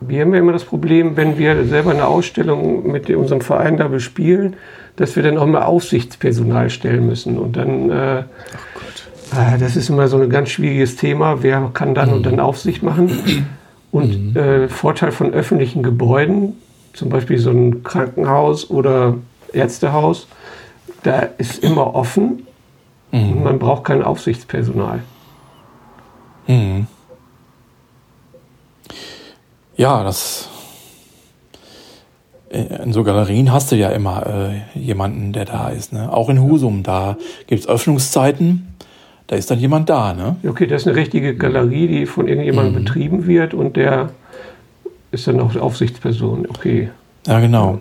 wir 0.01 0.21
haben 0.21 0.33
ja 0.33 0.39
immer 0.39 0.53
das 0.53 0.63
Problem, 0.63 1.17
wenn 1.17 1.37
wir 1.37 1.65
selber 1.65 1.91
eine 1.91 2.07
Ausstellung 2.07 2.89
mit 2.91 3.09
unserem 3.09 3.41
Verein 3.41 3.77
da 3.77 3.87
bespielen, 3.87 4.55
dass 4.95 5.15
wir 5.15 5.23
dann 5.23 5.37
auch 5.37 5.45
mal 5.45 5.63
Aufsichtspersonal 5.63 6.69
stellen 6.69 7.05
müssen. 7.05 7.37
Und 7.37 7.57
dann 7.57 7.89
äh, 7.89 8.23
Ah, 9.31 9.57
Das 9.57 9.75
ist 9.75 9.89
immer 9.89 10.07
so 10.07 10.17
ein 10.17 10.29
ganz 10.31 10.49
schwieriges 10.49 10.95
Thema. 10.95 11.43
Wer 11.43 11.69
kann 11.75 11.93
dann 11.93 12.11
und 12.11 12.25
dann 12.25 12.39
Aufsicht 12.39 12.81
machen? 12.81 13.45
Und 13.91 14.35
äh, 14.35 14.67
Vorteil 14.67 15.11
von 15.11 15.33
öffentlichen 15.33 15.83
Gebäuden, 15.83 16.53
zum 16.93 17.09
Beispiel 17.09 17.37
so 17.37 17.51
ein 17.51 17.83
Krankenhaus 17.83 18.69
oder 18.71 19.15
Ärztehaus, 19.53 20.27
da 21.03 21.27
ist 21.37 21.63
immer 21.63 21.93
offen 21.93 22.47
und 23.11 23.43
man 23.43 23.57
braucht 23.59 23.85
kein 23.85 24.03
Aufsichtspersonal. 24.03 25.01
Mhm. 26.47 26.87
Ja, 29.75 30.03
das. 30.03 30.49
äh, 32.51 32.83
In 32.83 32.93
so 32.93 33.03
Galerien 33.03 33.51
hast 33.51 33.71
du 33.71 33.75
ja 33.75 33.89
immer 33.89 34.25
äh, 34.75 34.79
jemanden, 34.79 35.33
der 35.33 35.45
da 35.45 35.69
ist. 35.69 35.93
Ne? 35.93 36.11
Auch 36.11 36.29
in 36.29 36.41
Husum, 36.41 36.83
da 36.83 37.17
gibt 37.47 37.61
es 37.61 37.67
Öffnungszeiten, 37.67 38.75
da 39.27 39.35
ist 39.35 39.49
dann 39.49 39.59
jemand 39.59 39.89
da. 39.89 40.13
Ne? 40.13 40.35
Okay, 40.47 40.67
das 40.67 40.81
ist 40.83 40.87
eine 40.87 40.97
richtige 40.97 41.35
Galerie, 41.35 41.87
die 41.87 42.05
von 42.05 42.27
irgendjemandem 42.27 42.83
betrieben 42.83 43.25
wird 43.27 43.53
und 43.53 43.75
der 43.77 44.09
ist 45.11 45.27
dann 45.27 45.39
auch 45.39 45.55
Aufsichtsperson. 45.55 46.45
Okay. 46.49 46.89
Ja, 47.25 47.39
genau. 47.39 47.79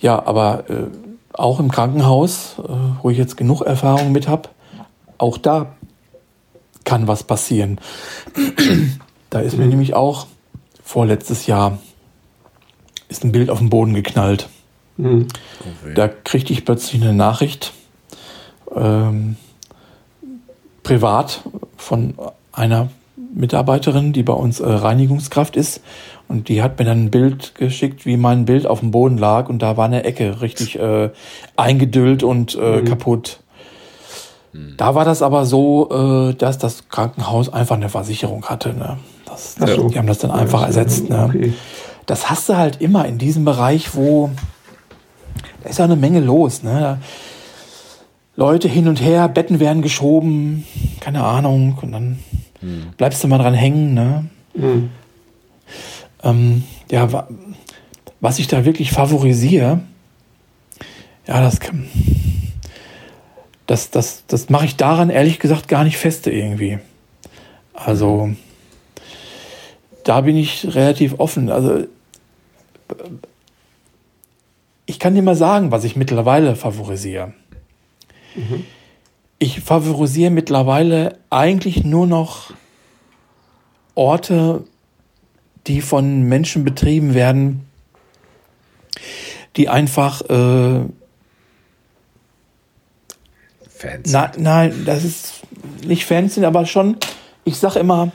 Ja, 0.00 0.24
aber 0.26 0.64
äh, 0.68 1.07
auch 1.38 1.60
im 1.60 1.70
Krankenhaus, 1.70 2.56
äh, 2.58 2.72
wo 3.02 3.10
ich 3.10 3.18
jetzt 3.18 3.36
genug 3.36 3.62
Erfahrung 3.62 4.12
mit 4.12 4.28
habe, 4.28 4.48
auch 5.18 5.38
da 5.38 5.74
kann 6.84 7.06
was 7.06 7.22
passieren. 7.22 7.80
da 9.30 9.40
ist 9.40 9.56
mir 9.56 9.66
nämlich 9.66 9.94
auch 9.94 10.26
vorletztes 10.82 11.46
Jahr 11.46 11.78
ist 13.08 13.24
ein 13.24 13.32
Bild 13.32 13.50
auf 13.50 13.58
den 13.58 13.70
Boden 13.70 13.94
geknallt. 13.94 14.48
Hm. 14.96 15.28
Da 15.94 16.08
kriegte 16.08 16.52
ich 16.52 16.64
plötzlich 16.64 17.00
eine 17.00 17.12
Nachricht 17.12 17.72
ähm, 18.74 19.36
privat 20.82 21.42
von 21.76 22.14
einer 22.52 22.90
Mitarbeiterin, 23.32 24.12
die 24.12 24.22
bei 24.22 24.32
uns 24.32 24.60
äh, 24.60 24.68
Reinigungskraft 24.68 25.56
ist. 25.56 25.80
Und 26.28 26.48
die 26.48 26.62
hat 26.62 26.78
mir 26.78 26.84
dann 26.84 27.04
ein 27.04 27.10
Bild 27.10 27.54
geschickt, 27.54 28.04
wie 28.04 28.16
mein 28.16 28.44
Bild 28.44 28.66
auf 28.66 28.80
dem 28.80 28.90
Boden 28.90 29.18
lag. 29.18 29.48
Und 29.48 29.60
da 29.60 29.76
war 29.76 29.86
eine 29.86 30.04
Ecke 30.04 30.40
richtig 30.40 30.78
äh, 30.78 31.10
eingedüllt 31.56 32.22
und 32.22 32.54
äh, 32.56 32.82
kaputt. 32.82 33.40
Da 34.76 34.94
war 34.94 35.04
das 35.04 35.22
aber 35.22 35.46
so, 35.46 36.30
äh, 36.30 36.34
dass 36.34 36.58
das 36.58 36.88
Krankenhaus 36.88 37.52
einfach 37.52 37.76
eine 37.76 37.88
Versicherung 37.88 38.46
hatte. 38.46 38.74
Ne? 38.74 38.98
Das, 39.26 39.56
Ach 39.60 39.68
so. 39.68 39.88
Die 39.88 39.98
haben 39.98 40.06
das 40.06 40.18
dann 40.18 40.30
einfach 40.30 40.62
ersetzt. 40.62 41.08
Ne? 41.08 41.24
Okay. 41.28 41.52
das 42.06 42.30
hast 42.30 42.48
du 42.48 42.56
halt 42.56 42.80
immer 42.80 43.06
in 43.06 43.18
diesem 43.18 43.44
Bereich, 43.44 43.94
wo 43.94 44.30
da 45.62 45.70
ist 45.70 45.78
ja 45.78 45.84
eine 45.84 45.96
Menge 45.96 46.20
los. 46.20 46.62
Ne? 46.62 46.98
Leute 48.36 48.68
hin 48.68 48.88
und 48.88 49.00
her, 49.00 49.28
Betten 49.28 49.60
werden 49.60 49.82
geschoben, 49.82 50.64
keine 51.00 51.24
Ahnung, 51.24 51.76
und 51.82 51.92
dann 51.92 52.18
bleibst 52.96 53.22
du 53.22 53.28
mal 53.28 53.38
dran 53.38 53.54
hängen. 53.54 53.94
Ne? 53.94 54.28
Hm. 54.54 54.90
Ähm, 56.22 56.64
ja, 56.90 57.12
wa 57.12 57.28
was 58.20 58.40
ich 58.40 58.48
da 58.48 58.64
wirklich 58.64 58.90
favorisiere, 58.90 59.80
ja, 61.28 61.40
das 61.40 61.60
kann, 61.60 61.88
das, 63.66 63.90
das, 63.90 64.24
das 64.26 64.48
mache 64.48 64.64
ich 64.64 64.76
daran 64.76 65.08
ehrlich 65.08 65.38
gesagt 65.38 65.68
gar 65.68 65.84
nicht 65.84 65.98
feste 65.98 66.32
irgendwie. 66.32 66.80
Also, 67.74 68.30
da 70.02 70.22
bin 70.22 70.36
ich 70.36 70.74
relativ 70.74 71.20
offen. 71.20 71.48
Also, 71.48 71.84
ich 74.86 74.98
kann 74.98 75.14
dir 75.14 75.22
mal 75.22 75.36
sagen, 75.36 75.70
was 75.70 75.84
ich 75.84 75.94
mittlerweile 75.94 76.56
favorisiere. 76.56 77.34
Ich 79.38 79.60
favorisiere 79.60 80.30
mittlerweile 80.30 81.18
eigentlich 81.30 81.84
nur 81.84 82.06
noch 82.06 82.52
Orte, 83.94 84.64
die 85.66 85.80
von 85.80 86.22
Menschen 86.22 86.64
betrieben 86.64 87.14
werden, 87.14 87.64
die 89.56 89.68
einfach, 89.68 90.22
äh, 90.22 90.80
Fans. 93.68 94.10
na, 94.10 94.32
nein, 94.36 94.82
das 94.84 95.04
ist 95.04 95.32
nicht 95.86 96.04
Fans 96.04 96.34
sind, 96.34 96.44
aber 96.44 96.66
schon, 96.66 96.96
ich 97.44 97.56
sage 97.58 97.78
immer, 97.78 98.10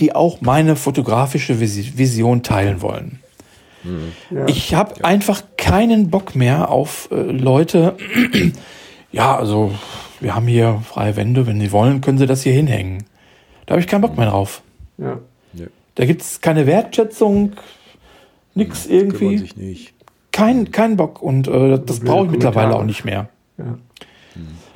die 0.00 0.14
auch 0.14 0.40
meine 0.40 0.74
fotografische 0.76 1.54
Visi- 1.60 1.96
Vision 1.96 2.42
teilen 2.42 2.82
wollen. 2.82 3.20
Ja. 4.30 4.46
Ich 4.48 4.74
habe 4.74 5.04
einfach 5.04 5.42
keinen 5.56 6.10
Bock 6.10 6.34
mehr 6.34 6.70
auf 6.70 7.08
äh, 7.12 7.14
Leute. 7.14 7.96
Ja, 9.10 9.36
also 9.36 9.72
wir 10.20 10.34
haben 10.34 10.46
hier 10.46 10.82
freie 10.84 11.16
Wände. 11.16 11.46
Wenn 11.46 11.60
Sie 11.60 11.72
wollen, 11.72 12.00
können 12.00 12.18
Sie 12.18 12.26
das 12.26 12.42
hier 12.42 12.52
hinhängen. 12.52 13.04
Da 13.66 13.72
habe 13.72 13.80
ich 13.80 13.86
keinen 13.86 14.02
Bock 14.02 14.16
mehr 14.16 14.28
drauf. 14.30 14.62
ja. 14.98 15.18
Da 15.94 16.04
gibt 16.06 16.22
es 16.22 16.40
keine 16.40 16.64
Wertschätzung, 16.66 17.54
nix 18.54 18.86
Kümmern 18.86 19.00
irgendwie. 19.00 19.38
sich 19.38 19.56
nicht. 19.56 19.94
Kein, 20.30 20.70
kein 20.70 20.96
Bock. 20.96 21.20
Und 21.20 21.48
äh, 21.48 21.76
das 21.84 21.98
brauche 21.98 22.26
ich 22.26 22.30
mittlerweile 22.30 22.76
auch 22.76 22.84
nicht 22.84 23.04
mehr. 23.04 23.28
ja. 23.58 23.78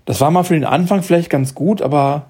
Das 0.04 0.20
war 0.20 0.32
mal 0.32 0.42
für 0.42 0.54
den 0.54 0.64
Anfang 0.64 1.04
vielleicht 1.04 1.30
ganz 1.30 1.54
gut, 1.54 1.80
aber 1.80 2.26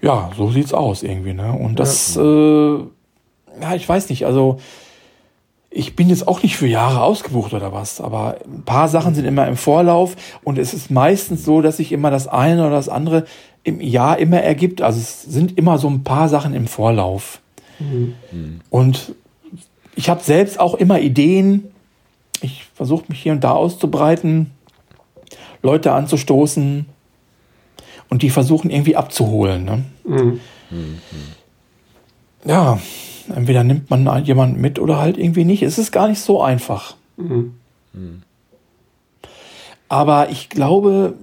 ja, 0.00 0.30
so 0.36 0.50
sieht's 0.50 0.72
aus 0.72 1.02
irgendwie. 1.02 1.34
Ne? 1.34 1.52
Und 1.52 1.78
das, 1.78 2.16
äh, 2.16 2.20
ja, 2.20 3.74
ich 3.74 3.86
weiß 3.86 4.08
nicht. 4.08 4.24
Also 4.24 4.60
ich 5.76 5.96
bin 5.96 6.08
jetzt 6.08 6.28
auch 6.28 6.42
nicht 6.42 6.56
für 6.56 6.68
Jahre 6.68 7.02
ausgebucht 7.02 7.52
oder 7.52 7.72
was, 7.72 8.00
aber 8.00 8.36
ein 8.46 8.62
paar 8.62 8.88
Sachen 8.88 9.16
sind 9.16 9.24
immer 9.24 9.48
im 9.48 9.56
Vorlauf 9.56 10.14
und 10.44 10.56
es 10.56 10.72
ist 10.72 10.88
meistens 10.88 11.44
so, 11.44 11.60
dass 11.62 11.78
sich 11.78 11.90
immer 11.90 12.12
das 12.12 12.28
eine 12.28 12.64
oder 12.64 12.76
das 12.76 12.88
andere 12.88 13.26
im 13.64 13.80
Jahr 13.80 14.18
immer 14.18 14.40
ergibt. 14.40 14.82
Also 14.82 15.00
es 15.00 15.22
sind 15.22 15.58
immer 15.58 15.78
so 15.78 15.88
ein 15.88 16.04
paar 16.04 16.28
Sachen 16.28 16.54
im 16.54 16.68
Vorlauf. 16.68 17.40
Und 18.70 19.14
ich 19.96 20.08
habe 20.08 20.22
selbst 20.22 20.60
auch 20.60 20.74
immer 20.74 21.00
Ideen. 21.00 21.64
Ich 22.40 22.66
versuche 22.74 23.06
mich 23.08 23.20
hier 23.20 23.32
und 23.32 23.42
da 23.42 23.50
auszubreiten, 23.50 24.52
Leute 25.60 25.90
anzustoßen 25.90 26.86
und 28.10 28.22
die 28.22 28.30
versuchen 28.30 28.70
irgendwie 28.70 28.94
abzuholen. 28.94 29.64
Ne? 29.64 29.84
Mhm. 30.04 30.40
Ja, 32.44 32.78
entweder 33.34 33.64
nimmt 33.64 33.90
man 33.90 34.24
jemanden 34.24 34.60
mit 34.60 34.78
oder 34.78 34.98
halt 34.98 35.18
irgendwie 35.18 35.44
nicht. 35.44 35.62
Es 35.62 35.78
ist 35.78 35.92
gar 35.92 36.08
nicht 36.08 36.20
so 36.20 36.42
einfach. 36.42 36.96
Mhm. 37.16 37.54
Aber 39.88 40.30
ich 40.30 40.48
glaube, 40.48 41.14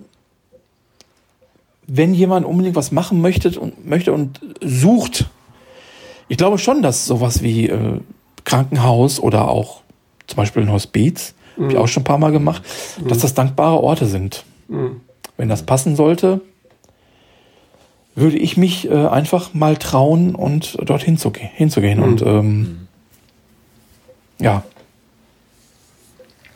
wenn 1.87 2.13
jemand 2.13 2.45
unbedingt 2.45 2.75
was 2.75 2.91
machen 2.91 3.21
möchte 3.21 3.59
und 3.59 3.85
möchte 3.85 4.13
und 4.13 4.39
sucht, 4.61 5.25
ich 6.29 6.37
glaube 6.37 6.57
schon, 6.57 6.81
dass 6.81 7.05
sowas 7.05 7.43
wie 7.43 7.67
äh, 7.67 7.99
Krankenhaus 8.45 9.19
oder 9.19 9.49
auch 9.49 9.81
zum 10.27 10.37
Beispiel 10.37 10.63
ein 10.63 10.71
Hospiz, 10.71 11.33
habe 11.57 11.73
ich 11.73 11.77
auch 11.77 11.87
schon 11.87 12.01
ein 12.01 12.05
paar 12.05 12.17
Mal 12.17 12.31
gemacht, 12.31 12.63
dass 13.07 13.19
das 13.19 13.33
dankbare 13.33 13.81
Orte 13.81 14.05
sind. 14.05 14.45
Mhm. 14.69 15.01
Wenn 15.35 15.49
das 15.49 15.63
passen 15.63 15.95
sollte, 15.95 16.39
würde 18.15 18.37
ich 18.37 18.57
mich 18.57 18.89
äh, 18.89 18.93
einfach 19.07 19.53
mal 19.53 19.77
trauen 19.77 20.35
und 20.35 20.77
dorthin 20.87 21.17
zu, 21.17 21.31
ge- 21.31 21.47
hinzugehen. 21.53 21.99
Und 22.01 22.21
ähm, 22.21 22.87
ja, 24.39 24.63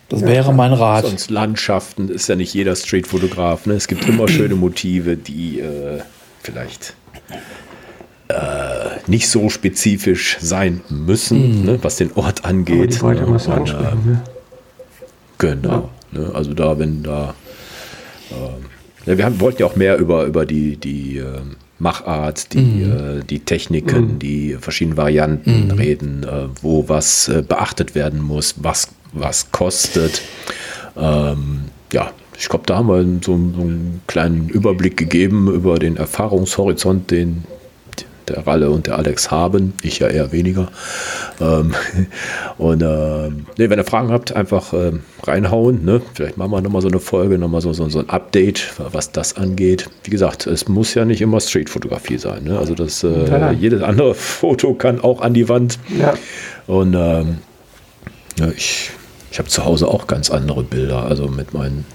das 0.10 0.22
Ja, 0.22 0.28
wäre 0.28 0.54
mein 0.54 0.74
Rat. 0.74 1.06
Sonst 1.06 1.30
Landschaften 1.32 2.10
ist 2.10 2.28
ja 2.28 2.36
nicht 2.36 2.54
jeder 2.54 2.76
Streetfotograf. 2.76 3.66
Ne? 3.66 3.74
Es 3.76 3.88
gibt 3.88 4.06
immer 4.10 4.28
schöne 4.28 4.56
Motive, 4.56 5.18
die 5.18 5.60
äh, 5.60 6.02
vielleicht 6.44 6.96
äh, 8.28 8.36
nicht 9.08 9.30
so 9.30 9.50
spezifisch 9.50 10.38
sein 10.42 10.82
müssen, 10.90 11.64
ne? 11.66 11.80
was 11.84 11.96
den 11.98 12.12
Ort 12.16 12.40
Aber 12.40 12.50
angeht. 12.50 12.96
die 12.96 13.02
weiter 13.02 13.22
ne? 13.22 13.28
Und, 13.28 13.48
äh, 13.48 13.52
ansprechen. 13.52 14.02
Ne? 14.06 14.22
Genau. 15.38 15.90
Ne? 16.12 16.32
Also 16.34 16.54
da, 16.54 16.78
wenn 16.80 17.02
da. 17.04 17.34
ähm, 18.32 18.66
ja, 19.06 19.18
wir 19.18 19.26
haben, 19.26 19.40
wollten 19.40 19.62
ja 19.62 19.68
auch 19.68 19.76
mehr 19.76 19.98
über, 19.98 20.26
über 20.26 20.46
die, 20.46 20.78
die 20.78 21.18
ähm, 21.18 21.56
Machart, 21.80 22.54
die, 22.54 22.60
mhm. 22.60 23.20
äh, 23.20 23.24
die 23.24 23.40
Techniken, 23.40 24.14
mhm. 24.14 24.20
die 24.20 24.58
verschiedenen 24.60 24.98
Varianten 24.98 25.66
mhm. 25.66 25.72
reden, 25.72 26.24
äh, 26.24 26.48
wo 26.62 26.88
was 26.88 27.28
äh, 27.28 27.44
beachtet 27.48 27.96
werden 27.96 28.22
muss, 28.22 28.56
was, 28.58 28.90
was 29.14 29.52
kostet. 29.52 30.22
Ähm, 30.98 31.66
ja, 31.92 32.12
ich 32.38 32.50
glaube, 32.50 32.66
da 32.66 32.78
haben 32.78 32.88
wir 32.88 33.04
so, 33.24 33.38
so, 33.56 33.62
einen 33.62 34.02
kleinen 34.08 34.50
Überblick 34.50 34.98
gegeben 34.98 35.52
über 35.54 35.80
den 35.80 35.98
Erfahrungshorizont, 35.98 37.12
den 37.12 37.44
der 38.30 38.46
Ralle 38.48 38.70
und 38.70 38.88
der 38.88 38.98
Alex 38.98 39.32
haben. 39.32 39.74
Ich 39.82 40.00
ja 40.00 40.08
eher 40.08 40.32
weniger. 40.32 40.70
Ähm, 41.40 41.74
und 42.58 42.82
äh, 42.82 43.30
nee, 43.58 43.70
wenn 43.70 43.80
ihr 43.80 43.86
Fragen 43.86 44.12
habt, 44.12 44.36
einfach 44.36 44.74
äh, 44.74 44.94
reinhauen. 45.24 45.86
Ne? 45.86 46.02
Vielleicht 46.14 46.38
machen 46.38 46.52
wir 46.52 46.62
nochmal 46.62 46.82
so 46.82 46.88
eine 46.88 47.00
Folge, 47.00 47.38
nochmal 47.38 47.62
so, 47.62 47.74
so, 47.74 47.88
so 47.90 48.00
ein 48.00 48.10
Update, 48.10 48.74
was 48.78 49.12
das 49.12 49.36
angeht. 49.38 49.90
Wie 50.04 50.12
gesagt, 50.12 50.48
es 50.48 50.68
muss 50.68 50.94
ja 50.94 51.06
nicht 51.06 51.22
immer 51.22 51.40
Streetfotografie 51.40 52.18
sein. 52.18 52.44
Ne? 52.44 52.58
Also 52.58 52.76
das, 52.76 53.04
äh, 53.04 53.52
jedes 53.54 53.82
andere 53.82 54.16
Foto 54.16 54.74
kann 54.74 55.02
auch 55.02 55.22
an 55.22 55.34
die 55.34 55.50
Wand. 55.50 55.80
Ja. 56.00 56.14
Und 56.68 56.94
ähm, 56.94 57.38
ja, 58.40 58.50
ich, 58.56 58.92
ich 59.32 59.40
habe 59.40 59.50
zu 59.50 59.66
Hause 59.66 59.88
auch 59.88 60.08
ganz 60.08 60.30
andere 60.30 60.64
Bilder. 60.64 61.04
Also 61.04 61.28
mit 61.28 61.54
meinen 61.54 61.86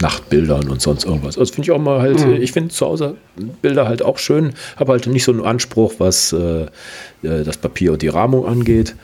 Nachtbildern 0.00 0.68
und 0.68 0.80
sonst 0.80 1.04
irgendwas. 1.04 1.38
Also 1.38 1.52
finde 1.52 1.66
ich 1.66 1.72
auch 1.72 1.78
mal 1.78 2.00
halt, 2.00 2.24
mhm. 2.26 2.34
ich 2.34 2.52
finde 2.52 2.70
zu 2.70 2.86
Hause 2.86 3.16
Bilder 3.62 3.86
halt 3.88 4.02
auch 4.02 4.18
schön, 4.18 4.52
habe 4.76 4.92
halt 4.92 5.06
nicht 5.06 5.24
so 5.24 5.32
einen 5.32 5.42
Anspruch, 5.42 5.94
was 5.98 6.32
äh, 6.32 6.62
äh, 7.22 7.44
das 7.44 7.56
Papier 7.56 7.92
und 7.92 8.02
die 8.02 8.08
Rahmung 8.08 8.46
angeht. 8.46 8.94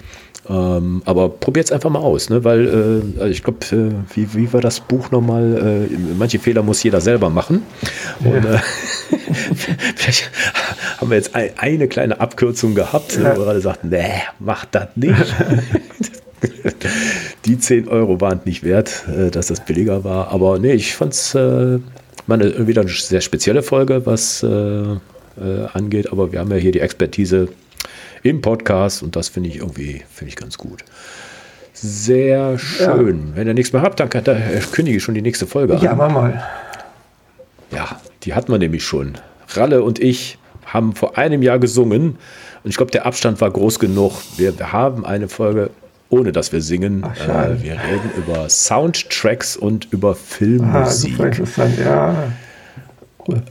Ähm, 0.48 1.02
aber 1.04 1.28
probiert 1.28 1.66
es 1.66 1.72
einfach 1.72 1.90
mal 1.90 2.00
aus, 2.00 2.30
ne? 2.30 2.42
weil 2.42 2.66
äh, 2.66 3.20
also 3.20 3.30
ich 3.30 3.44
glaube, 3.44 3.58
äh, 3.70 4.16
wie, 4.16 4.34
wie 4.34 4.52
war 4.52 4.60
das 4.60 4.80
Buch 4.80 5.10
nochmal? 5.10 5.88
Äh, 5.90 5.96
manche 6.18 6.38
Fehler 6.38 6.62
muss 6.62 6.82
jeder 6.82 7.00
selber 7.00 7.30
machen. 7.30 7.62
Ja. 8.24 8.30
Und 8.30 8.44
äh, 8.46 8.58
vielleicht 9.94 10.30
haben 10.98 11.10
wir 11.10 11.16
jetzt 11.16 11.34
ein, 11.34 11.50
eine 11.56 11.88
kleine 11.88 12.20
Abkürzung 12.20 12.74
gehabt, 12.74 13.16
ja. 13.16 13.36
wo 13.36 13.40
wir 13.40 13.44
gerade 13.44 13.60
sagten, 13.60 13.90
nee, 13.90 14.22
mach 14.38 14.64
das 14.64 14.88
nicht. 14.96 15.14
die 17.44 17.58
10 17.58 17.88
Euro 17.88 18.20
waren 18.20 18.40
nicht 18.44 18.62
wert, 18.62 19.04
äh, 19.08 19.30
dass 19.30 19.48
das 19.48 19.64
billiger 19.64 20.04
war. 20.04 20.28
Aber 20.28 20.58
nee, 20.58 20.72
ich 20.72 20.94
fand 20.94 21.12
es 21.12 21.34
äh, 21.34 21.78
wieder 22.26 22.82
eine 22.82 22.90
sehr 22.90 23.20
spezielle 23.20 23.62
Folge, 23.62 24.06
was 24.06 24.42
äh, 24.42 24.48
äh, 24.48 24.98
angeht. 25.72 26.12
Aber 26.12 26.32
wir 26.32 26.40
haben 26.40 26.50
ja 26.50 26.56
hier 26.56 26.72
die 26.72 26.80
Expertise 26.80 27.48
im 28.22 28.40
Podcast 28.40 29.02
und 29.02 29.16
das 29.16 29.28
finde 29.28 29.48
ich 29.48 29.56
irgendwie 29.56 30.02
finde 30.12 30.30
ich 30.30 30.36
ganz 30.36 30.58
gut. 30.58 30.84
Sehr 31.72 32.58
schön. 32.58 33.28
Ja. 33.28 33.36
Wenn 33.36 33.46
ihr 33.46 33.54
nichts 33.54 33.72
mehr 33.72 33.82
habt, 33.82 34.00
dann 34.00 34.10
kann, 34.10 34.24
da 34.24 34.36
kündige 34.72 34.98
ich 34.98 35.02
schon 35.02 35.14
die 35.14 35.22
nächste 35.22 35.46
Folge 35.46 35.76
an. 35.76 35.82
Ja, 35.82 35.94
mach 35.94 36.12
mal. 36.12 36.42
Ja, 37.72 38.00
die 38.24 38.34
hat 38.34 38.48
man 38.48 38.60
nämlich 38.60 38.84
schon. 38.84 39.14
Ralle 39.48 39.82
und 39.82 39.98
ich 39.98 40.38
haben 40.66 40.94
vor 40.94 41.16
einem 41.16 41.42
Jahr 41.42 41.58
gesungen 41.58 42.18
und 42.62 42.70
ich 42.70 42.76
glaube, 42.76 42.92
der 42.92 43.06
Abstand 43.06 43.40
war 43.40 43.50
groß 43.50 43.78
genug. 43.78 44.12
Wir, 44.36 44.58
wir 44.58 44.72
haben 44.72 45.06
eine 45.06 45.28
Folge 45.28 45.70
ohne 46.10 46.32
dass 46.32 46.52
wir 46.52 46.60
singen. 46.60 47.04
Ach, 47.04 47.28
äh, 47.28 47.62
wir 47.62 47.72
reden 47.72 48.10
über 48.16 48.48
Soundtracks 48.48 49.56
und 49.56 49.88
über 49.92 50.14
Filmmusik. 50.14 51.18
Ah, 51.18 51.26
interessant, 51.26 51.78
ja. 51.78 52.32
Cool. 53.26 53.42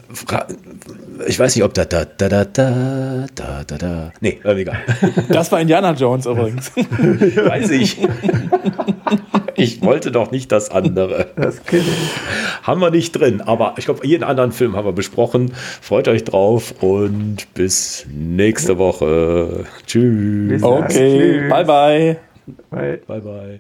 Ich 1.28 1.40
weiß 1.40 1.56
nicht, 1.56 1.64
ob 1.64 1.74
da 1.74 1.86
da 1.86 2.06
da 2.06 2.28
da 2.28 2.46
da 2.46 3.26
da 3.36 3.64
da 3.66 3.78
da. 3.78 4.12
Nee, 4.20 4.40
äh, 4.44 4.62
egal. 4.62 4.78
Das 5.30 5.52
war 5.52 5.62
Indiana 5.62 5.94
Jones 5.94 6.26
übrigens. 6.26 6.72
weiß 6.76 7.70
ich. 7.72 7.98
Ich 9.56 9.82
wollte 9.82 10.12
doch 10.12 10.32
nicht 10.32 10.52
das 10.52 10.72
andere. 10.72 11.28
Das 11.36 11.62
haben 12.64 12.82
wir 12.82 12.92
nicht 12.92 13.12
drin, 13.12 13.42
aber 13.42 13.76
ich 13.78 13.86
glaube, 13.86 14.08
jeden 14.08 14.24
anderen 14.24 14.52
Film 14.52 14.76
haben 14.76 14.86
wir 14.86 14.94
besprochen. 14.94 15.52
Freut 15.82 16.08
euch 16.08 16.24
drauf 16.24 16.74
und 16.82 17.54
bis 17.54 18.06
nächste 18.12 18.78
Woche. 18.78 19.66
Tschüss. 19.86 20.64
Okay, 20.64 21.48
bye 21.50 21.66
bye. 21.66 22.29
Bye. 22.70 23.00
Bye, 23.08 23.22
bye. 23.22 23.60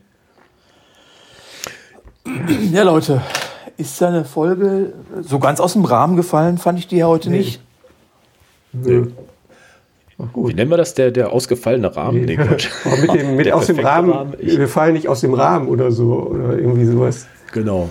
Ja, 2.72 2.84
Leute, 2.84 3.22
ist 3.78 4.02
eine 4.03 4.26
Folge 4.26 4.94
so 5.22 5.40
ganz 5.40 5.60
aus 5.60 5.74
dem 5.74 5.86
Rahmen 5.86 6.16
gefallen, 6.16 6.57
fand 6.57 6.80
ich 6.80 6.88
die 6.88 6.98
ja 6.98 7.07
heute 7.07 7.30
nee. 7.30 7.38
nicht. 7.38 7.61
Nee. 8.74 9.07
Wie 10.36 10.53
nennen 10.53 10.70
wir 10.70 10.78
das? 10.78 10.95
Der, 10.95 11.11
der 11.11 11.32
ausgefallene 11.32 11.95
Rahmen? 11.95 12.26
Nee, 12.26 12.38
mit 13.02 13.14
dem, 13.14 13.38
mit 13.38 13.52
aus 13.52 13.68
dem 13.68 13.80
Rahmen, 13.80 14.11
Rahmen 14.11 14.34
wir 14.38 14.68
fallen 14.68 14.94
nicht 14.94 15.07
aus 15.07 15.22
dem 15.22 15.34
Rahmen 15.34 15.70
oder 15.70 15.91
so 15.91 16.28
oder 16.30 16.57
irgendwie 16.57 16.86
sowas. 16.86 17.26
Genau. 17.53 17.90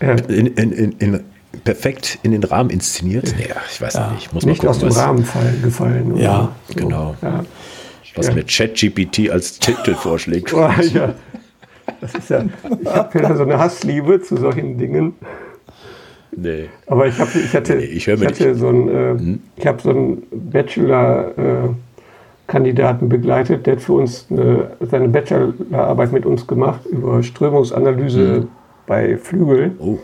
Ja. 0.00 0.14
In, 0.14 0.46
in, 0.48 0.72
in, 0.72 0.92
in, 0.92 1.24
perfekt 1.62 2.18
in 2.24 2.32
den 2.32 2.42
Rahmen 2.42 2.70
inszeniert. 2.70 3.32
Nee, 3.38 3.48
ich 3.70 3.80
weiß 3.80 3.94
ja. 3.94 4.10
nicht. 4.10 4.32
Muss 4.34 4.44
nicht 4.44 4.60
gucken, 4.60 4.70
aus 4.70 4.80
dem 4.80 4.90
Rahmen 4.90 5.24
fallen, 5.24 5.62
gefallen. 5.62 6.12
Oder 6.12 6.22
ja, 6.22 6.48
so. 6.68 6.74
genau. 6.74 7.14
Ja 7.22 7.44
was 8.14 8.28
ja. 8.28 8.34
mir 8.34 8.44
ChatGPT 8.44 9.30
als 9.30 9.58
Titel 9.58 9.94
vorschlägt. 9.94 10.52
Oh, 10.54 10.70
ja. 10.92 11.14
Das 12.00 12.14
ist 12.14 12.30
ja, 12.30 12.44
ich 12.80 12.88
habe 12.88 13.18
ja 13.18 13.34
so 13.34 13.42
eine 13.42 13.58
Hassliebe 13.58 14.22
zu 14.22 14.36
solchen 14.36 14.78
Dingen. 14.78 15.14
Nee. 16.36 16.68
Aber 16.86 17.08
ich, 17.08 17.18
hab, 17.18 17.34
ich 17.34 17.52
hatte, 17.54 17.76
nee, 17.76 17.84
ich, 17.84 18.06
ich 18.06 18.26
hatte 18.26 18.54
so 18.54 18.68
einen, 18.68 18.88
äh, 18.88 19.18
hm? 19.18 19.40
ich 19.56 19.66
habe 19.66 19.80
so 19.82 19.88
einen 19.90 20.22
Bachelor-Kandidaten 20.30 23.06
äh, 23.06 23.08
begleitet, 23.08 23.66
der 23.66 23.76
hat 23.76 23.82
für 23.82 23.94
uns 23.94 24.26
eine, 24.30 24.70
seine 24.80 25.08
Bachelorarbeit 25.08 26.12
mit 26.12 26.24
uns 26.26 26.46
gemacht 26.46 26.86
über 26.86 27.20
Strömungsanalyse 27.22 28.36
hm. 28.36 28.48
bei 28.86 29.16
Flügeln. 29.16 29.76
Oh. 29.78 29.98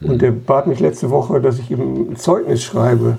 Hm. 0.00 0.10
Und 0.10 0.22
der 0.22 0.30
bat 0.30 0.66
mich 0.66 0.80
letzte 0.80 1.10
Woche, 1.10 1.38
dass 1.40 1.58
ich 1.58 1.70
ihm 1.70 2.10
ein 2.10 2.16
Zeugnis 2.16 2.64
schreibe. 2.64 3.18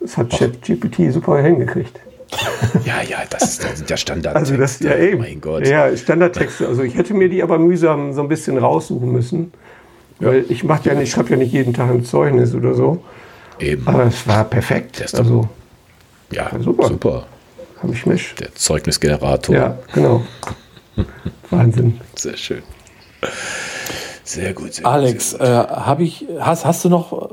Das 0.00 0.18
hat 0.18 0.30
ChatGPT 0.30 1.12
super 1.12 1.38
hingekriegt. 1.38 2.00
Ja, 2.84 3.02
ja, 3.02 3.18
das, 3.28 3.58
das 3.58 3.78
sind 3.78 3.90
ja 3.90 3.96
Standardtexte. 3.96 4.54
Also 4.54 4.60
das, 4.60 4.80
ja 4.80 4.96
eben. 4.96 5.20
Mein 5.20 5.40
Gott. 5.40 5.66
Ja, 5.66 5.94
Standardtexte. 5.96 6.66
Also 6.66 6.82
ich 6.82 6.96
hätte 6.96 7.14
mir 7.14 7.28
die 7.28 7.42
aber 7.42 7.58
mühsam 7.58 8.12
so 8.12 8.22
ein 8.22 8.28
bisschen 8.28 8.58
raussuchen 8.58 9.10
müssen. 9.12 9.52
Weil 10.18 10.44
ich 10.48 10.64
mache 10.64 10.88
ja 10.88 10.94
nicht, 10.94 11.04
ich 11.04 11.10
schreibe 11.10 11.30
ja 11.30 11.36
nicht 11.36 11.52
jeden 11.52 11.74
Tag 11.74 11.90
ein 11.90 12.04
Zeugnis 12.04 12.54
oder 12.54 12.74
so. 12.74 13.02
Eben. 13.58 13.86
Aber 13.86 14.04
es 14.04 14.26
war 14.26 14.44
perfekt. 14.44 15.02
Also, 15.14 15.48
ja, 16.30 16.50
super. 16.60 16.88
super. 16.88 17.26
Habe 17.82 17.92
ich 17.92 18.06
mich. 18.06 18.34
Der 18.36 18.54
Zeugnisgenerator. 18.54 19.54
Ja, 19.54 19.78
genau. 19.92 20.22
Wahnsinn. 21.50 22.00
Sehr 22.14 22.36
schön. 22.36 22.62
Sehr 24.24 24.54
gut. 24.54 24.74
Sehr 24.74 24.86
Alex. 24.86 25.34
Äh, 25.34 25.64
ich, 25.98 26.26
hast, 26.40 26.64
hast 26.64 26.84
du 26.84 26.88
noch 26.88 27.30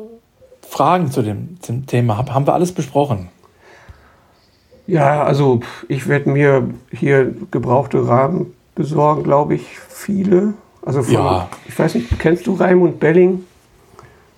Fragen 0.67 1.11
zu 1.11 1.21
dem, 1.21 1.57
zum 1.61 1.85
Thema? 1.85 2.17
haben 2.17 2.47
wir 2.47 2.53
alles 2.53 2.71
besprochen? 2.71 3.29
Ja, 4.89 5.23
also 5.23 5.59
ich 5.87 6.07
werde 6.07 6.31
mir 6.31 6.67
hier 6.91 7.31
gebrauchte 7.51 8.07
Rahmen 8.07 8.53
besorgen, 8.73 9.23
glaube 9.23 9.53
ich, 9.55 9.65
viele. 9.87 10.53
Also 10.83 11.03
von, 11.03 11.13
ja. 11.13 11.49
ich 11.67 11.77
weiß 11.77 11.95
nicht, 11.95 12.19
kennst 12.19 12.47
du 12.47 12.55
Raimund 12.55 12.99
Belling? 12.99 13.43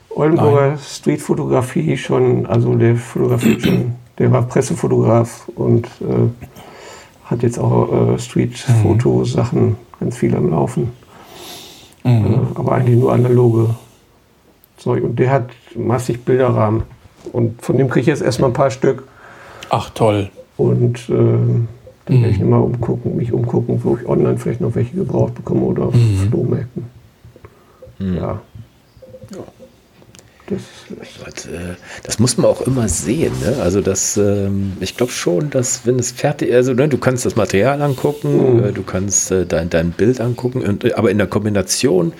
Oldenburger 0.10 0.78
Streetfotografie 0.78 1.95
schon, 1.95 2.45
also 2.48 2.76
der 2.76 2.98
fotografiert 2.98 3.61
schon, 3.61 3.94
der 4.18 4.30
war 4.34 4.41
Pressefotograf 4.41 5.48
und 5.56 5.86
äh, 6.02 6.30
hat 7.23 7.44
jetzt 7.44 7.57
auch 7.57 8.15
äh, 8.15 8.19
Streetfotosachen 8.19 9.61
mhm. 9.61 9.76
ganz 10.02 10.18
viel 10.18 10.36
am 10.36 10.49
Laufen. 10.49 10.91
Mhm. 12.03 12.26
Äh, 12.26 12.40
aber 12.56 12.73
eigentlich 12.73 12.99
nur 12.99 13.14
analoge 13.14 13.73
Zeug. 14.76 15.02
Und 15.03 15.18
der 15.18 15.32
hat 15.32 15.49
massig 15.76 16.26
Bilderrahmen. 16.26 16.84
Und 17.32 17.61
von 17.61 17.78
dem 17.78 17.88
kriege 17.88 18.02
ich 18.02 18.07
jetzt 18.07 18.22
erstmal 18.22 18.49
ein 18.49 18.53
paar 18.53 18.72
Stück. 18.72 19.07
Ach 19.69 19.90
toll. 19.91 20.30
Und 20.62 21.10
äh, 21.10 21.14
dann 22.06 22.22
werde 22.22 22.30
ich 22.30 22.40
mhm. 22.40 22.48
immer 22.48 22.64
umgucken, 22.64 23.16
mich 23.16 23.32
umgucken, 23.32 23.80
wo 23.84 23.98
ich 23.98 24.08
online 24.08 24.38
vielleicht 24.38 24.62
noch 24.62 24.76
welche 24.76 24.96
gebraucht 24.96 25.36
bekomme 25.36 25.62
oder 25.62 25.84
auf 25.84 25.94
mhm. 25.94 26.30
Flohmärkten. 26.30 26.86
Mhm. 28.00 28.16
Ja. 28.18 28.42
Das, 30.48 31.46
äh, 31.46 31.76
das, 32.04 32.20
muss 32.20 32.36
man 32.36 32.48
auch 32.48 32.60
immer 32.62 32.90
sehen. 32.90 33.32
Ne? 33.42 33.62
Also 33.62 33.80
das, 33.80 34.18
ähm, 34.18 34.74
ich 34.82 34.98
glaube 34.98 35.14
schon, 35.14 35.50
dass 35.50 35.86
wenn 35.86 35.98
es 35.98 36.12
fertig, 36.12 36.54
also 36.54 36.74
ne, 36.74 36.90
du 36.90 36.98
kannst 36.98 37.26
das 37.26 37.38
Material 37.38 37.82
angucken, 37.82 38.58
mhm. 38.58 38.64
Äh, 38.66 38.72
du 38.74 38.84
kannst 38.84 39.32
äh, 39.32 39.46
dein, 39.46 39.70
dein 39.70 39.92
Bild 39.92 40.20
angucken, 40.20 40.62
und, 40.62 40.94
aber 40.96 41.10
in 41.10 41.18
der 41.20 41.28
Kombination 41.28 42.12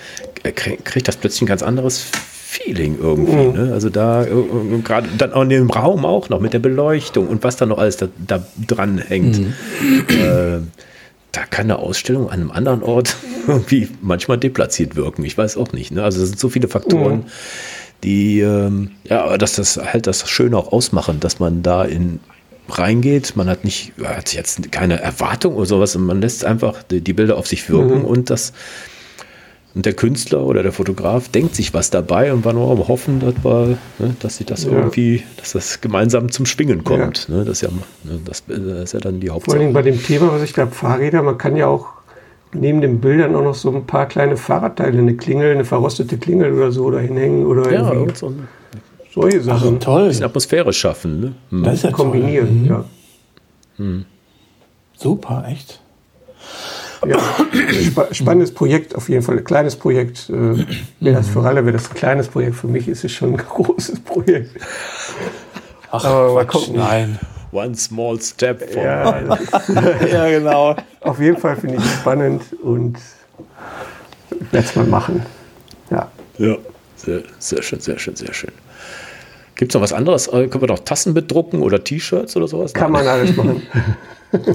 kriegt 0.42 1.08
das 1.08 1.18
plötzlich 1.18 1.42
ein 1.42 1.46
ganz 1.46 1.62
anderes 1.62 2.06
Feeling 2.52 2.98
irgendwie. 3.00 3.32
Mhm. 3.32 3.66
Ne? 3.66 3.72
Also 3.72 3.88
da 3.88 4.24
äh, 4.24 4.28
gerade 4.84 5.08
dann 5.16 5.32
auch 5.32 5.42
in 5.42 5.48
dem 5.48 5.70
Raum 5.70 6.04
auch 6.04 6.28
noch 6.28 6.38
mit 6.38 6.52
der 6.52 6.58
Beleuchtung 6.58 7.26
und 7.28 7.42
was 7.44 7.56
da 7.56 7.64
noch 7.64 7.78
alles 7.78 7.96
da, 7.96 8.08
da 8.26 8.44
dran 8.66 8.98
hängt. 8.98 9.38
Mhm. 9.38 9.54
Äh, 10.08 10.58
da 11.32 11.44
kann 11.48 11.64
eine 11.64 11.78
Ausstellung 11.78 12.28
an 12.28 12.40
einem 12.40 12.50
anderen 12.50 12.82
Ort 12.82 13.16
irgendwie 13.46 13.88
manchmal 14.02 14.36
deplatziert 14.36 14.96
wirken. 14.96 15.24
Ich 15.24 15.38
weiß 15.38 15.56
auch 15.56 15.72
nicht. 15.72 15.92
Ne? 15.92 16.04
Also 16.04 16.22
es 16.22 16.28
sind 16.28 16.38
so 16.38 16.50
viele 16.50 16.68
Faktoren, 16.68 17.20
mhm. 17.20 17.24
die 18.04 18.40
ähm, 18.40 18.90
ja, 19.04 19.38
dass 19.38 19.54
das 19.54 19.78
halt 19.78 20.06
das 20.06 20.28
Schöne 20.28 20.58
auch 20.58 20.72
ausmachen, 20.72 21.20
dass 21.20 21.40
man 21.40 21.62
da 21.62 21.84
in 21.84 22.20
reingeht. 22.68 23.34
Man 23.34 23.48
hat 23.48 23.64
nicht, 23.64 23.92
hat 24.04 24.34
jetzt 24.34 24.70
keine 24.70 25.00
Erwartung 25.00 25.54
oder 25.54 25.66
sowas, 25.66 25.96
man 25.96 26.20
lässt 26.20 26.44
einfach 26.44 26.82
die, 26.82 27.00
die 27.00 27.14
Bilder 27.14 27.38
auf 27.38 27.46
sich 27.46 27.70
wirken 27.70 28.00
mhm. 28.00 28.04
und 28.04 28.28
das 28.28 28.52
Und 29.74 29.86
der 29.86 29.94
Künstler 29.94 30.44
oder 30.44 30.62
der 30.62 30.72
Fotograf 30.72 31.28
denkt 31.28 31.54
sich 31.54 31.72
was 31.72 31.90
dabei 31.90 32.32
und 32.32 32.44
war 32.44 32.52
nur 32.52 32.70
am 32.70 32.86
Hoffen, 32.88 33.20
dass, 33.20 33.42
wir, 33.42 33.78
ne, 33.98 34.16
dass 34.20 34.36
sie 34.36 34.44
das 34.44 34.64
ja. 34.64 34.72
irgendwie, 34.72 35.22
dass 35.38 35.52
das 35.52 35.80
gemeinsam 35.80 36.30
zum 36.30 36.44
Schwingen 36.44 36.84
kommt. 36.84 37.28
Ja. 37.28 37.36
Ne, 37.36 37.44
das, 37.44 37.62
ist 37.62 37.62
ja, 37.62 37.68
ne, 38.04 38.20
das, 38.24 38.42
ist 38.48 38.92
ja 38.92 39.00
dann 39.00 39.20
die 39.20 39.30
Hauptsache. 39.30 39.56
Vor 39.56 39.64
allem 39.64 39.72
bei 39.72 39.82
dem 39.82 40.02
Thema, 40.02 40.30
was 40.30 40.42
ich 40.42 40.52
glaube, 40.52 40.72
Fahrräder, 40.72 41.22
man 41.22 41.38
kann 41.38 41.56
ja 41.56 41.68
auch 41.68 41.86
neben 42.52 42.82
den 42.82 43.00
Bildern 43.00 43.34
auch 43.34 43.42
noch 43.42 43.54
so 43.54 43.74
ein 43.74 43.86
paar 43.86 44.06
kleine 44.06 44.36
Fahrradteile, 44.36 44.98
eine 44.98 45.16
Klingel, 45.16 45.52
eine 45.52 45.64
verrostete 45.64 46.18
Klingel 46.18 46.52
oder 46.52 46.70
so 46.70 46.90
da 46.90 46.98
hinhängen 46.98 47.46
oder 47.46 47.72
ja, 47.72 47.92
so 48.14 48.34
solche 49.12 49.40
Sachen. 49.42 49.76
Ach, 49.76 49.84
toll. 49.84 50.02
Ein 50.02 50.08
bisschen 50.08 50.24
Atmosphäre 50.24 50.72
schaffen. 50.72 51.20
Ne? 51.20 51.32
Mhm. 51.50 51.64
Das 51.64 51.74
ist 51.74 51.84
ja 51.84 51.90
kombinieren, 51.90 52.62
mhm. 52.62 52.66
ja. 52.66 52.84
Mhm. 53.78 54.04
Super, 54.96 55.44
echt. 55.48 55.81
Ja, 57.06 57.18
sp 57.82 58.14
spannendes 58.14 58.54
Projekt, 58.54 58.94
auf 58.94 59.08
jeden 59.08 59.22
Fall 59.22 59.38
ein 59.38 59.44
kleines 59.44 59.76
Projekt. 59.76 60.30
Äh, 60.30 60.64
wäre 61.00 61.16
das 61.16 61.28
für 61.28 61.42
alle, 61.42 61.64
wäre 61.64 61.76
das 61.76 61.90
ein 61.90 61.94
kleines 61.94 62.28
Projekt. 62.28 62.56
Für 62.56 62.68
mich 62.68 62.88
ist 62.88 63.04
es 63.04 63.12
schon 63.12 63.30
ein 63.32 63.36
großes 63.36 64.00
Projekt. 64.00 64.50
Ach, 65.90 66.04
Aber 66.04 66.44
Quatsch, 66.44 66.70
nein. 66.72 67.18
One 67.52 67.74
small 67.74 68.18
step. 68.20 68.74
Ja, 68.74 69.20
ja, 70.10 70.28
genau. 70.28 70.74
Auf 71.00 71.20
jeden 71.20 71.36
Fall 71.36 71.56
finde 71.56 71.76
ich 71.76 71.84
es 71.84 71.92
spannend 71.92 72.42
und 72.62 72.96
werde 74.50 74.66
es 74.66 74.74
mal 74.74 74.86
machen. 74.86 75.22
Ja. 75.90 76.10
Ja, 76.38 76.56
sehr, 76.96 77.22
sehr 77.38 77.62
schön, 77.62 77.80
sehr 77.80 77.98
schön, 77.98 78.16
sehr 78.16 78.32
schön. 78.32 78.52
Gibt 79.56 79.70
es 79.70 79.74
noch 79.74 79.82
was 79.82 79.92
anderes? 79.92 80.28
Äh, 80.28 80.48
können 80.48 80.62
wir 80.62 80.68
noch 80.68 80.78
Tassen 80.78 81.12
bedrucken 81.12 81.62
oder 81.62 81.84
T-Shirts 81.84 82.36
oder 82.36 82.48
sowas? 82.48 82.72
Kann 82.72 82.90
man 82.90 83.06
alles 83.06 83.36
machen. 83.36 83.62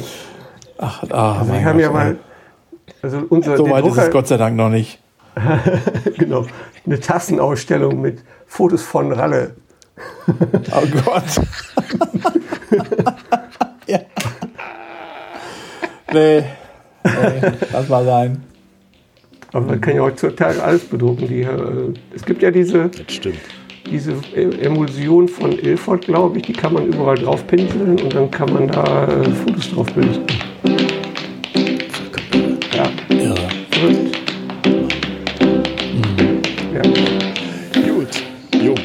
Ach, 0.79 1.03
ah, 1.09 1.39
also 1.39 1.53
wir 1.53 1.65
haben 1.65 1.79
ja 1.79 1.91
mal 1.91 2.17
also 3.01 3.23
unser, 3.29 3.57
so 3.57 3.69
weit 3.69 3.83
Drucker, 3.83 4.01
ist 4.01 4.07
es 4.07 4.11
Gott 4.11 4.27
sei 4.27 4.37
Dank 4.37 4.55
noch 4.55 4.69
nicht. 4.69 4.99
genau. 6.17 6.45
Eine 6.85 6.99
Tassenausstellung 6.99 8.01
mit 8.01 8.23
Fotos 8.45 8.83
von 8.83 9.11
Ralle. 9.11 9.55
oh 10.27 10.87
Gott. 11.05 11.41
ja. 13.87 13.99
Nee. 16.13 16.43
nee. 17.03 17.51
Lass 17.71 17.89
mal 17.89 18.05
sein. 18.05 18.43
Aber 19.53 19.65
man 19.65 19.81
kann 19.81 19.95
ja 19.95 20.01
heutzutage 20.01 20.61
alles 20.61 20.85
bedrucken. 20.85 21.27
Die, 21.27 21.41
äh, 21.41 21.93
es 22.15 22.25
gibt 22.25 22.41
ja 22.41 22.51
diese, 22.51 22.89
diese 23.89 24.13
Emulsion 24.35 25.27
von 25.27 25.51
Ilford, 25.51 26.05
glaube 26.05 26.37
ich, 26.37 26.43
die 26.43 26.53
kann 26.53 26.73
man 26.73 26.87
überall 26.87 27.15
drauf 27.15 27.45
pinseln 27.47 27.99
und 27.99 28.13
dann 28.13 28.29
kann 28.29 28.53
man 28.53 28.67
da 28.67 29.07
äh, 29.07 29.29
Fotos 29.31 29.71
drauf 29.71 29.87
bilden. 29.93 30.25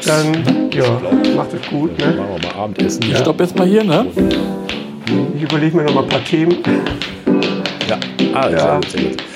Dann, 0.05 0.69
ja, 0.71 1.01
macht 1.35 1.53
es 1.53 1.69
gut. 1.69 1.97
Ne? 1.97 2.07
Machen 2.07 2.41
wir 2.41 2.49
mal 2.49 2.63
Abendessen. 2.63 3.03
Ich 3.03 3.17
stopp 3.17 3.39
jetzt 3.39 3.57
mal 3.57 3.65
hier, 3.65 3.83
ne? 3.83 4.05
Ich 5.35 5.43
überlege 5.43 5.77
mir 5.77 5.83
noch 5.83 5.93
mal 5.93 6.03
ein 6.03 6.09
paar 6.09 6.23
Themen. 6.23 6.57
Ja, 7.87 7.97
ah, 8.33 8.49
ja. 8.49 8.57
sehr 8.59 8.75
gut, 8.75 8.89
sehr 8.89 9.01
gut. 9.03 9.32